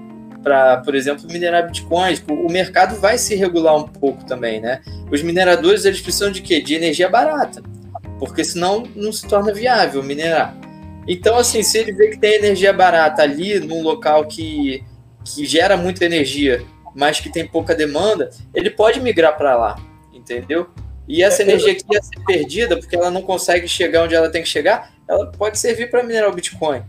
para, 0.41 0.78
por 0.78 0.95
exemplo, 0.95 1.28
minerar 1.30 1.68
bitcoins. 1.68 2.24
O 2.28 2.52
mercado 2.52 2.95
vai 2.95 3.18
se 3.20 3.36
regular 3.36 3.76
um 3.76 3.88
pouco 3.88 4.26
também, 4.26 4.60
né? 4.60 4.82
Os 5.12 5.22
mineradores 5.22 5.86
eles 5.86 6.02
precisam 6.02 6.32
de 6.32 6.41
quê? 6.41 6.60
De 6.60 6.74
energia 6.74 7.08
barata, 7.08 7.62
porque 8.18 8.43
senão 8.43 8.84
não 8.95 9.12
se 9.12 9.28
torna 9.28 9.54
viável 9.54 10.02
minerar. 10.02 10.56
Então, 11.08 11.38
assim, 11.38 11.64
se 11.64 11.78
ele 11.78 11.91
vê 11.91 12.10
que 12.10 12.20
tem 12.20 12.36
energia 12.36 12.72
barata 12.72 13.22
ali, 13.24 13.60
num 13.60 13.82
local 13.82 14.26
que, 14.26 14.84
que 15.24 15.45
gera 15.45 15.76
muita 15.76 16.06
energia, 16.06 16.64
mas 16.95 17.20
que 17.20 17.32
tem 17.32 17.47
pouca 17.47 17.74
demanda, 17.74 18.30
ele 18.54 18.70
pode 18.70 19.00
migrar 19.00 19.38
para 19.38 19.56
lá, 19.56 19.76
entendeu? 20.14 20.70
E 21.08 21.24
essa 21.24 21.41
é, 21.41 21.45
energia 21.45 21.76
que 21.76 21.84
ia 21.91 22.04
ser 22.04 22.24
perdida, 22.26 22.78
porque 22.78 22.95
ela 22.95 23.10
não 23.10 23.22
consegue 23.22 23.68
chegar 23.68 24.04
onde 24.04 24.14
ela 24.14 24.30
tem 24.30 24.43
que 24.43 24.50
chegar, 24.50 24.91
ela 25.08 25.26
pode 25.32 25.58
servir 25.58 25.89
para 25.89 26.04
minerar 26.04 26.30
o 26.30 26.36
Bitcoin. 26.36 26.84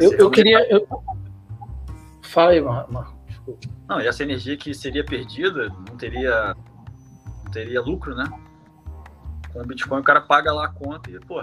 Eu, 0.00 0.12
eu 0.14 0.30
queria. 0.30 0.66
Eu... 0.70 0.86
Fala 2.22 2.52
aí, 2.52 2.60
Marco. 2.60 3.14
Não, 3.88 4.00
e 4.00 4.06
essa 4.06 4.22
energia 4.22 4.56
que 4.56 4.74
seria 4.74 5.04
perdida 5.04 5.68
não 5.68 5.96
teria, 5.96 6.54
não 7.44 7.50
teria 7.50 7.80
lucro, 7.80 8.14
né? 8.14 8.24
Com 9.52 9.60
o 9.60 9.66
Bitcoin 9.66 10.00
o 10.00 10.04
cara 10.04 10.20
paga 10.20 10.52
lá 10.52 10.66
a 10.66 10.68
conta 10.68 11.10
e, 11.10 11.18
pô, 11.20 11.42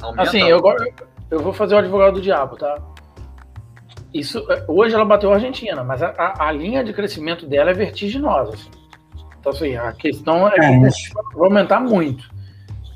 aumenta. 0.00 0.22
Assim, 0.22 0.42
eu, 0.42 0.60
eu 1.30 1.40
vou 1.40 1.52
fazer 1.52 1.74
o 1.74 1.78
advogado 1.78 2.14
do 2.14 2.20
diabo, 2.20 2.56
tá? 2.56 2.78
Isso, 4.12 4.46
hoje 4.68 4.94
ela 4.94 5.04
bateu 5.04 5.32
a 5.32 5.34
Argentina, 5.34 5.82
mas 5.82 6.02
a, 6.02 6.10
a, 6.10 6.48
a 6.48 6.52
linha 6.52 6.84
de 6.84 6.92
crescimento 6.92 7.46
dela 7.46 7.70
é 7.70 7.74
vertiginosa. 7.74 8.54
Assim. 8.54 8.70
Então, 9.40 9.52
assim, 9.52 9.76
a 9.76 9.92
questão 9.92 10.46
é 10.48 10.52
que 10.52 10.64
é, 10.64 10.78
vai 10.78 11.48
aumentar 11.48 11.80
muito 11.80 12.32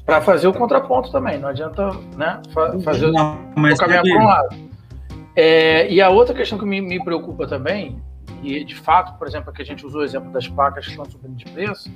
para 0.07 0.23
fazer 0.23 0.49
o 0.49 0.55
contraponto 0.55 1.13
também. 1.13 1.39
Não 1.39 1.51
adianta 1.51 1.91
né, 2.17 2.41
fazer 2.83 3.11
não, 3.11 3.35
o 3.35 3.77
caminhar 3.77 4.03
para 4.03 4.23
um 4.23 4.27
lado. 4.27 4.57
É, 5.37 5.91
e 5.93 6.01
a 6.01 6.09
outra 6.09 6.35
questão 6.35 6.59
que 6.59 6.65
me, 6.65 6.81
me, 6.81 7.05
preocupa 7.05 7.47
também, 7.47 8.01
e 8.43 8.65
de 8.65 8.75
fato, 8.75 9.19
por 9.19 9.29
exemplo, 9.29 9.53
que 9.53 9.61
a 9.61 9.65
gente 9.65 9.85
usou 9.85 10.01
o 10.01 10.05
exemplo 10.05 10.33
das 10.33 10.49
placas 10.49 10.87
que 10.87 10.93
estão 10.93 11.05
subindo 11.05 11.37
de 11.37 11.45
preço, 11.45 11.91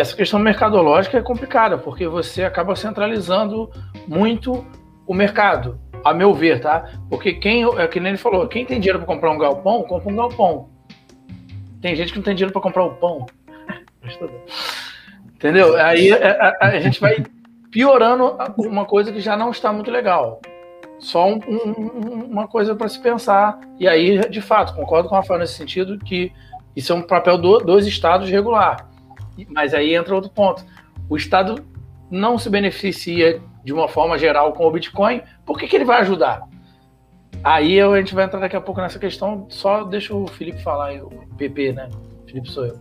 essa 0.00 0.16
questão 0.16 0.40
mercadológica 0.40 1.18
é 1.18 1.22
complicada, 1.22 1.76
porque 1.76 2.08
você 2.08 2.42
acaba 2.42 2.74
centralizando 2.74 3.70
muito 4.08 4.66
o 5.06 5.12
mercado, 5.12 5.78
a 6.02 6.14
meu 6.14 6.32
ver, 6.32 6.60
tá? 6.60 6.90
Porque 7.08 7.34
quem, 7.34 7.64
é 7.78 7.86
que 7.86 8.00
nem 8.00 8.10
ele 8.10 8.18
falou, 8.18 8.48
quem 8.48 8.64
tem 8.64 8.80
dinheiro 8.80 8.98
para 8.98 9.06
comprar 9.06 9.30
um 9.30 9.38
galpão, 9.38 9.82
compra 9.82 10.12
um 10.12 10.16
galpão. 10.16 10.70
Tem 11.82 11.94
gente 11.94 12.12
que 12.12 12.18
não 12.18 12.24
tem 12.24 12.34
dinheiro 12.34 12.52
para 12.52 12.62
comprar 12.62 12.84
o 12.84 12.94
pão. 12.94 13.26
Entendeu? 15.34 15.76
Aí 15.76 16.12
a, 16.12 16.56
a, 16.60 16.66
a, 16.68 16.80
gente 16.80 17.00
vai 17.00 17.22
piorando 17.70 18.36
uma 18.58 18.84
coisa 18.84 19.12
que 19.12 19.20
já 19.20 19.36
não 19.36 19.50
está 19.50 19.72
muito 19.72 19.90
legal. 19.90 20.40
Só 20.98 21.26
um, 21.26 21.40
um, 21.48 22.26
uma 22.30 22.46
coisa 22.46 22.74
para 22.74 22.88
se 22.88 23.00
pensar. 23.00 23.58
E 23.78 23.88
aí, 23.88 24.18
de 24.28 24.40
fato, 24.40 24.74
concordo 24.74 25.08
com 25.08 25.14
a 25.14 25.20
Rafael 25.20 25.40
nesse 25.40 25.54
sentido 25.54 25.98
que 25.98 26.32
isso 26.76 26.92
é 26.92 26.96
um 26.96 27.02
papel 27.02 27.38
do, 27.38 27.58
dos 27.58 27.86
estados 27.86 28.28
regular. 28.28 28.89
Mas 29.48 29.74
aí 29.74 29.94
entra 29.94 30.14
outro 30.14 30.30
ponto. 30.30 30.64
O 31.08 31.16
Estado 31.16 31.64
não 32.10 32.38
se 32.38 32.50
beneficia 32.50 33.40
de 33.64 33.72
uma 33.72 33.88
forma 33.88 34.18
geral 34.18 34.52
com 34.52 34.66
o 34.66 34.70
Bitcoin, 34.70 35.22
por 35.44 35.58
que, 35.58 35.66
que 35.66 35.76
ele 35.76 35.84
vai 35.84 36.00
ajudar? 36.00 36.42
Aí 37.42 37.80
a 37.80 37.96
gente 37.98 38.14
vai 38.14 38.24
entrar 38.24 38.40
daqui 38.40 38.56
a 38.56 38.60
pouco 38.60 38.80
nessa 38.80 38.98
questão, 38.98 39.46
só 39.48 39.84
deixa 39.84 40.14
o 40.14 40.26
Felipe 40.26 40.62
falar, 40.62 40.94
o 41.02 41.10
PP, 41.36 41.72
né? 41.72 41.88
Felipe 42.26 42.50
sou 42.50 42.66
eu. 42.66 42.78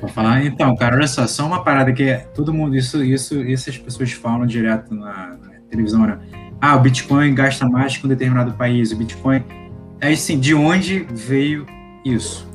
Vou 0.00 0.08
falar, 0.08 0.44
então, 0.44 0.76
cara, 0.76 0.96
olha 0.96 1.06
só, 1.06 1.26
só 1.26 1.46
uma 1.46 1.64
parada 1.64 1.92
que 1.92 2.04
é, 2.04 2.18
todo 2.34 2.54
mundo, 2.54 2.76
isso, 2.76 3.02
isso, 3.02 3.40
isso 3.42 3.68
as 3.68 3.78
pessoas 3.78 4.12
falam 4.12 4.46
direto 4.46 4.94
na, 4.94 5.36
na 5.36 5.50
televisão, 5.68 6.06
né? 6.06 6.18
Ah, 6.60 6.76
o 6.76 6.80
Bitcoin 6.80 7.34
gasta 7.34 7.66
mais 7.68 7.96
que 7.96 8.04
um 8.06 8.08
determinado 8.08 8.52
país, 8.52 8.92
o 8.92 8.96
Bitcoin. 8.96 9.42
Aí, 10.00 10.14
assim, 10.14 10.38
de 10.38 10.54
onde 10.54 11.06
veio 11.10 11.66
isso? 12.04 12.47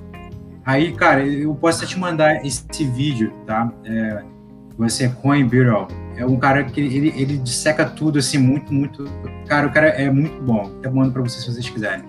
Aí, 0.65 0.93
cara, 0.93 1.25
eu 1.25 1.53
posso 1.55 1.85
te 1.85 1.99
mandar 1.99 2.45
esse 2.45 2.85
vídeo, 2.85 3.33
tá? 3.45 3.71
É, 3.85 4.23
você 4.77 5.05
é 5.05 5.09
Coin 5.09 5.45
Bureau, 5.45 5.87
é 6.15 6.25
um 6.25 6.37
cara 6.37 6.63
que 6.63 6.79
ele, 6.79 7.13
ele 7.15 7.37
disseca 7.37 7.85
tudo 7.85 8.19
assim, 8.19 8.37
muito, 8.37 8.73
muito. 8.73 9.05
Cara, 9.47 9.67
o 9.67 9.71
cara 9.71 9.87
é 9.89 10.09
muito 10.09 10.41
bom. 10.41 10.71
Até 10.79 10.89
mando 10.89 11.11
pra 11.11 11.21
vocês 11.21 11.43
se 11.43 11.51
vocês 11.51 11.69
quiserem. 11.69 12.03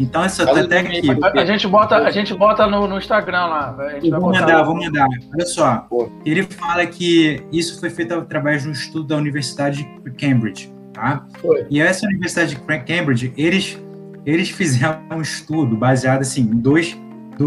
Então, 0.00 0.24
essa 0.24 0.44
Fala 0.44 0.62
até 0.62 0.80
aqui. 0.80 1.10
A, 1.38 1.44
gente 1.44 1.68
bota, 1.68 1.96
a 1.96 2.10
gente 2.10 2.34
bota 2.34 2.66
no, 2.66 2.88
no 2.88 2.98
Instagram 2.98 3.44
lá. 3.44 3.72
Vou 3.72 4.10
botar 4.10 4.40
mandar, 4.40 4.62
vou 4.62 4.74
mandar. 4.74 5.06
Olha 5.34 5.46
só. 5.46 5.86
Ele 6.24 6.42
fala 6.44 6.86
que 6.86 7.44
isso 7.52 7.78
foi 7.78 7.90
feito 7.90 8.14
através 8.14 8.62
de 8.62 8.68
um 8.68 8.72
estudo 8.72 9.04
da 9.04 9.16
Universidade 9.16 9.84
de 10.02 10.10
Cambridge, 10.12 10.72
tá? 10.94 11.26
Foi. 11.40 11.66
E 11.70 11.80
essa 11.80 12.06
Universidade 12.06 12.54
de 12.54 12.60
Cambridge, 12.84 13.32
eles, 13.36 13.78
eles 14.24 14.48
fizeram 14.48 14.98
um 15.10 15.20
estudo 15.20 15.76
baseado 15.76 16.22
assim, 16.22 16.40
em 16.40 16.56
dois, 16.56 16.98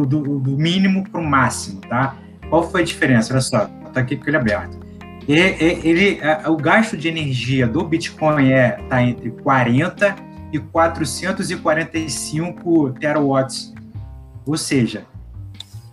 do, 0.03 0.05
do, 0.05 0.39
do 0.39 0.57
mínimo 0.57 1.07
para 1.09 1.21
o 1.21 1.23
máximo, 1.23 1.79
tá? 1.81 2.15
Qual 2.49 2.69
foi 2.69 2.81
a 2.81 2.85
diferença? 2.85 3.31
Olha 3.33 3.41
só, 3.41 3.65
tá 3.93 4.01
aqui 4.01 4.17
com 4.17 4.27
ele 4.27 4.37
aberto. 4.37 4.83
Ele, 5.27 6.19
a- 6.21 6.49
o 6.51 6.57
gasto 6.57 6.95
de 6.97 7.07
energia 7.07 7.65
do 7.67 7.83
Bitcoin 7.83 8.51
é 8.51 8.71
tá 8.89 9.01
entre 9.01 9.31
40 9.31 10.15
e 10.53 10.59
445 10.59 12.91
terawatts. 12.99 13.73
Ou 14.45 14.57
seja, 14.57 15.05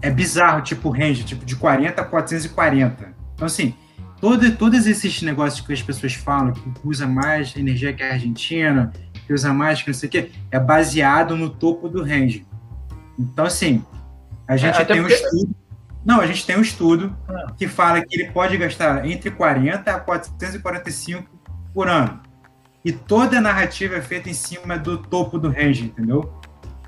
é 0.01 0.11
bizarro, 0.11 0.63
tipo 0.63 0.91
range, 0.91 1.25
tipo 1.25 1.45
de 1.45 1.57
40 1.57 2.03
a 2.03 2.05
440. 2.05 3.13
Então, 3.35 3.47
assim, 3.47 3.75
todo, 4.21 4.51
todos 4.57 4.87
esses 4.87 5.23
negócios 5.23 5.65
que 5.67 5.73
as 5.73 5.83
pessoas 5.83 6.15
falam, 6.15 6.53
que 6.53 6.63
usa 6.85 7.07
mais 7.07 7.57
energia 7.57 7.93
que 7.93 8.03
a 8.03 8.13
Argentina, 8.13 8.93
que 9.27 9.33
usa 9.33 9.53
mais 9.53 9.81
que 9.81 9.89
não 9.89 9.95
sei 9.95 10.09
o 10.09 10.13
quê, 10.13 10.31
é 10.51 10.61
baseado 10.61 11.37
no 11.37 11.49
topo 11.49 11.89
do 11.89 12.03
range. 12.05 12.45
Então, 13.19 13.45
assim, 13.45 13.85
a 14.49 14.57
gente 14.57 14.75
até 14.75 14.95
tem 14.95 15.01
um 15.01 15.05
porque- 15.09 15.15
estudo. 15.15 15.55
Não, 16.05 16.21
a 16.21 16.27
gente 16.27 16.45
tem 16.45 16.57
um 16.57 16.63
estudo 16.63 17.17
Ah. 17.29 17.53
que 17.57 17.69
fala 17.69 18.01
que 18.05 18.21
ele 18.21 18.33
pode 18.33 18.57
gastar 18.57 19.07
entre 19.07 19.31
40 19.31 19.93
a 19.95 20.01
445 20.01 21.29
por 21.73 21.89
ano. 21.89 22.21
E 22.85 22.91
toda 22.91 23.39
a 23.39 23.41
narrativa 23.41 23.95
é 23.95 24.03
feita 24.03 24.29
em 24.29 24.35
cima 24.35 24.77
do 24.77 24.99
topo 24.99 25.39
do 25.39 25.49
range, 25.49 25.85
entendeu? 25.85 26.33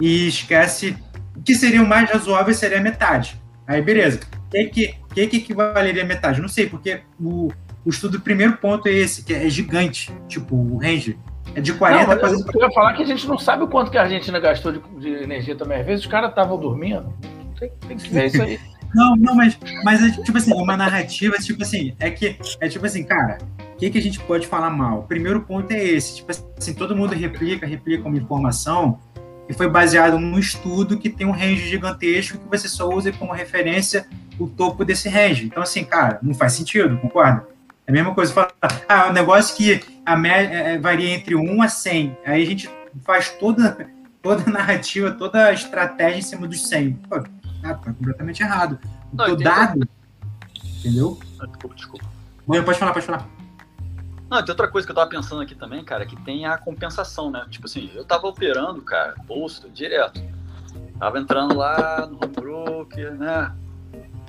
E 0.00 0.26
esquece. 0.26 0.96
O 1.36 1.42
que 1.42 1.54
seria 1.54 1.80
o 1.82 1.86
mais 1.86 2.10
razoável 2.10 2.52
seria 2.52 2.78
a 2.78 2.80
metade. 2.80 3.40
Aí, 3.66 3.80
beleza. 3.80 4.18
O 4.46 4.50
que, 4.50 4.64
que, 4.66 4.94
que, 5.14 5.26
que 5.28 5.36
equivaleria 5.38 6.02
a 6.02 6.06
metade? 6.06 6.40
Não 6.40 6.48
sei, 6.48 6.68
porque 6.68 7.00
o, 7.20 7.52
o 7.84 7.90
estudo, 7.90 8.18
o 8.18 8.20
primeiro 8.20 8.56
ponto 8.56 8.88
é 8.88 8.92
esse, 8.92 9.22
que 9.22 9.32
é 9.32 9.48
gigante. 9.48 10.12
Tipo, 10.28 10.56
o 10.56 10.78
range. 10.78 11.16
É 11.54 11.60
de 11.60 11.72
40 11.72 12.04
Não, 12.04 12.04
a 12.04 12.06
mas 12.06 12.18
445. 12.20 12.58
eu 12.58 12.68
ia 12.68 12.74
falar 12.74 12.92
que 12.94 13.02
a 13.02 13.06
gente 13.06 13.26
não 13.26 13.38
sabe 13.38 13.62
o 13.62 13.68
quanto 13.68 13.90
que 13.90 13.98
a 13.98 14.02
Argentina 14.02 14.40
gastou 14.40 14.72
de, 14.72 14.80
de 14.98 15.08
energia 15.22 15.54
também. 15.54 15.80
Às 15.80 15.86
vezes 15.86 16.04
os 16.04 16.10
caras 16.10 16.30
estavam 16.30 16.58
dormindo. 16.58 17.12
Tem, 17.58 17.70
tem 17.86 17.96
que 17.96 18.08
ver 18.08 18.26
isso 18.26 18.42
aí. 18.42 18.58
Não, 18.94 19.16
não, 19.16 19.34
mas, 19.34 19.58
mas 19.82 20.00
é 20.00 20.22
tipo 20.22 20.38
assim, 20.38 20.52
uma 20.52 20.76
narrativa, 20.76 21.36
tipo 21.38 21.60
assim, 21.64 21.96
é 21.98 22.10
que, 22.10 22.38
é 22.60 22.68
tipo 22.68 22.86
assim, 22.86 23.02
cara, 23.02 23.38
o 23.72 23.76
que, 23.76 23.90
que 23.90 23.98
a 23.98 24.00
gente 24.00 24.20
pode 24.20 24.46
falar 24.46 24.70
mal? 24.70 25.00
O 25.00 25.02
primeiro 25.02 25.40
ponto 25.40 25.68
é 25.72 25.82
esse, 25.82 26.18
tipo 26.18 26.30
assim, 26.30 26.72
todo 26.72 26.94
mundo 26.94 27.12
replica, 27.12 27.66
replica 27.66 28.06
uma 28.06 28.16
informação 28.16 29.00
que 29.48 29.52
foi 29.52 29.68
baseado 29.68 30.18
num 30.18 30.38
estudo 30.38 30.96
que 30.96 31.10
tem 31.10 31.26
um 31.26 31.32
range 31.32 31.68
gigantesco 31.68 32.38
que 32.38 32.48
você 32.48 32.68
só 32.68 32.88
usa 32.88 33.10
como 33.10 33.32
referência 33.32 34.06
o 34.38 34.46
topo 34.46 34.84
desse 34.84 35.08
range. 35.08 35.46
Então, 35.46 35.62
assim, 35.62 35.84
cara, 35.84 36.20
não 36.22 36.32
faz 36.32 36.52
sentido, 36.52 36.96
concorda? 36.98 37.46
É 37.86 37.90
a 37.90 37.92
mesma 37.92 38.14
coisa, 38.14 38.32
falar, 38.32 38.52
ah, 38.88 39.08
um 39.08 39.12
negócio 39.12 39.56
que 39.56 39.80
a 40.04 40.16
média 40.16 40.54
é, 40.54 40.78
varia 40.78 41.10
entre 41.14 41.34
1 41.34 41.62
a 41.62 41.68
100, 41.68 42.18
aí 42.26 42.42
a 42.42 42.46
gente 42.46 42.70
faz 43.02 43.30
toda, 43.30 43.88
toda 44.22 44.42
a 44.42 44.52
narrativa, 44.52 45.12
toda 45.12 45.46
a 45.46 45.52
estratégia 45.52 46.18
em 46.18 46.22
cima 46.22 46.46
dos 46.46 46.66
100. 46.68 46.92
Pô, 46.94 47.16
ah, 47.16 47.74
tá 47.74 47.92
completamente 47.92 48.42
errado. 48.42 48.78
O 49.12 49.16
Não, 49.16 49.24
teu 49.26 49.36
dado, 49.36 49.88
entendeu? 50.78 51.18
Ah, 51.40 51.46
Desculpa, 51.46 51.74
desculpa. 51.74 52.06
Não, 52.46 52.62
pode 52.62 52.78
falar, 52.78 52.92
pode 52.92 53.06
falar. 53.06 53.28
Não, 54.30 54.42
tem 54.42 54.50
outra 54.52 54.68
coisa 54.68 54.86
que 54.86 54.90
eu 54.90 54.96
tava 54.96 55.08
pensando 55.08 55.42
aqui 55.42 55.54
também, 55.54 55.84
cara, 55.84 56.04
que 56.04 56.16
tem 56.22 56.46
a 56.46 56.58
compensação, 56.58 57.30
né? 57.30 57.46
Tipo 57.50 57.66
assim, 57.66 57.90
eu 57.94 58.04
tava 58.04 58.26
operando, 58.26 58.82
cara, 58.82 59.14
bolsa, 59.26 59.68
direto. 59.68 60.22
Tava 60.98 61.18
entrando 61.18 61.56
lá 61.56 62.06
no 62.06 62.16
home 62.16 62.32
broker, 62.34 63.14
né? 63.14 63.54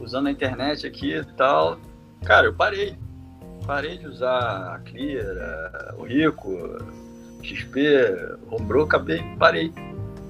Usando 0.01 0.27
a 0.27 0.31
internet 0.31 0.85
aqui 0.85 1.15
e 1.15 1.23
tal. 1.23 1.79
Cara, 2.23 2.47
eu 2.47 2.53
parei. 2.53 2.97
Parei 3.65 3.97
de 3.97 4.07
usar 4.07 4.75
a 4.75 4.79
Clear, 4.79 5.25
a- 5.25 5.95
o 5.97 6.03
Rico, 6.03 6.51
XP, 7.41 7.79
home 8.51 8.65
broker, 8.65 8.85
acabei, 8.97 9.23
parei. 9.39 9.73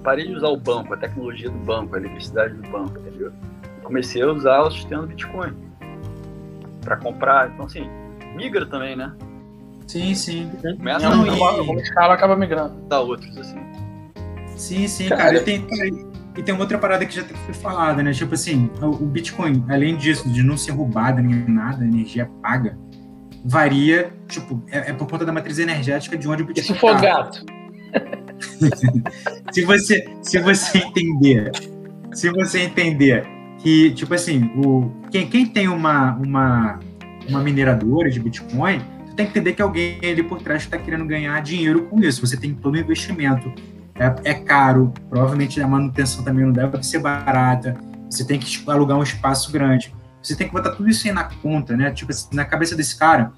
Parei 0.03 0.27
de 0.27 0.35
usar 0.35 0.49
o 0.49 0.57
banco, 0.57 0.93
a 0.93 0.97
tecnologia 0.97 1.49
do 1.49 1.57
banco, 1.59 1.95
a 1.95 1.99
eletricidade 1.99 2.53
do 2.53 2.69
banco, 2.69 2.97
entendeu? 2.99 3.31
Comecei 3.83 4.21
a 4.21 4.31
usar 4.31 4.61
o 4.61 4.71
sistema 4.71 5.01
do 5.01 5.07
Bitcoin 5.09 5.53
para 6.81 6.95
comprar. 6.97 7.49
Então, 7.51 7.65
assim, 7.65 7.89
migra 8.35 8.65
também, 8.67 8.95
né? 8.95 9.11
Sim, 9.87 10.13
sim. 10.15 10.51
Começa 10.77 11.09
Não, 11.09 11.23
a 11.23 11.27
e- 11.27 11.65
Como 11.65 11.79
escala 11.79 12.13
acaba 12.13 12.35
migrando. 12.35 12.75
dar 12.87 13.01
outros, 13.01 13.35
assim. 13.37 13.59
Sim, 14.55 14.87
sim, 14.87 15.09
Cara, 15.09 15.23
cara. 15.23 15.37
E 15.37 15.39
tem, 15.41 15.65
e 16.37 16.43
tem 16.43 16.53
uma 16.53 16.61
outra 16.61 16.77
parada 16.77 17.05
que 17.05 17.15
já 17.15 17.23
foi 17.23 17.53
falada, 17.53 18.01
né? 18.01 18.11
Tipo 18.13 18.33
assim, 18.35 18.69
o 18.81 18.85
o 18.87 19.05
Bitcoin, 19.07 19.63
além 19.69 19.95
disso, 19.97 20.29
de 20.29 20.41
não 20.43 20.57
ser 20.57 20.71
roubado 20.71 21.21
nem 21.21 21.47
nada, 21.47 21.83
a 21.83 21.87
energia 21.87 22.29
paga, 22.41 22.77
varia, 23.47 24.11
tipo, 24.27 24.59
é, 24.71 24.89
é 24.89 24.93
por 24.93 25.07
conta 25.07 25.23
da 25.23 25.31
matriz 25.31 25.59
energética 25.59 26.17
de 26.17 26.27
onde 26.27 26.41
o 26.41 26.45
Bitcoin 26.47 26.65
se 26.65 26.79
for 26.79 26.95
tá. 26.95 27.01
gato? 27.01 27.45
se 29.53 29.63
você 29.63 30.05
se 30.21 30.39
você 30.39 30.79
entender 30.79 31.51
se 32.13 32.29
você 32.29 32.61
entender 32.61 33.25
que 33.59 33.91
tipo 33.91 34.13
assim 34.13 34.51
o 34.57 34.91
quem, 35.09 35.27
quem 35.27 35.45
tem 35.45 35.67
uma, 35.69 36.15
uma 36.15 36.79
uma 37.29 37.39
mineradora 37.41 38.09
de 38.09 38.19
Bitcoin 38.19 38.81
você 39.05 39.15
tem 39.15 39.25
que 39.25 39.31
entender 39.31 39.53
que 39.53 39.61
alguém 39.61 39.99
ali 40.03 40.23
por 40.23 40.41
trás 40.41 40.63
está 40.63 40.77
querendo 40.77 41.05
ganhar 41.05 41.41
dinheiro 41.41 41.83
com 41.83 42.01
isso 42.01 42.25
você 42.25 42.35
tem 42.35 42.53
todo 42.53 42.75
o 42.75 42.77
investimento 42.77 43.49
é, 43.95 44.31
é 44.31 44.33
caro 44.33 44.93
provavelmente 45.09 45.61
a 45.61 45.67
manutenção 45.67 46.23
também 46.23 46.43
não 46.43 46.51
deve 46.51 46.83
ser 46.83 46.99
barata 46.99 47.77
você 48.09 48.25
tem 48.25 48.37
que 48.37 48.45
tipo, 48.45 48.69
alugar 48.69 48.97
um 48.97 49.03
espaço 49.03 49.51
grande 49.51 49.94
você 50.27 50.35
tem 50.35 50.47
que 50.47 50.53
botar 50.53 50.71
tudo 50.71 50.89
isso 50.89 51.07
aí 51.07 51.13
na 51.13 51.23
conta 51.25 51.75
né 51.77 51.91
tipo 51.91 52.11
na 52.33 52.43
cabeça 52.45 52.75
desse 52.75 52.97
cara 52.97 53.31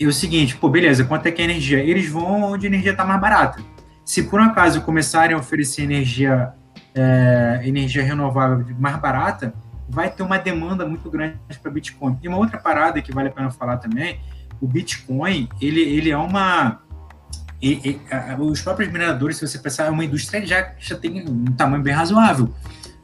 é 0.00 0.06
o 0.06 0.12
seguinte 0.12 0.56
pô 0.56 0.68
beleza 0.68 1.04
quanto 1.04 1.26
é 1.26 1.30
que 1.30 1.40
é 1.42 1.44
a 1.46 1.48
energia 1.48 1.78
eles 1.78 2.08
vão 2.08 2.42
onde 2.52 2.66
a 2.66 2.68
energia 2.68 2.92
está 2.92 3.04
mais 3.04 3.20
barata 3.20 3.62
se 4.04 4.22
por 4.22 4.40
um 4.40 4.44
acaso 4.44 4.82
começarem 4.82 5.34
a 5.34 5.38
oferecer 5.40 5.82
energia, 5.82 6.52
é, 6.94 7.60
energia 7.64 8.04
renovável 8.04 8.64
mais 8.78 8.96
barata, 9.00 9.52
vai 9.88 10.08
ter 10.08 10.22
uma 10.22 10.38
demanda 10.38 10.86
muito 10.86 11.10
grande 11.10 11.36
para 11.60 11.72
Bitcoin. 11.72 12.16
E 12.22 12.28
uma 12.28 12.36
outra 12.38 12.56
parada 12.56 13.02
que 13.02 13.12
vale 13.12 13.30
a 13.30 13.32
pena 13.32 13.50
falar 13.50 13.78
também, 13.78 14.20
o 14.60 14.68
Bitcoin, 14.68 15.48
ele, 15.60 15.80
ele 15.80 16.10
é 16.12 16.16
uma... 16.16 16.78
e- 17.60 17.80
e, 17.84 18.00
a- 18.14 18.36
os 18.40 18.60
próprios 18.62 18.92
mineradores, 18.92 19.38
se 19.38 19.46
você 19.48 19.58
pensar, 19.58 19.86
é 19.86 19.90
uma 19.90 20.04
indústria 20.04 20.40
que 20.40 20.46
já, 20.46 20.72
já 20.78 20.94
tem 20.96 21.28
um 21.28 21.46
tamanho 21.46 21.82
bem 21.82 21.92
razoável. 21.92 22.54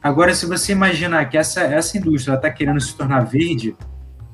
Agora, 0.03 0.33
se 0.33 0.45
você 0.45 0.73
imaginar 0.73 1.29
que 1.29 1.37
essa, 1.37 1.61
essa 1.61 1.97
indústria 1.97 2.35
está 2.35 2.49
querendo 2.49 2.81
se 2.81 2.93
tornar 2.93 3.21
verde, 3.21 3.73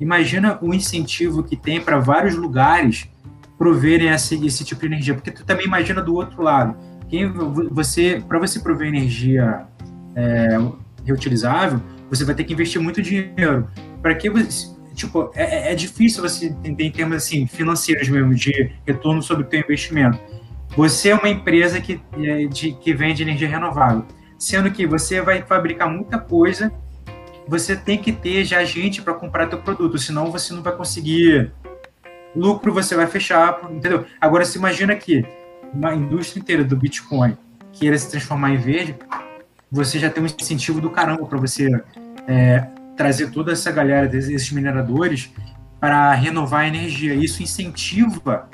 imagina 0.01 0.57
o 0.63 0.73
incentivo 0.73 1.43
que 1.43 1.55
tem 1.55 1.79
para 1.79 1.99
vários 1.99 2.35
lugares 2.35 3.07
proverem 3.55 4.09
esse, 4.09 4.43
esse 4.43 4.65
tipo 4.65 4.81
de 4.81 4.87
energia, 4.87 5.13
porque 5.13 5.29
tu 5.29 5.45
também 5.45 5.67
imagina 5.67 6.01
do 6.01 6.15
outro 6.15 6.41
lado, 6.41 6.75
quem 7.07 7.31
você 7.71 8.23
para 8.27 8.39
você 8.39 8.59
prover 8.59 8.87
energia 8.87 9.67
é, 10.15 10.57
reutilizável, 11.05 11.81
você 12.09 12.23
vai 12.23 12.33
ter 12.33 12.45
que 12.45 12.53
investir 12.53 12.81
muito 12.81 13.01
dinheiro. 13.01 13.67
Para 14.01 14.15
que 14.15 14.29
você 14.29 14.73
tipo 14.95 15.31
é, 15.35 15.71
é 15.71 15.75
difícil 15.75 16.21
você 16.21 16.47
entender 16.47 16.85
em 16.85 16.91
termos 16.91 17.17
assim 17.17 17.45
financeiros 17.45 18.09
mesmo 18.09 18.33
de 18.33 18.71
retorno 18.87 19.21
sobre 19.21 19.43
o 19.43 19.47
teu 19.47 19.59
investimento. 19.59 20.19
Você 20.75 21.09
é 21.09 21.15
uma 21.15 21.29
empresa 21.29 21.81
que 21.81 21.99
é, 22.13 22.45
de, 22.45 22.73
que 22.73 22.93
vende 22.93 23.23
energia 23.23 23.47
renovável, 23.47 24.05
sendo 24.39 24.71
que 24.71 24.87
você 24.87 25.21
vai 25.21 25.43
fabricar 25.43 25.89
muita 25.89 26.17
coisa, 26.17 26.71
você 27.47 27.75
tem 27.75 27.97
que 27.97 28.11
ter 28.11 28.45
já 28.45 28.63
gente 28.63 29.01
para 29.01 29.13
comprar 29.13 29.47
teu 29.47 29.59
produto, 29.61 29.97
senão 29.97 30.31
você 30.31 30.53
não 30.53 30.63
vai 30.63 30.75
conseguir 30.75 31.51
lucro 32.35 32.73
você 32.73 32.95
vai 32.95 33.07
fechar, 33.07 33.59
entendeu? 33.69 34.05
Agora, 34.19 34.45
se 34.45 34.57
imagina 34.57 34.95
que 34.95 35.25
uma 35.73 35.93
indústria 35.93 36.39
inteira 36.39 36.63
do 36.63 36.75
Bitcoin 36.75 37.37
queira 37.71 37.97
se 37.97 38.09
transformar 38.09 38.51
em 38.51 38.57
verde, 38.57 38.95
você 39.71 39.99
já 39.99 40.09
tem 40.09 40.23
um 40.23 40.25
incentivo 40.25 40.81
do 40.81 40.89
caramba 40.89 41.25
para 41.25 41.37
você 41.37 41.69
é, 42.27 42.67
trazer 42.95 43.31
toda 43.31 43.51
essa 43.51 43.71
galera, 43.71 44.07
desses 44.07 44.51
mineradores, 44.51 45.31
para 45.79 46.13
renovar 46.13 46.61
a 46.61 46.67
energia. 46.67 47.13
Isso 47.13 47.41
incentiva 47.41 48.49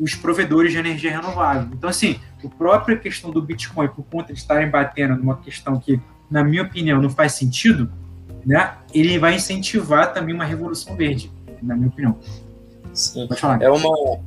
os 0.00 0.14
provedores 0.14 0.72
de 0.72 0.78
energia 0.78 1.10
renovável. 1.10 1.68
Então, 1.72 1.88
assim, 1.88 2.18
a 2.42 2.48
própria 2.48 2.96
questão 2.96 3.30
do 3.30 3.42
Bitcoin, 3.42 3.88
por 3.88 4.04
conta 4.04 4.32
de 4.32 4.38
estarem 4.38 4.68
batendo 4.68 5.16
numa 5.16 5.36
questão 5.36 5.78
que, 5.78 6.00
na 6.30 6.42
minha 6.42 6.62
opinião, 6.62 7.00
não 7.00 7.10
faz 7.10 7.32
sentido, 7.32 7.92
né? 8.44 8.74
ele 8.94 9.18
vai 9.18 9.34
incentivar 9.34 10.12
também 10.14 10.34
uma 10.34 10.44
revolução 10.44 10.96
verde, 10.96 11.30
na 11.62 11.76
minha 11.76 11.88
opinião. 11.88 12.16
Sim. 12.94 13.26
Pode 13.28 13.40
falar. 13.40 13.62
É 13.62 13.70
uma. 13.70 14.18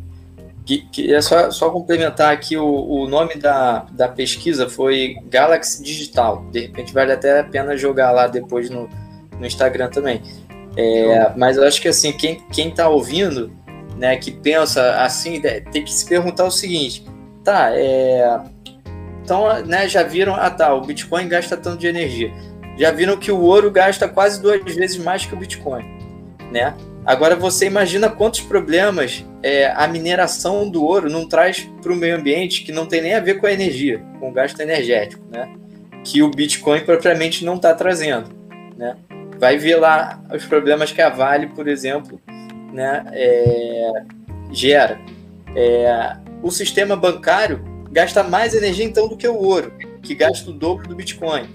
Que, 0.65 0.77
que 0.77 1.13
é 1.13 1.21
só, 1.21 1.51
só 1.51 1.69
complementar 1.69 2.31
aqui 2.31 2.55
o, 2.55 2.65
o 2.65 3.09
nome 3.09 3.35
da, 3.35 3.79
da 3.91 4.07
pesquisa 4.07 4.69
foi 4.69 5.17
Galaxy 5.25 5.83
Digital. 5.83 6.45
De 6.51 6.61
repente 6.61 6.93
vale 6.93 7.11
até 7.11 7.41
a 7.41 7.43
pena 7.43 7.75
jogar 7.75 8.11
lá 8.11 8.27
depois 8.27 8.69
no, 8.69 8.87
no 9.37 9.45
Instagram 9.45 9.89
também. 9.89 10.21
É, 10.77 11.33
mas 11.35 11.57
eu 11.57 11.67
acho 11.67 11.81
que 11.81 11.89
assim, 11.89 12.13
quem, 12.13 12.41
quem 12.49 12.71
tá 12.71 12.87
ouvindo 12.87 13.51
né, 13.97 14.17
que 14.17 14.31
pensa 14.31 15.01
assim, 15.03 15.39
né, 15.39 15.59
tem 15.59 15.83
que 15.83 15.93
se 15.93 16.05
perguntar 16.05 16.45
o 16.45 16.51
seguinte: 16.51 17.05
tá, 17.43 17.71
é, 17.73 18.39
então, 19.23 19.63
né, 19.65 19.87
já 19.87 20.03
viram, 20.03 20.35
ah 20.35 20.49
tá, 20.49 20.73
o 20.73 20.81
Bitcoin 20.81 21.27
gasta 21.27 21.55
tanto 21.55 21.79
de 21.79 21.87
energia. 21.87 22.31
Já 22.77 22.91
viram 22.91 23.17
que 23.17 23.31
o 23.31 23.39
ouro 23.39 23.71
gasta 23.71 24.07
quase 24.07 24.41
duas 24.41 24.61
vezes 24.73 24.97
mais 24.97 25.25
que 25.25 25.33
o 25.33 25.37
Bitcoin, 25.37 25.85
né? 26.51 26.73
Agora 27.05 27.35
você 27.35 27.65
imagina 27.67 28.09
quantos 28.09 28.41
problemas 28.41 29.25
é, 29.43 29.67
a 29.75 29.87
mineração 29.87 30.69
do 30.69 30.83
ouro 30.83 31.09
não 31.09 31.27
traz 31.27 31.69
para 31.81 31.91
o 31.91 31.95
meio 31.95 32.15
ambiente 32.15 32.63
que 32.63 32.71
não 32.71 32.85
tem 32.85 33.01
nem 33.01 33.13
a 33.13 33.19
ver 33.19 33.39
com 33.39 33.45
a 33.45 33.51
energia, 33.51 34.01
com 34.19 34.29
o 34.29 34.33
gasto 34.33 34.59
energético, 34.59 35.23
né? 35.29 35.53
Que 36.03 36.23
o 36.23 36.29
Bitcoin 36.29 36.81
propriamente 36.81 37.45
não 37.45 37.55
está 37.55 37.73
trazendo, 37.73 38.29
né? 38.77 38.95
Vai 39.37 39.57
ver 39.57 39.75
lá 39.75 40.21
os 40.33 40.45
problemas 40.45 40.91
que 40.91 41.01
a 41.01 41.09
Vale, 41.09 41.47
por 41.47 41.67
exemplo, 41.67 42.21
né, 42.73 43.05
é, 43.13 43.91
gera. 44.51 44.99
É, 45.55 46.17
o 46.41 46.51
sistema 46.51 46.95
bancário 46.95 47.63
gasta 47.91 48.23
mais 48.23 48.53
energia 48.55 48.83
então 48.83 49.07
do 49.07 49.15
que 49.15 49.27
o 49.27 49.35
ouro, 49.35 49.71
que 50.01 50.15
gasta 50.15 50.49
o 50.49 50.53
dobro 50.53 50.87
do 50.87 50.95
Bitcoin. 50.95 51.47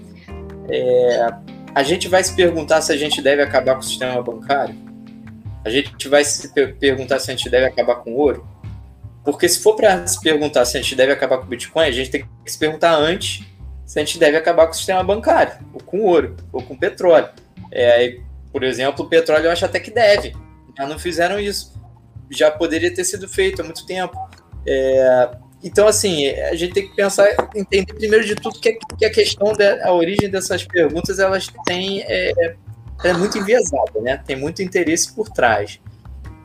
É, 0.69 1.27
a 1.75 1.83
gente 1.83 2.07
vai 2.07 2.23
se 2.23 2.33
perguntar 2.35 2.81
se 2.81 2.91
a 2.91 2.97
gente 2.97 3.21
deve 3.21 3.41
acabar 3.41 3.73
com 3.75 3.81
o 3.81 3.83
sistema 3.83 4.21
bancário? 4.23 4.75
A 5.63 5.69
gente 5.69 6.07
vai 6.07 6.23
se 6.23 6.47
perguntar 6.79 7.19
se 7.19 7.29
a 7.29 7.35
gente 7.35 7.49
deve 7.49 7.65
acabar 7.65 7.95
com 7.95 8.13
o 8.13 8.17
ouro? 8.17 8.47
Porque 9.23 9.47
se 9.47 9.59
for 9.59 9.75
para 9.75 10.07
se 10.07 10.19
perguntar 10.21 10.65
se 10.65 10.77
a 10.77 10.81
gente 10.81 10.95
deve 10.95 11.11
acabar 11.11 11.37
com 11.37 11.43
o 11.43 11.47
Bitcoin, 11.47 11.85
a 11.85 11.91
gente 11.91 12.09
tem 12.09 12.25
que 12.43 12.51
se 12.51 12.57
perguntar 12.57 12.95
antes 12.95 13.45
se 13.85 13.99
a 13.99 14.05
gente 14.05 14.17
deve 14.17 14.37
acabar 14.37 14.65
com 14.65 14.71
o 14.71 14.75
sistema 14.75 15.03
bancário, 15.03 15.53
ou 15.73 15.81
com 15.81 16.01
ouro, 16.01 16.37
ou 16.53 16.61
com 16.61 16.75
petróleo. 16.75 17.29
É, 17.71 18.17
por 18.51 18.63
exemplo, 18.63 19.03
o 19.03 19.09
petróleo 19.09 19.45
eu 19.45 19.51
acho 19.51 19.65
até 19.65 19.79
que 19.79 19.91
deve, 19.91 20.33
mas 20.79 20.87
não 20.87 20.97
fizeram 20.97 21.37
isso. 21.37 21.73
Já 22.31 22.49
poderia 22.49 22.93
ter 22.93 23.03
sido 23.03 23.27
feito 23.27 23.61
há 23.61 23.65
muito 23.65 23.85
tempo. 23.85 24.15
É, 24.65 25.29
então, 25.61 25.87
assim, 25.87 26.29
a 26.29 26.55
gente 26.55 26.73
tem 26.73 26.87
que 26.87 26.95
pensar, 26.95 27.27
entender 27.53 27.93
primeiro 27.93 28.25
de 28.25 28.33
tudo 28.35 28.59
que, 28.61 28.79
que 28.97 29.05
a 29.05 29.11
questão 29.11 29.51
da 29.51 29.85
a 29.85 29.93
origem 29.93 30.29
dessas 30.29 30.63
perguntas, 30.63 31.19
elas 31.19 31.47
têm 31.65 32.01
é, 32.03 32.55
é 33.03 33.13
muito 33.13 33.37
enviesada, 33.37 33.99
né? 34.01 34.23
Tem 34.25 34.37
muito 34.37 34.61
interesse 34.61 35.13
por 35.13 35.27
trás. 35.27 35.81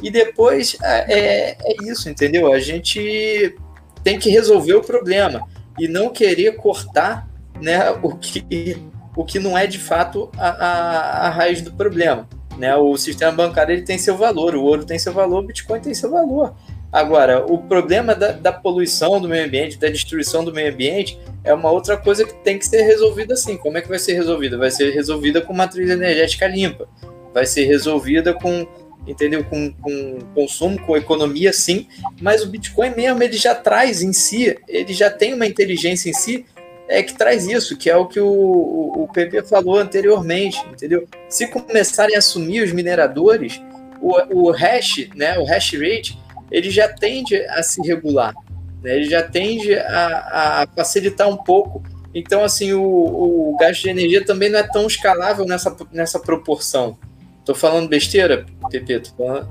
E 0.03 0.11
depois 0.11 0.77
é, 0.83 1.13
é, 1.13 1.57
é 1.61 1.77
isso, 1.85 2.11
entendeu? 2.11 2.53
A 2.53 2.59
gente 2.59 3.57
tem 4.03 4.19
que 4.19 4.31
resolver 4.31 4.75
o 4.75 4.83
problema 4.83 5.47
e 5.79 5.87
não 5.87 6.11
querer 6.11 6.57
cortar 6.57 7.29
né, 7.63 7.91
o, 8.03 8.17
que, 8.17 8.77
o 9.17 9.25
que 9.25 9.39
não 9.39 9.57
é 9.57 9.67
de 9.67 9.79
fato 9.79 10.31
a, 10.37 10.49
a, 10.49 11.27
a 11.27 11.31
raiz 11.31 11.63
do 11.63 11.73
problema. 11.73 12.29
Né? 12.59 12.75
O 12.77 12.97
sistema 12.97 13.33
bancário 13.33 13.75
ele 13.75 13.83
tem 13.83 13.99
seu 13.99 14.17
valor, 14.17 14.55
o 14.55 14.63
ouro 14.63 14.85
tem 14.85 14.99
seu 14.99 15.13
valor, 15.13 15.43
o 15.43 15.47
Bitcoin 15.47 15.81
tem 15.81 15.95
seu 15.95 16.11
valor. 16.11 16.55
Agora, 16.95 17.45
o 17.45 17.59
problema 17.59 18.15
da, 18.15 18.31
da, 18.31 18.53
poluição 18.53 19.21
do 19.21 19.29
meio 19.29 19.45
ambiente, 19.45 19.77
da 19.77 19.89
destruição 19.89 20.45
do 20.45 20.55
meio 20.55 20.73
ambiente, 20.73 21.19
é 21.43 21.53
uma 21.53 21.69
outra 21.69 21.97
coisa 21.97 22.25
que 22.25 22.33
tem 22.45 22.57
que 22.57 22.65
ser 22.65 22.83
resolvida 22.83 23.35
assim. 23.35 23.57
Como 23.57 23.77
é 23.77 23.83
que 23.83 23.89
vai 23.89 23.99
ser 23.99 24.13
resolvida? 24.13 24.57
Vai 24.57 24.71
ser 24.71 24.91
resolvida 24.91 25.41
com 25.41 25.53
matriz 25.53 25.91
energética 25.91 26.47
limpa. 26.47 26.89
Vai 27.33 27.47
ser 27.47 27.65
resolvida 27.65 28.33
com, 28.33 28.65
entendeu? 29.09 29.43
Com, 29.43 29.73
com 29.73 30.19
consumo, 30.37 30.81
com 30.87 30.97
economia, 30.97 31.53
sim. 31.53 31.89
Mas 32.21 32.45
o 32.45 32.47
Bitcoin 32.47 32.91
mesmo, 32.95 33.21
ele 33.21 33.37
já 33.37 33.57
traz 33.57 34.01
em 34.01 34.13
si, 34.13 34.57
ele 34.69 34.95
já 34.95 35.11
tem 35.11 35.35
uma 35.35 35.49
inteligência 35.49 36.09
em 36.09 36.15
si 36.15 36.47
é 36.89 37.03
que 37.03 37.15
traz 37.15 37.47
isso, 37.47 37.77
que 37.77 37.89
é 37.89 37.97
o 37.97 38.07
que 38.07 38.21
o, 38.21 38.29
o, 38.29 39.09
PP 39.13 39.43
falou 39.45 39.79
anteriormente, 39.79 40.59
entendeu? 40.71 41.07
Se 41.29 41.47
começarem 41.49 42.15
a 42.15 42.19
assumir 42.19 42.63
os 42.63 42.73
mineradores, 42.73 43.61
o, 44.01 44.49
o 44.49 44.51
hash, 44.51 45.09
né, 45.15 45.39
o 45.39 45.45
hash 45.45 45.73
rate, 45.73 46.19
ele 46.51 46.71
já 46.71 46.89
tende 46.89 47.37
a 47.47 47.63
se 47.63 47.81
regular, 47.83 48.35
né? 48.83 48.97
ele 48.97 49.05
já 49.05 49.23
tende 49.23 49.75
a, 49.75 50.63
a 50.63 50.67
facilitar 50.77 51.29
um 51.29 51.37
pouco. 51.37 51.83
Então, 52.15 52.45
assim, 52.45 52.73
o, 52.73 52.83
o 52.83 53.57
gasto 53.59 53.83
de 53.83 53.89
energia 53.89 54.25
também 54.25 54.51
não 54.51 54.59
é 54.59 54.63
tão 54.63 54.87
escalável 54.87 55.45
nessa, 55.45 55.75
nessa 55.91 56.21
proporção. 56.21 56.97
Tô 57.45 57.55
falando 57.55 57.89
besteira, 57.89 58.47
Pepe? 58.71 59.03
Falando... 59.17 59.49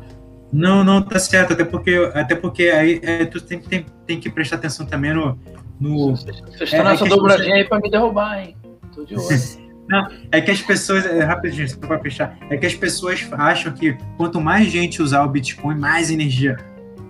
Não, 0.51 0.83
não, 0.83 1.01
tá 1.01 1.19
certo, 1.19 1.53
até 1.53 1.65
porque, 1.65 2.11
até 2.13 2.35
porque 2.35 2.63
aí 2.69 3.01
é, 3.03 3.25
tu 3.25 3.41
tem, 3.41 3.59
tem, 3.59 3.85
tem 4.05 4.19
que 4.19 4.29
prestar 4.29 4.57
atenção 4.57 4.85
também 4.85 5.13
no. 5.13 5.37
No 5.83 6.15
Vocês 6.15 6.41
estão 6.61 6.79
é, 6.79 6.83
nessa 6.83 7.05
é 7.05 7.09
dobradinha 7.09 7.55
aí 7.55 7.65
para 7.65 7.79
me 7.79 7.89
derrubar, 7.89 8.39
hein? 8.39 8.55
Tô 8.95 9.03
de 9.03 9.15
olho. 9.15 9.27
Não, 9.89 10.07
é 10.31 10.39
que 10.39 10.49
as 10.49 10.61
pessoas, 10.61 11.05
é, 11.05 11.23
rapidinho, 11.23 11.67
só 11.67 11.77
para 11.77 11.99
fechar, 11.99 12.37
é 12.49 12.55
que 12.55 12.65
as 12.65 12.73
pessoas 12.73 13.27
acham 13.33 13.73
que 13.73 13.97
quanto 14.15 14.39
mais 14.39 14.71
gente 14.71 15.01
usar 15.01 15.25
o 15.25 15.27
Bitcoin, 15.27 15.75
mais 15.75 16.09
energia. 16.09 16.57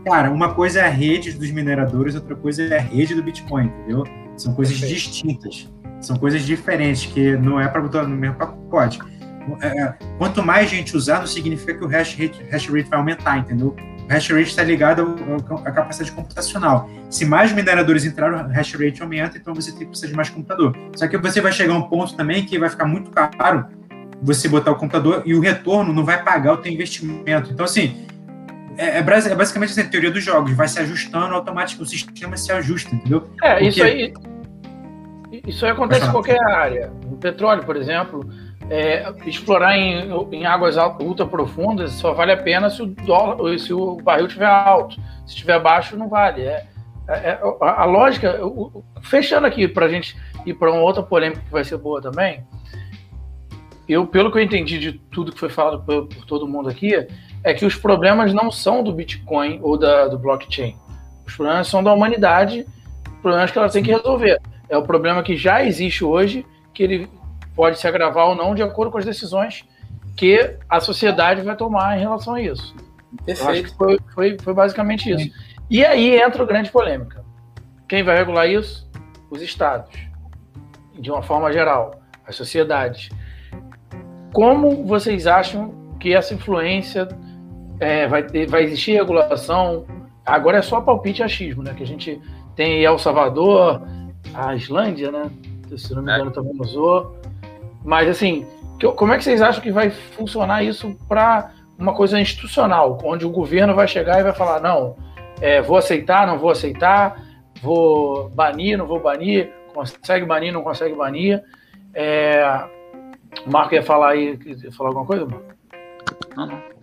Cara, 0.04 0.32
uma 0.32 0.56
coisa 0.56 0.80
é 0.80 0.86
a 0.86 0.90
rede 0.90 1.34
dos 1.34 1.52
mineradores, 1.52 2.16
outra 2.16 2.36
coisa 2.36 2.64
é 2.64 2.80
a 2.80 2.82
rede 2.82 3.14
do 3.14 3.22
Bitcoin, 3.22 3.66
entendeu? 3.66 4.04
São 4.36 4.56
coisas 4.56 4.80
Perfeito. 4.80 5.02
distintas, 5.02 5.72
são 6.02 6.18
coisas 6.18 6.42
diferentes, 6.42 7.06
que 7.06 7.38
não 7.38 7.62
é 7.62 7.68
para 7.68 7.80
botar 7.80 8.04
no 8.08 8.16
mesmo 8.16 8.36
pacote. 8.38 9.00
É, 9.62 9.68
é, 9.68 9.94
quanto 10.18 10.42
mais 10.42 10.68
gente 10.70 10.98
usar, 10.98 11.20
não 11.20 11.28
significa 11.28 11.76
que 11.76 11.86
o 11.86 11.88
hash 11.88 12.16
rate, 12.16 12.44
hash 12.50 12.68
rate 12.68 12.90
vai 12.90 13.00
aumentar, 13.00 13.38
entendeu? 13.38 13.76
O 14.06 14.12
hash 14.12 14.30
rate 14.30 14.50
está 14.50 14.64
ligado 14.64 15.16
à 15.66 15.72
capacidade 15.72 16.12
computacional. 16.12 16.90
Se 17.10 17.26
mais 17.26 17.52
mineradores 17.54 18.06
entrarem, 18.06 18.40
o 18.40 18.48
hash 18.50 18.74
rate 18.74 19.02
aumenta, 19.02 19.38
então 19.38 19.54
você 19.54 19.72
tem 19.72 19.82
que 19.82 19.86
precisar 19.88 20.08
de 20.08 20.14
mais 20.14 20.30
computador. 20.30 20.76
Só 20.96 21.08
que 21.08 21.18
você 21.18 21.40
vai 21.40 21.52
chegar 21.52 21.74
a 21.74 21.78
um 21.78 21.84
ponto 21.84 22.16
também 22.16 22.46
que 22.46 22.60
vai 22.60 22.70
ficar 22.70 22.86
muito 22.86 23.12
caro 23.12 23.66
você 24.22 24.48
botar 24.48 24.72
o 24.72 24.76
computador 24.76 25.22
e 25.26 25.36
o 25.36 25.42
retorno 25.42 25.92
não 25.92 26.06
vai 26.06 26.24
pagar 26.24 26.54
o 26.54 26.58
teu 26.58 26.72
investimento. 26.72 27.52
Então, 27.52 27.66
assim, 27.66 28.06
é, 28.78 28.86
é, 28.86 29.00
é, 29.00 29.02
basicamente 29.04 29.72
assim, 29.72 29.82
a 29.82 29.90
teoria 29.90 30.10
dos 30.10 30.24
jogos, 30.24 30.52
vai 30.54 30.68
se 30.68 30.80
ajustando 30.80 31.36
automaticamente, 31.36 31.84
o 31.84 31.86
sistema 31.86 32.38
se 32.38 32.52
ajusta, 32.52 32.96
entendeu? 32.96 33.30
É, 33.42 33.54
Porque... 33.54 33.68
isso 33.68 33.84
aí. 33.84 34.14
Isso 35.48 35.66
aí 35.66 35.72
acontece 35.72 36.06
em 36.06 36.12
qualquer 36.12 36.40
área. 36.44 36.94
No 37.10 37.18
petróleo, 37.18 37.64
por 37.64 37.76
exemplo, 37.76 38.24
é, 38.70 39.14
explorar 39.26 39.78
em, 39.78 40.10
em, 40.32 40.46
águas 40.46 40.76
ultra 41.00 41.26
profundas 41.26 41.92
só 41.94 42.14
vale 42.14 42.32
a 42.32 42.38
pena 42.38 42.70
se 42.70 42.82
o, 42.82 42.86
dólar, 42.86 43.60
se 43.60 43.74
o 43.74 43.98
barril 43.98 44.28
estiver 44.28 44.46
alto. 44.46 44.96
Se 45.26 45.34
estiver 45.34 45.60
baixo, 45.60 45.98
não 45.98 46.10
vale. 46.10 46.44
É, 46.44 46.66
é, 47.08 47.14
é 47.14 47.40
a, 47.62 47.82
a, 47.82 47.86
lógica, 47.86 48.40
fechando 49.02 49.48
aqui 49.48 49.68
para 49.68 49.86
a 49.86 49.90
gente 49.90 50.18
ir 50.46 50.54
para 50.54 50.72
uma 50.72 50.82
outra 50.82 51.04
polêmica 51.04 51.42
que 51.42 51.52
vai 51.52 51.64
ser 51.64 51.78
boa 51.78 52.02
também. 52.02 52.44
Eu, 53.88 54.08
pelo 54.08 54.32
que 54.32 54.38
eu 54.38 54.44
entendi 54.44 54.80
de 54.80 54.94
tudo 54.94 55.32
que 55.32 55.40
foi 55.40 55.50
falado 55.50 55.84
por, 55.84 56.08
por 56.08 56.26
todo 56.26 56.48
mundo 56.48 56.70
aqui, 56.70 56.94
é 57.44 57.54
que 57.54 57.66
os 57.66 57.76
problemas 57.76 58.34
não 58.34 58.50
são 58.50 58.82
do 58.82 58.94
Bitcoin 58.94 59.60
ou 59.62 59.78
da, 59.78 60.08
do 60.08 60.18
blockchain. 60.18 60.76
Os 61.26 61.36
problemas 61.36 61.68
são 61.68 61.84
da 61.84 61.94
humanidade, 61.94 62.66
problemas 63.22 63.52
que 63.52 63.58
ela 63.58 63.70
tem 63.70 63.84
que 63.84 63.92
resolver. 63.92 64.40
É 64.70 64.78
o 64.78 64.84
problema 64.84 65.22
que 65.22 65.36
já 65.36 65.64
existe 65.64 66.06
hoje, 66.06 66.46
que 66.74 66.82
ele 66.82 67.10
pode 67.56 67.80
se 67.80 67.88
agravar 67.88 68.28
ou 68.28 68.36
não 68.36 68.56
de 68.56 68.64
acordo 68.64 68.92
com 68.92 68.98
as 68.98 69.06
decisões 69.06 69.66
que 70.16 70.58
a 70.70 70.80
sociedade 70.80 71.42
vai 71.42 71.56
tomar 71.56 71.98
em 71.98 72.02
relação 72.02 72.36
a 72.36 72.42
isso. 72.42 72.76
Perfeito. 73.26 73.76
Foi, 73.76 74.00
foi, 74.14 74.38
foi, 74.40 74.54
basicamente 74.54 75.10
isso. 75.12 75.32
E 75.70 75.86
aí 75.86 76.20
entra 76.20 76.44
a 76.44 76.46
grande 76.46 76.72
polêmica. 76.72 77.24
Quem 77.88 78.04
vai 78.04 78.18
regular 78.18 78.48
isso? 78.48 78.90
Os 79.30 79.42
estados, 79.42 79.92
de 81.00 81.10
uma 81.10 81.22
forma 81.22 81.52
geral, 81.52 82.02
as 82.28 82.36
sociedades. 82.36 83.10
Como 84.32 84.86
vocês 84.86 85.28
acham 85.28 85.74
que 86.00 86.14
essa 86.14 86.34
influência 86.34 87.08
é, 87.80 88.08
vai, 88.08 88.24
ter, 88.24 88.48
vai 88.48 88.64
existir 88.64 88.94
regulação. 88.94 89.86
Agora 90.26 90.58
é 90.58 90.62
só 90.62 90.82
palpite 90.82 91.24
achismo, 91.24 91.64
né? 91.64 91.74
Que 91.74 91.84
a 91.84 91.88
gente 91.88 92.22
tem 92.56 92.84
El 92.84 92.98
Salvador, 92.98 93.82
a 94.34 94.56
Islândia, 94.56 95.12
né? 95.12 95.32
Se 95.78 95.94
não 95.94 96.04
me 96.04 96.12
engano, 96.12 96.30
é. 96.30 96.34
também 96.34 96.54
usou. 96.60 97.18
Mas, 97.84 98.08
assim, 98.08 98.46
como 98.96 99.14
é 99.14 99.18
que 99.18 99.24
vocês 99.24 99.42
acham 99.42 99.62
que 99.62 99.72
vai 99.72 99.90
funcionar 99.90 100.64
isso 100.64 100.96
para 101.08 101.52
uma 101.78 101.94
coisa 101.94 102.20
institucional, 102.20 102.98
onde 103.04 103.26
o 103.26 103.30
governo 103.30 103.74
vai 103.74 103.88
chegar 103.88 104.20
e 104.20 104.24
vai 104.24 104.34
falar: 104.34 104.60
não, 104.62 104.96
é, 105.42 105.62
vou 105.62 105.78
aceitar, 105.78 106.28
não 106.28 106.38
vou 106.38 106.50
aceitar, 106.50 107.22
vou 107.62 108.30
banir, 108.30 108.78
não 108.78 108.86
vou 108.86 109.00
banir, 109.00 109.52
consegue 109.74 110.26
banir, 110.26 110.54
não 110.54 110.64
consegue 110.64 110.96
banir. 110.96 111.42
É, 111.94 112.44
o 113.46 113.52
Marco 113.52 113.74
ia 113.74 113.84
falar 113.84 114.12
aí, 114.12 114.40
ia 114.46 114.72
falar 114.72 114.90
alguma 114.90 115.06
coisa, 115.06 115.26
Marco? 115.26 115.54
Não, 116.36 116.48
não. 116.48 116.74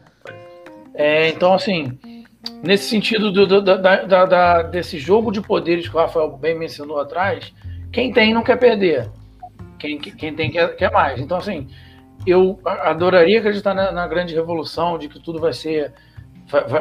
É, 0.94 1.28
então, 1.28 1.54
assim, 1.54 1.98
nesse 2.62 2.88
sentido 2.88 3.30
do, 3.30 3.46
do, 3.46 3.62
da, 3.62 3.76
da, 3.76 4.24
da, 4.24 4.62
desse 4.62 4.98
jogo 4.98 5.30
de 5.30 5.40
poderes 5.40 5.88
que 5.88 5.96
o 5.96 6.00
Rafael 6.00 6.36
bem 6.36 6.58
mencionou 6.58 7.00
atrás, 7.00 7.52
quem 7.92 8.12
tem 8.12 8.34
não 8.34 8.42
quer 8.42 8.56
perder. 8.58 9.08
Quem, 9.80 9.98
quem 9.98 10.34
tem 10.34 10.50
quer, 10.50 10.76
quer 10.76 10.92
mais. 10.92 11.20
Então, 11.20 11.38
assim, 11.38 11.66
eu 12.26 12.60
adoraria 12.64 13.38
acreditar 13.38 13.74
na, 13.74 13.90
na 13.90 14.06
grande 14.06 14.34
revolução, 14.34 14.98
de 14.98 15.08
que 15.08 15.18
tudo 15.18 15.40
vai 15.40 15.52
ser. 15.52 15.92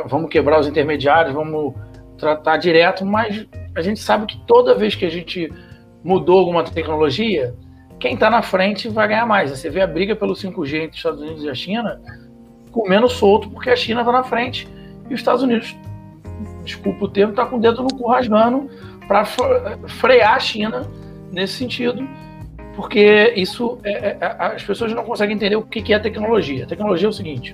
Vamos 0.06 0.30
quebrar 0.30 0.60
os 0.60 0.68
intermediários, 0.68 1.34
vamos 1.34 1.74
tratar 2.18 2.58
direto, 2.58 3.06
mas 3.06 3.48
a 3.76 3.82
gente 3.82 4.00
sabe 4.00 4.26
que 4.26 4.38
toda 4.46 4.76
vez 4.76 4.96
que 4.96 5.06
a 5.06 5.10
gente 5.10 5.52
mudou 6.04 6.40
alguma 6.40 6.64
tecnologia, 6.64 7.56
quem 8.00 8.14
está 8.14 8.30
na 8.30 8.42
frente 8.42 8.90
vai 8.90 9.08
ganhar 9.08 9.26
mais. 9.26 9.52
Você 9.52 9.70
vê 9.70 9.82
a 9.82 9.88
briga 9.88 10.16
pelo 10.16 10.34
5G 10.34 10.76
entre 10.76 10.90
os 10.92 10.98
Estados 10.98 11.22
Unidos 11.22 11.44
e 11.44 11.50
a 11.50 11.54
China, 11.54 12.02
comendo 12.72 13.08
solto 13.08 13.50
porque 13.50 13.70
a 13.70 13.76
China 13.76 14.02
está 14.02 14.12
na 14.12 14.24
frente 14.24 14.68
e 15.10 15.14
os 15.14 15.20
Estados 15.20 15.44
Unidos, 15.44 15.76
desculpa 16.64 17.06
o 17.06 17.08
termo, 17.08 17.32
está 17.32 17.46
com 17.46 17.58
o 17.58 17.60
dedo 17.60 17.84
no 17.84 17.90
cu 17.90 18.08
rasgando 18.08 18.70
para 19.08 19.26
frear 19.26 20.36
a 20.36 20.40
China 20.40 20.88
nesse 21.32 21.54
sentido, 21.54 22.08
porque 22.80 23.34
isso 23.36 23.78
é, 23.84 23.92
é, 23.92 24.18
é, 24.22 24.36
as 24.40 24.64
pessoas 24.64 24.94
não 24.94 25.04
conseguem 25.04 25.36
entender 25.36 25.58
o 25.58 25.62
que 25.62 25.94
é 25.94 26.00
tecnologia. 26.00 26.64
A 26.64 26.66
tecnologia 26.66 27.08
é 27.08 27.10
o 27.10 27.14
seguinte: 27.14 27.54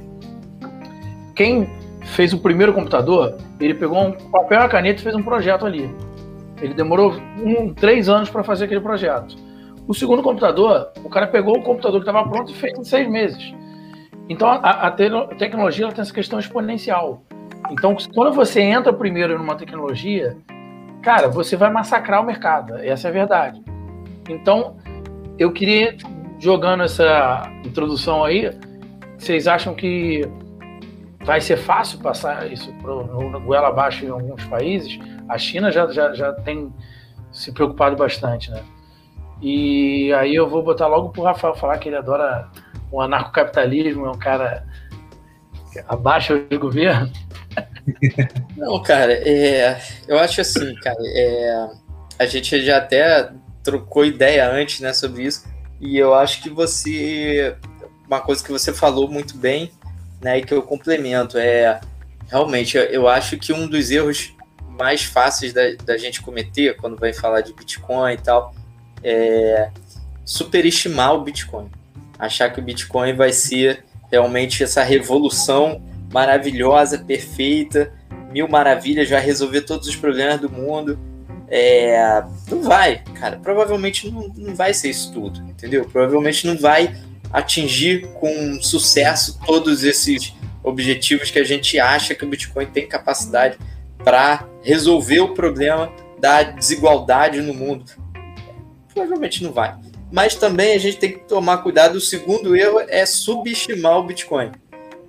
quem 1.35 1.67
fez 2.03 2.31
o 2.31 2.37
primeiro 2.37 2.71
computador, 2.71 3.35
ele 3.59 3.73
pegou 3.73 3.99
um 3.99 4.11
papel 4.11 4.59
e 4.59 4.61
uma 4.61 4.69
caneta 4.69 4.99
e 4.99 5.03
fez 5.03 5.15
um 5.15 5.23
projeto 5.23 5.65
ali. 5.65 5.89
Ele 6.61 6.75
demorou 6.75 7.15
um, 7.43 7.73
três 7.73 8.07
anos 8.07 8.29
para 8.29 8.43
fazer 8.43 8.65
aquele 8.65 8.81
projeto. 8.81 9.35
O 9.87 9.95
segundo 9.95 10.21
computador, 10.21 10.91
o 11.03 11.09
cara 11.09 11.25
pegou 11.25 11.57
o 11.57 11.63
computador 11.63 12.03
que 12.03 12.07
estava 12.07 12.29
pronto 12.29 12.51
e 12.51 12.55
fez 12.55 12.77
em 12.77 12.83
seis 12.83 13.09
meses. 13.09 13.51
Então 14.29 14.47
a, 14.47 14.57
a, 14.57 14.91
te 14.91 15.07
a 15.07 15.25
tecnologia 15.39 15.91
tem 15.91 16.03
essa 16.03 16.13
questão 16.13 16.37
exponencial. 16.37 17.23
Então, 17.71 17.97
quando 18.13 18.31
você 18.31 18.61
entra 18.61 18.93
primeiro 18.93 19.39
numa 19.39 19.55
tecnologia, 19.55 20.37
cara, 21.01 21.27
você 21.29 21.55
vai 21.55 21.71
massacrar 21.71 22.21
o 22.21 22.25
mercado. 22.27 22.75
Essa 22.75 23.07
é 23.07 23.09
a 23.09 23.13
verdade. 23.13 23.63
Então, 24.29 24.75
eu 25.37 25.51
queria, 25.51 25.97
jogando 26.39 26.83
essa 26.83 27.51
introdução 27.63 28.23
aí, 28.23 28.51
vocês 29.17 29.47
acham 29.47 29.73
que 29.73 30.21
vai 31.23 31.41
ser 31.41 31.57
fácil 31.57 31.99
passar 31.99 32.51
isso 32.51 32.71
no 32.71 33.39
goela 33.41 33.69
abaixo 33.69 34.05
em 34.05 34.09
alguns 34.09 34.43
países? 34.45 34.99
A 35.27 35.37
China 35.37 35.71
já, 35.71 35.87
já, 35.87 36.13
já 36.13 36.33
tem 36.33 36.71
se 37.31 37.51
preocupado 37.51 37.95
bastante, 37.95 38.51
né? 38.51 38.63
E 39.41 40.13
aí 40.13 40.33
eu 40.33 40.47
vou 40.47 40.63
botar 40.63 40.87
logo 40.87 41.09
pro 41.09 41.23
Rafael 41.23 41.55
falar 41.55 41.77
que 41.77 41.89
ele 41.89 41.97
adora 41.97 42.49
o 42.91 43.01
anarcocapitalismo, 43.01 44.05
é 44.05 44.11
um 44.11 44.17
cara 44.17 44.65
que 45.71 45.83
abaixa 45.87 46.33
o 46.33 46.59
governo. 46.59 47.11
Não, 48.55 48.81
cara, 48.81 49.13
é, 49.13 49.77
eu 50.07 50.17
acho 50.17 50.41
assim, 50.41 50.73
cara, 50.75 50.97
é, 51.01 51.67
a 52.19 52.25
gente 52.25 52.61
já 52.63 52.77
até 52.77 53.29
trocou 53.65 54.05
ideia 54.05 54.49
antes, 54.49 54.79
né, 54.79 54.93
sobre 54.93 55.23
isso, 55.23 55.43
e 55.81 55.97
eu 55.97 56.13
acho 56.13 56.41
que 56.41 56.49
você, 56.49 57.55
uma 58.07 58.21
coisa 58.21 58.41
que 58.41 58.51
você 58.51 58.71
falou 58.71 59.09
muito 59.09 59.35
bem, 59.35 59.71
né, 60.21 60.37
e 60.37 60.45
que 60.45 60.53
eu 60.53 60.61
complemento, 60.61 61.37
é, 61.37 61.81
realmente, 62.29 62.77
eu 62.77 63.09
acho 63.09 63.37
que 63.37 63.51
um 63.51 63.67
dos 63.67 63.91
erros 63.91 64.33
mais 64.79 65.03
fáceis 65.03 65.51
da, 65.51 65.61
da 65.83 65.97
gente 65.97 66.21
cometer 66.21 66.77
quando 66.77 66.97
vai 66.97 67.11
falar 67.11 67.41
de 67.41 67.53
Bitcoin 67.53 68.13
e 68.13 68.17
tal, 68.17 68.53
é 69.03 69.69
superestimar 70.23 71.13
o 71.13 71.21
Bitcoin. 71.21 71.69
Achar 72.17 72.49
que 72.49 72.59
o 72.59 72.63
Bitcoin 72.63 73.13
vai 73.13 73.31
ser 73.31 73.83
realmente 74.11 74.63
essa 74.63 74.83
revolução 74.83 75.81
maravilhosa, 76.11 76.97
perfeita, 76.97 77.93
mil 78.31 78.47
maravilhas, 78.47 79.09
vai 79.09 79.21
resolver 79.21 79.61
todos 79.61 79.87
os 79.87 79.95
problemas 79.95 80.39
do 80.39 80.49
mundo. 80.49 80.99
É, 81.47 82.23
não 82.49 82.61
vai, 82.61 83.03
cara. 83.19 83.37
Provavelmente 83.37 84.09
não, 84.09 84.27
não 84.35 84.55
vai 84.55 84.73
ser 84.73 84.89
isso 84.89 85.13
tudo, 85.13 85.39
entendeu? 85.41 85.85
Provavelmente 85.85 86.47
não 86.47 86.57
vai 86.57 86.95
atingir 87.31 88.07
com 88.13 88.61
sucesso 88.61 89.39
todos 89.45 89.83
esses 89.83 90.33
objetivos 90.63 91.29
que 91.29 91.39
a 91.39 91.43
gente 91.43 91.79
acha 91.79 92.15
que 92.15 92.25
o 92.25 92.27
Bitcoin 92.27 92.65
tem 92.67 92.87
capacidade 92.87 93.57
para 94.03 94.47
resolver 94.63 95.19
o 95.19 95.33
problema 95.33 95.91
da 96.19 96.43
desigualdade 96.43 97.41
no 97.41 97.53
mundo. 97.53 97.91
Provavelmente 98.93 99.43
não 99.43 99.51
vai. 99.51 99.75
Mas 100.11 100.35
também 100.35 100.73
a 100.73 100.77
gente 100.77 100.97
tem 100.97 101.11
que 101.11 101.19
tomar 101.19 101.57
cuidado. 101.57 101.95
O 101.95 102.01
segundo 102.01 102.55
erro 102.55 102.79
é 102.87 103.05
subestimar 103.05 103.99
o 103.99 104.03
Bitcoin. 104.03 104.51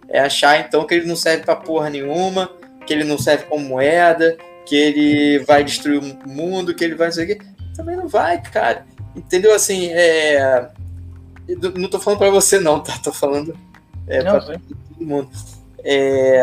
É 0.08 0.20
achar 0.20 0.60
então 0.60 0.84
que 0.86 0.94
ele 0.94 1.06
não 1.06 1.16
serve 1.16 1.44
para 1.44 1.56
porra 1.56 1.90
nenhuma, 1.90 2.50
que 2.86 2.92
ele 2.92 3.04
não 3.04 3.18
serve 3.18 3.44
como 3.44 3.64
moeda, 3.64 4.36
que 4.66 4.74
ele 4.74 5.38
vai 5.44 5.64
destruir 5.64 6.00
o 6.00 6.28
mundo, 6.28 6.74
que 6.74 6.84
ele 6.84 6.94
vai 6.94 7.06
não 7.06 7.14
sei 7.14 7.24
o 7.24 7.28
quê. 7.28 7.38
Também 7.74 7.96
não 7.96 8.08
vai, 8.08 8.42
cara. 8.42 8.84
Entendeu? 9.14 9.54
Assim, 9.54 9.88
é... 9.92 10.68
não 11.76 11.88
tô 11.88 11.98
falando 11.98 12.18
para 12.18 12.30
você 12.30 12.58
não, 12.58 12.80
tá? 12.80 12.98
Tô 13.02 13.12
falando 13.12 13.56
é, 14.06 14.22
para 14.22 14.40
todo 14.40 14.60
mundo. 15.00 15.30
É... 15.84 16.42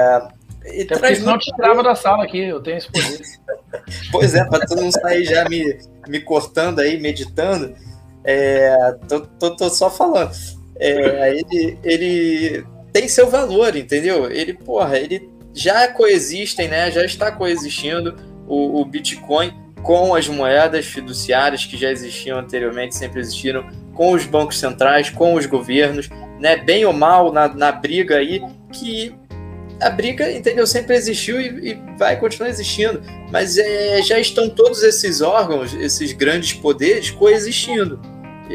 Até 0.81 0.97
porque 0.97 1.15
senão 1.17 1.37
te 1.37 1.53
trava 1.57 1.83
da 1.83 1.93
sala 1.93 2.23
aqui, 2.23 2.39
eu 2.39 2.61
tenho 2.61 2.77
esse 2.77 2.89
poder. 2.89 3.21
pois 4.11 4.33
é, 4.33 4.45
para 4.45 4.65
tu 4.65 4.75
não 4.75 4.89
sair 4.89 5.25
já 5.25 5.47
me, 5.49 5.77
me 6.07 6.21
cortando 6.21 6.79
aí, 6.79 6.97
meditando, 6.97 7.75
é, 8.23 8.95
tô, 9.09 9.21
tô, 9.21 9.55
tô 9.57 9.69
só 9.69 9.89
falando. 9.89 10.31
É, 10.79 11.37
ele, 11.37 11.77
ele 11.83 12.65
tem 12.93 13.07
seu 13.09 13.29
valor, 13.29 13.75
entendeu? 13.75 14.31
Ele, 14.31 14.53
porra, 14.53 14.97
ele 14.97 15.29
já 15.53 15.87
coexistem, 15.87 16.67
né? 16.67 16.89
Já 16.91 17.05
está 17.05 17.31
coexistindo 17.31 18.15
o, 18.47 18.81
o 18.81 18.85
Bitcoin 18.85 19.53
com 19.81 20.15
as 20.15 20.27
moedas 20.27 20.85
fiduciárias 20.85 21.65
que 21.65 21.77
já 21.77 21.91
existiam 21.91 22.39
anteriormente, 22.39 22.95
sempre 22.95 23.19
existiram, 23.19 23.65
com 23.93 24.13
os 24.13 24.25
bancos 24.25 24.57
centrais, 24.57 25.09
com 25.09 25.35
os 25.35 25.45
governos, 25.45 26.09
né? 26.39 26.57
Bem 26.57 26.85
ou 26.85 26.93
mal 26.93 27.31
na, 27.31 27.47
na 27.47 27.71
briga 27.71 28.17
aí, 28.17 28.41
que 28.71 29.13
a 29.81 29.89
briga, 29.89 30.31
entendeu? 30.31 30.65
Sempre 30.65 30.95
existiu 30.95 31.39
e, 31.39 31.71
e 31.71 31.81
vai 31.97 32.17
continuar 32.17 32.49
existindo. 32.49 33.01
Mas 33.31 33.57
é, 33.57 34.01
já 34.01 34.19
estão 34.19 34.49
todos 34.49 34.81
esses 34.83 35.21
órgãos, 35.21 35.73
esses 35.73 36.13
grandes 36.13 36.53
poderes, 36.53 37.11
coexistindo. 37.11 37.99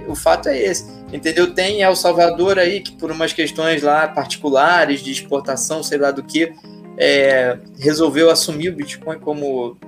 O 0.06 0.14
fato 0.14 0.48
é 0.48 0.58
esse. 0.58 0.98
Entendeu? 1.12 1.52
Tem 1.52 1.82
El 1.82 1.96
Salvador 1.96 2.58
aí 2.58 2.80
que, 2.80 2.92
por 2.92 3.10
umas 3.10 3.32
questões 3.32 3.82
lá 3.82 4.06
particulares 4.08 5.02
de 5.02 5.10
exportação, 5.10 5.82
sei 5.82 5.98
lá 5.98 6.10
do 6.10 6.22
que, 6.22 6.52
é, 6.98 7.56
resolveu 7.78 8.28
assumir 8.28 8.70
o 8.70 8.76
Bitcoin 8.76 9.18
como 9.20 9.78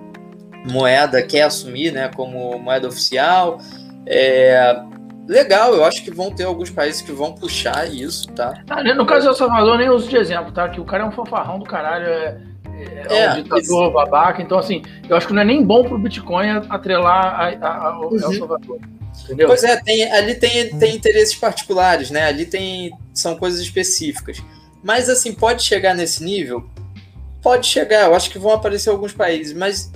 moeda, 0.70 1.22
quer 1.22 1.42
assumir 1.42 1.92
né, 1.92 2.08
como 2.14 2.56
moeda 2.58 2.88
oficial. 2.88 3.58
É, 4.06 4.80
legal, 5.26 5.74
eu 5.74 5.84
acho 5.84 6.04
que 6.04 6.10
vão 6.10 6.30
ter 6.30 6.44
alguns 6.44 6.70
países 6.70 7.02
que 7.02 7.10
vão 7.10 7.32
puxar 7.32 7.92
isso, 7.92 8.28
tá? 8.32 8.62
Ah, 8.70 8.82
no 8.94 9.04
caso 9.04 9.26
do 9.26 9.30
El 9.30 9.34
Salvador, 9.34 9.78
nem 9.78 9.90
uso 9.90 10.08
de 10.08 10.16
exemplo, 10.16 10.52
tá? 10.52 10.68
Que 10.68 10.80
o 10.80 10.84
cara 10.84 11.02
é 11.02 11.06
um 11.06 11.12
fanfarrão 11.12 11.58
do 11.58 11.64
caralho, 11.64 12.06
é, 12.06 12.40
é, 13.08 13.18
é 13.18 13.32
um 13.32 13.42
ditador 13.42 13.92
babaca, 13.92 14.40
então 14.40 14.58
assim, 14.58 14.82
eu 15.08 15.16
acho 15.16 15.26
que 15.26 15.32
não 15.32 15.42
é 15.42 15.44
nem 15.44 15.64
bom 15.64 15.82
pro 15.82 15.98
Bitcoin 15.98 16.48
atrelar 16.68 17.40
a, 17.40 17.66
a, 17.66 17.88
a, 17.88 17.98
uhum. 17.98 18.14
El 18.14 18.32
Salvador. 18.34 18.78
Entendeu? 19.24 19.48
Pois 19.48 19.64
é, 19.64 19.76
tem, 19.76 20.10
ali 20.12 20.36
tem, 20.36 20.70
tem 20.78 20.94
interesses 20.94 21.34
particulares, 21.34 22.10
né? 22.10 22.26
Ali 22.26 22.46
tem 22.46 22.92
são 23.12 23.36
coisas 23.36 23.60
específicas. 23.60 24.42
Mas 24.82 25.08
assim, 25.10 25.34
pode 25.34 25.62
chegar 25.62 25.94
nesse 25.94 26.24
nível? 26.24 26.70
Pode 27.42 27.66
chegar, 27.66 28.06
eu 28.06 28.14
acho 28.14 28.30
que 28.30 28.38
vão 28.38 28.52
aparecer 28.52 28.90
alguns 28.90 29.12
países, 29.12 29.52
mas 29.52 29.90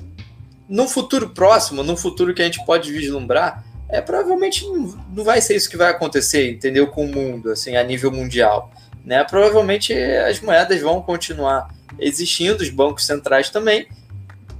no 0.68 0.88
futuro 0.88 1.30
próximo, 1.30 1.82
no 1.82 1.96
futuro 1.96 2.34
que 2.34 2.42
a 2.42 2.44
gente 2.44 2.64
pode 2.64 2.90
vislumbrar, 2.90 3.64
é 3.88 4.00
provavelmente 4.00 4.66
não, 4.66 5.22
vai 5.22 5.40
ser 5.40 5.56
isso 5.56 5.68
que 5.68 5.76
vai 5.76 5.90
acontecer, 5.90 6.50
entendeu? 6.50 6.86
Com 6.86 7.04
o 7.04 7.08
mundo, 7.08 7.50
assim, 7.50 7.76
a 7.76 7.82
nível 7.82 8.10
mundial. 8.10 8.72
Né? 9.04 9.22
Provavelmente 9.24 9.92
as 9.92 10.40
moedas 10.40 10.80
vão 10.80 11.02
continuar 11.02 11.68
existindo, 11.98 12.62
os 12.62 12.70
bancos 12.70 13.04
centrais 13.04 13.50
também, 13.50 13.86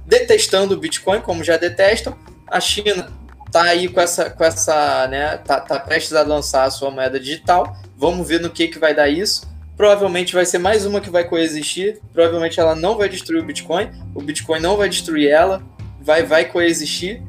detestando 0.05 0.75
o 0.75 0.77
Bitcoin, 0.77 1.21
como 1.21 1.43
já 1.43 1.57
detestam. 1.57 2.15
A 2.47 2.59
China 2.59 3.11
tá 3.51 3.63
aí 3.63 3.87
com 3.87 3.99
essa, 3.99 4.29
com 4.29 4.43
essa, 4.43 5.07
né, 5.07 5.37
tá, 5.37 5.59
tá 5.59 5.79
prestes 5.79 6.13
a 6.13 6.21
lançar 6.21 6.65
a 6.65 6.71
sua 6.71 6.91
moeda 6.91 7.19
digital. 7.19 7.75
Vamos 7.97 8.27
ver 8.27 8.39
no 8.39 8.49
que, 8.49 8.67
que 8.67 8.77
vai 8.77 8.93
dar 8.93 9.09
isso. 9.09 9.47
Provavelmente 9.77 10.33
vai 10.33 10.45
ser 10.45 10.57
mais 10.57 10.85
uma 10.85 11.01
que 11.01 11.09
vai 11.09 11.23
coexistir. 11.23 11.99
Provavelmente 12.13 12.59
ela 12.59 12.75
não 12.75 12.97
vai 12.97 13.09
destruir 13.09 13.41
o 13.41 13.45
Bitcoin. 13.45 13.91
O 14.13 14.21
Bitcoin 14.21 14.59
não 14.59 14.77
vai 14.77 14.89
destruir 14.89 15.29
ela. 15.29 15.61
Vai, 16.01 16.23
vai 16.23 16.45
coexistir. 16.45 17.21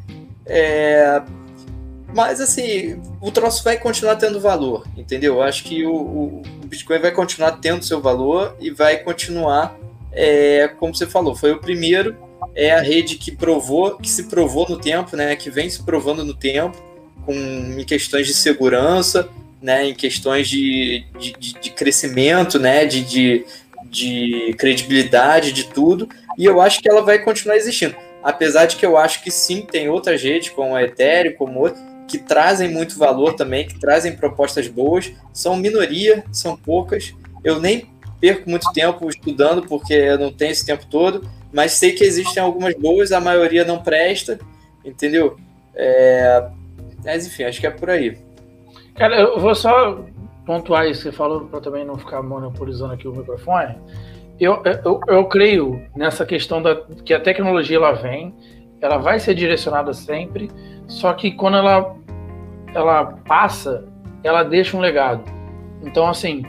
É... 0.44 1.22
Mas 2.14 2.40
assim, 2.40 3.00
o 3.20 3.30
troço 3.30 3.64
vai 3.64 3.76
continuar 3.76 4.16
tendo 4.16 4.40
valor, 4.40 4.86
entendeu? 4.96 5.34
Eu 5.34 5.42
acho 5.42 5.64
que 5.64 5.84
o, 5.84 5.92
o, 5.92 6.42
Bitcoin 6.66 6.98
vai 6.98 7.10
continuar 7.10 7.52
tendo 7.52 7.84
seu 7.84 8.00
valor 8.00 8.56
e 8.60 8.70
vai 8.70 8.98
continuar, 8.98 9.76
é, 10.12 10.68
como 10.78 10.94
você 10.94 11.06
falou, 11.06 11.34
foi 11.34 11.52
o 11.52 11.60
primeiro 11.60 12.16
é 12.54 12.72
a 12.72 12.80
rede 12.80 13.16
que 13.16 13.30
provou, 13.30 13.98
que 13.98 14.08
se 14.08 14.24
provou 14.24 14.66
no 14.68 14.78
tempo, 14.78 15.16
né, 15.16 15.36
que 15.36 15.50
vem 15.50 15.68
se 15.68 15.82
provando 15.82 16.24
no 16.24 16.34
tempo, 16.34 16.76
com, 17.24 17.84
questões 17.86 18.26
de 18.26 18.34
segurança, 18.34 19.28
né, 19.66 19.84
em 19.88 19.94
questões 19.94 20.48
de, 20.48 21.04
de, 21.18 21.32
de 21.60 21.70
crescimento, 21.70 22.56
né, 22.56 22.86
de, 22.86 23.02
de, 23.02 23.44
de 23.90 24.54
credibilidade, 24.56 25.50
de 25.50 25.64
tudo, 25.64 26.08
e 26.38 26.44
eu 26.44 26.60
acho 26.60 26.80
que 26.80 26.88
ela 26.88 27.02
vai 27.02 27.18
continuar 27.18 27.56
existindo. 27.56 27.96
Apesar 28.22 28.66
de 28.66 28.76
que 28.76 28.86
eu 28.86 28.96
acho 28.96 29.24
que 29.24 29.30
sim, 29.30 29.62
tem 29.62 29.88
outras 29.88 30.22
redes, 30.22 30.50
como 30.50 30.76
a 30.76 30.84
Ethereum, 30.84 31.34
como 31.36 31.58
outras, 31.58 31.82
que 32.06 32.16
trazem 32.16 32.70
muito 32.70 32.96
valor 32.96 33.34
também, 33.34 33.66
que 33.66 33.80
trazem 33.80 34.14
propostas 34.14 34.68
boas, 34.68 35.12
são 35.32 35.56
minoria, 35.56 36.24
são 36.30 36.56
poucas. 36.56 37.12
Eu 37.42 37.58
nem 37.60 37.90
perco 38.20 38.48
muito 38.48 38.72
tempo 38.72 39.08
estudando, 39.08 39.66
porque 39.66 39.94
eu 39.94 40.16
não 40.16 40.32
tenho 40.32 40.52
esse 40.52 40.64
tempo 40.64 40.86
todo, 40.86 41.28
mas 41.52 41.72
sei 41.72 41.90
que 41.90 42.04
existem 42.04 42.40
algumas 42.40 42.74
boas, 42.76 43.10
a 43.10 43.20
maioria 43.20 43.64
não 43.64 43.82
presta, 43.82 44.38
entendeu? 44.84 45.36
É... 45.74 46.46
Mas 47.04 47.26
enfim, 47.26 47.42
acho 47.42 47.58
que 47.58 47.66
é 47.66 47.70
por 47.70 47.90
aí. 47.90 48.25
Cara, 48.96 49.20
eu 49.20 49.38
vou 49.38 49.54
só 49.54 49.98
pontuar 50.46 50.86
isso 50.86 51.02
que 51.02 51.10
você 51.10 51.16
falou 51.16 51.42
para 51.42 51.60
também 51.60 51.84
não 51.84 51.96
ficar 51.98 52.22
monopolizando 52.22 52.94
aqui 52.94 53.06
o 53.06 53.12
microfone. 53.12 53.76
eu, 54.40 54.62
eu, 54.84 55.00
eu 55.08 55.24
creio 55.26 55.82
nessa 55.94 56.24
questão 56.24 56.62
da 56.62 56.76
que 57.04 57.12
a 57.12 57.20
tecnologia 57.20 57.76
ela 57.76 57.92
vem, 57.92 58.34
ela 58.80 58.96
vai 58.96 59.18
ser 59.18 59.34
direcionada 59.34 59.92
sempre, 59.92 60.50
só 60.86 61.12
que 61.12 61.32
quando 61.32 61.56
ela 61.58 61.94
ela 62.74 63.04
passa, 63.26 63.84
ela 64.22 64.42
deixa 64.42 64.76
um 64.76 64.80
legado. 64.80 65.24
Então, 65.82 66.06
assim, 66.08 66.42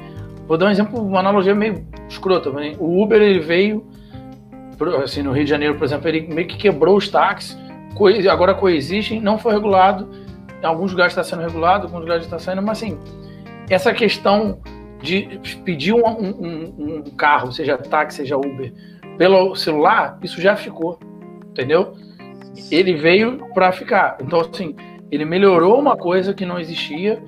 vou 0.48 0.58
dar 0.58 0.68
um 0.68 0.72
exemplo, 0.72 1.02
uma 1.02 1.20
analogia 1.20 1.56
meio 1.56 1.86
escrota. 2.10 2.50
O 2.80 3.02
Uber 3.02 3.22
ele 3.22 3.40
veio, 3.40 3.86
assim, 5.04 5.22
no 5.22 5.32
Rio 5.32 5.46
de 5.46 5.50
Janeiro, 5.50 5.76
por 5.76 5.86
exemplo, 5.86 6.08
ele 6.08 6.28
meio 6.34 6.48
que 6.48 6.58
quebrou 6.58 6.98
os 6.98 7.08
táxis, 7.08 7.58
agora 8.30 8.54
coexistem, 8.54 9.22
não 9.22 9.38
foi 9.38 9.54
regulado. 9.54 10.27
Em 10.62 10.66
alguns 10.66 10.92
lugares 10.92 11.14
está 11.14 11.24
sendo 11.24 11.42
regulado, 11.42 11.84
em 11.84 11.88
alguns 11.88 12.02
lugares 12.02 12.24
está 12.24 12.40
sendo, 12.40 12.62
mas 12.62 12.80
assim, 12.82 12.98
essa 13.70 13.94
questão 13.94 14.60
de 15.02 15.40
pedir 15.64 15.94
um, 15.94 16.06
um, 16.06 16.76
um, 16.78 17.04
carro, 17.16 17.52
seja 17.52 17.78
táxi, 17.78 18.18
seja 18.18 18.38
Uber, 18.38 18.74
pelo 19.18 19.56
celular, 19.56 20.18
isso 20.24 20.42
já 20.42 20.56
ficou, 20.56 21.00
entendeu? 21.50 21.96
Ele 22.72 22.96
veio 22.96 23.48
para 23.54 23.72
ficar. 23.72 24.18
Então, 24.22 24.40
assim, 24.42 24.76
ele 25.12 25.26
melhorou 25.26 25.80
uma 25.80 25.96
coisa 25.96 26.34
que 26.34 26.46
não 26.46 26.60
existia, 26.60 27.22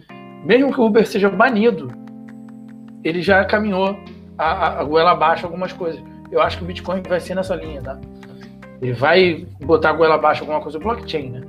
mesmo 0.44 0.74
que 0.74 0.80
o 0.80 0.86
Uber 0.86 1.06
seja 1.06 1.30
banido, 1.30 1.92
ele 3.04 3.22
já 3.22 3.46
caminhou 3.46 3.98
a, 4.38 4.80
a 4.80 4.84
goela 4.84 5.12
abaixo 5.12 5.46
algumas 5.46 5.72
coisas. 5.72 6.02
Eu 6.32 6.42
acho 6.42 6.58
que 6.58 6.64
o 6.64 6.68
Bitcoin 6.68 7.02
vai 7.08 7.20
ser 7.20 7.36
nessa 7.36 7.56
linha, 7.56 7.82
tá? 7.82 8.00
Ele 8.82 8.94
vai 8.94 9.46
botar 9.62 9.90
a 9.90 9.94
goela 9.94 10.16
abaixo 10.16 10.42
alguma 10.42 10.62
coisa 10.62 10.80
blockchain, 10.80 11.32
né? 11.32 11.42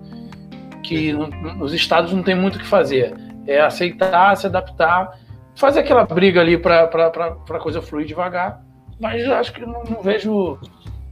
Que 0.83 1.13
no, 1.13 1.29
nos 1.29 1.73
estados 1.73 2.13
não 2.13 2.23
tem 2.23 2.35
muito 2.35 2.57
o 2.57 2.59
que 2.59 2.67
fazer. 2.67 3.15
É 3.47 3.61
aceitar, 3.61 4.37
se 4.37 4.47
adaptar, 4.47 5.19
fazer 5.55 5.81
aquela 5.81 6.05
briga 6.05 6.41
ali 6.41 6.57
para 6.59 6.85
a 6.85 7.59
coisa 7.59 7.83
fluir 7.83 8.07
devagar. 8.07 8.63
Mas 8.99 9.23
eu 9.25 9.35
acho 9.35 9.53
que 9.53 9.65
não, 9.65 9.83
não 9.85 10.03
vejo 10.03 10.59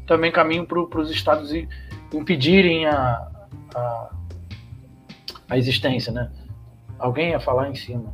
também 0.06 0.30
caminho 0.32 0.66
para 0.66 1.00
os 1.00 1.10
estados 1.10 1.52
impedirem 2.12 2.86
a, 2.86 3.28
a, 3.74 4.10
a 5.50 5.58
existência, 5.58 6.12
né? 6.12 6.30
Alguém 6.98 7.30
ia 7.30 7.40
falar 7.40 7.68
em 7.68 7.74
cima, 7.74 8.12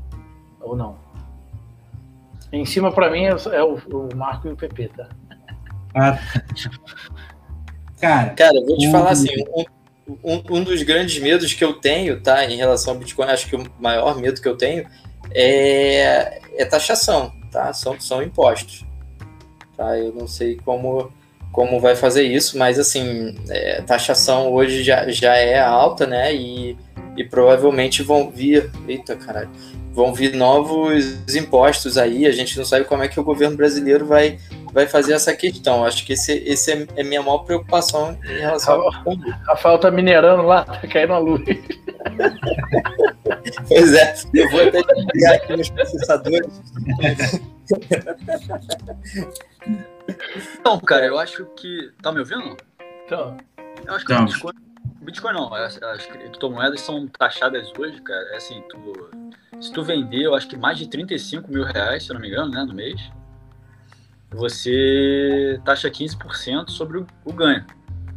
ou 0.61 0.77
não? 0.77 0.97
Em 2.53 2.65
cima, 2.65 2.93
para 2.93 3.11
mim, 3.11 3.25
é, 3.25 3.31
é 3.31 3.63
o, 3.63 3.75
o, 3.75 4.17
Marco 4.17 4.49
e 4.49 4.53
o 4.53 4.57
PP, 4.57 4.89
tá? 4.89 5.09
Ah. 5.95 6.19
Cara, 8.01 8.31
cara, 8.31 8.61
vou 8.67 8.77
te 8.77 8.91
falar 8.91 9.11
assim, 9.11 9.31
um, 9.57 9.65
um, 10.23 10.43
um, 10.51 10.63
dos 10.63 10.83
grandes 10.83 11.19
medos 11.19 11.53
que 11.53 11.65
eu 11.65 11.75
tenho, 11.75 12.21
tá, 12.21 12.45
em 12.45 12.57
relação 12.57 12.93
ao 12.93 12.99
Bitcoin, 12.99 13.29
acho 13.29 13.49
que 13.49 13.57
o 13.57 13.65
maior 13.79 14.17
medo 14.19 14.41
que 14.41 14.49
eu 14.49 14.57
tenho 14.57 14.87
é, 15.33 16.41
é 16.57 16.65
taxação, 16.65 17.33
tá? 17.51 17.73
São, 17.73 17.99
são 18.01 18.23
impostos. 18.23 18.85
Tá? 19.77 19.99
Eu 19.99 20.13
não 20.13 20.27
sei 20.27 20.57
como, 20.57 21.13
como 21.53 21.81
vai 21.81 21.97
fazer 21.97 22.25
isso, 22.25 22.59
mas 22.59 22.79
assim, 22.79 23.35
é, 23.49 23.81
taxação 23.83 24.53
hoje 24.53 24.83
já, 24.83 25.09
já 25.09 25.37
é 25.37 25.59
alta, 25.59 26.07
né? 26.07 26.35
E, 26.35 26.77
e 27.17 27.25
provavelmente 27.25 28.03
vão 28.03 28.31
vir. 28.31 28.71
Eita, 28.87 29.17
caralho 29.17 29.51
vão 29.95 30.13
vir 30.13 30.35
novos 30.35 31.35
impostos 31.35 31.97
aí, 31.97 32.27
a 32.27 32.33
gente 32.33 32.59
não 32.59 32.65
sabe 32.65 32.85
como 32.85 33.05
é 33.05 33.09
que 33.09 33.19
o 33.21 33.25
governo 33.25 33.57
brasileiro 33.57 34.05
vai, 34.05 34.41
vai 34.73 34.89
fazer 34.89 35.13
essa 35.13 35.33
questão. 35.35 35.85
Acho 35.85 36.05
que 36.05 36.15
esse, 36.15 36.33
esse 36.45 36.73
é, 36.73 36.87
é 36.97 37.05
minha 37.05 37.23
maior 37.23 37.39
preocupação 37.39 38.19
em 38.25 38.41
relação 38.41 38.75
a, 38.75 38.85
ao 38.87 38.91
Rafael 39.47 39.79
tá 39.79 39.93
minerando 39.93 40.43
lá, 40.43 40.65
tá 40.65 40.87
caindo 40.89 41.13
a 41.13 41.19
luz. 41.19 41.43
pois 43.69 43.95
é, 43.95 44.15
eu 44.35 44.51
vou 44.51 44.67
até 44.67 44.83
ligar 45.15 45.37
aqui 45.37 45.57
nos 45.57 45.71
processadores. 45.71 46.61
Então, 50.59 50.81
cara, 50.81 51.07
eu 51.07 51.19
acho 51.19 51.47
que. 51.57 51.93
Tá 52.03 52.11
me 52.11 52.19
ouvindo? 52.19 52.57
Então. 53.07 53.37
Eu 53.87 53.95
acho 53.95 54.05
que 54.05 54.13
então. 54.13 54.27
O 55.05 55.07
Bitcoin. 55.07 55.35
Não, 55.35 55.55
as, 55.55 55.81
as 55.81 56.07
criptomoedas 56.07 56.81
são 56.81 57.07
taxadas 57.07 57.71
hoje, 57.79 58.01
cara. 58.01 58.25
É 58.33 58.37
assim, 58.37 58.63
tu 58.69 59.11
se 59.61 59.71
tu 59.73 59.83
vender, 59.85 60.23
eu 60.23 60.35
acho 60.35 60.49
que 60.49 60.57
mais 60.57 60.79
de 60.79 60.89
35 60.89 61.51
mil 61.51 61.65
reais, 61.65 62.05
se 62.05 62.11
eu 62.11 62.15
não 62.15 62.21
me 62.21 62.29
engano, 62.29 62.51
né, 62.51 62.65
no 62.65 62.75
mês, 62.75 63.01
você 64.31 65.61
taxa 65.65 65.91
15% 65.91 66.71
sobre 66.71 66.99
o, 66.99 67.07
o, 67.25 67.33
ganho. 67.33 67.65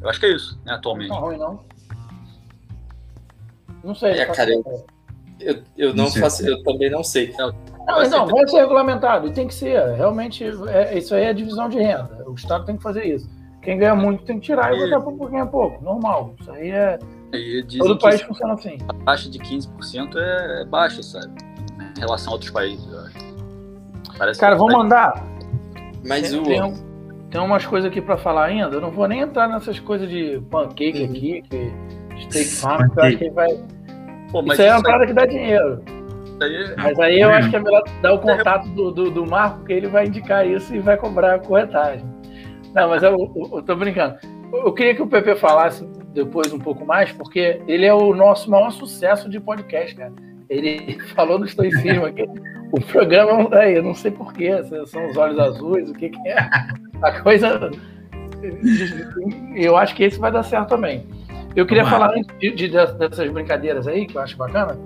Eu 0.02 0.10
acho 0.10 0.20
que 0.20 0.26
é 0.26 0.32
isso, 0.34 0.60
né, 0.66 0.74
atualmente. 0.74 1.10
Não 1.10 1.20
ruim, 1.20 1.38
não. 1.38 1.64
Não 3.84 3.96
sei. 3.96 4.14
É, 4.14 4.26
cara, 4.26 4.52
eu, 4.52 4.86
eu, 5.40 5.64
eu 5.78 5.94
não, 5.94 6.06
não 6.06 6.12
faço, 6.12 6.46
eu 6.46 6.62
também 6.64 6.90
não 6.90 7.04
sei. 7.04 7.34
Não, 7.38 7.54
não, 7.86 8.10
não 8.10 8.28
vai 8.28 8.48
ser 8.48 8.58
regulamentado, 8.58 9.32
tem 9.32 9.48
que 9.48 9.54
ser. 9.54 9.80
Realmente, 9.96 10.44
é, 10.44 10.98
isso 10.98 11.14
aí 11.14 11.26
é 11.26 11.34
divisão 11.34 11.70
de 11.70 11.78
renda. 11.78 12.24
O 12.28 12.34
Estado 12.34 12.66
tem 12.66 12.76
que 12.76 12.84
fazer 12.84 13.06
isso. 13.06 13.30
Quem 13.68 13.78
ganha 13.78 13.94
muito 13.94 14.24
tem 14.24 14.40
que 14.40 14.46
tirar 14.46 14.74
e, 14.74 14.78
e 14.78 14.90
botar 14.90 15.02
para 15.02 15.28
quem 15.28 15.40
é 15.42 15.46
pouco. 15.46 15.84
Normal. 15.84 16.34
Isso 16.40 16.50
aí 16.54 16.72
é 16.72 16.98
Todo 17.78 18.00
país 18.00 18.22
funciona 18.22 18.54
assim. 18.54 18.78
A 18.88 18.94
taxa 18.94 19.30
de 19.30 19.40
15% 19.40 20.16
é, 20.16 20.62
é 20.62 20.66
baixa, 20.66 21.04
sabe? 21.04 21.34
Em 21.98 22.00
relação 22.00 22.30
a 22.30 22.34
outros 22.36 22.50
países, 22.50 22.90
eu 22.90 23.00
acho. 23.02 24.18
Parece 24.18 24.40
Cara, 24.40 24.56
vamos 24.56 24.74
mandar. 24.74 25.22
Mas 26.08 26.32
tem, 26.32 26.40
o. 26.40 26.44
Tem, 26.44 26.74
tem 27.30 27.42
umas 27.42 27.66
coisas 27.66 27.92
aqui 27.92 28.02
para 28.02 28.16
falar 28.16 28.46
ainda. 28.46 28.74
Eu 28.74 28.80
não 28.80 28.90
vou 28.90 29.06
nem 29.06 29.20
entrar 29.20 29.50
nessas 29.50 29.82
coisas 29.82 30.10
de 30.10 30.42
pancake 30.50 31.04
uhum. 31.04 31.10
aqui, 31.10 31.44
que 31.50 32.22
steak 32.22 32.46
farm, 32.46 32.90
que 32.90 33.00
eu 33.00 33.04
acho 33.04 33.18
que 33.18 33.30
vai. 33.32 33.50
Pô, 34.32 34.44
isso 34.44 34.62
aí 34.62 34.68
é 34.70 34.74
uma 34.74 34.84
parada 34.84 35.08
que 35.08 35.14
dá 35.14 35.26
dinheiro. 35.26 35.84
Aí... 36.42 36.76
Mas 36.78 37.00
aí 37.02 37.20
eu 37.20 37.32
acho 37.32 37.50
que 37.50 37.56
é 37.58 37.60
melhor 37.60 37.84
dar 38.02 38.14
o 38.14 38.20
contato 38.20 38.70
do, 38.70 38.92
do, 38.92 39.12
do 39.12 39.26
Marco, 39.26 39.66
que 39.66 39.74
ele 39.74 39.88
vai 39.88 40.06
indicar 40.06 40.48
isso 40.48 40.74
e 40.74 40.80
vai 40.80 40.96
cobrar 40.96 41.36
a 41.36 41.40
corretagem. 41.40 42.06
Não, 42.78 42.90
mas 42.90 43.02
eu, 43.02 43.10
eu, 43.10 43.50
eu 43.54 43.64
tô 43.64 43.76
brincando. 43.76 44.18
Eu 44.54 44.72
queria 44.72 44.94
que 44.94 45.02
o 45.02 45.08
Pepe 45.08 45.36
falasse 45.36 45.84
depois 46.14 46.54
um 46.54 46.60
pouco 46.60 46.86
mais, 46.86 47.12
porque 47.12 47.60
ele 47.68 47.88
é 47.88 47.94
o 47.94 48.14
nosso 48.14 48.52
maior 48.52 48.70
sucesso 48.70 49.28
de 49.28 49.40
podcast, 49.40 49.96
cara. 49.96 50.14
Ele 50.48 51.00
falou 51.16 51.40
no 51.40 51.46
estoicismo 51.46 52.06
aqui. 52.06 52.30
O 52.72 52.80
programa, 52.80 53.50
aí, 53.58 53.78
eu 53.78 53.84
não 53.84 53.96
sei 53.96 54.12
porquê, 54.12 54.52
são 54.86 55.10
os 55.10 55.18
olhos 55.18 55.40
azuis, 55.40 55.90
o 55.90 55.94
que, 55.94 56.10
que 56.10 56.30
é. 56.30 56.38
A 57.02 57.20
coisa. 57.22 57.72
Eu 59.56 59.76
acho 59.76 59.96
que 59.96 60.04
esse 60.04 60.20
vai 60.20 60.32
dar 60.32 60.44
certo 60.44 60.70
também. 60.70 61.08
Eu 61.56 61.66
queria 61.66 61.86
falar 61.86 62.14
de, 62.40 62.52
de, 62.52 62.68
dessas 62.68 63.28
brincadeiras 63.32 63.88
aí, 63.88 64.06
que 64.06 64.16
eu 64.16 64.22
acho 64.22 64.38
bacana, 64.38 64.78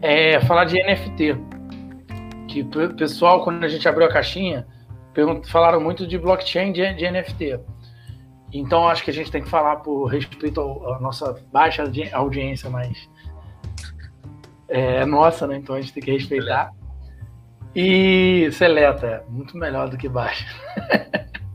é 0.00 0.40
falar 0.40 0.64
de 0.64 0.82
NFT. 0.82 1.36
Que 2.48 2.62
o 2.62 2.94
pessoal, 2.94 3.44
quando 3.44 3.62
a 3.62 3.68
gente 3.68 3.88
abriu 3.88 4.06
a 4.06 4.12
caixinha, 4.12 4.66
falaram 5.46 5.80
muito 5.80 6.06
de 6.06 6.18
blockchain 6.18 6.72
de, 6.72 6.94
de 6.94 7.10
NFT. 7.10 7.60
Então 8.52 8.86
acho 8.86 9.02
que 9.02 9.10
a 9.10 9.14
gente 9.14 9.30
tem 9.30 9.42
que 9.42 9.48
falar 9.48 9.76
por 9.76 10.06
respeito 10.06 10.60
à 10.60 11.00
nossa 11.00 11.40
baixa 11.52 11.84
audiência, 12.12 12.68
mas 12.68 13.08
é 14.68 15.04
nossa, 15.06 15.46
né? 15.46 15.56
Então 15.56 15.74
a 15.74 15.80
gente 15.80 15.92
tem 15.92 16.02
que 16.02 16.10
respeitar. 16.10 16.70
E 17.74 18.50
seleta, 18.52 19.06
é 19.06 19.24
muito 19.30 19.56
melhor 19.56 19.88
do 19.88 19.96
que 19.96 20.08
baixa. 20.08 20.44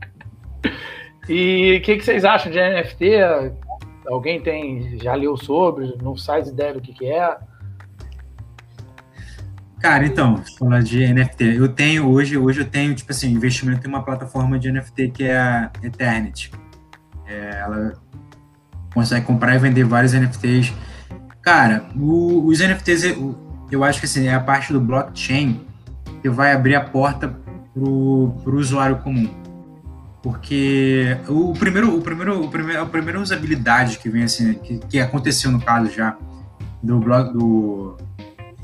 e 1.28 1.76
o 1.76 1.82
que, 1.82 1.96
que, 1.96 2.04
vocês 2.04 2.24
acham 2.24 2.50
de 2.50 2.58
NFT? 2.58 3.10
Alguém 4.08 4.40
tem 4.40 4.98
já 4.98 5.14
leu 5.14 5.36
sobre? 5.36 5.96
Não 6.02 6.16
faz 6.16 6.48
ideia 6.48 6.74
do 6.74 6.80
que, 6.80 6.92
que 6.92 7.06
é? 7.06 7.38
Cara, 9.80 10.04
então, 10.04 10.42
falar 10.58 10.82
de 10.82 11.06
NFT, 11.06 11.56
eu 11.56 11.68
tenho 11.68 12.08
hoje, 12.08 12.36
hoje 12.36 12.60
eu 12.60 12.64
tenho, 12.64 12.94
tipo 12.94 13.12
assim, 13.12 13.30
investimento 13.30 13.86
em 13.86 13.88
uma 13.88 14.02
plataforma 14.02 14.58
de 14.58 14.72
NFT 14.72 15.08
que 15.10 15.24
é 15.24 15.38
a 15.38 15.70
Eternity. 15.82 16.50
É, 17.24 17.60
ela 17.60 17.92
consegue 18.92 19.24
comprar 19.24 19.54
e 19.54 19.58
vender 19.58 19.84
vários 19.84 20.12
NFTs. 20.14 20.72
Cara, 21.42 21.84
o, 21.94 22.46
os 22.46 22.58
NFTs, 22.58 23.04
eu, 23.70 23.84
acho 23.84 24.00
que 24.00 24.06
assim, 24.06 24.26
é 24.26 24.34
a 24.34 24.40
parte 24.40 24.72
do 24.72 24.80
blockchain 24.80 25.64
que 26.20 26.28
vai 26.28 26.52
abrir 26.52 26.74
a 26.74 26.80
porta 26.80 27.28
para 27.28 27.80
o 27.80 28.34
usuário 28.46 28.98
comum. 28.98 29.32
Porque 30.20 31.16
o 31.28 31.52
primeiro, 31.52 31.96
o 31.96 32.02
primeiro, 32.02 32.44
o 32.44 32.50
primeiro, 32.50 32.82
a 32.82 32.86
primeira 32.86 33.20
usabilidade 33.20 33.98
que 34.00 34.10
vem 34.10 34.24
assim, 34.24 34.54
que, 34.54 34.78
que 34.78 34.98
aconteceu 34.98 35.52
no 35.52 35.60
caso 35.60 35.92
já 35.92 36.16
do 36.82 36.98
blog 36.98 37.32
do 37.32 37.96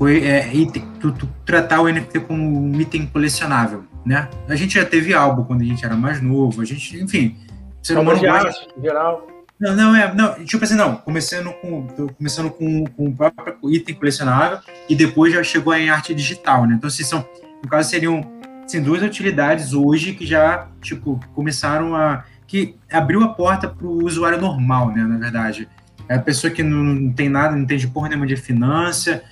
é, 0.01 0.53
item, 0.53 0.83
tu, 0.99 1.11
tu, 1.11 1.29
tratar 1.45 1.81
o 1.81 1.89
NFT 1.89 2.19
como 2.21 2.41
um 2.41 2.81
item 2.81 3.05
colecionável, 3.07 3.85
né? 4.05 4.29
A 4.47 4.55
gente 4.55 4.75
já 4.75 4.85
teve 4.85 5.13
álbum 5.13 5.43
quando 5.43 5.61
a 5.61 5.65
gente 5.65 5.85
era 5.85 5.95
mais 5.95 6.21
novo, 6.21 6.61
a 6.61 6.65
gente, 6.65 7.01
enfim, 7.01 7.37
ser 7.81 7.97
humano 7.97 8.19
gosta... 8.19 8.67
geral. 8.81 9.27
Não, 9.57 9.73
não, 9.73 9.95
é, 9.95 10.13
não, 10.13 10.33
tipo 10.43 10.65
assim, 10.65 10.75
não, 10.75 10.97
começando 10.97 11.53
com, 11.53 11.87
começando 12.17 12.49
com, 12.49 12.83
com 12.83 13.07
o 13.07 13.15
próprio 13.15 13.57
item 13.71 13.95
colecionável 13.95 14.59
e 14.89 14.95
depois 14.95 15.33
já 15.33 15.41
chegou 15.41 15.73
em 15.73 15.89
arte 15.89 16.13
digital, 16.13 16.65
né? 16.65 16.75
Então, 16.75 16.89
assim, 16.89 17.03
são, 17.05 17.25
no 17.63 17.69
caso, 17.69 17.89
seriam 17.89 18.29
assim, 18.65 18.81
duas 18.81 19.01
utilidades 19.01 19.73
hoje 19.73 20.13
que 20.13 20.25
já, 20.25 20.67
tipo, 20.81 21.19
começaram 21.33 21.95
a, 21.95 22.25
que 22.45 22.75
abriu 22.91 23.23
a 23.23 23.29
porta 23.29 23.69
para 23.69 23.87
o 23.87 24.03
usuário 24.03 24.41
normal, 24.41 24.91
né, 24.91 25.03
na 25.03 25.17
verdade. 25.17 25.69
É 26.09 26.15
a 26.15 26.21
pessoa 26.21 26.51
que 26.51 26.61
não, 26.61 26.83
não 26.83 27.13
tem 27.13 27.29
nada, 27.29 27.55
não 27.55 27.63
entende 27.63 27.87
porra 27.87 28.09
nenhuma 28.09 28.27
de 28.27 28.35
finança, 28.35 29.23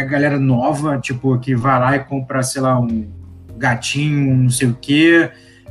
é 0.00 0.02
a 0.02 0.06
galera 0.06 0.38
nova, 0.38 0.98
tipo, 0.98 1.38
que 1.38 1.54
vai 1.54 1.78
lá 1.78 1.96
e 1.96 2.00
compra, 2.00 2.42
sei 2.42 2.62
lá, 2.62 2.78
um 2.78 3.08
gatinho, 3.56 4.32
um 4.32 4.36
não 4.36 4.50
sei 4.50 4.68
o 4.68 4.76
quê, 4.80 5.30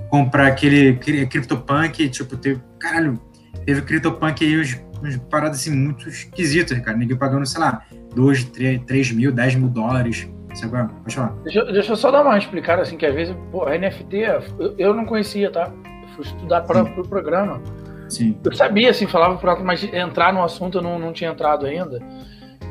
comprar 0.09 0.47
aquele, 0.47 0.89
aquele 0.89 1.25
CryptoPunk, 1.25 2.09
tipo, 2.09 2.37
teve, 2.37 2.61
caralho, 2.79 3.19
teve 3.65 3.81
CryptoPunk 3.81 4.45
aí 4.45 4.59
uns, 4.59 4.79
uns 5.03 5.17
paradas 5.29 5.59
assim 5.59 5.71
muito 5.71 6.07
esquisitas, 6.07 6.77
cara. 6.79 6.97
Ninguém 6.97 7.17
pagando, 7.17 7.45
sei 7.45 7.59
lá, 7.59 7.83
2, 8.15 8.45
3, 8.45 8.81
3 8.85 9.11
mil, 9.11 9.31
10 9.31 9.55
mil 9.55 9.69
dólares. 9.69 10.29
Falar. 11.09 11.33
Deixa, 11.43 11.63
deixa 11.65 11.91
eu 11.91 11.95
só 11.95 12.11
dar 12.11 12.21
uma 12.21 12.37
explicada, 12.37 12.81
assim, 12.81 12.97
que 12.97 13.05
às 13.05 13.13
vezes, 13.13 13.35
pô, 13.51 13.65
NFT, 13.69 14.15
eu, 14.59 14.75
eu 14.77 14.93
não 14.93 15.05
conhecia, 15.05 15.49
tá? 15.51 15.71
Eu 16.01 16.09
fui 16.15 16.25
estudar 16.25 16.61
para 16.61 16.83
o 16.83 16.91
pro 16.91 17.07
programa. 17.07 17.61
Sim. 18.09 18.35
Eu 18.43 18.51
sabia, 18.53 18.89
assim, 18.89 19.05
falava 19.07 19.39
alto, 19.47 19.63
mas 19.63 19.83
entrar 19.83 20.33
no 20.33 20.43
assunto 20.43 20.79
eu 20.79 20.81
não, 20.81 20.97
não 20.97 21.13
tinha 21.13 21.29
entrado 21.29 21.65
ainda. 21.65 21.99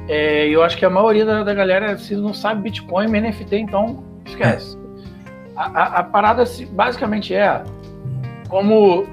É, 0.08 0.48
eu 0.48 0.62
acho 0.62 0.76
que 0.76 0.84
a 0.84 0.90
maioria 0.90 1.24
da, 1.26 1.44
da 1.44 1.52
galera, 1.52 1.96
se 1.98 2.16
não 2.16 2.32
sabe 2.32 2.62
Bitcoin, 2.62 3.08
NFT, 3.08 3.56
então 3.56 4.02
esquece. 4.24 4.78
A, 5.54 5.66
a, 5.66 5.98
a, 5.98 6.04
parada 6.04 6.44
basicamente 6.70 7.34
é 7.34 7.62
como. 8.48 9.06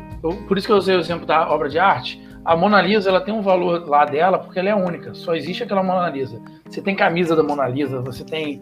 Por 0.47 0.57
isso 0.57 0.65
que 0.65 0.73
eu 0.73 0.77
usei 0.77 0.95
o 0.95 0.99
exemplo 0.99 1.25
da 1.25 1.49
obra 1.51 1.69
de 1.69 1.77
arte. 1.77 2.23
A 2.43 2.55
Mona 2.55 2.81
Lisa 2.81 3.09
ela 3.09 3.21
tem 3.21 3.33
um 3.33 3.41
valor 3.41 3.87
lá 3.87 4.05
dela 4.05 4.39
porque 4.39 4.59
ela 4.59 4.69
é 4.69 4.75
única. 4.75 5.13
Só 5.13 5.35
existe 5.35 5.63
aquela 5.63 5.83
Mona 5.83 6.09
Lisa. 6.09 6.41
Você 6.69 6.81
tem 6.81 6.95
camisa 6.95 7.35
da 7.35 7.43
Mona 7.43 7.67
Lisa, 7.67 8.01
você 8.01 8.23
tem 8.23 8.61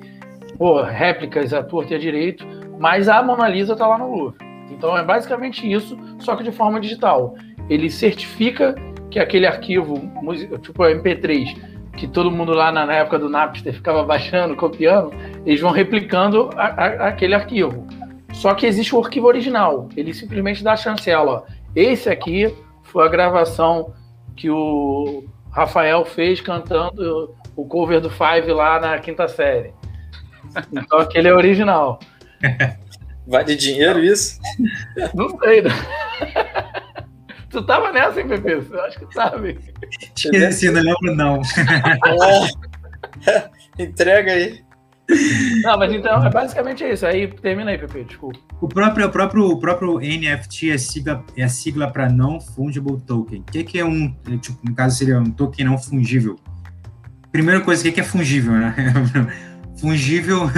pô, 0.58 0.82
réplicas 0.82 1.54
a 1.54 1.62
torta 1.62 1.94
e 1.94 1.96
a 1.96 2.00
direito, 2.00 2.46
mas 2.80 3.10
a 3.10 3.22
Mona 3.22 3.48
Lisa 3.48 3.74
está 3.74 3.86
lá 3.86 3.98
no 3.98 4.10
Louvre. 4.10 4.38
Então 4.72 4.98
é 4.98 5.04
basicamente 5.04 5.70
isso, 5.70 5.98
só 6.20 6.36
que 6.36 6.44
de 6.44 6.52
forma 6.52 6.80
digital. 6.80 7.36
Ele 7.70 7.90
certifica 7.90 8.76
que 9.10 9.20
aquele 9.20 9.46
arquivo, 9.46 9.96
tipo 10.62 10.84
MP3, 10.84 11.73
que 11.98 12.08
todo 12.08 12.32
mundo 12.32 12.54
lá 12.54 12.72
na 12.72 12.92
época 12.94 13.20
do 13.20 13.30
Napster 13.30 13.74
ficava 13.74 14.04
baixando, 14.04 14.56
copiando, 14.56 15.12
eles 15.46 15.62
vão 15.62 15.72
replicando 15.72 16.50
a, 16.56 16.66
a, 16.66 17.08
aquele 17.10 17.36
arquivo. 17.36 17.88
Só 18.34 18.54
que 18.54 18.66
existe 18.66 18.96
o 18.96 19.00
arquivo 19.00 19.28
original. 19.28 19.90
Ele 19.96 20.14
simplesmente 20.14 20.64
dá 20.64 20.74
a 20.74 20.78
chancela. 20.78 21.32
Ó. 21.32 21.44
Esse 21.76 22.10
aqui 22.10 22.54
foi 22.82 23.06
a 23.06 23.10
gravação 23.10 23.94
que 24.36 24.50
o 24.50 25.24
Rafael 25.52 26.04
fez 26.04 26.42
cantando 26.42 27.36
o 27.56 27.66
cover 27.66 28.02
do 28.02 28.10
Five 28.10 28.52
lá 28.52 28.80
na 28.80 28.98
quinta 28.98 29.28
série. 29.28 29.74
Então 30.72 31.00
aquele 31.00 31.28
é 31.28 31.34
original. 31.34 32.00
Vale 33.26 33.56
dinheiro 33.56 34.04
isso? 34.04 34.40
Não 35.14 35.30
sei. 35.40 35.62
Não. 35.62 35.72
Tu 37.54 37.62
tava 37.62 37.92
nessa, 37.92 38.20
hein, 38.20 38.28
Pepe? 38.28 38.52
Eu 38.52 38.82
acho 38.82 39.00
que 39.00 39.14
sabe. 39.14 39.60
Esqueci, 40.16 40.72
não 40.72 40.82
lembro 40.82 41.16
não. 41.16 41.40
É. 43.28 43.50
Entrega 43.78 44.32
aí. 44.32 44.64
Não, 45.62 45.78
mas 45.78 45.94
então 45.94 46.26
é 46.26 46.32
basicamente 46.32 46.84
isso. 46.84 47.06
Aí 47.06 47.28
termina 47.28 47.70
aí, 47.70 47.78
Pepe, 47.78 48.06
desculpa. 48.06 48.40
O 48.60 48.68
próprio, 48.68 49.06
o 49.06 49.10
próprio, 49.12 49.46
o 49.52 49.60
próprio 49.60 50.00
NFT 50.00 50.72
é, 50.72 50.78
sigla, 50.80 51.24
é 51.38 51.44
a 51.44 51.48
sigla 51.48 51.92
para 51.92 52.10
não 52.10 52.42
fungible 52.42 53.00
token. 53.02 53.42
O 53.42 53.52
que, 53.52 53.64
que 53.64 53.78
é 53.78 53.86
um, 53.86 54.12
tipo, 54.42 54.58
no 54.64 54.74
caso 54.74 54.98
seria 54.98 55.20
um 55.20 55.30
token 55.30 55.66
não 55.68 55.78
fungível? 55.78 56.40
Primeira 57.32 57.62
coisa, 57.62 57.82
o 57.82 57.86
que, 57.86 57.92
que 57.92 58.02
é 58.02 58.04
fungível, 58.04 58.54
né? 58.54 58.76
fungível 59.80 60.50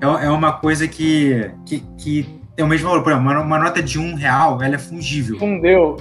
é, 0.00 0.26
é 0.26 0.30
uma 0.30 0.52
coisa 0.52 0.86
que, 0.86 1.50
que, 1.66 1.80
que 1.98 2.40
tem 2.54 2.64
o 2.64 2.68
mesmo 2.68 2.88
valor. 2.88 3.02
Por 3.02 3.10
exemplo, 3.10 3.28
uma, 3.28 3.40
uma 3.40 3.58
nota 3.58 3.82
de 3.82 3.98
um 3.98 4.14
real, 4.14 4.62
ela 4.62 4.76
é 4.76 4.78
fungível. 4.78 5.36
Fundeu. 5.36 5.96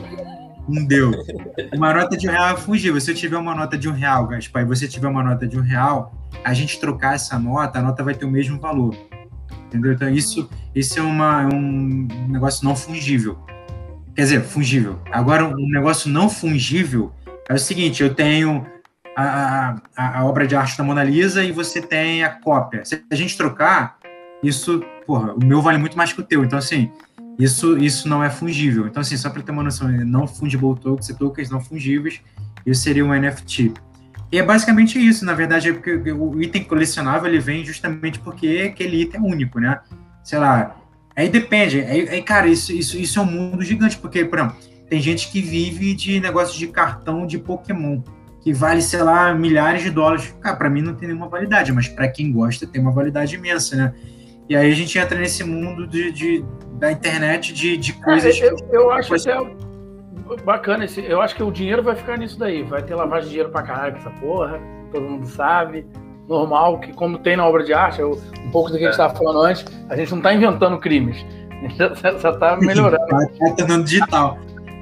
Não 0.68 0.86
deu. 0.86 1.12
Uma 1.74 1.94
nota 1.94 2.16
de 2.16 2.28
um 2.28 2.32
real 2.32 2.56
é 2.56 2.58
fungível. 2.58 3.00
Se 3.02 3.12
eu 3.12 3.16
tiver 3.16 3.38
uma 3.38 3.54
nota 3.54 3.78
de 3.78 3.90
um 3.90 3.92
real, 3.92 4.28
Gaspar, 4.28 4.64
e 4.64 4.66
você 4.66 4.88
tiver 4.88 5.08
uma 5.08 5.24
nota 5.24 5.48
de 5.48 5.58
um 5.58 5.62
real, 5.62 6.14
a 6.44 6.54
gente 6.54 6.80
trocar 6.80 7.16
essa 7.16 7.38
nota, 7.38 7.80
a 7.80 7.82
nota 7.82 8.04
vai 8.04 8.14
ter 8.14 8.26
o 8.26 8.32
mesmo 8.32 8.60
valor. 8.60 8.96
Entendeu? 9.68 9.94
Então, 9.94 10.10
isso, 10.10 10.50
isso 10.74 11.00
é, 11.00 11.02
uma, 11.02 11.44
é 11.44 11.48
um 11.48 12.08
negócio 12.30 12.64
não 12.64 12.76
fungível. 12.76 13.38
Quer 14.16 14.22
dizer, 14.22 14.44
fungível. 14.44 15.00
Agora, 15.12 15.46
um 15.46 15.70
negócio 15.70 16.10
não 16.10 16.30
fungível 16.30 17.12
é 17.50 17.54
o 17.54 17.60
seguinte: 17.60 18.04
eu 18.04 18.14
tenho 18.14 18.66
a, 19.16 19.76
a, 19.96 20.20
a 20.20 20.26
obra 20.26 20.46
de 20.48 20.56
arte 20.56 20.78
da 20.78 20.84
Mona 20.84 21.04
Lisa 21.04 21.44
e 21.44 21.52
você 21.52 21.82
tem 21.82 22.24
a 22.24 22.30
cópia. 22.30 22.86
Se 22.86 23.04
a 23.10 23.16
gente 23.16 23.36
trocar, 23.36 23.98
isso, 24.44 24.84
porra, 25.06 25.34
o 25.34 25.44
meu 25.44 25.62
vale 25.62 25.78
muito 25.78 25.98
mais 25.98 26.14
que 26.14 26.22
o 26.22 26.24
teu. 26.24 26.44
Então, 26.44 26.60
assim, 26.60 26.92
isso, 27.40 27.78
isso 27.78 28.08
não 28.08 28.24
é 28.24 28.30
fungível. 28.30 28.88
Então, 28.88 29.02
assim, 29.02 29.18
só 29.18 29.30
para 29.30 29.42
ter 29.42 29.52
uma 29.52 29.64
noção, 29.64 29.90
não 29.90 30.28
fungible 30.28 30.76
tokens 30.80 31.10
e 31.10 31.18
tokens 31.18 31.50
não 31.50 31.60
fungíveis, 31.60 32.22
isso 32.66 32.82
seria 32.82 33.06
um 33.06 33.14
NFT. 33.14 33.74
E 34.32 34.40
é 34.40 34.44
basicamente 34.44 34.98
isso, 34.98 35.26
na 35.26 35.34
verdade, 35.34 35.70
é 35.70 35.74
porque 35.74 36.12
o 36.12 36.42
item 36.42 36.64
colecionável 36.64 37.30
ele 37.30 37.40
vem 37.40 37.64
justamente 37.64 38.20
porque 38.20 38.72
aquele 38.72 39.02
item 39.02 39.22
é 39.22 39.24
único, 39.24 39.60
né? 39.60 39.80
Sei 40.24 40.40
lá. 40.40 40.76
Aí 41.16 41.30
depende. 41.30 41.82
Aí, 41.82 42.10
aí 42.10 42.22
cara, 42.22 42.48
isso, 42.48 42.74
isso, 42.74 42.98
isso 42.98 43.20
é 43.20 43.22
um 43.22 43.28
mundo 43.28 43.62
gigante, 43.64 43.98
porque, 43.98 44.26
por 44.26 44.40
exemplo, 44.40 44.58
tem 44.90 45.00
gente 45.00 45.30
que 45.30 45.42
vive 45.42 45.94
de 45.94 46.20
negócio 46.20 46.58
de 46.58 46.68
cartão 46.68 47.28
de 47.28 47.38
Pokémon, 47.38 48.02
que 48.42 48.52
vale, 48.52 48.82
sei 48.82 49.04
lá, 49.04 49.34
milhares 49.34 49.84
de 49.84 49.90
dólares. 49.90 50.34
Cara, 50.42 50.56
para 50.56 50.70
mim 50.70 50.82
não 50.82 50.96
tem 50.96 51.08
nenhuma 51.08 51.28
validade, 51.28 51.72
mas 51.72 51.88
para 51.88 52.08
quem 52.08 52.32
gosta 52.32 52.66
tem 52.66 52.82
uma 52.82 52.92
validade 52.92 53.36
imensa, 53.36 53.76
né? 53.76 53.94
E 54.50 54.56
aí 54.56 54.72
a 54.72 54.76
gente 54.76 54.98
entra 54.98 55.18
nesse 55.18 55.44
mundo 55.44 55.88
de, 55.88 56.12
de 56.12 56.46
da 56.74 56.92
internet 56.92 57.54
de, 57.54 57.78
de 57.78 57.92
é, 57.92 58.04
coisas. 58.04 58.42
É, 58.42 58.48
eu, 58.48 58.58
eu 58.72 58.92
acho 58.92 59.10
coisa... 59.10 59.34
até 59.34 59.64
bacana 60.44 60.86
esse. 60.86 61.02
Eu 61.02 61.22
acho 61.22 61.36
que 61.36 61.44
o 61.44 61.52
dinheiro 61.52 61.84
vai 61.84 61.96
ficar 61.96 62.18
nisso 62.18 62.38
daí. 62.38 62.64
Vai 62.64 62.82
ter 62.82 62.96
lavagem 62.96 63.26
de 63.26 63.30
dinheiro 63.30 63.52
pra 63.52 63.64
caralho 63.64 63.94
com 63.94 64.00
essa 64.00 64.10
porra. 64.20 64.60
Todo 64.92 65.04
mundo 65.04 65.28
sabe. 65.28 65.86
Normal, 66.28 66.80
que 66.80 66.94
como 66.94 67.18
tem 67.18 67.36
na 67.36 67.46
obra 67.46 67.64
de 67.64 67.74
arte, 67.74 68.00
eu, 68.00 68.22
um 68.46 68.52
pouco 68.52 68.70
do 68.70 68.78
que 68.78 68.84
a 68.84 68.88
gente 68.88 68.94
estava 68.94 69.14
falando 69.14 69.42
antes, 69.42 69.66
a 69.90 69.96
gente 69.96 70.12
não 70.12 70.20
está 70.20 70.34
inventando 70.34 70.80
crimes. 70.80 71.26
Só 72.20 72.32
está 72.32 72.56
melhorando. 72.62 73.04
Está 73.22 73.56
tornando 73.56 73.84
digital. 73.84 74.38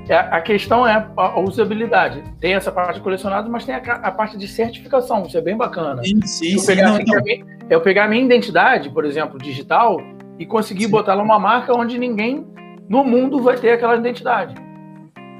É, 0.10 0.16
a 0.16 0.42
questão 0.42 0.86
é 0.86 1.08
a 1.16 1.40
usabilidade. 1.40 2.24
Tem 2.40 2.54
essa 2.54 2.72
parte 2.72 2.96
de 2.96 3.02
colecionado, 3.02 3.50
mas 3.50 3.66
tem 3.66 3.76
a, 3.76 3.80
a, 3.80 4.12
parte 4.12 4.38
de 4.38 4.48
certificação. 4.48 5.26
Isso 5.26 5.38
é 5.38 5.42
bem 5.42 5.56
bacana. 5.56 6.04
Sim, 6.04 6.22
sim, 6.24 6.56
eu, 6.56 6.66
pegar, 6.66 6.88
não, 6.88 6.96
assim, 6.96 7.40
não. 7.40 7.58
eu 7.70 7.82
pegar 7.82 8.06
a 8.06 8.08
minha 8.08 8.24
identidade, 8.24 8.90
por 8.90 9.06
exemplo, 9.06 9.40
digital, 9.40 10.02
e 10.38 10.46
conseguir 10.46 10.86
Sim. 10.86 10.92
botar 10.92 11.14
lá 11.14 11.24
uma 11.24 11.40
marca 11.40 11.72
onde 11.78 11.98
ninguém 11.98 12.46
no 12.90 13.04
mundo 13.04 13.42
vai 13.42 13.58
ter 13.58 13.72
aquela 13.72 13.96
identidade. 13.96 14.56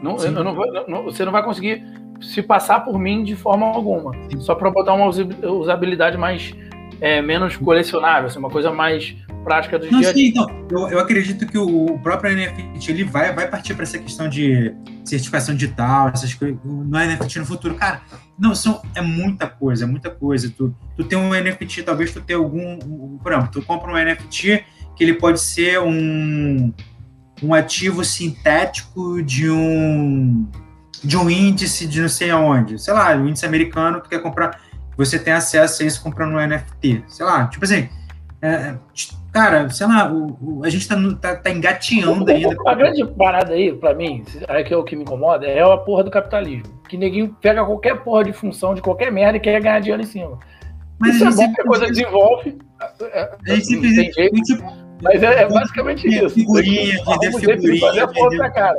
Não, 0.02 0.16
eu, 0.18 0.32
eu 0.32 0.44
não 0.44 0.54
vou, 0.54 0.66
não, 0.88 1.04
você 1.04 1.26
não 1.26 1.32
vai 1.32 1.44
conseguir 1.44 1.84
se 2.22 2.42
passar 2.42 2.86
por 2.86 2.98
mim 3.00 3.24
de 3.24 3.36
forma 3.36 3.66
alguma. 3.66 4.14
Sim. 4.30 4.40
Só 4.40 4.56
para 4.56 4.70
botar 4.70 4.94
uma 4.94 5.08
usabilidade 5.08 6.18
mais 6.18 6.54
é, 7.02 7.22
menos 7.22 7.58
colecionável, 7.58 8.28
assim, 8.28 8.40
uma 8.40 8.50
coisa 8.50 8.72
mais 8.72 9.16
prática 9.44 9.78
do 9.78 9.88
dia 9.90 10.10
a 10.10 10.14
dia. 10.14 10.30
Então, 10.30 10.48
eu, 10.70 10.90
eu 10.90 11.00
acredito 11.00 11.46
que 11.46 11.58
o, 11.58 11.98
próprio 12.00 12.36
NFT 12.36 12.92
ele 12.92 13.04
vai, 13.04 13.34
vai 13.34 13.48
partir 13.48 13.74
para 13.74 13.84
essa 13.84 13.98
questão 13.98 14.30
de 14.30 14.74
certificação 15.04 15.56
digital, 15.56 16.10
essas 16.10 16.34
coisas, 16.34 16.58
no 16.64 16.98
NFT 16.98 17.40
no 17.40 17.46
futuro. 17.46 17.76
Cara, 17.76 18.02
não, 18.38 18.56
são, 18.56 18.82
é 18.96 19.02
muita 19.02 19.48
coisa, 19.48 19.84
é 19.84 19.88
muita 19.88 20.10
coisa. 20.10 20.50
Tu, 20.50 20.76
tu 20.96 21.04
tem 21.04 21.18
um 21.18 21.30
NFT, 21.30 21.84
talvez 21.84 22.12
tu 22.12 22.22
tenha 22.22 22.40
algum. 22.40 23.18
Por 23.18 23.32
exemplo, 23.32 23.50
tu 23.52 23.62
compra 23.62 23.92
um 23.92 23.96
NFT 23.96 24.64
que 24.96 25.04
ele 25.04 25.14
pode 25.14 25.40
ser 25.40 25.80
um, 25.80 26.74
um 27.42 27.54
ativo 27.54 28.04
sintético 28.04 29.22
de 29.22 29.50
um 29.50 30.48
de 31.04 31.18
um 31.18 31.30
índice 31.30 31.88
de 31.88 32.00
não 32.00 32.10
sei 32.10 32.30
aonde. 32.30 32.80
Sei 32.80 32.94
lá, 32.94 33.16
o 33.16 33.28
índice 33.28 33.46
americano, 33.46 34.02
tu 34.02 34.10
quer 34.10 34.22
comprar, 34.22 34.62
você 34.96 35.18
tem 35.18 35.34
acesso 35.34 35.82
a 35.82 35.86
isso 35.86 36.02
comprando 36.02 36.34
um 36.34 36.48
NFT. 36.48 37.06
Sei 37.08 37.26
lá, 37.26 37.48
tipo 37.48 37.66
assim, 37.66 37.90
é, 38.42 38.76
cara, 39.32 39.70
sei 39.70 39.88
lá, 39.88 40.12
o, 40.12 40.38
o, 40.42 40.66
a 40.66 40.70
gente 40.70 40.88
tá, 40.88 40.96
tá, 41.20 41.36
tá 41.36 41.50
engatinhando 41.50 42.30
ainda. 42.30 42.56
A 42.68 42.76
grande 42.76 43.06
parada 43.06 43.54
aí, 43.54 43.74
pra 43.74 43.94
mim, 43.94 44.24
é 44.48 44.64
que 44.64 44.74
é 44.74 44.78
o 44.78 44.84
que 44.84 44.96
me 44.96 45.04
incomoda, 45.04 45.46
é 45.46 45.62
a 45.62 45.78
porra 45.78 46.04
do 46.04 46.12
capitalismo. 46.12 46.82
Que 46.90 46.98
neguinho 46.98 47.36
pega 47.42 47.66
qualquer 47.66 48.04
porra 48.04 48.24
de 48.26 48.34
função 48.34 48.76
de 48.76 48.82
qualquer 48.82 49.12
merda 49.12 49.38
e 49.38 49.40
quer 49.40 49.62
ganhar 49.62 49.80
dinheiro 49.80 50.04
em 50.04 50.06
cima. 50.06 50.38
Mas 51.00 51.16
isso 51.16 51.26
é 51.26 51.32
bom 51.32 51.54
que 51.54 51.62
a 51.62 51.66
coisa 51.66 51.88
desenvolve. 51.88 52.58
É, 53.02 53.32
a 53.48 53.56
gente 53.56 53.66
sempre 53.66 53.96
tem 53.96 54.12
jeito. 54.14 54.64
Mas 55.02 55.24
é, 55.24 55.44
é 55.44 55.50
basicamente 55.50 56.08
isso. 56.08 56.30
Figurinha, 56.30 57.04
vender 57.04 57.32
figurinha. 57.40 58.08
Vender... 58.08 58.54
Cara. 58.54 58.78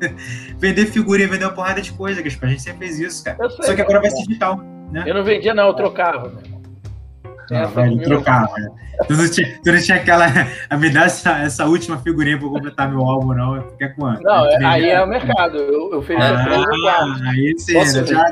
vender 0.58 0.86
figurinha, 0.86 1.28
vender 1.28 1.44
uma 1.44 1.52
porrada 1.52 1.80
de 1.80 1.92
coisa, 1.92 2.22
que 2.22 2.28
a 2.28 2.46
gente 2.46 2.62
sempre 2.62 2.86
fez 2.86 3.00
isso, 3.00 3.24
cara. 3.24 3.50
Sei, 3.50 3.64
Só 3.64 3.74
que 3.74 3.82
agora 3.82 4.00
vai 4.00 4.10
ser 4.10 4.22
digital. 4.24 4.58
Né? 4.92 5.04
Eu 5.06 5.14
não 5.14 5.24
vendia, 5.24 5.52
não, 5.54 5.66
eu 5.66 5.74
trocava. 5.74 6.32
Ah, 7.52 7.66
velho, 7.66 8.02
trocava. 8.02 8.52
Né? 8.56 8.70
Tu 9.06 9.12
não, 9.14 9.28
tinha, 9.28 9.60
tu 9.62 9.72
não 9.72 9.80
tinha 9.80 9.96
aquela. 9.98 10.26
Me 10.78 10.90
dá 10.90 11.04
essa, 11.04 11.38
essa 11.38 11.66
última 11.66 11.98
figurinha 11.98 12.38
pra 12.38 12.48
completar 12.48 12.90
meu 12.90 13.02
álbum, 13.02 13.34
não. 13.34 13.62
Fica 13.70 13.94
quanto? 13.94 14.22
Não, 14.22 14.46
é, 14.46 14.64
aí 14.64 14.88
é 14.88 15.02
o 15.02 15.06
mercado. 15.06 15.58
Eu, 15.58 15.92
eu 15.92 16.02
fiz 16.02 16.16
ah, 16.16 17.06
aí 17.30 17.54
sim, 17.58 17.74
Posso, 17.74 18.06
já, 18.06 18.24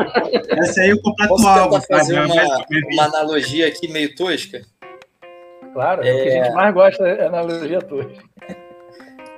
essa 0.50 0.80
aí 0.80 0.90
eu 0.90 1.00
completo 1.00 1.34
o 1.34 1.46
álbum. 1.46 1.80
fazer 1.80 2.20
uma, 2.20 2.34
uma 2.92 3.04
analogia 3.04 3.66
aqui 3.68 3.88
meio 3.88 4.14
tosca? 4.14 4.62
Claro, 5.72 6.06
é... 6.06 6.12
o 6.12 6.22
que 6.22 6.28
a 6.28 6.44
gente 6.44 6.54
mais 6.54 6.74
gosta 6.74 7.08
é 7.08 7.26
analogia 7.26 7.80
tosca. 7.80 8.22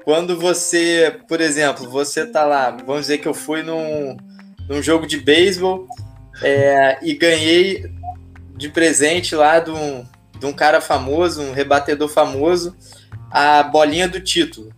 Quando 0.05 0.39
você, 0.39 1.19
por 1.27 1.41
exemplo, 1.41 1.89
você 1.89 2.27
tá 2.27 2.45
lá, 2.45 2.71
vamos 2.71 3.03
dizer 3.03 3.19
que 3.19 3.27
eu 3.27 3.33
fui 3.33 3.63
num, 3.63 4.15
num 4.69 4.83
jogo 4.83 5.07
de 5.07 5.17
beisebol 5.17 5.87
é, 6.43 6.99
e 7.03 7.15
ganhei 7.15 7.85
de 8.55 8.69
presente 8.69 9.35
lá 9.35 9.59
de 9.59 9.71
um, 9.71 10.07
de 10.39 10.47
um 10.47 10.53
cara 10.53 10.81
famoso, 10.81 11.43
um 11.43 11.53
rebatedor 11.53 12.09
famoso, 12.09 12.77
a 13.31 13.63
bolinha 13.63 14.09
do 14.09 14.21
título. 14.21 14.71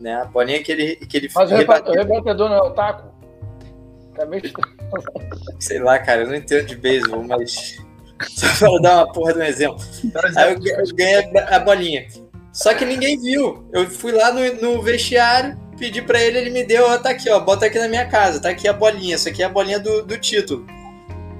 né? 0.00 0.14
A 0.14 0.24
bolinha 0.24 0.62
que 0.62 0.70
ele, 0.70 0.96
que 0.96 1.16
ele 1.16 1.28
Mas 1.34 1.50
o 1.50 1.56
rebatedor, 1.56 1.94
o 1.94 1.98
rebatedor 1.98 2.48
não 2.48 2.56
é 2.56 2.62
o 2.62 2.70
taco? 2.70 3.14
Também 4.14 4.42
Sei 5.58 5.78
lá, 5.78 5.98
cara, 5.98 6.22
eu 6.22 6.28
não 6.28 6.34
entendo 6.36 6.66
de 6.66 6.76
beisebol, 6.76 7.22
mas. 7.24 7.76
Só 8.30 8.70
pra 8.70 8.78
dar 8.80 8.96
uma 8.96 9.12
porra 9.12 9.34
de 9.34 9.40
um 9.40 9.42
exemplo. 9.42 9.84
Aí 10.36 10.54
eu, 10.54 10.78
eu 10.78 10.94
ganhei 10.94 11.38
a 11.48 11.58
bolinha. 11.58 12.06
Só 12.50 12.72
que 12.72 12.86
ninguém 12.86 13.20
viu. 13.20 13.68
Eu 13.72 13.86
fui 13.90 14.12
lá 14.12 14.32
no, 14.32 14.40
no 14.54 14.82
vestiário, 14.82 15.58
pedi 15.78 16.00
pra 16.00 16.18
ele, 16.18 16.38
ele 16.38 16.50
me 16.50 16.64
deu, 16.64 16.88
ó, 16.88 16.96
tá 16.96 17.10
aqui, 17.10 17.28
ó, 17.28 17.38
bota 17.40 17.66
aqui 17.66 17.78
na 17.78 17.88
minha 17.88 18.06
casa, 18.06 18.40
tá 18.40 18.48
aqui 18.48 18.66
a 18.66 18.72
bolinha, 18.72 19.16
isso 19.16 19.28
aqui 19.28 19.42
é 19.42 19.46
a 19.46 19.50
bolinha 19.50 19.78
do, 19.78 20.02
do 20.02 20.16
título. 20.16 20.66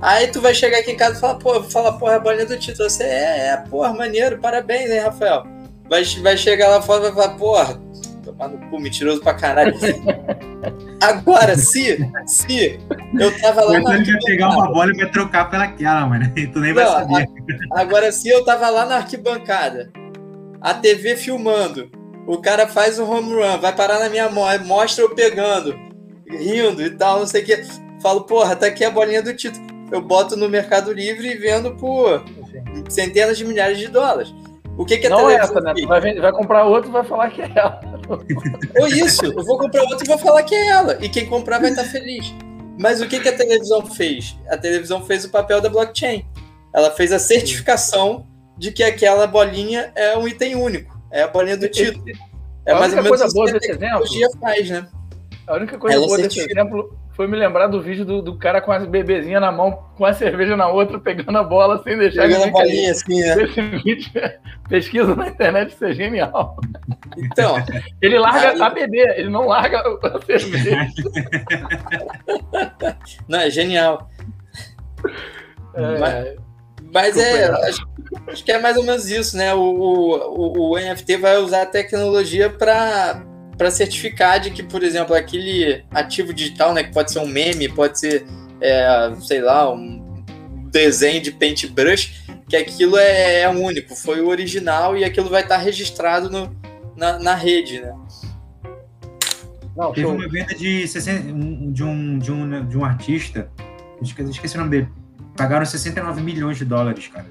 Aí 0.01 0.29
tu 0.29 0.41
vai 0.41 0.55
chegar 0.55 0.79
aqui 0.79 0.93
em 0.93 0.97
casa 0.97 1.17
e 1.17 1.21
falar, 1.21 1.37
pô, 1.37 1.63
falar, 1.63 1.93
porra, 1.93 2.17
a 2.17 2.21
bolinha 2.21 2.47
do 2.47 2.59
título. 2.59 2.89
Você 2.89 3.05
é, 3.05 3.49
é, 3.49 3.57
porra, 3.57 3.93
maneiro, 3.93 4.39
parabéns, 4.39 4.91
hein, 4.91 5.01
Rafael. 5.01 5.45
Vai, 5.89 6.05
vai 6.05 6.37
chegar 6.37 6.69
lá 6.69 6.83
fora 6.83 7.01
e 7.01 7.11
vai 7.11 7.13
falar, 7.13 7.37
porra, 7.37 7.81
tomar 8.25 8.49
no 8.49 8.59
cu, 8.69 8.81
mentiroso 8.81 9.21
pra 9.21 9.35
caralho. 9.35 9.75
Agora, 11.01 11.57
se, 11.57 11.99
se 12.27 12.79
eu 13.19 13.41
tava 13.41 13.63
lá 13.63 13.81
na. 13.81 13.91
Vai 13.91 14.05
pegar 14.25 14.51
uma 14.51 14.73
bola 14.73 14.91
e 14.93 14.97
vai 14.97 15.11
trocar 15.11 15.51
pelaquela, 15.51 16.07
mano. 16.07 16.31
Tu 16.35 16.61
nem 16.61 16.75
Não, 16.75 16.83
vai 16.83 16.87
saber. 16.87 17.29
A, 17.73 17.81
agora, 17.81 18.13
se 18.13 18.29
eu 18.29 18.45
tava 18.45 18.69
lá 18.69 18.85
na 18.85 18.97
arquibancada, 18.97 19.91
a 20.61 20.75
TV 20.75 21.17
filmando, 21.17 21.91
o 22.27 22.39
cara 22.39 22.67
faz 22.67 22.99
um 22.99 23.11
home 23.11 23.35
run, 23.35 23.59
vai 23.59 23.75
parar 23.75 24.01
na 24.01 24.09
minha 24.09 24.29
mão, 24.29 24.47
mostra 24.65 25.05
eu 25.05 25.15
pegando, 25.15 25.79
rindo 26.29 26.83
e 26.83 26.91
tal, 26.91 27.21
não 27.21 27.27
sei 27.27 27.43
o 27.43 27.45
que. 27.45 27.65
Falo, 28.03 28.25
porra, 28.25 28.57
tá 28.57 28.67
aqui 28.67 28.85
a 28.85 28.91
bolinha 28.91 29.23
do 29.23 29.35
título. 29.35 29.66
Eu 29.91 30.01
boto 30.01 30.37
no 30.37 30.49
Mercado 30.49 30.93
Livre 30.93 31.29
e 31.29 31.37
vendo 31.37 31.75
por 31.77 32.25
centenas 32.89 33.39
de 33.39 33.45
milhares 33.45 33.79
de 33.79 33.89
dólares. 33.89 34.35
O 34.77 34.85
que, 34.85 34.99
que 34.99 35.07
a 35.07 35.11
Não 35.11 35.31
é 35.31 35.37
essa, 35.37 35.61
né? 35.61 35.73
Tu 35.75 35.87
vai, 35.87 36.01
vai 36.15 36.33
comprar 36.33 36.65
outro 36.65 36.91
e 36.91 36.93
vai 36.93 37.05
falar 37.05 37.31
que 37.31 37.43
é 37.43 37.51
ela. 37.55 37.81
Ou 38.79 38.87
isso, 38.89 39.25
eu 39.25 39.45
vou 39.45 39.59
comprar 39.59 39.83
outro 39.83 40.05
e 40.05 40.07
vou 40.07 40.19
falar 40.19 40.43
que 40.43 40.55
é 40.55 40.67
ela. 40.67 40.99
E 41.03 41.09
quem 41.09 41.27
comprar 41.27 41.61
vai 41.61 41.71
estar 41.71 41.85
feliz. 41.85 42.35
Mas 42.79 43.01
o 43.01 43.09
que, 43.09 43.21
que 43.21 43.29
a 43.29 43.37
televisão 43.37 43.87
fez? 43.87 44.37
A 44.49 44.57
televisão 44.57 45.03
fez 45.05 45.25
o 45.25 45.31
papel 45.31 45.61
da 45.63 45.71
blockchain. 45.71 46.27
Ela 46.75 46.91
fez 46.91 47.11
a 47.11 47.19
certificação 47.19 48.27
de 48.59 48.71
que 48.71 48.83
aquela 48.83 49.27
bolinha 49.27 49.93
é 49.95 50.17
um 50.19 50.29
item 50.29 50.57
único. 50.57 50.95
É 51.11 51.23
a 51.23 51.29
bolinha 51.29 51.57
do 51.57 51.69
título. 51.69 52.05
É 52.67 52.75
mais 52.75 52.93
ou 52.93 53.03
menos 53.03 53.09
coisa 53.09 53.33
boa 53.33 53.51
desse 53.51 53.71
exemplo. 53.71 54.05
faz, 54.41 54.69
né? 54.69 54.87
A 55.47 55.55
única 55.55 55.79
coisa 55.79 55.97
Ela 55.97 56.07
boa 56.07 56.19
desse 56.19 56.41
exemplo 56.41 56.99
foi 57.17 57.27
me 57.27 57.37
lembrar 57.37 57.67
do 57.67 57.81
vídeo 57.81 58.05
do, 58.05 58.21
do 58.21 58.37
cara 58.37 58.61
com 58.61 58.71
as 58.71 58.85
bebezinha 58.87 59.41
na 59.41 59.51
mão, 59.51 59.73
com 59.97 60.05
a 60.05 60.13
cerveja 60.13 60.55
na 60.55 60.69
outra, 60.69 61.01
pegando 61.01 61.39
a 61.39 61.43
bola 61.43 61.83
sem 61.83 61.97
deixar 61.97 62.29
Pegando 62.29 62.45
a 62.45 62.51
bolinha 62.51 62.91
assim, 62.93 63.21
né? 63.21 63.43
Esse 63.43 63.61
vídeo, 63.63 64.11
pesquisa 64.69 65.17
na 65.17 65.29
internet, 65.29 65.71
isso 65.71 65.85
é 65.87 65.95
genial. 65.95 66.59
Então. 67.17 67.57
Ele 68.03 68.19
larga 68.19 68.51
aí... 68.51 68.61
a 68.61 68.69
beber, 68.69 69.19
ele 69.19 69.31
não 69.31 69.47
larga 69.47 69.81
a 69.81 70.21
cerveja. 70.27 70.89
não, 73.27 73.41
é 73.41 73.49
genial. 73.49 74.11
É, 75.75 75.99
mas, 75.99 76.37
mas 76.93 77.17
é. 77.17 77.47
Acho, 77.67 77.89
acho, 78.29 78.45
que 78.45 78.53
é 78.53 78.59
mais 78.61 78.77
ou 78.77 78.85
menos 78.85 79.11
isso, 79.11 79.39
né? 79.39 79.55
O, 79.55 79.61
o, 79.61 80.73
o 80.73 80.79
NFT 80.79 81.17
vai 81.17 81.39
usar 81.39 81.63
a 81.63 81.67
tecnologia 81.67 82.51
para 82.51 83.25
para 83.57 83.71
certificar 83.71 84.39
de 84.39 84.51
que, 84.51 84.63
por 84.63 84.83
exemplo, 84.83 85.15
aquele 85.15 85.85
ativo 85.91 86.33
digital, 86.33 86.75
né, 86.75 86.85
que 86.85 86.93
pode 86.93 87.11
ser 87.11 87.21
um 87.21 87.27
meme, 87.27 87.69
pode 87.69 87.99
ser, 87.99 88.27
é, 88.61 89.15
sei 89.21 89.41
lá, 89.41 89.73
um 89.73 90.25
desenho 90.71 91.23
de 91.23 91.33
paintbrush, 91.33 92.27
que 92.49 92.57
aquilo 92.57 92.97
é, 92.99 93.41
é 93.43 93.49
único, 93.49 93.97
foi 93.97 94.21
o 94.21 94.29
original 94.29 94.97
e 94.97 95.05
aquilo 95.05 95.31
vai 95.31 95.43
estar 95.43 95.57
registrado 95.57 96.31
no, 96.31 96.55
na, 96.97 97.19
na 97.19 97.35
rede, 97.35 97.81
né? 97.81 97.95
Não, 99.77 99.93
Teve 99.93 100.07
uma 100.07 100.29
venda 100.29 100.55
de, 100.55 100.87
60, 100.89 101.23
de, 101.73 101.85
um, 101.85 102.19
de, 102.19 102.33
um, 102.33 102.67
de 102.67 102.79
um 102.79 102.85
artista, 102.85 103.51
esqueci, 104.01 104.31
esqueci 104.31 104.55
o 104.57 104.61
nome 104.61 104.71
dele, 104.71 104.89
pagaram 105.37 105.67
69 105.67 106.23
milhões 106.23 106.57
de 106.57 106.65
dólares, 106.65 107.09
cara. 107.09 107.27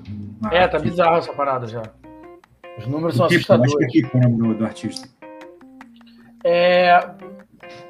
É, 0.51 0.67
tá 0.67 0.77
bizarro 0.77 1.17
essa 1.17 1.33
parada 1.33 1.67
já. 1.67 1.81
Os 2.77 2.85
números 2.87 3.15
são 3.15 3.27
tipo, 3.27 3.37
assustadores. 3.39 3.73
Acho 3.73 3.77
que 3.77 3.99
é 3.99 4.01
tipo 4.01 4.17
o 4.17 4.21
nome 4.21 4.37
do, 4.37 4.53
do 4.59 4.65
artista. 4.65 5.07
É, 6.47 6.99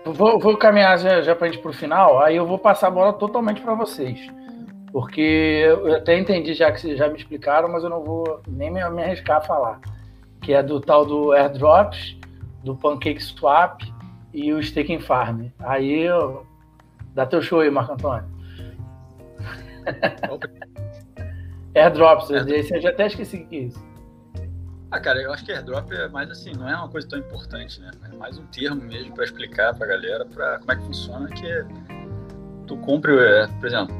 vou, 0.06 0.39
vou, 0.39 0.56
caminhar 0.56 0.97
já, 0.97 1.22
já 1.22 1.36
para 1.36 1.47
a 1.47 1.51
gente 1.51 1.62
para 1.62 1.72
o 1.72 1.74
final, 1.74 2.22
aí 2.22 2.38
eu 2.38 2.47
vou 2.47 2.58
passar 2.58 2.88
a 2.88 2.91
bola 2.91 3.12
totalmente 3.12 3.60
para 3.60 3.74
vocês. 3.74 4.18
Porque 4.93 5.20
eu 5.66 5.93
até 5.93 6.18
entendi 6.18 6.53
já 6.53 6.72
que 6.72 6.80
vocês 6.80 6.97
já 6.97 7.10
me 7.10 7.18
explicaram, 7.18 7.68
mas 7.68 7.84
eu 7.84 7.89
não 7.89 8.01
vou 8.01 8.39
nem 8.47 8.72
me, 8.72 8.89
me 8.91 9.03
arriscar 9.03 9.39
a 9.39 9.41
falar. 9.41 9.82
Que 10.41 10.53
é 10.53 10.64
do 10.64 10.80
tal 10.80 11.06
do 11.06 11.34
airdrops, 11.34 12.18
do 12.64 12.78
pancake 12.78 13.22
swap 13.22 13.82
e 14.34 14.53
o 14.53 14.60
staking 14.62 15.01
farm. 15.01 15.47
Aí 15.60 16.03
eu... 16.03 16.45
dá 17.14 17.26
teu 17.26 17.41
show 17.41 17.60
aí, 17.60 17.70
Marco 17.70 17.91
Antônio. 17.91 18.24
airdrops, 21.76 22.32
airdrops. 22.32 22.72
eu 22.72 22.80
já 22.80 22.89
até 22.89 23.08
esqueci 23.08 23.36
o 23.36 23.47
que 23.47 23.56
é 23.58 23.60
isso. 23.64 23.95
Ah, 24.96 25.00
cara, 25.02 25.22
eu 25.22 25.34
acho 25.34 25.43
que 25.43 25.52
airdrop 25.52 25.91
é 25.91 26.08
mais 26.08 26.32
assim, 26.32 26.54
não 26.54 26.70
é 26.70 26.74
uma 26.74 26.88
coisa 26.88 27.06
tão 27.06 27.20
importante, 27.20 27.82
né? 27.82 27.91
É 28.10 28.16
mais 28.16 28.38
um 28.38 28.46
termo 28.46 28.82
mesmo 28.82 29.14
para 29.14 29.26
explicar 29.26 29.76
pra 29.76 29.86
galera 29.86 30.24
pra 30.24 30.58
como 30.60 30.72
é 30.72 30.76
que 30.78 30.84
funciona, 30.84 31.28
que 31.28 31.46
é, 31.46 31.66
tu 32.66 32.78
compra, 32.78 33.12
é, 33.12 33.48
por 33.60 33.66
exemplo, 33.66 33.93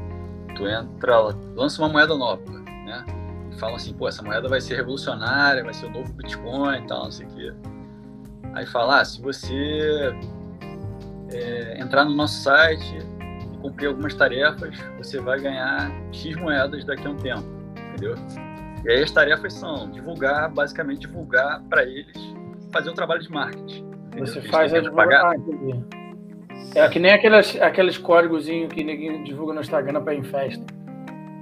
tu 0.56 0.66
entra, 0.66 1.18
lança 1.54 1.82
uma 1.82 1.90
moeda 1.90 2.16
nova, 2.16 2.50
né? 2.50 3.04
E 3.52 3.58
fala 3.58 3.76
assim, 3.76 3.92
pô, 3.92 4.08
essa 4.08 4.22
moeda 4.22 4.48
vai 4.48 4.58
ser 4.58 4.76
revolucionária, 4.76 5.62
vai 5.62 5.74
ser 5.74 5.84
o 5.84 5.90
novo 5.90 6.10
Bitcoin 6.14 6.78
e 6.78 6.86
tal, 6.86 7.04
não 7.04 7.12
sei 7.12 7.26
o 7.26 7.28
quê. 7.28 7.52
Aí 8.54 8.64
fala, 8.64 9.02
ah, 9.02 9.04
se 9.04 9.20
você 9.20 10.14
é, 11.30 11.78
entrar 11.78 12.06
no 12.06 12.14
nosso 12.14 12.42
site 12.42 12.96
e 13.52 13.58
cumprir 13.58 13.88
algumas 13.88 14.14
tarefas, 14.14 14.74
você 14.96 15.20
vai 15.20 15.38
ganhar 15.42 15.92
X 16.10 16.36
moedas 16.36 16.86
daqui 16.86 17.06
a 17.06 17.10
um 17.10 17.16
tempo, 17.16 17.44
entendeu? 17.92 18.14
E 18.86 18.90
aí 18.90 19.02
as 19.02 19.10
tarefas 19.10 19.52
são 19.54 19.90
divulgar, 19.90 20.48
basicamente 20.48 21.00
divulgar 21.00 21.60
para 21.68 21.82
eles, 21.82 22.16
fazer 22.72 22.88
um 22.88 22.94
trabalho 22.94 23.20
de 23.20 23.28
marketing. 23.28 23.84
Entendeu? 24.06 24.26
Você 24.26 24.42
faz 24.42 24.72
a 24.72 24.78
divulgação. 24.78 25.84
É 26.72 26.88
que 26.88 27.00
nem 27.00 27.10
aqueles, 27.10 27.60
aqueles 27.60 27.98
códigozinhos 27.98 28.72
que 28.72 28.84
ninguém 28.84 29.24
divulga 29.24 29.54
no 29.54 29.60
Instagram 29.60 30.02
para 30.04 30.14
ir 30.14 30.18
em 30.18 30.22
festa. 30.22 30.64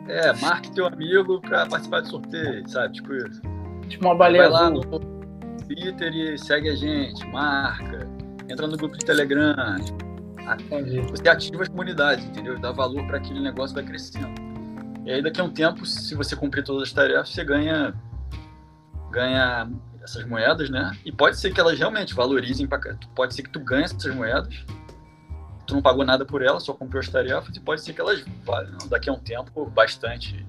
É, 0.09 0.33
marque 0.41 0.73
teu 0.73 0.87
amigo 0.87 1.39
para 1.43 1.67
participar 1.67 2.01
do 2.01 2.09
sorteio, 2.09 2.67
sabe? 2.67 2.95
Tipo 2.95 3.15
isso. 3.15 3.43
Tipo 3.89 4.07
uma 4.07 4.15
baleia 4.15 4.49
Vai 4.49 4.63
lá 4.63 4.71
no 4.71 4.81
Twitter 4.81 6.15
e 6.15 6.39
segue 6.39 6.71
a 6.71 6.75
gente, 6.75 7.27
marca, 7.27 8.09
entra 8.49 8.66
no 8.66 8.77
grupo 8.79 8.97
de 8.97 9.05
Telegram. 9.05 9.77
Entendi. 10.61 11.01
Você 11.11 11.29
ativa 11.29 11.62
as 11.62 11.69
comunidades, 11.69 12.25
entendeu? 12.25 12.59
Dá 12.59 12.73
valor 12.73 13.07
para 13.07 13.19
aquele 13.19 13.41
negócio 13.41 13.75
vai 13.75 13.85
crescendo. 13.85 14.44
E 15.05 15.12
aí 15.12 15.22
daqui 15.22 15.40
a 15.40 15.44
um 15.44 15.51
tempo, 15.51 15.85
se 15.85 16.14
você 16.14 16.35
cumprir 16.35 16.64
todas 16.64 16.89
as 16.89 16.93
tarefas, 16.93 17.28
você 17.28 17.44
ganha 17.44 17.94
ganha 19.10 19.70
essas 20.02 20.24
moedas, 20.26 20.68
né? 20.68 20.93
E 21.05 21.12
pode 21.12 21.39
ser 21.39 21.52
que 21.52 21.60
elas 21.60 21.78
realmente 21.78 22.14
valorizem, 22.14 22.68
pode 23.14 23.35
ser 23.35 23.43
que 23.43 23.51
tu 23.51 23.60
ganhe 23.60 23.85
essas 23.85 24.14
moedas, 24.14 24.64
tu 25.66 25.74
não 25.74 25.82
pagou 25.82 26.05
nada 26.05 26.24
por 26.24 26.43
elas, 26.43 26.62
só 26.62 26.74
comprou 26.74 27.01
as 27.01 27.09
tarefas, 27.09 27.56
e 27.56 27.60
pode 27.60 27.81
ser 27.81 27.93
que 27.93 28.01
elas 28.01 28.24
valham 28.44 28.76
daqui 28.89 29.09
a 29.09 29.12
um 29.12 29.18
tempo 29.18 29.66
bastante. 29.66 30.44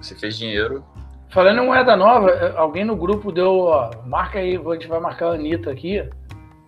Você 0.00 0.14
fez 0.14 0.36
dinheiro. 0.36 0.84
Falando 1.30 1.62
em 1.62 1.66
moeda 1.66 1.96
nova, 1.96 2.54
alguém 2.56 2.84
no 2.84 2.94
grupo 2.94 3.32
deu, 3.32 3.60
ó, 3.60 3.90
marca 4.06 4.38
aí, 4.38 4.56
a 4.56 4.72
gente 4.74 4.86
vai 4.86 5.00
marcar 5.00 5.28
a 5.28 5.34
Anitta 5.34 5.70
aqui, 5.70 6.08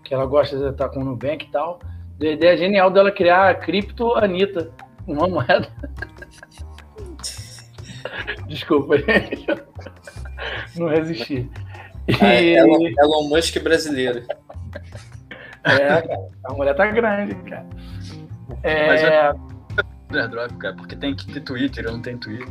que 0.02 0.14
ela 0.14 0.26
gosta 0.26 0.56
de 0.58 0.64
estar 0.70 0.88
com 0.88 1.00
o 1.00 1.04
Nubank 1.04 1.44
e 1.44 1.50
tal. 1.50 1.78
A 2.20 2.24
ideia 2.24 2.56
genial 2.56 2.90
dela 2.90 3.12
criar 3.12 3.50
a 3.50 3.54
cripto 3.54 4.14
Anitta, 4.14 4.70
uma 5.06 5.28
moeda. 5.28 5.68
Desculpa. 8.48 8.94
Não 10.76 10.88
resisti. 10.88 11.50
E... 12.08 12.14
Ah, 12.20 12.34
é 12.34 12.58
Elon, 12.58 12.88
Elon 12.98 13.28
Musk 13.28 13.58
brasileiro. 13.62 14.22
É, 15.64 15.78
cara, 15.78 16.28
a 16.44 16.52
mulher 16.52 16.74
tá 16.74 16.86
grande, 16.86 17.34
cara. 17.34 17.66
É... 18.62 18.86
Mas 18.86 19.02
é 19.02 19.32
airdrop, 20.14 20.52
cara, 20.58 20.74
porque 20.74 20.94
tem 20.94 21.14
que 21.14 21.26
ter 21.32 21.40
Twitter, 21.40 21.84
eu 21.84 21.92
não 21.92 22.00
tenho 22.00 22.18
Twitter. 22.18 22.46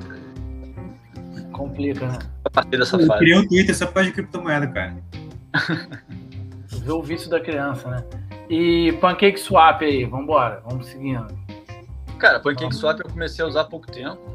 Complica, 1.51 2.05
né? 2.07 2.19
A 2.43 2.49
partir 2.49 2.77
dessa 2.77 2.97
eu 2.97 3.07
fase. 3.07 3.19
Criei 3.19 3.37
um 3.37 3.47
Twitter 3.47 3.75
só 3.75 3.85
por 3.87 3.93
causa 3.93 4.09
de 4.09 4.15
criptomoeda, 4.15 4.67
cara. 4.67 4.97
Vê 6.67 6.91
o 6.91 7.01
vício 7.01 7.29
da 7.29 7.39
criança, 7.39 7.89
né? 7.89 8.03
E 8.49 8.91
Pancake 8.99 9.39
Swap 9.39 9.81
aí, 9.81 10.03
vambora, 10.03 10.61
vamos 10.65 10.87
seguindo. 10.87 11.27
Cara, 12.19 12.39
Pancake 12.39 12.75
Swap 12.75 12.99
eu 12.99 13.09
comecei 13.09 13.43
a 13.43 13.47
usar 13.47 13.61
há 13.61 13.65
pouco 13.65 13.89
tempo 13.89 14.34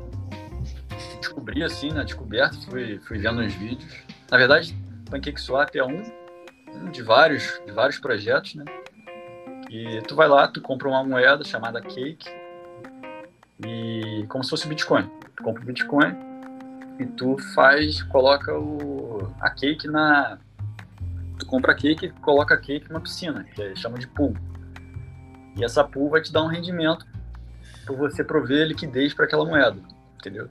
descobri 1.40 1.62
assim 1.62 1.90
na 1.90 2.04
descoberta, 2.04 2.56
fui, 2.68 2.98
fui 2.98 3.18
vendo 3.18 3.40
uns 3.40 3.54
vídeos. 3.54 4.04
Na 4.30 4.36
verdade, 4.36 4.76
PancakeSwap 5.10 5.74
é 5.76 5.84
um, 5.84 6.02
um 6.74 6.90
de 6.90 7.02
vários 7.02 7.60
de 7.64 7.72
vários 7.72 7.98
projetos, 7.98 8.54
né? 8.54 8.64
E 9.70 10.02
tu 10.06 10.14
vai 10.14 10.28
lá, 10.28 10.46
tu 10.46 10.60
compra 10.60 10.88
uma 10.88 11.02
moeda 11.02 11.42
chamada 11.44 11.80
Cake 11.80 12.28
e 13.64 14.26
como 14.28 14.44
se 14.44 14.50
fosse 14.50 14.68
Bitcoin. 14.68 15.08
Tu 15.36 15.42
compra 15.42 15.62
o 15.62 15.66
Bitcoin 15.66 16.14
e 16.98 17.06
tu 17.06 17.38
faz, 17.54 18.02
coloca 18.02 18.56
o 18.58 19.32
a 19.40 19.50
Cake 19.50 19.88
na 19.88 20.38
tu 21.38 21.46
compra 21.46 21.74
cake 21.74 22.10
coloca 22.20 22.54
cake 22.58 22.86
numa 22.90 23.00
piscina, 23.00 23.44
que 23.44 23.74
chama 23.74 23.98
de 23.98 24.06
pool. 24.06 24.36
E 25.56 25.64
essa 25.64 25.82
pool 25.82 26.10
vai 26.10 26.20
te 26.20 26.30
dar 26.30 26.42
um 26.42 26.48
rendimento 26.48 27.06
por 27.86 27.96
você 27.96 28.22
prover 28.22 28.66
liquidez 28.66 29.14
para 29.14 29.24
aquela 29.24 29.44
moeda, 29.46 29.80
entendeu? 30.18 30.48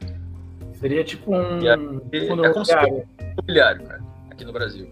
Seria 0.79 1.03
tipo 1.03 1.35
um 1.35 1.59
é, 1.67 1.75
fundo 2.25 2.45
é 2.45 2.53
como 2.53 2.63
se 2.63 2.73
fosse 2.73 2.89
um 2.89 3.05
imobiliário, 3.33 3.85
cara, 3.85 4.01
aqui 4.31 4.45
no 4.45 4.53
Brasil. 4.53 4.89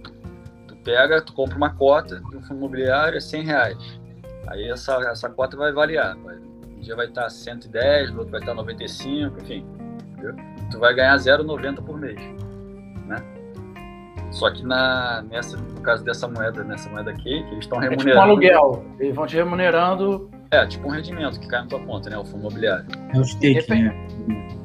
Tu 0.67 0.75
pega, 0.83 1.21
tu 1.21 1.31
compra 1.33 1.55
uma 1.55 1.73
cota 1.73 2.19
de 2.19 2.35
um 2.35 2.41
fundo 2.41 2.57
imobiliário, 2.57 3.17
é 3.17 3.21
100 3.21 3.43
reais. 3.43 3.99
Aí 4.47 4.69
essa, 4.69 4.95
essa 5.09 5.29
cota 5.29 5.55
vai 5.55 5.71
variar. 5.71 6.17
Vai, 6.17 6.35
um 6.35 6.79
dia 6.81 6.93
vai 6.93 7.05
estar 7.05 7.29
110, 7.29 8.11
no 8.11 8.19
outro 8.19 8.31
vai 8.31 8.41
estar 8.41 8.53
95, 8.53 9.41
enfim. 9.41 9.65
Entendeu? 10.11 10.35
Tu 10.69 10.77
vai 10.77 10.93
ganhar 10.93 11.15
0,90 11.15 11.81
por 11.81 11.97
mês. 11.97 12.19
Né? 13.05 13.23
Só 14.31 14.51
que 14.51 14.65
na, 14.65 15.23
nessa, 15.29 15.55
no 15.55 15.79
caso 15.79 16.03
dessa 16.03 16.27
moeda, 16.27 16.65
nessa 16.65 16.89
moeda 16.89 17.11
aqui, 17.11 17.29
eles 17.29 17.59
estão 17.59 17.79
remunerando. 17.79 18.09
É 18.09 18.11
tipo 18.11 18.19
um 18.19 18.21
aluguel. 18.21 18.85
Eles 18.99 19.15
vão 19.15 19.25
te 19.25 19.37
remunerando. 19.37 20.29
É, 20.51 20.65
tipo 20.65 20.85
um 20.87 20.91
rendimento 20.91 21.39
que 21.39 21.47
cai 21.47 21.61
na 21.61 21.67
tua 21.67 21.79
conta, 21.79 22.09
né? 22.09 22.17
O 22.17 22.25
fundo 22.25 22.41
imobiliário. 22.41 22.85
É 23.13 23.17
o 23.17 23.23
stake, 23.23 23.69
né? 23.69 24.55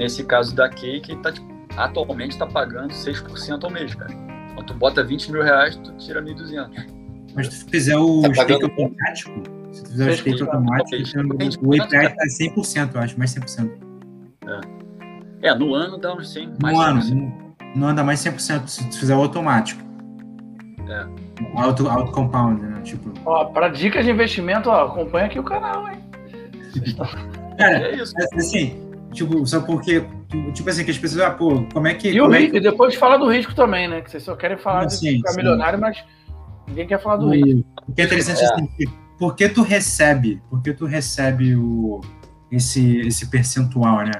Nesse 0.00 0.24
caso 0.24 0.56
da 0.56 0.66
Cake, 0.66 1.14
tá, 1.16 1.30
tipo, 1.30 1.46
atualmente 1.76 2.30
está 2.30 2.46
pagando 2.46 2.90
6% 2.90 3.62
ao 3.62 3.70
mês, 3.70 3.94
cara. 3.94 4.10
Então 4.50 4.64
tu 4.64 4.72
bota 4.72 5.04
20 5.04 5.30
mil 5.30 5.42
reais, 5.42 5.76
tu 5.76 5.92
tira 5.98 6.22
1.200. 6.22 6.86
Mas 7.34 7.48
se 7.48 7.66
tu 7.66 7.70
fizer 7.70 7.98
o 7.98 8.22
tá 8.22 8.32
stake 8.32 8.64
automático, 8.64 9.42
se 9.70 9.84
tu 9.84 9.90
fizer 9.90 10.10
o 10.10 10.16
stake 10.16 10.42
automático, 10.42 11.66
o 11.66 11.82
API 11.82 12.16
tá 12.16 12.24
100%, 12.26 12.94
eu 12.94 13.00
acho, 13.02 13.18
mais 13.18 13.34
100%. 13.34 13.70
É, 15.42 15.48
é 15.48 15.54
no 15.54 15.74
ano 15.74 15.98
dá 15.98 16.14
uns 16.14 16.32
100, 16.32 16.54
mais 16.62 16.74
no 16.74 16.82
ano, 16.82 17.04
no, 17.04 17.54
no 17.76 17.84
ano 17.84 17.96
dá 17.96 18.02
mais 18.02 18.20
100% 18.20 18.68
se 18.68 18.88
tu 18.88 18.98
fizer 19.00 19.14
o 19.14 19.20
automático. 19.20 19.82
É. 20.88 21.06
Auto, 21.56 21.86
auto 21.86 22.10
compound, 22.12 22.62
né? 22.62 22.80
Tipo. 22.84 23.12
Ó, 23.26 23.44
para 23.44 23.68
dicas 23.68 24.06
de 24.06 24.10
investimento, 24.10 24.70
ó, 24.70 24.86
acompanha 24.86 25.26
aqui 25.26 25.38
o 25.38 25.44
canal, 25.44 25.86
hein? 25.90 25.98
Cara, 27.58 27.76
é 27.76 27.96
isso. 27.96 28.14
assim, 28.34 28.89
tipo, 29.12 29.46
só 29.46 29.60
porque, 29.60 30.04
tipo 30.54 30.68
assim, 30.68 30.84
que 30.84 30.90
as 30.90 30.98
pessoas, 30.98 31.22
ah, 31.22 31.30
pô, 31.30 31.64
como 31.72 31.86
é 31.86 31.94
que. 31.94 32.10
E 32.10 32.20
o 32.20 32.32
é 32.32 32.38
risco, 32.38 32.52
que... 32.54 32.60
depois 32.60 32.94
fala 32.94 33.16
do 33.16 33.30
risco 33.30 33.54
também, 33.54 33.88
né? 33.88 34.00
Que 34.00 34.10
vocês 34.10 34.22
só 34.22 34.34
querem 34.36 34.56
falar 34.56 34.86
de 34.86 34.98
ficar 34.98 35.34
milionário, 35.34 35.78
mas 35.78 36.02
Ninguém 36.70 36.86
quer 36.86 37.02
falar 37.02 37.16
do 37.16 37.26
o, 37.26 37.30
risco. 37.30 37.64
O 37.86 37.92
que 37.92 38.00
é 38.00 38.04
interessante 38.04 38.40
é. 38.40 38.44
assim, 38.44 38.68
por 39.18 39.34
que 39.34 39.48
tu 39.48 39.62
recebe, 39.62 40.40
por 40.48 40.62
que 40.62 40.72
tu 40.72 40.86
recebe 40.86 41.56
o, 41.56 42.00
esse, 42.50 42.98
esse 43.00 43.26
percentual, 43.26 44.04
né? 44.04 44.12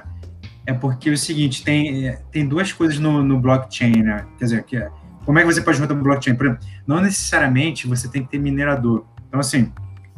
É 0.65 0.73
porque 0.73 1.09
é 1.09 1.13
o 1.13 1.17
seguinte, 1.17 1.63
tem, 1.63 2.15
tem 2.31 2.47
duas 2.47 2.71
coisas 2.71 2.99
no, 2.99 3.23
no 3.23 3.39
blockchain, 3.39 4.03
né? 4.03 4.25
Quer 4.37 4.45
dizer, 4.45 4.63
que 4.63 4.77
é, 4.77 4.89
como 5.25 5.39
é 5.39 5.41
que 5.41 5.51
você 5.51 5.61
pode 5.61 5.77
juntar 5.77 5.95
no 5.95 6.03
blockchain? 6.03 6.35
Por 6.35 6.45
exemplo, 6.45 6.67
não 6.85 7.01
necessariamente 7.01 7.87
você 7.87 8.07
tem 8.07 8.23
que 8.23 8.29
ter 8.29 8.37
minerador. 8.37 9.05
Então, 9.27 9.39
assim, 9.39 9.71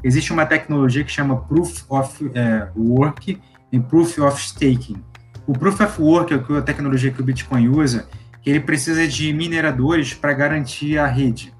existe 0.03 0.33
uma 0.33 0.45
tecnologia 0.45 1.03
que 1.03 1.11
chama 1.11 1.37
Proof 1.43 1.85
of 1.89 2.31
é, 2.33 2.67
Work 2.75 3.39
e 3.73 3.79
Proof 3.79 4.19
of 4.19 4.39
Staking. 4.39 5.03
O 5.47 5.53
Proof 5.53 5.81
of 5.81 5.99
Work 5.99 6.33
é 6.33 6.57
a 6.57 6.61
tecnologia 6.61 7.11
que 7.11 7.19
o 7.19 7.23
Bitcoin 7.23 7.67
usa, 7.67 8.07
ele 8.45 8.59
precisa 8.59 9.07
de 9.07 9.33
mineradores 9.33 10.13
para 10.13 10.31
garantir 10.31 10.99
a 10.99 11.07
rede. 11.07 11.51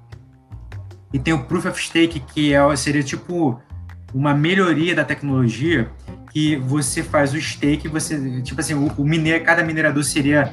E 1.12 1.18
tem 1.18 1.34
o 1.34 1.42
Proof 1.42 1.66
of 1.66 1.82
Stake, 1.82 2.20
que 2.20 2.54
é, 2.54 2.76
seria 2.76 3.02
tipo 3.02 3.60
uma 4.14 4.32
melhoria 4.32 4.94
da 4.94 5.04
tecnologia, 5.04 5.90
que 6.32 6.56
você 6.56 7.02
faz 7.02 7.34
o 7.34 7.40
stake, 7.40 7.88
você, 7.88 8.42
tipo 8.42 8.60
assim, 8.60 8.74
o, 8.74 8.92
o 8.96 9.04
miner, 9.04 9.44
cada 9.44 9.62
minerador 9.62 10.02
seria 10.04 10.52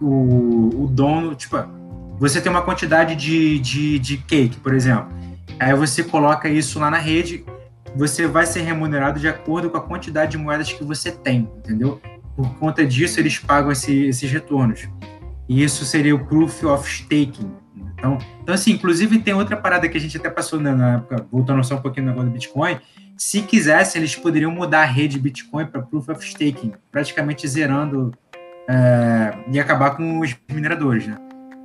o, 0.00 0.84
o 0.84 0.86
dono, 0.88 1.34
tipo, 1.34 1.56
você 2.18 2.40
tem 2.40 2.50
uma 2.50 2.62
quantidade 2.62 3.14
de, 3.16 3.58
de, 3.58 3.98
de 3.98 4.16
cake, 4.16 4.58
por 4.58 4.74
exemplo. 4.74 5.08
Aí 5.58 5.74
você 5.74 6.02
coloca 6.02 6.48
isso 6.48 6.78
lá 6.78 6.90
na 6.90 6.98
rede, 6.98 7.44
você 7.96 8.26
vai 8.26 8.46
ser 8.46 8.62
remunerado 8.62 9.20
de 9.20 9.28
acordo 9.28 9.70
com 9.70 9.76
a 9.76 9.80
quantidade 9.80 10.32
de 10.32 10.38
moedas 10.38 10.72
que 10.72 10.84
você 10.84 11.10
tem, 11.10 11.50
entendeu? 11.58 12.00
Por 12.36 12.54
conta 12.58 12.86
disso, 12.86 13.20
eles 13.20 13.38
pagam 13.38 13.70
esse, 13.70 14.06
esses 14.06 14.30
retornos. 14.30 14.88
E 15.48 15.62
isso 15.62 15.84
seria 15.84 16.14
o 16.14 16.24
Proof 16.24 16.64
of 16.64 16.88
Staking, 16.88 17.50
então, 18.02 18.18
então, 18.42 18.52
assim, 18.52 18.72
inclusive 18.72 19.20
tem 19.20 19.32
outra 19.32 19.56
parada 19.56 19.88
que 19.88 19.96
a 19.96 20.00
gente 20.00 20.16
até 20.16 20.28
passou 20.28 20.60
né, 20.60 20.74
na 20.74 20.94
época, 20.94 21.24
voltando 21.30 21.62
só 21.62 21.76
um 21.76 21.80
pouquinho 21.80 22.06
no 22.06 22.10
negócio 22.10 22.30
do 22.30 22.32
Bitcoin. 22.32 22.80
Se 23.16 23.42
quisessem, 23.42 24.00
eles 24.00 24.16
poderiam 24.16 24.50
mudar 24.50 24.82
a 24.82 24.84
rede 24.84 25.20
Bitcoin 25.20 25.66
para 25.66 25.80
Proof 25.80 26.08
of 26.08 26.26
Staking, 26.26 26.72
praticamente 26.90 27.46
zerando 27.46 28.12
é, 28.68 29.34
e 29.52 29.60
acabar 29.60 29.90
com 29.90 30.18
os 30.18 30.36
mineradores, 30.50 31.06
né? 31.06 31.16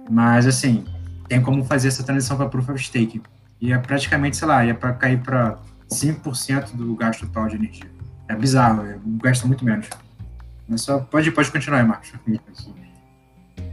Mas, 0.07 0.45
assim, 0.45 0.85
tem 1.27 1.41
como 1.41 1.65
fazer 1.65 1.87
essa 1.87 2.03
transição 2.03 2.37
para 2.37 2.47
Proof 2.47 2.69
of 2.69 2.79
Staking. 2.79 3.23
E 3.59 3.73
é 3.73 3.77
praticamente, 3.79 4.37
sei 4.37 4.47
lá, 4.47 4.63
ia 4.63 4.75
para 4.75 4.93
cair 4.93 5.19
para 5.19 5.57
5% 5.89 6.75
do 6.75 6.95
gasto 6.95 7.25
total 7.27 7.47
de 7.47 7.55
energia. 7.55 7.89
É 8.27 8.35
bizarro, 8.35 8.85
é, 8.85 8.99
gasta 9.21 9.47
muito 9.47 9.63
menos. 9.63 9.89
Mas 10.67 10.81
só 10.81 10.99
pode, 10.99 11.31
pode 11.31 11.51
continuar 11.51 11.79
aí, 11.79 11.87
Marcos. 11.87 12.11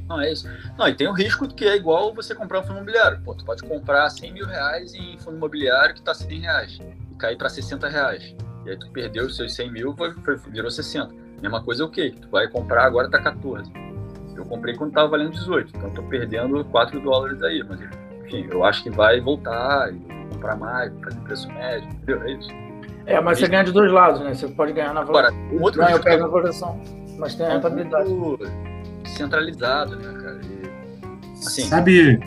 Não, 0.09 0.21
é 0.21 0.33
isso. 0.33 0.49
Não, 0.79 0.87
e 0.87 0.95
tem 0.95 1.09
o 1.09 1.13
risco 1.13 1.49
que 1.49 1.65
é 1.65 1.77
igual 1.77 2.15
você 2.15 2.35
comprar 2.35 2.61
um 2.61 2.63
fundo 2.63 2.77
imobiliário. 2.77 3.21
Pô, 3.23 3.35
tu 3.35 3.45
pode 3.45 3.63
comprar 3.63 4.09
100 4.11 4.33
mil 4.33 4.47
reais 4.47 4.95
em 4.95 5.19
fundo 5.19 5.37
imobiliário 5.37 5.95
que 5.95 6.03
tá 6.03 6.15
100 6.15 6.41
reais 6.41 6.79
e 7.11 7.15
cair 7.17 7.37
para 7.37 7.49
60 7.49 7.89
reais. 7.89 8.35
E 8.65 8.71
aí 8.71 8.79
tu 8.79 8.91
perdeu 8.91 9.27
os 9.27 9.37
seus 9.37 9.55
100 9.55 9.73
mil, 9.73 9.95
foi, 9.97 10.13
foi, 10.13 10.37
virou 10.37 10.71
60. 10.71 11.13
Mesma 11.43 11.63
coisa 11.63 11.83
é 11.83 11.87
o 11.87 11.89
quê? 11.89 12.15
Tu 12.21 12.29
vai 12.29 12.49
comprar 12.49 12.85
agora 12.85 13.11
tá 13.11 13.21
14. 13.21 13.71
Eu 14.37 14.45
comprei 14.45 14.75
quando 14.75 14.93
tava 14.93 15.09
valendo 15.09 15.33
18, 15.33 15.77
então 15.77 15.91
tô 15.91 16.03
perdendo 16.05 16.65
4 16.67 17.01
dólares 17.01 17.43
aí. 17.43 17.63
Mas, 17.63 17.81
enfim, 18.27 18.47
eu 18.51 18.65
acho 18.65 18.83
que 18.83 18.91
vai 18.91 19.21
voltar, 19.21 19.93
comprar 20.35 20.57
mais, 20.57 20.93
fazer 21.03 21.21
preço 21.21 21.49
médio, 21.53 21.89
entendeu? 21.89 22.23
É 22.23 22.33
isso. 22.33 22.49
É, 23.07 23.21
mas 23.21 23.39
você 23.39 23.49
ganha 23.49 23.65
de 23.65 23.73
dois 23.73 23.93
lados, 23.93 24.21
né? 24.21 24.35
Você 24.35 24.49
pode 24.49 24.73
ganhar 24.73 24.95
na 24.95 25.03
valorização. 25.03 25.39
Agora, 25.39 25.55
um 25.55 25.63
outro 25.63 25.83
Não, 25.83 25.91
eu 25.91 26.01
pego 26.01 26.23
na 26.23 26.29
valorização, 26.29 26.81
mas 27.19 27.35
tem 27.35 27.47
a 27.47 27.53
rentabilidade 27.55 28.11
centralizado, 29.05 29.97
né, 29.97 30.23
cara? 30.23 30.41
E, 30.45 31.39
assim, 31.39 31.63
Sabe. 31.63 32.21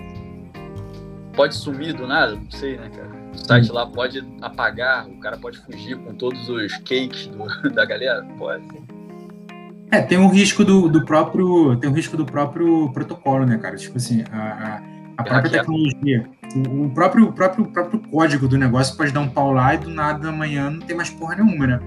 Pode 1.36 1.56
sumir 1.56 1.94
do 1.94 2.08
nada, 2.08 2.36
não 2.36 2.52
sei, 2.52 2.78
né, 2.78 2.90
cara? 2.90 3.10
O 3.34 3.38
site 3.46 3.72
lá 3.72 3.86
pode 3.86 4.26
apagar, 4.42 5.08
o 5.08 5.20
cara 5.20 5.38
pode 5.38 5.60
fugir 5.60 5.96
com 5.98 6.14
todos 6.14 6.50
os 6.50 6.76
cakes 6.78 7.28
do, 7.28 7.70
da 7.72 7.86
galera, 7.86 8.26
pode. 8.38 8.66
É, 9.92 10.02
tem 10.02 10.18
um 10.18 10.28
risco 10.28 10.66
do, 10.66 10.90
do 10.90 11.06
próprio. 11.06 11.76
Tem 11.78 11.90
um 11.90 11.94
risco 11.94 12.18
do 12.18 12.26
próprio 12.26 12.92
protocolo, 12.92 13.46
né, 13.46 13.58
cara? 13.58 13.76
Tipo 13.76 13.98
assim, 13.98 14.24
a, 14.32 14.38
a, 14.38 14.82
a 15.18 15.24
própria 15.24 15.52
tecnologia. 15.52 16.30
O, 16.56 16.90
próprio, 16.90 17.28
o 17.28 17.34
próprio, 17.34 17.66
o 17.66 17.68
próprio 17.68 18.00
código 18.00 18.48
do 18.48 18.58
negócio 18.58 18.96
pode 18.96 19.12
dar 19.12 19.20
um 19.20 19.30
pau 19.30 19.52
lá 19.52 19.74
e 19.74 19.78
do 19.78 19.90
nada 19.90 20.30
amanhã 20.30 20.70
não 20.70 20.80
tem 20.80 20.96
mais 20.96 21.10
porra 21.10 21.36
nenhuma, 21.36 21.68
né? 21.68 21.80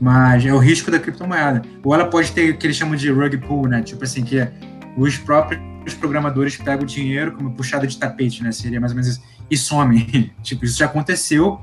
Mas 0.00 0.46
é 0.46 0.52
o 0.52 0.58
risco 0.58 0.90
da 0.90 0.98
criptomoeda. 0.98 1.62
Ou 1.84 1.94
ela 1.94 2.06
pode 2.06 2.32
ter 2.32 2.50
o 2.50 2.56
que 2.56 2.66
eles 2.66 2.76
chamam 2.76 2.96
de 2.96 3.10
rug 3.10 3.36
pull, 3.38 3.68
né? 3.68 3.82
Tipo 3.82 4.04
assim, 4.04 4.24
que 4.24 4.48
os 4.96 5.18
próprios 5.18 5.94
programadores 5.98 6.56
pegam 6.56 6.82
o 6.82 6.86
dinheiro 6.86 7.32
como 7.32 7.52
puxada 7.52 7.86
de 7.86 7.96
tapete, 7.98 8.42
né? 8.42 8.52
Seria 8.52 8.80
mais 8.80 8.92
ou 8.92 8.96
menos 8.96 9.10
isso. 9.10 9.22
E 9.50 9.56
somem. 9.56 10.32
tipo, 10.42 10.64
isso 10.64 10.78
já 10.78 10.86
aconteceu 10.86 11.60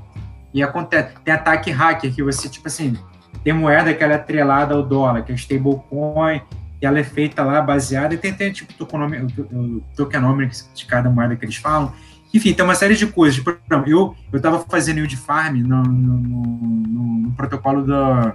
e 0.54 0.62
acontece. 0.62 1.14
Tem 1.24 1.34
ataque 1.34 1.70
hacker 1.70 2.14
que 2.14 2.22
você, 2.22 2.48
tipo 2.48 2.68
assim, 2.68 2.96
tem 3.42 3.52
moeda 3.52 3.92
que 3.92 4.02
ela 4.02 4.14
é 4.14 4.16
atrelada 4.16 4.74
ao 4.74 4.82
dólar, 4.82 5.22
que 5.22 5.32
é 5.32 5.34
stablecoin, 5.34 6.40
e 6.80 6.86
ela 6.86 6.98
é 6.98 7.04
feita 7.04 7.42
lá 7.42 7.60
baseada, 7.60 8.14
e 8.14 8.18
tem, 8.18 8.32
tem 8.32 8.52
tipo 8.52 8.72
o 8.82 9.80
tokenomics 9.94 10.70
de 10.74 10.86
cada 10.86 11.10
moeda 11.10 11.36
que 11.36 11.44
eles 11.44 11.56
falam, 11.56 11.92
enfim, 12.32 12.54
tem 12.54 12.64
uma 12.64 12.74
série 12.74 12.96
de 12.96 13.06
coisas. 13.06 13.36
Tipo, 13.36 13.56
eu 13.86 14.16
eu 14.32 14.36
estava 14.36 14.60
fazendo 14.60 14.98
yield 14.98 15.16
farm 15.16 15.56
no, 15.56 15.82
no, 15.82 16.16
no, 16.18 17.02
no 17.20 17.32
protocolo 17.32 17.84
da 17.84 18.34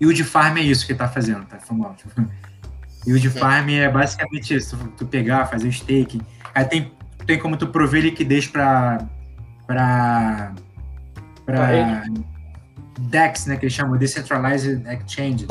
yield 0.00 0.22
farm 0.24 0.58
é 0.58 0.62
isso 0.62 0.86
que 0.86 0.92
está 0.92 1.08
fazendo, 1.08 1.44
tá? 1.46 1.58
Famoso. 1.58 1.96
Yield 3.06 3.30
farm 3.30 3.68
é 3.70 3.88
basicamente 3.88 4.54
isso, 4.54 4.76
tu, 4.96 5.04
pegar, 5.06 5.46
fazer 5.46 5.72
stake. 5.72 6.22
Aí 6.54 6.64
tem, 6.64 6.92
tem 7.26 7.38
como 7.38 7.56
tu 7.56 7.66
prover 7.66 8.02
liquidez 8.02 8.46
para 8.46 9.04
para 9.66 10.52
para 11.44 12.04
DEX, 12.98 13.46
né, 13.46 13.56
que 13.56 13.64
eles 13.64 13.74
chamam 13.74 13.96
Decentralized 13.96 14.82
Exchange. 14.86 15.46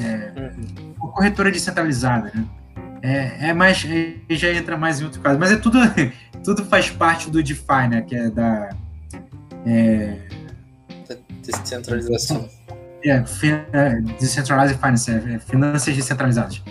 É, 0.00 0.52
corretora 0.98 1.50
descentralizada, 1.50 2.32
né? 2.34 2.44
É, 3.02 3.50
é 3.50 3.52
mais. 3.54 3.86
Já 4.30 4.52
entra 4.52 4.76
mais 4.76 5.00
em 5.00 5.04
outro 5.04 5.20
caso. 5.20 5.38
Mas 5.38 5.52
é 5.52 5.56
tudo, 5.56 5.78
tudo 6.42 6.64
faz 6.64 6.90
parte 6.90 7.30
do 7.30 7.42
DeFi, 7.42 7.88
né? 7.88 8.02
Que 8.02 8.16
é 8.16 8.30
da. 8.30 8.70
É, 9.64 10.16
Descentralização. 11.42 12.48
É, 13.04 13.22
é, 13.72 14.00
Decentralized 14.18 14.78
Finance, 14.78 15.10
é, 15.10 15.34
é, 15.34 15.38
finanças 15.38 15.94
descentralizadas. 15.94 16.62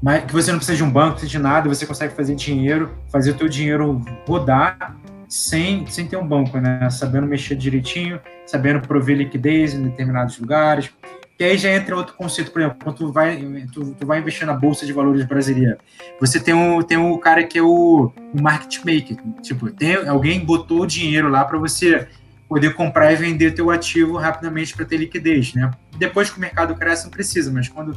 Mas 0.00 0.24
que 0.24 0.32
você 0.32 0.50
não 0.50 0.58
precisa 0.58 0.76
de 0.76 0.84
um 0.84 0.90
banco, 0.90 1.26
de 1.26 1.38
nada, 1.38 1.68
você 1.68 1.84
consegue 1.84 2.14
fazer 2.14 2.34
dinheiro, 2.34 2.96
fazer 3.10 3.32
o 3.32 3.34
teu 3.34 3.48
dinheiro 3.48 4.02
rodar 4.26 4.96
sem, 5.30 5.86
sem 5.86 6.08
ter 6.08 6.16
um 6.16 6.26
banco, 6.26 6.58
né? 6.58 6.90
Sabendo 6.90 7.24
mexer 7.24 7.54
direitinho, 7.54 8.20
sabendo 8.44 8.80
prover 8.80 9.16
liquidez 9.16 9.72
em 9.72 9.84
determinados 9.84 10.36
lugares. 10.40 10.90
que 11.38 11.44
aí 11.44 11.56
já 11.56 11.70
entra 11.70 11.96
outro 11.96 12.14
conceito, 12.16 12.50
por 12.50 12.60
exemplo, 12.60 12.78
quando 12.82 12.96
tu 12.96 13.12
vai, 13.12 13.36
tu, 13.72 13.94
tu 13.94 14.04
vai 14.04 14.18
investir 14.18 14.44
na 14.44 14.52
Bolsa 14.52 14.84
de 14.84 14.92
Valores 14.92 15.24
brasileira, 15.24 15.78
você 16.20 16.40
tem 16.40 16.52
um, 16.52 16.82
tem 16.82 16.98
um 16.98 17.16
cara 17.16 17.44
que 17.44 17.58
é 17.58 17.62
o, 17.62 18.12
o 18.34 18.42
market 18.42 18.78
maker, 18.78 19.16
tipo, 19.40 19.70
tem, 19.70 19.94
alguém 20.08 20.44
botou 20.44 20.84
dinheiro 20.84 21.28
lá 21.28 21.44
para 21.44 21.58
você 21.58 22.08
poder 22.48 22.74
comprar 22.74 23.12
e 23.12 23.16
vender 23.16 23.52
teu 23.52 23.70
ativo 23.70 24.16
rapidamente 24.18 24.74
para 24.74 24.84
ter 24.84 24.96
liquidez, 24.96 25.54
né? 25.54 25.70
Depois 25.96 26.28
que 26.28 26.38
o 26.38 26.40
mercado 26.40 26.74
cresce, 26.74 27.04
não 27.04 27.10
precisa, 27.10 27.52
mas 27.52 27.68
quando 27.68 27.96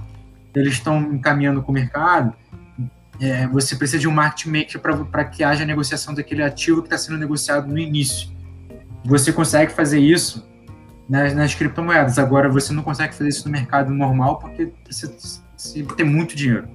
eles 0.54 0.74
estão 0.74 1.02
encaminhando 1.02 1.64
com 1.64 1.72
o 1.72 1.74
mercado, 1.74 2.32
é, 3.22 3.48
você 3.48 3.76
precisa 3.76 4.00
de 4.00 4.08
um 4.08 4.12
market 4.12 4.46
maker 4.48 4.80
para 5.06 5.26
que 5.26 5.44
haja 5.44 5.66
negociação 5.66 6.14
daquele 6.14 6.44
ativo 6.44 6.82
que 6.82 6.88
está 6.88 6.98
sendo 6.98 7.18
negociado 7.18 7.68
no 7.68 7.78
início. 7.78 8.30
Você 9.06 9.32
consegue 9.32 9.72
fazer 9.72 10.00
isso 10.00 10.48
nas, 11.08 11.34
nas 11.34 11.54
criptomoedas. 11.54 12.18
Agora, 12.18 12.50
você 12.50 12.74
não 12.74 12.84
consegue 12.84 13.14
fazer 13.14 13.30
isso 13.30 13.46
no 13.46 13.52
mercado 13.52 13.92
normal 13.92 14.40
porque 14.40 14.72
precisa, 14.84 15.14
ter 15.96 16.04
muito 16.04 16.36
dinheiro. 16.36 16.68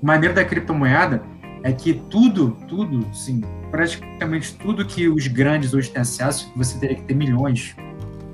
O 0.00 0.06
maneiro 0.06 0.34
da 0.34 0.44
criptomoeda 0.44 1.22
é 1.62 1.72
que 1.72 1.94
tudo, 2.10 2.56
tudo, 2.68 3.06
sim, 3.14 3.40
praticamente 3.70 4.54
tudo 4.54 4.84
que 4.84 5.08
os 5.08 5.26
grandes 5.26 5.72
hoje 5.72 5.90
têm 5.90 6.02
acesso, 6.02 6.52
você 6.54 6.78
teria 6.78 6.96
que 6.96 7.02
ter 7.02 7.14
milhões, 7.14 7.74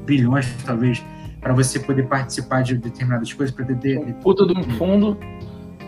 bilhões 0.05 0.53
talvez, 0.65 1.03
para 1.41 1.55
você 1.55 1.79
poder 1.79 2.07
participar 2.07 2.63
de 2.63 2.77
determinadas 2.77 3.33
coisas, 3.33 3.55
para 3.55 3.65
ter. 3.77 3.99
Puta 4.17 4.47
de 4.47 4.53
um 4.53 4.63
fundo. 4.77 5.17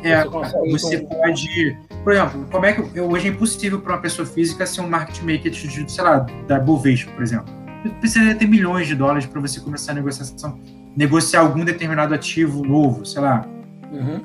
É, 0.03 0.25
você, 0.71 0.99
pode. 0.99 1.79
Por 2.03 2.13
exemplo, 2.13 2.47
como 2.51 2.67
é 2.67 2.73
que 2.73 3.01
hoje 3.01 3.29
é 3.29 3.31
impossível 3.31 3.81
para 3.81 3.95
uma 3.95 4.01
pessoa 4.01 4.27
física 4.27 4.67
ser 4.67 4.81
um 4.81 4.89
market 4.89 5.21
maker 5.21 5.51
de, 5.51 5.93
sei 5.93 6.05
lá, 6.05 6.27
da 6.47 6.59
Bovespa, 6.59 7.13
por 7.13 7.23
exemplo 7.23 7.63
precisaria 7.91 8.35
ter 8.35 8.47
milhões 8.47 8.87
de 8.87 8.95
dólares 8.95 9.27
para 9.27 9.41
você 9.41 9.61
começar 9.61 9.93
a 9.93 9.95
negociação, 9.95 10.59
negociar 10.97 11.41
algum 11.41 11.65
determinado 11.65 12.15
ativo 12.15 12.65
novo, 12.65 13.05
sei 13.05 13.21
lá. 13.23 13.47
Uhum. 13.91 14.21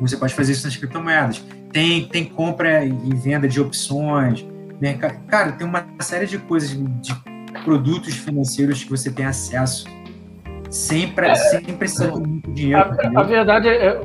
Você 0.00 0.16
pode 0.16 0.34
fazer 0.34 0.52
isso 0.52 0.66
nas 0.66 0.76
criptomoedas. 0.76 1.44
Tem, 1.72 2.06
tem 2.06 2.24
compra 2.24 2.84
e 2.84 3.14
venda 3.14 3.48
de 3.48 3.60
opções. 3.60 4.44
Né? 4.80 4.94
Cara, 5.28 5.52
tem 5.52 5.66
uma 5.66 5.86
série 6.00 6.26
de 6.26 6.38
coisas, 6.38 6.70
de 6.70 7.14
produtos 7.64 8.14
financeiros 8.14 8.82
que 8.82 8.90
você 8.90 9.10
tem 9.10 9.24
acesso 9.24 9.86
sem, 10.68 11.12
é, 11.16 11.34
sem 11.34 11.62
precisar 11.76 12.10
de 12.10 12.20
muito 12.20 12.50
dinheiro. 12.50 12.80
A, 12.80 13.20
a 13.20 13.22
verdade 13.22 13.68
é, 13.68 13.86
é, 13.86 14.00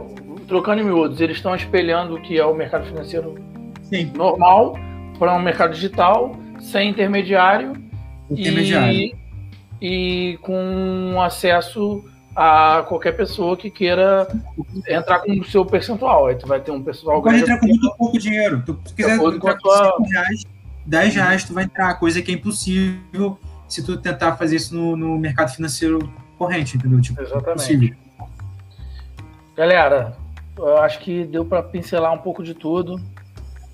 trocando 0.47 0.81
em 0.81 0.85
miúdos, 0.85 1.19
eles 1.21 1.37
estão 1.37 1.55
espelhando 1.55 2.15
o 2.15 2.21
que 2.21 2.37
é 2.37 2.45
o 2.45 2.53
mercado 2.53 2.85
financeiro 2.85 3.35
Sim. 3.83 4.11
normal 4.15 4.77
para 5.19 5.35
um 5.35 5.39
mercado 5.39 5.73
digital, 5.73 6.35
sem 6.59 6.89
intermediário 6.89 7.73
e, 8.31 9.15
e 9.81 10.37
com 10.41 11.21
acesso 11.21 12.03
a 12.35 12.85
qualquer 12.87 13.13
pessoa 13.13 13.57
que 13.57 13.69
queira 13.69 14.27
entrar 14.87 15.19
com 15.19 15.31
o 15.39 15.43
seu 15.43 15.65
percentual. 15.65 16.27
Aí 16.27 16.35
tu 16.35 16.47
vai 16.47 16.59
ter 16.59 16.71
um 16.71 16.83
percentual 16.83 17.21
Vai 17.21 17.39
entrar 17.39 17.59
com 17.59 17.65
muito 17.65 17.95
pouco 17.97 18.19
dinheiro. 18.19 18.61
Tu, 18.63 18.79
se 18.85 18.93
quiser 18.93 19.15
entrar 19.15 19.57
com 19.57 19.69
5 19.69 20.03
reais, 20.03 20.43
10 20.85 21.15
reais, 21.15 21.43
tu 21.43 21.53
vai 21.53 21.63
entrar, 21.63 21.95
coisa 21.95 22.21
que 22.21 22.31
é 22.31 22.35
impossível 22.35 23.39
se 23.67 23.83
tu 23.83 23.97
tentar 23.97 24.37
fazer 24.37 24.55
isso 24.55 24.73
no, 24.75 24.95
no 24.95 25.17
mercado 25.17 25.53
financeiro 25.53 25.99
corrente, 26.37 26.77
entendeu? 26.77 27.01
Tipo, 27.01 27.21
Exatamente. 27.21 27.97
Galera, 29.55 30.15
eu 30.57 30.77
acho 30.77 30.99
que 30.99 31.23
deu 31.25 31.45
para 31.45 31.63
pincelar 31.63 32.13
um 32.13 32.17
pouco 32.17 32.43
de 32.43 32.53
tudo. 32.53 32.99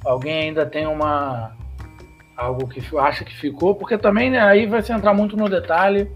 Alguém 0.06 0.48
ainda 0.50 0.66
tem 0.66 0.86
uma 0.86 1.52
algo 2.36 2.68
que 2.68 2.82
acha 2.98 3.24
que 3.24 3.36
ficou, 3.36 3.76
porque 3.76 3.98
também 3.98 4.30
né, 4.30 4.40
aí 4.40 4.66
vai 4.66 4.82
se 4.82 4.92
entrar 4.92 5.14
muito 5.14 5.38
no 5.38 5.48
detalhe. 5.50 6.12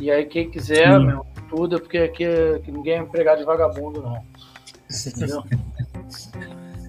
E 0.00 0.10
aí 0.10 0.24
quem 0.26 0.50
quiser, 0.50 0.98
meu, 0.98 1.24
tudo, 1.48 1.80
porque 1.80 1.98
aqui, 1.98 2.24
aqui 2.24 2.72
ninguém 2.72 2.94
é 2.94 2.98
empregado 2.98 3.38
de 3.38 3.44
vagabundo, 3.44 4.02
não. 4.02 4.22
Entendeu? 5.06 5.44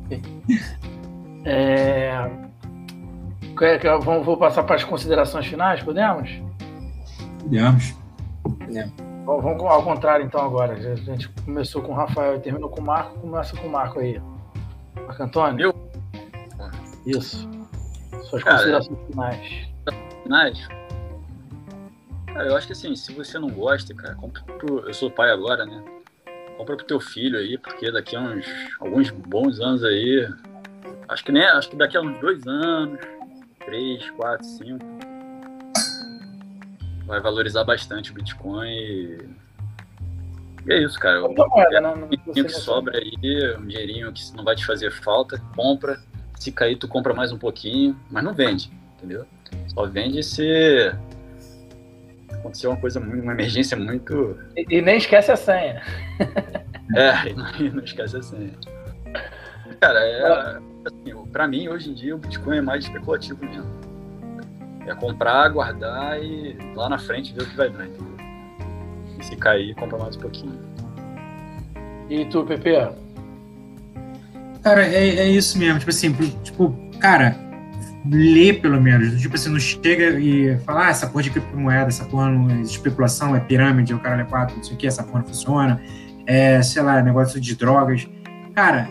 é, 1.45 2.29
quer, 3.57 3.99
vou 3.99 4.37
passar 4.37 4.63
para 4.63 4.75
as 4.75 4.83
considerações 4.83 5.45
finais, 5.45 5.81
podemos? 5.83 6.29
Podemos. 8.43 9.05
Vamos, 9.26 9.43
vamos 9.43 9.64
ao 9.64 9.84
contrário 9.84 10.23
então 10.23 10.41
agora. 10.41 10.73
A 10.73 10.95
gente 10.95 11.27
começou 11.30 11.81
com 11.81 11.91
o 11.91 11.95
Rafael 11.95 12.35
e 12.35 12.39
terminou 12.39 12.69
com 12.69 12.80
o 12.80 12.84
Marco, 12.84 13.19
começa 13.19 13.57
com 13.57 13.68
o 13.68 13.72
Marco 13.72 13.99
aí. 13.99 14.22
Marco 14.95 15.23
Antônio? 15.23 15.65
Eu? 15.65 15.91
Isso. 17.07 17.49
Suas 18.30 18.43
cara, 18.43 18.57
considerações 18.57 18.99
finais. 19.07 19.68
Finais? 20.23 20.68
Cara, 22.27 22.47
eu 22.47 22.56
acho 22.56 22.68
que 22.68 22.73
assim, 22.73 22.95
se 22.95 23.14
você 23.14 23.39
não 23.39 23.49
gosta, 23.49 23.95
cara, 23.95 24.14
compra 24.15 24.43
pro. 24.43 24.88
Eu 24.88 24.93
sou 24.93 25.10
pai 25.10 25.31
agora, 25.31 25.65
né? 25.65 25.84
Compra 26.57 26.77
pro 26.77 26.85
teu 26.85 26.99
filho 26.99 27.39
aí, 27.39 27.57
porque 27.57 27.91
daqui 27.91 28.15
a 28.15 28.19
uns 28.19 28.45
alguns 28.80 29.10
bons 29.10 29.60
anos 29.60 29.84
aí. 29.84 30.30
Acho 31.07 31.23
que 31.23 31.31
né, 31.31 31.45
acho 31.47 31.69
que 31.69 31.76
daqui 31.76 31.97
a 31.97 32.02
uns 32.02 32.18
dois 32.19 32.45
anos, 32.45 32.99
três, 33.65 34.07
quatro, 34.11 34.45
cinco. 34.45 34.85
Vai 37.06 37.22
valorizar 37.22 37.64
bastante 37.64 38.11
o 38.11 38.14
Bitcoin 38.14 38.69
e. 38.69 39.45
E 40.68 40.73
é 40.73 40.84
isso, 40.84 40.99
cara. 40.99 41.23
Um 41.23 41.36
dinheirinho 42.10 42.45
que 42.45 42.49
sobra 42.49 42.98
aí, 42.98 43.56
um 43.57 43.68
dinheirinho 43.68 44.11
que 44.11 44.36
não 44.36 44.44
vai 44.44 44.56
te 44.56 44.65
fazer 44.65 44.91
falta, 44.91 45.40
compra 45.56 45.99
se 46.40 46.52
cair, 46.52 46.76
tu 46.77 46.88
compra 46.88 47.14
mais 47.14 47.32
um 47.32 47.38
pouquinho, 47.38 47.98
mas 48.10 48.23
não 48.23 48.34
vende, 48.34 48.72
entendeu? 48.98 49.26
Só 49.68 49.86
vende 49.86 50.22
se 50.23 50.91
aconteceu 52.32 52.72
uma 52.72 52.80
coisa, 52.80 52.99
uma 52.99 53.34
emergência 53.34 53.77
muito. 53.77 54.38
E, 54.56 54.77
e 54.77 54.82
nem 54.82 54.98
esquece 54.98 55.32
a 55.32 55.36
senha. 55.36 55.82
é, 56.95 57.34
não, 57.34 57.56
e 57.56 57.69
não, 57.69 57.84
esquece 57.84 58.18
a 58.18 58.22
senha. 58.22 58.52
Cara, 59.80 59.99
é, 59.99 60.60
assim, 60.86 61.26
pra 61.32 61.48
mim, 61.48 61.68
hoje 61.68 61.90
em 61.90 61.94
dia, 61.94 62.15
o 62.15 62.19
Bitcoin 62.19 62.57
é 62.57 62.61
mais 62.61 62.84
especulativo 62.84 63.44
mesmo. 63.44 63.85
É 64.88 64.94
comprar, 64.95 65.49
guardar 65.49 66.22
e 66.22 66.57
lá 66.76 66.88
na 66.90 66.98
frente 66.98 67.34
ver 67.34 67.44
o 67.44 67.49
que 67.49 67.56
vai 67.56 67.70
dar, 67.70 67.86
entendeu? 67.86 68.16
E 69.20 69.24
se 69.24 69.36
cair, 69.36 69.74
compra 69.76 69.98
mais 69.98 70.16
um 70.16 70.20
pouquinho. 70.20 70.60
E 72.10 72.26
tu, 72.26 72.44
Pepe? 72.45 72.72
Cara, 74.62 74.86
é, 74.86 75.10
é 75.18 75.30
isso 75.30 75.57
mesmo. 75.57 75.80
Tipo 75.80 75.90
assim, 75.90 76.14
tipo, 76.44 76.76
cara, 76.99 77.36
lê 78.10 78.53
pelo 78.53 78.80
menos. 78.80 79.20
Tipo 79.20 79.36
assim, 79.36 79.49
não 79.49 79.60
chega 79.60 80.20
e 80.20 80.57
fala, 80.60 80.88
ah, 80.88 80.90
essa 80.90 81.07
porra 81.07 81.24
de 81.24 81.32
criptomoeda, 81.32 81.88
essa 81.88 82.06
porra 82.06 82.32
de 82.32 82.62
especulação, 82.62 83.36
é 83.36 83.40
pirâmide, 83.40 83.94
o 83.94 83.99
cara 83.99 84.22
é 84.22 84.26
quatro, 84.26 84.56
não 84.56 84.64
sei 84.64 84.76
o 84.76 84.78
que, 84.78 84.88
essa 84.88 85.03
porra 85.03 85.20
não 85.20 85.26
funciona. 85.26 85.82
É, 86.28 86.62
sei 86.62 86.82
lá, 86.82 87.02
negócio 87.02 87.40
de 87.40 87.56
drogas. 87.56 88.07
Cara, 88.53 88.88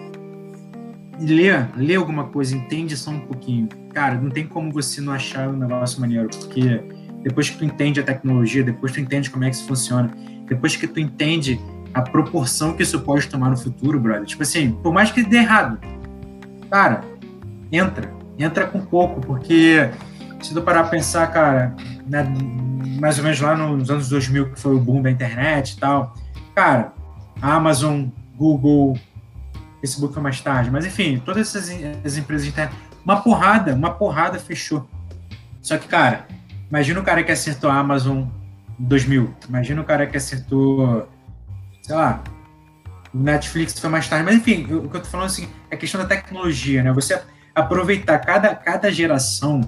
lê, 1.20 1.50
lê 1.76 1.94
alguma 1.94 2.24
coisa, 2.24 2.56
entende 2.56 2.96
só 2.96 3.10
um 3.10 3.20
pouquinho. 3.20 3.68
Cara, 3.92 4.16
não 4.16 4.30
tem 4.30 4.46
como 4.46 4.72
você 4.72 5.00
não 5.00 5.12
achar 5.12 5.48
um 5.48 5.56
negócio 5.56 6.00
maneiro, 6.00 6.28
porque 6.28 6.82
depois 7.22 7.48
que 7.50 7.58
tu 7.58 7.64
entende 7.64 8.00
a 8.00 8.02
tecnologia, 8.02 8.62
depois 8.62 8.92
tu 8.92 9.00
entende 9.00 9.30
como 9.30 9.44
é 9.44 9.50
que 9.50 9.56
isso 9.56 9.66
funciona, 9.66 10.10
depois 10.46 10.76
que 10.76 10.86
tu 10.86 11.00
entende 11.00 11.60
a 11.92 12.02
proporção 12.02 12.74
que 12.74 12.82
isso 12.82 13.00
pode 13.00 13.28
tomar 13.28 13.50
no 13.50 13.56
futuro, 13.56 14.00
brother. 14.00 14.24
Tipo 14.24 14.42
assim, 14.42 14.72
por 14.72 14.92
mais 14.92 15.10
que 15.12 15.22
dê 15.22 15.38
errado, 15.38 15.78
cara, 16.70 17.02
entra. 17.70 18.12
Entra 18.36 18.66
com 18.66 18.80
pouco, 18.80 19.20
porque 19.20 19.88
se 20.42 20.52
tu 20.52 20.60
parar 20.60 20.80
a 20.80 20.84
pensar, 20.84 21.28
cara, 21.28 21.74
né, 22.06 22.26
mais 23.00 23.16
ou 23.18 23.24
menos 23.24 23.40
lá 23.40 23.56
nos 23.56 23.90
anos 23.90 24.08
2000, 24.08 24.50
que 24.50 24.60
foi 24.60 24.74
o 24.74 24.80
boom 24.80 25.00
da 25.00 25.10
internet 25.10 25.70
e 25.70 25.76
tal, 25.78 26.14
cara, 26.54 26.92
Amazon, 27.40 28.06
Google, 28.36 28.98
Facebook 29.84 30.14
foi 30.14 30.22
mais 30.22 30.40
tarde, 30.40 30.70
mas 30.70 30.86
enfim, 30.86 31.20
todas 31.24 31.54
essas 31.54 31.70
as 32.04 32.16
empresas 32.16 32.46
de 32.46 32.52
internet, 32.52 32.74
uma 33.04 33.20
porrada, 33.20 33.74
uma 33.74 33.90
porrada 33.90 34.38
fechou. 34.38 34.88
Só 35.60 35.76
que, 35.76 35.86
cara, 35.86 36.26
imagina 36.70 37.00
o 37.00 37.02
cara 37.02 37.22
que 37.22 37.30
acertou 37.30 37.70
a 37.70 37.74
Amazon 37.74 38.24
2000, 38.78 39.34
imagina 39.48 39.80
o 39.80 39.84
cara 39.84 40.06
que 40.06 40.16
acertou 40.16 41.08
sei 41.84 41.94
lá, 41.94 42.24
o 43.12 43.18
Netflix 43.18 43.78
foi 43.78 43.90
mais 43.90 44.08
tarde, 44.08 44.24
mas 44.24 44.36
enfim, 44.36 44.64
o 44.64 44.88
que 44.88 44.96
eu 44.96 45.02
tô 45.02 45.06
falando 45.06 45.26
assim, 45.26 45.48
é 45.70 45.74
a 45.74 45.78
questão 45.78 46.00
da 46.00 46.06
tecnologia, 46.06 46.82
né? 46.82 46.92
Você 46.92 47.20
aproveitar 47.54 48.18
cada, 48.20 48.54
cada 48.54 48.90
geração 48.90 49.60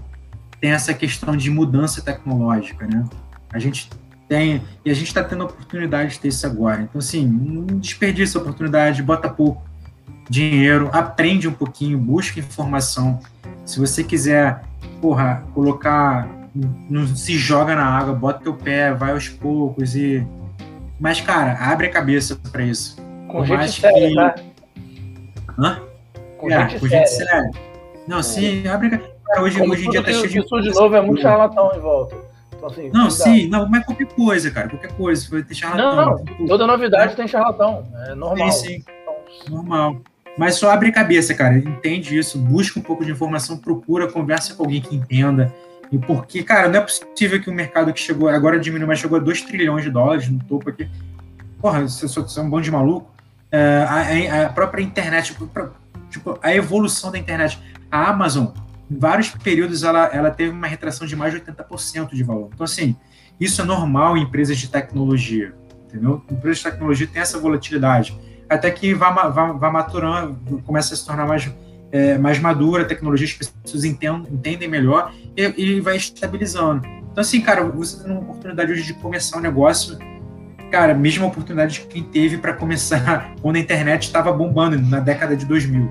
tem 0.59 0.73
essa 0.73 0.95
questão 0.95 1.37
de 1.37 1.51
mudança 1.51 2.01
tecnológica, 2.01 2.87
né? 2.87 3.05
A 3.53 3.59
gente 3.59 3.91
tem, 4.27 4.63
e 4.85 4.91
a 4.91 4.95
gente 4.95 5.09
está 5.09 5.23
tendo 5.23 5.43
a 5.43 5.47
oportunidade 5.47 6.15
de 6.15 6.21
ter 6.21 6.29
isso 6.29 6.47
agora. 6.47 6.83
Então, 6.83 6.99
assim, 6.99 7.27
não 7.27 7.79
desperdiça 7.79 8.39
a 8.39 8.41
oportunidade, 8.41 9.03
bota 9.03 9.29
pouco 9.29 9.63
dinheiro, 10.29 10.91
aprende 10.93 11.49
um 11.49 11.53
pouquinho, 11.53 11.99
busca 11.99 12.41
informação. 12.41 13.21
Se 13.65 13.79
você 13.79 14.03
quiser, 14.05 14.63
porra, 15.01 15.45
colocar, 15.55 16.29
não 16.89 17.07
se 17.07 17.37
joga 17.37 17.75
na 17.75 17.85
água, 17.85 18.15
bota 18.15 18.45
teu 18.45 18.55
pé, 18.55 18.93
vai 18.93 19.13
aos 19.13 19.29
poucos 19.29 19.95
e 19.95 20.27
mas, 20.99 21.21
cara, 21.21 21.59
abre 21.61 21.89
a 21.89 21.91
cabeça 21.91 22.39
para 22.51 22.63
isso. 22.63 22.97
Com 23.29 23.39
Por 23.39 23.47
gente 23.47 23.81
séria, 23.81 24.09
que... 24.09 24.15
tá? 24.15 24.35
Hã? 25.59 25.83
Com 26.39 26.51
é, 26.51 26.61
gente 26.61 26.81
com 26.81 26.89
séria. 26.89 27.07
gente 27.07 27.11
séria. 27.11 27.51
Não, 28.09 28.23
sim, 28.23 28.67
abre 28.67 28.95
a 28.95 29.17
Cara, 29.27 29.43
hoje, 29.43 29.61
hoje 29.61 29.87
em 29.87 29.91
dia 29.91 30.03
tá 30.03 30.13
cheio 30.13 30.29
de. 30.29 30.39
Isso 30.39 30.61
de 30.63 30.71
novo 30.71 30.95
é 30.95 31.03
muito 31.03 31.21
charlatão 31.21 31.75
em 31.75 31.81
volta. 31.81 32.17
Então, 32.53 32.69
assim, 32.69 32.91
não, 32.91 33.11
sim, 33.11 33.49
não, 33.49 33.69
mas 33.69 33.85
qualquer 33.85 34.07
coisa, 34.07 34.51
cara, 34.51 34.69
qualquer 34.69 34.93
coisa. 34.93 35.29
Vai 35.29 35.43
ter 35.43 35.55
charlatão. 35.55 35.97
Não, 35.97 36.25
não, 36.39 36.47
toda 36.47 36.67
novidade 36.67 37.17
tem 37.17 37.27
charlatão. 37.27 37.85
É 38.07 38.15
normal. 38.15 38.53
Sim, 38.53 38.69
sim. 38.69 38.85
Normal. 39.51 39.97
Mas 40.37 40.57
só 40.57 40.71
abre 40.71 40.93
cabeça, 40.93 41.35
cara. 41.35 41.57
Entende 41.57 42.17
isso, 42.17 42.39
busca 42.39 42.79
um 42.79 42.83
pouco 42.83 43.05
de 43.05 43.11
informação, 43.11 43.57
procura, 43.57 44.07
conversa 44.07 44.55
com 44.55 44.65
alguém 44.65 44.81
que 44.81 44.95
entenda. 44.95 45.53
E 45.91 45.99
porque, 45.99 46.43
cara, 46.43 46.69
não 46.69 46.81
é 46.81 46.83
possível 46.83 47.41
que 47.41 47.49
o 47.49 47.53
mercado 47.53 47.93
que 47.93 48.01
chegou, 48.01 48.29
agora 48.29 48.59
diminuiu, 48.59 48.89
mas 48.89 48.99
chegou 48.99 49.19
a 49.19 49.21
2 49.21 49.43
trilhões 49.43 49.85
de 49.85 49.91
dólares 49.91 50.29
no 50.29 50.43
topo 50.45 50.69
aqui. 50.69 50.89
Porra, 51.61 51.89
você 51.89 52.07
é 52.39 52.43
um 52.43 52.51
bando 52.51 52.65
de 52.65 52.71
maluco. 52.71 53.11
É, 53.51 53.87
a, 53.89 54.47
a, 54.47 54.49
própria 54.51 54.83
internet, 54.83 55.33
tipo, 55.33 55.49
tipo, 56.11 56.39
a 56.43 56.55
evolução 56.55 57.11
da 57.11 57.19
internet. 57.19 57.59
A 57.91 58.11
Amazon, 58.11 58.49
em 58.91 58.99
vários 58.99 59.31
períodos, 59.31 59.85
ela, 59.85 60.07
ela 60.07 60.31
teve 60.31 60.51
uma 60.51 60.67
retração 60.67 61.07
de 61.07 61.17
mais 61.17 61.33
de 61.33 61.41
80% 61.41 62.15
de 62.15 62.23
valor. 62.23 62.51
Então, 62.53 62.65
assim, 62.65 62.97
isso 63.41 63.63
é 63.63 63.65
normal 63.65 64.17
em 64.17 64.23
empresas 64.23 64.59
de 64.59 64.69
tecnologia, 64.69 65.55
entendeu? 65.87 66.23
Empresas 66.31 66.59
de 66.59 66.65
tecnologia 66.65 67.07
tem 67.07 67.23
essa 67.23 67.39
volatilidade 67.39 68.19
até 68.49 68.71
que 68.71 68.95
vá, 68.95 69.11
vá, 69.11 69.53
vá 69.53 69.71
maturando, 69.71 70.63
começa 70.65 70.95
a 70.95 70.97
se 70.97 71.05
tornar 71.05 71.27
mais, 71.27 71.51
é, 71.91 72.17
mais 72.19 72.39
madura, 72.39 72.83
a 72.83 72.87
tecnologia, 72.87 73.27
as 73.27 73.33
pessoas 73.33 73.85
entendem, 73.85 74.33
entendem 74.33 74.69
melhor 74.69 75.13
e, 75.37 75.43
e 75.57 75.81
vai 75.81 75.97
estabilizando. 75.97 76.87
Então, 77.11 77.23
assim, 77.23 77.41
cara, 77.41 77.65
você 77.65 78.03
tem 78.03 78.13
uma 78.13 78.21
oportunidade 78.21 78.71
hoje 78.71 78.83
de 78.83 78.95
começar 78.95 79.39
um 79.39 79.41
negócio, 79.41 79.99
cara, 80.71 80.95
mesma 80.95 81.27
oportunidade 81.27 81.81
que 81.81 81.87
quem 81.87 82.03
teve 82.03 82.39
para 82.39 82.53
começar 82.53 83.35
quando 83.41 83.57
a 83.57 83.59
internet 83.59 84.03
estava 84.03 84.33
bombando 84.33 84.79
na 84.79 85.01
década 85.01 85.37
de 85.37 85.47
2000. 85.47 85.91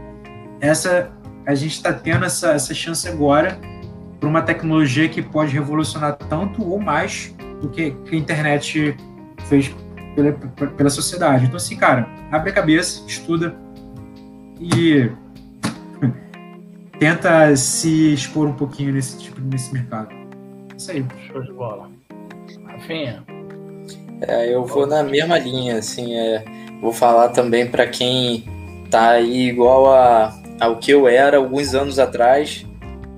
Essa, 0.62 1.12
a 1.46 1.56
gente 1.56 1.74
está 1.74 1.92
tendo 1.92 2.26
essa, 2.26 2.52
essa 2.52 2.74
chance 2.74 3.08
agora 3.08 3.60
para 4.20 4.30
uma 4.30 4.42
tecnologia 4.42 5.10
que 5.10 5.22
pode 5.22 5.52
revolucionar 5.52 6.16
tanto 6.16 6.64
ou 6.64 6.80
mais 6.80 7.36
do 7.62 7.70
que, 7.70 7.92
que 7.92 8.16
a 8.16 8.20
internet 8.20 8.96
fez 9.50 9.74
pela, 10.16 10.32
pela 10.32 10.90
sociedade. 10.90 11.46
Então, 11.46 11.58
assim, 11.58 11.76
cara, 11.76 12.08
abre 12.32 12.50
a 12.50 12.54
cabeça, 12.54 13.04
estuda 13.06 13.56
e 14.60 15.10
tenta 16.98 17.56
se 17.56 18.14
expor 18.14 18.48
um 18.48 18.54
pouquinho 18.54 18.94
nesse 18.94 19.20
tipo 19.20 19.42
nesse 19.42 19.74
mercado. 19.74 20.10
Isso 20.78 20.92
aí. 20.92 21.06
Show 21.28 21.42
de 21.42 21.54
bola. 21.54 21.90
Rafinha. 22.66 23.24
É, 24.22 24.54
eu 24.54 24.66
vou 24.66 24.88
na 24.88 25.04
mesma 25.04 25.38
linha, 25.38 25.78
assim, 25.78 26.16
é, 26.16 26.44
vou 26.82 26.94
falar 26.94 27.30
também 27.30 27.70
para 27.70 27.86
quem 27.86 28.46
tá 28.90 29.10
aí 29.10 29.50
igual 29.50 29.94
a, 29.94 30.34
ao 30.60 30.78
que 30.78 30.92
eu 30.92 31.08
era 31.08 31.38
alguns 31.38 31.76
anos 31.76 32.00
atrás. 32.00 32.66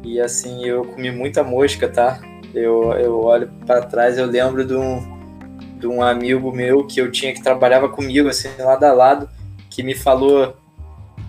E 0.04 0.20
assim, 0.20 0.66
eu 0.66 0.86
comi 0.86 1.12
muita 1.12 1.44
mosca, 1.44 1.88
tá? 1.88 2.20
Eu, 2.54 2.94
eu 2.94 3.20
olho 3.20 3.50
para 3.66 3.82
trás, 3.82 4.18
eu 4.18 4.26
lembro 4.26 4.66
de 4.66 4.76
um, 4.76 5.17
de 5.78 5.88
um 5.88 6.02
amigo 6.02 6.52
meu 6.52 6.86
que 6.86 7.00
eu 7.00 7.12
tinha 7.12 7.34
que 7.34 7.42
trabalhava 7.42 7.88
comigo, 7.88 8.28
assim, 8.28 8.50
lado 8.58 8.84
a 8.84 8.92
lado, 8.92 9.30
que 9.70 9.84
me 9.84 9.94
falou 9.94 10.56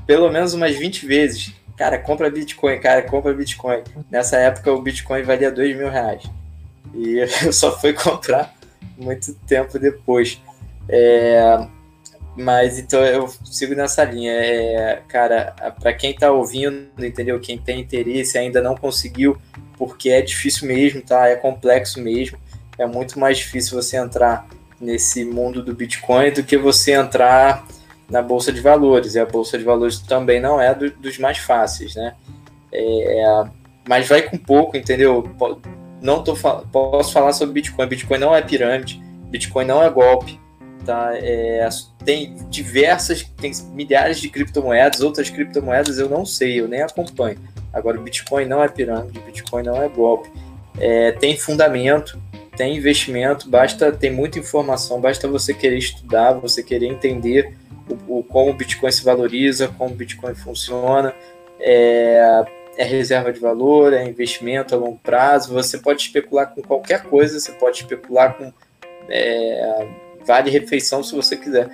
pelo 0.07 0.31
menos 0.31 0.55
umas 0.55 0.75
20 0.75 1.07
vezes: 1.07 1.53
Cara, 1.77 1.99
compra 1.99 2.31
Bitcoin, 2.31 2.79
cara, 2.81 3.03
compra 3.03 3.33
Bitcoin. 3.35 3.83
Nessa 4.11 4.39
época 4.39 4.73
o 4.73 4.81
Bitcoin 4.81 5.23
valia 5.23 5.51
2 5.51 5.77
mil 5.77 5.91
reais. 5.91 6.23
E 6.95 7.19
eu 7.45 7.53
só 7.53 7.79
fui 7.79 7.93
comprar 7.93 8.55
muito 8.97 9.35
tempo 9.47 9.79
depois. 9.79 10.41
É, 10.89 11.67
mas 12.35 12.79
então 12.79 13.05
eu 13.05 13.29
sigo 13.45 13.75
nessa 13.75 14.03
linha. 14.05 14.33
É, 14.33 15.03
cara, 15.09 15.55
para 15.79 15.93
quem 15.93 16.15
tá 16.15 16.33
ouvindo, 16.33 16.89
entendeu? 16.99 17.39
Quem 17.39 17.59
tem 17.59 17.81
interesse 17.81 18.39
ainda 18.39 18.63
não 18.63 18.75
conseguiu, 18.75 19.37
porque 19.77 20.09
é 20.09 20.23
difícil 20.23 20.67
mesmo, 20.67 21.03
tá? 21.03 21.29
É 21.29 21.37
complexo 21.37 22.01
mesmo 22.01 22.39
é 22.79 22.87
muito 22.87 23.19
mais 23.19 23.39
difícil 23.39 23.81
você 23.81 23.97
entrar 23.97 24.47
nesse 24.81 25.25
mundo 25.25 25.63
do 25.63 25.75
Bitcoin 25.75 26.31
do 26.31 26.43
que 26.43 26.57
você 26.57 26.93
entrar 26.93 27.67
na 28.09 28.23
bolsa 28.23 28.53
de 28.53 28.61
valores. 28.61 29.15
E 29.15 29.21
a 29.21 29.27
bolsa 29.27 29.59
de 29.59 29.65
valores 29.65 29.99
também 29.99 30.41
não 30.41 30.61
é 30.61 30.75
do, 30.75 30.91
dos 30.91 31.19
mais 31.19 31.39
fáceis, 31.39 31.95
né? 31.95 32.15
É, 32.73 33.45
mas 33.89 34.07
vai 34.09 34.23
com 34.23 34.37
pouco, 34.37 34.77
entendeu? 34.77 35.29
Não 36.01 36.23
tô, 36.23 36.35
posso 36.71 37.13
falar 37.13 37.33
sobre 37.33 37.55
Bitcoin. 37.55 37.87
Bitcoin 37.87 38.19
não 38.19 38.35
é 38.35 38.41
pirâmide, 38.43 39.03
Bitcoin 39.31 39.65
não 39.65 39.83
é 39.83 39.91
golpe. 39.91 40.41
Tá? 40.85 41.11
É, 41.15 41.69
tem 42.05 42.37
diversas, 42.49 43.23
tem 43.23 43.53
milhares 43.73 44.21
de 44.21 44.31
criptomoedas, 44.31 45.01
outras 45.01 45.29
criptomoedas 45.29 45.99
eu 45.99 46.09
não 46.09 46.25
sei, 46.25 46.61
eu 46.61 46.69
nem 46.69 46.81
acompanho. 46.81 47.39
Agora, 47.73 47.99
Bitcoin 47.99 48.47
não 48.47 48.63
é 48.63 48.69
pirâmide, 48.69 49.21
Bitcoin 49.21 49.65
não 49.65 49.83
é 49.83 49.89
golpe. 49.89 50.31
É, 50.79 51.13
tem 51.13 51.37
fundamento, 51.37 52.19
tem 52.59 52.77
investimento, 52.77 53.49
basta 53.49 53.93
ter 53.93 54.11
muita 54.11 54.37
informação, 54.41 55.01
basta 55.01 55.29
você 55.29 55.55
querer 55.55 55.79
estudar, 55.79 56.33
você 56.33 56.61
querer 56.61 56.89
entender 56.89 57.55
o, 57.89 58.19
o 58.19 58.25
como 58.25 58.51
o 58.51 58.53
Bitcoin 58.53 58.91
se 58.91 59.05
valoriza, 59.05 59.69
como 59.69 59.95
o 59.95 59.97
Bitcoin 59.97 60.35
funciona, 60.35 61.15
é, 61.61 62.45
é, 62.77 62.83
reserva 62.83 63.33
de 63.33 63.39
valor, 63.39 63.93
é 63.93 64.05
investimento 64.05 64.75
a 64.75 64.79
longo 64.79 64.99
prazo, 64.99 65.55
você 65.55 65.79
pode 65.79 66.03
especular 66.03 66.53
com 66.53 66.61
qualquer 66.61 67.05
coisa, 67.05 67.39
você 67.39 67.53
pode 67.53 67.79
especular 67.79 68.37
com 68.37 68.53
é, 69.09 69.87
vale 70.27 70.51
refeição 70.51 71.01
se 71.05 71.15
você 71.15 71.37
quiser. 71.37 71.71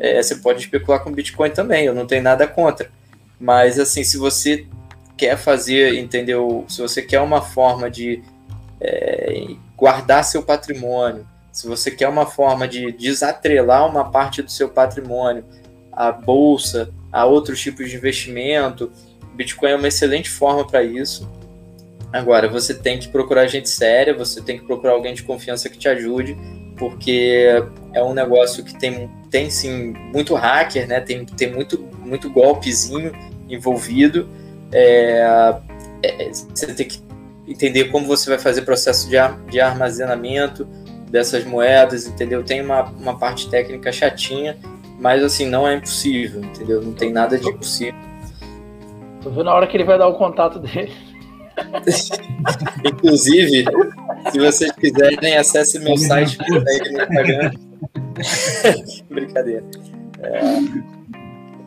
É, 0.00 0.20
você 0.20 0.36
pode 0.36 0.60
especular 0.60 1.04
com 1.04 1.12
Bitcoin 1.12 1.50
também, 1.50 1.84
eu 1.84 1.94
não 1.94 2.06
tenho 2.06 2.22
nada 2.22 2.48
contra. 2.48 2.90
Mas 3.38 3.78
assim, 3.78 4.02
se 4.02 4.16
você 4.16 4.66
quer 5.14 5.36
fazer, 5.36 5.94
entendeu? 5.98 6.64
Se 6.68 6.80
você 6.80 7.02
quer 7.02 7.20
uma 7.20 7.42
forma 7.42 7.90
de 7.90 8.22
é, 8.80 9.54
guardar 9.82 10.22
seu 10.22 10.44
patrimônio, 10.44 11.26
se 11.50 11.66
você 11.66 11.90
quer 11.90 12.08
uma 12.08 12.24
forma 12.24 12.68
de 12.68 12.92
desatrelar 12.92 13.84
uma 13.84 14.12
parte 14.12 14.40
do 14.40 14.48
seu 14.48 14.68
patrimônio 14.68 15.44
à 15.92 16.12
bolsa, 16.12 16.94
a 17.10 17.24
outros 17.24 17.60
tipos 17.60 17.90
de 17.90 17.96
investimento, 17.96 18.92
Bitcoin 19.34 19.70
é 19.70 19.74
uma 19.74 19.88
excelente 19.88 20.30
forma 20.30 20.64
para 20.64 20.84
isso. 20.84 21.28
Agora, 22.12 22.48
você 22.48 22.72
tem 22.72 22.96
que 23.00 23.08
procurar 23.08 23.48
gente 23.48 23.68
séria, 23.68 24.14
você 24.14 24.40
tem 24.40 24.56
que 24.56 24.64
procurar 24.64 24.92
alguém 24.92 25.14
de 25.14 25.24
confiança 25.24 25.68
que 25.68 25.76
te 25.76 25.88
ajude, 25.88 26.36
porque 26.78 27.44
é 27.92 28.04
um 28.04 28.14
negócio 28.14 28.62
que 28.62 28.78
tem, 28.78 29.10
tem 29.32 29.50
sim 29.50 29.94
muito 30.14 30.36
hacker, 30.36 30.86
né? 30.86 31.00
Tem, 31.00 31.24
tem 31.24 31.52
muito, 31.52 31.82
muito 31.98 32.30
golpezinho 32.30 33.10
envolvido. 33.48 34.28
É, 34.70 35.56
é, 36.04 36.30
você 36.30 36.72
tem 36.72 36.86
que 36.86 37.02
entender 37.46 37.84
como 37.84 38.06
você 38.06 38.30
vai 38.30 38.38
fazer 38.38 38.62
processo 38.62 39.08
de, 39.08 39.16
de 39.50 39.60
armazenamento 39.60 40.64
dessas 41.10 41.44
moedas, 41.44 42.06
entendeu? 42.06 42.42
Tem 42.42 42.62
uma, 42.62 42.84
uma 42.84 43.18
parte 43.18 43.48
técnica 43.50 43.92
chatinha, 43.92 44.56
mas 44.98 45.22
assim, 45.22 45.46
não 45.46 45.66
é 45.66 45.74
impossível, 45.74 46.42
entendeu? 46.42 46.80
Não 46.82 46.92
tem 46.92 47.12
nada 47.12 47.38
de 47.38 47.48
impossível. 47.48 48.00
Tô 49.22 49.30
vendo 49.30 49.50
a 49.50 49.54
hora 49.54 49.66
que 49.66 49.76
ele 49.76 49.84
vai 49.84 49.98
dar 49.98 50.08
o 50.08 50.14
contato 50.14 50.58
dele. 50.58 50.92
Inclusive, 52.84 53.64
se 54.30 54.38
vocês 54.38 54.72
quiserem, 54.72 55.36
acesse 55.36 55.78
meu 55.78 55.96
site 55.96 56.38
no 56.48 56.56
Instagram. 56.58 57.52
Brincadeira. 59.10 59.64
É, 60.22 60.40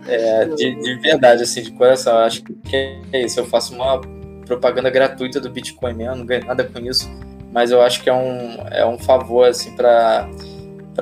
é, 0.08 0.46
de, 0.46 0.76
de, 0.76 0.96
verdade, 0.96 1.44
assim, 1.44 1.62
de 1.62 1.72
coração, 1.72 2.18
acho 2.18 2.44
que 2.44 3.00
é 3.12 3.22
isso. 3.24 3.40
Eu 3.40 3.46
faço 3.46 3.74
uma 3.76 4.02
propaganda 4.46 4.90
gratuita 4.90 5.40
do 5.40 5.50
Bitcoin 5.50 5.94
mesmo, 5.94 6.16
não 6.18 6.26
ganho 6.26 6.46
nada 6.46 6.64
com 6.64 6.80
isso, 6.80 7.10
mas 7.52 7.72
eu 7.72 7.82
acho 7.82 8.02
que 8.04 8.10
é 8.10 8.14
um, 8.14 8.68
é 8.70 8.86
um 8.86 8.98
favor 8.98 9.48
assim 9.48 9.76
para 9.76 10.30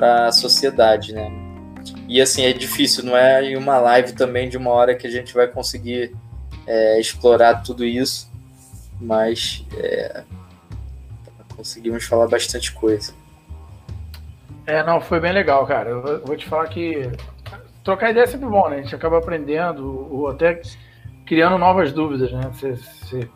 a 0.00 0.32
sociedade, 0.32 1.12
né? 1.12 1.30
E 2.08 2.20
assim, 2.20 2.44
é 2.44 2.52
difícil, 2.52 3.04
não 3.04 3.16
é 3.16 3.44
em 3.44 3.56
uma 3.56 3.78
live 3.78 4.12
também 4.12 4.48
de 4.48 4.56
uma 4.56 4.70
hora 4.70 4.94
que 4.94 5.06
a 5.06 5.10
gente 5.10 5.34
vai 5.34 5.46
conseguir 5.46 6.14
é, 6.66 7.00
explorar 7.00 7.62
tudo 7.62 7.84
isso, 7.84 8.30
mas 9.00 9.64
é, 9.76 10.22
conseguimos 11.56 12.04
falar 12.04 12.26
bastante 12.26 12.72
coisa. 12.72 13.12
É, 14.66 14.82
não, 14.82 15.00
foi 15.00 15.20
bem 15.20 15.32
legal, 15.32 15.66
cara. 15.66 15.90
Eu 15.90 16.24
vou 16.24 16.36
te 16.36 16.46
falar 16.46 16.68
que 16.68 17.10
trocar 17.82 18.10
ideia 18.10 18.24
é 18.24 18.26
sempre 18.26 18.48
bom, 18.48 18.68
né? 18.68 18.76
A 18.76 18.82
gente 18.82 18.94
acaba 18.94 19.18
aprendendo, 19.18 20.08
ou 20.10 20.28
até 20.28 20.60
criando 21.26 21.58
novas 21.58 21.92
dúvidas, 21.92 22.32
né? 22.32 22.42
Você, 22.52 22.74
você 22.74 23.28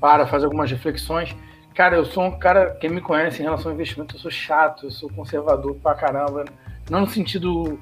para, 0.00 0.26
faz 0.26 0.44
algumas 0.44 0.70
reflexões. 0.70 1.34
Cara, 1.74 1.96
eu 1.96 2.04
sou 2.04 2.24
um 2.24 2.38
cara, 2.38 2.76
quem 2.80 2.90
me 2.90 3.00
conhece 3.00 3.40
em 3.40 3.44
relação 3.44 3.70
ao 3.70 3.74
investimento, 3.74 4.14
eu 4.14 4.20
sou 4.20 4.30
chato, 4.30 4.86
eu 4.86 4.90
sou 4.90 5.10
conservador 5.10 5.74
pra 5.76 5.94
caramba. 5.94 6.44
Não 6.88 7.00
no 7.00 7.06
sentido 7.08 7.78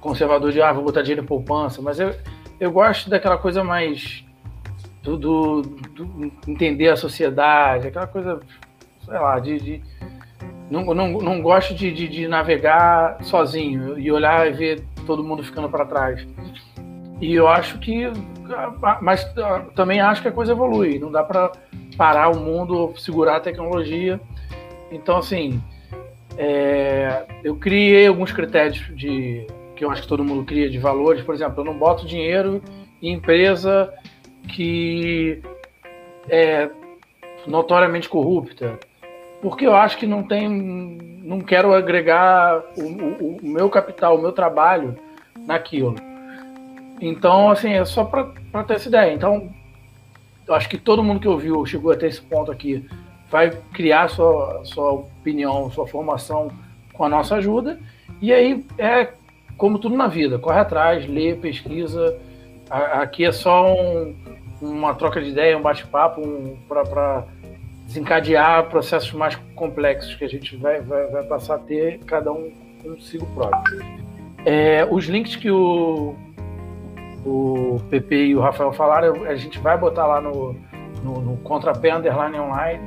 conservador 0.00 0.52
de, 0.52 0.60
ah, 0.60 0.72
vou 0.72 0.84
botar 0.84 1.02
dinheiro 1.02 1.22
em 1.22 1.26
poupança, 1.26 1.80
mas 1.80 1.98
eu, 1.98 2.14
eu 2.60 2.70
gosto 2.70 3.08
daquela 3.08 3.38
coisa 3.38 3.64
mais 3.64 4.24
do, 5.02 5.16
do, 5.16 5.62
do 5.62 6.32
entender 6.48 6.88
a 6.88 6.96
sociedade, 6.96 7.88
aquela 7.88 8.06
coisa, 8.06 8.40
sei 9.04 9.14
lá, 9.14 9.38
de. 9.38 9.58
de 9.60 9.82
não, 10.68 10.84
não, 10.92 11.12
não 11.12 11.40
gosto 11.40 11.74
de, 11.74 11.92
de, 11.92 12.08
de 12.08 12.26
navegar 12.26 13.18
sozinho 13.22 13.96
e 13.96 14.10
olhar 14.10 14.48
e 14.48 14.52
ver 14.52 14.84
todo 15.06 15.22
mundo 15.22 15.44
ficando 15.44 15.68
para 15.68 15.86
trás. 15.86 16.26
E 17.20 17.34
eu 17.34 17.48
acho 17.48 17.78
que. 17.78 18.04
Mas 19.00 19.24
também 19.74 20.00
acho 20.00 20.22
que 20.22 20.28
a 20.28 20.32
coisa 20.32 20.52
evolui. 20.52 20.98
Não 20.98 21.10
dá 21.10 21.22
para 21.22 21.52
parar 21.96 22.28
o 22.28 22.38
mundo, 22.38 22.92
segurar 22.96 23.36
a 23.36 23.40
tecnologia. 23.40 24.20
Então, 24.90 25.18
assim, 25.18 25.60
é, 26.36 27.24
eu 27.42 27.56
criei 27.56 28.06
alguns 28.06 28.32
critérios 28.32 28.84
de 28.94 29.46
que 29.74 29.84
eu 29.84 29.90
acho 29.90 30.02
que 30.02 30.08
todo 30.08 30.24
mundo 30.24 30.44
cria 30.44 30.70
de 30.70 30.78
valores. 30.78 31.22
Por 31.22 31.34
exemplo, 31.34 31.60
eu 31.60 31.64
não 31.64 31.78
boto 31.78 32.06
dinheiro 32.06 32.62
em 33.02 33.12
empresa 33.12 33.92
que 34.48 35.42
é 36.28 36.70
notoriamente 37.46 38.08
corrupta, 38.08 38.78
porque 39.40 39.66
eu 39.66 39.74
acho 39.74 39.98
que 39.98 40.06
não 40.06 40.22
tem, 40.22 40.48
não 40.48 41.40
quero 41.40 41.72
agregar 41.72 42.62
o, 42.76 42.82
o, 42.82 43.36
o 43.36 43.46
meu 43.46 43.68
capital, 43.68 44.16
o 44.16 44.20
meu 44.20 44.32
trabalho 44.32 44.96
naquilo. 45.46 45.94
Então, 47.00 47.50
assim, 47.50 47.72
é 47.72 47.84
só 47.84 48.04
para 48.04 48.64
ter 48.64 48.74
essa 48.74 48.88
ideia. 48.88 49.12
Então, 49.12 49.50
eu 50.46 50.54
acho 50.54 50.68
que 50.68 50.78
todo 50.78 51.02
mundo 51.02 51.20
que 51.20 51.28
ouviu, 51.28 51.64
chegou 51.66 51.92
até 51.92 52.06
esse 52.06 52.20
ponto 52.20 52.50
aqui, 52.50 52.88
vai 53.30 53.50
criar 53.72 54.08
sua, 54.08 54.62
sua 54.64 54.92
opinião, 54.92 55.70
sua 55.70 55.86
formação 55.86 56.50
com 56.92 57.04
a 57.04 57.08
nossa 57.08 57.36
ajuda. 57.36 57.78
E 58.20 58.32
aí 58.32 58.64
é 58.78 59.08
como 59.56 59.78
tudo 59.78 59.96
na 59.96 60.06
vida, 60.06 60.38
corre 60.38 60.60
atrás, 60.60 61.06
lê, 61.06 61.34
pesquisa. 61.34 62.18
Aqui 62.70 63.24
é 63.24 63.32
só 63.32 63.72
um, 63.72 64.14
uma 64.60 64.94
troca 64.94 65.20
de 65.20 65.30
ideia, 65.30 65.56
um 65.56 65.62
bate-papo 65.62 66.20
um, 66.20 66.56
para 66.68 67.24
desencadear 67.86 68.68
processos 68.68 69.12
mais 69.12 69.36
complexos 69.54 70.14
que 70.14 70.24
a 70.24 70.28
gente 70.28 70.56
vai, 70.56 70.80
vai, 70.80 71.06
vai 71.06 71.22
passar 71.24 71.54
a 71.54 71.58
ter, 71.58 72.00
cada 72.00 72.32
um 72.32 72.50
consigo 72.82 73.26
próprio. 73.34 73.80
É, 74.44 74.86
os 74.90 75.06
links 75.06 75.36
que 75.36 75.50
o, 75.50 76.14
o 77.26 77.80
PP 77.90 78.26
e 78.26 78.36
o 78.36 78.40
Rafael 78.40 78.72
falaram, 78.72 79.24
a 79.24 79.34
gente 79.34 79.58
vai 79.58 79.76
botar 79.76 80.06
lá 80.06 80.20
no, 80.20 80.54
no, 81.02 81.20
no 81.20 81.36
Contrapé 81.38 81.92
Underline 81.92 82.38
Online, 82.38 82.80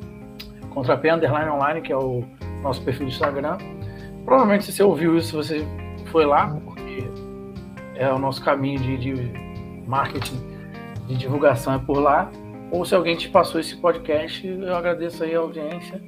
Contrapé 0.72 1.10
Underline 1.10 1.50
Online, 1.50 1.82
que 1.82 1.92
é 1.92 1.96
o 1.96 2.24
nosso 2.62 2.82
perfil 2.82 3.06
do 3.06 3.12
Instagram. 3.12 3.58
Provavelmente 4.24 4.64
se 4.64 4.72
você 4.72 4.82
ouviu 4.82 5.16
isso, 5.16 5.36
você 5.36 5.64
foi 6.06 6.24
lá, 6.24 6.48
porque 6.64 7.04
é 7.94 8.10
o 8.10 8.18
nosso 8.18 8.42
caminho 8.42 8.80
de, 8.80 8.96
de 8.96 9.32
marketing, 9.86 10.40
de 11.06 11.16
divulgação 11.16 11.74
é 11.74 11.78
por 11.78 11.98
lá. 11.98 12.30
Ou 12.70 12.84
se 12.84 12.94
alguém 12.94 13.14
te 13.14 13.28
passou 13.28 13.60
esse 13.60 13.76
podcast, 13.76 14.46
eu 14.46 14.74
agradeço 14.74 15.22
aí 15.22 15.34
a 15.34 15.38
audiência. 15.38 16.02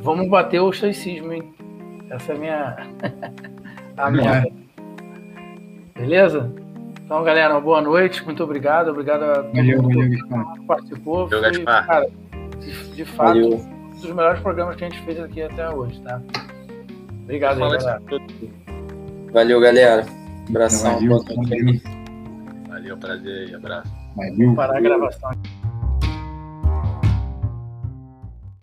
Vamos 0.00 0.28
bater 0.28 0.60
o 0.60 0.70
estoicismo, 0.70 1.32
hein? 1.32 1.54
Essa 2.10 2.32
é 2.32 2.36
a 2.36 2.38
minha. 2.38 2.76
a 3.96 4.10
minha... 4.10 4.46
Beleza? 5.94 6.65
Então, 7.06 7.22
galera, 7.22 7.60
boa 7.60 7.80
noite, 7.80 8.24
muito 8.24 8.42
obrigado. 8.42 8.88
Obrigado 8.90 9.22
a 9.22 9.34
todo 9.44 9.54
valeu, 9.54 9.80
mundo 9.80 9.94
valeu, 9.94 10.54
que 10.54 10.66
participou. 10.66 11.28
Valeu, 11.28 11.54
Foi, 11.54 11.64
cara, 11.64 12.08
de, 12.58 12.90
de 12.96 13.04
fato, 13.04 13.28
Valeu. 13.28 13.58
um 13.58 13.90
dos 13.90 14.04
melhores 14.06 14.40
programas 14.40 14.74
que 14.74 14.84
a 14.84 14.88
gente 14.90 15.00
fez 15.04 15.20
aqui 15.20 15.40
até 15.40 15.70
hoje, 15.70 16.00
tá? 16.00 16.20
Obrigado 17.22 17.62
aí, 17.62 17.70
galera. 17.78 18.02
Valeu, 19.32 19.60
galera. 19.60 20.06
Abração. 20.48 20.94
Valeu, 20.94 21.22
valeu, 21.22 21.80
Valeu, 22.68 22.98
prazer 22.98 23.50
e 23.50 23.54
abraço. 23.54 23.92
valeu. 24.16 24.54
Parar 24.56 24.76
a 24.76 24.80
gravação 24.80 25.30
aqui. 25.30 25.50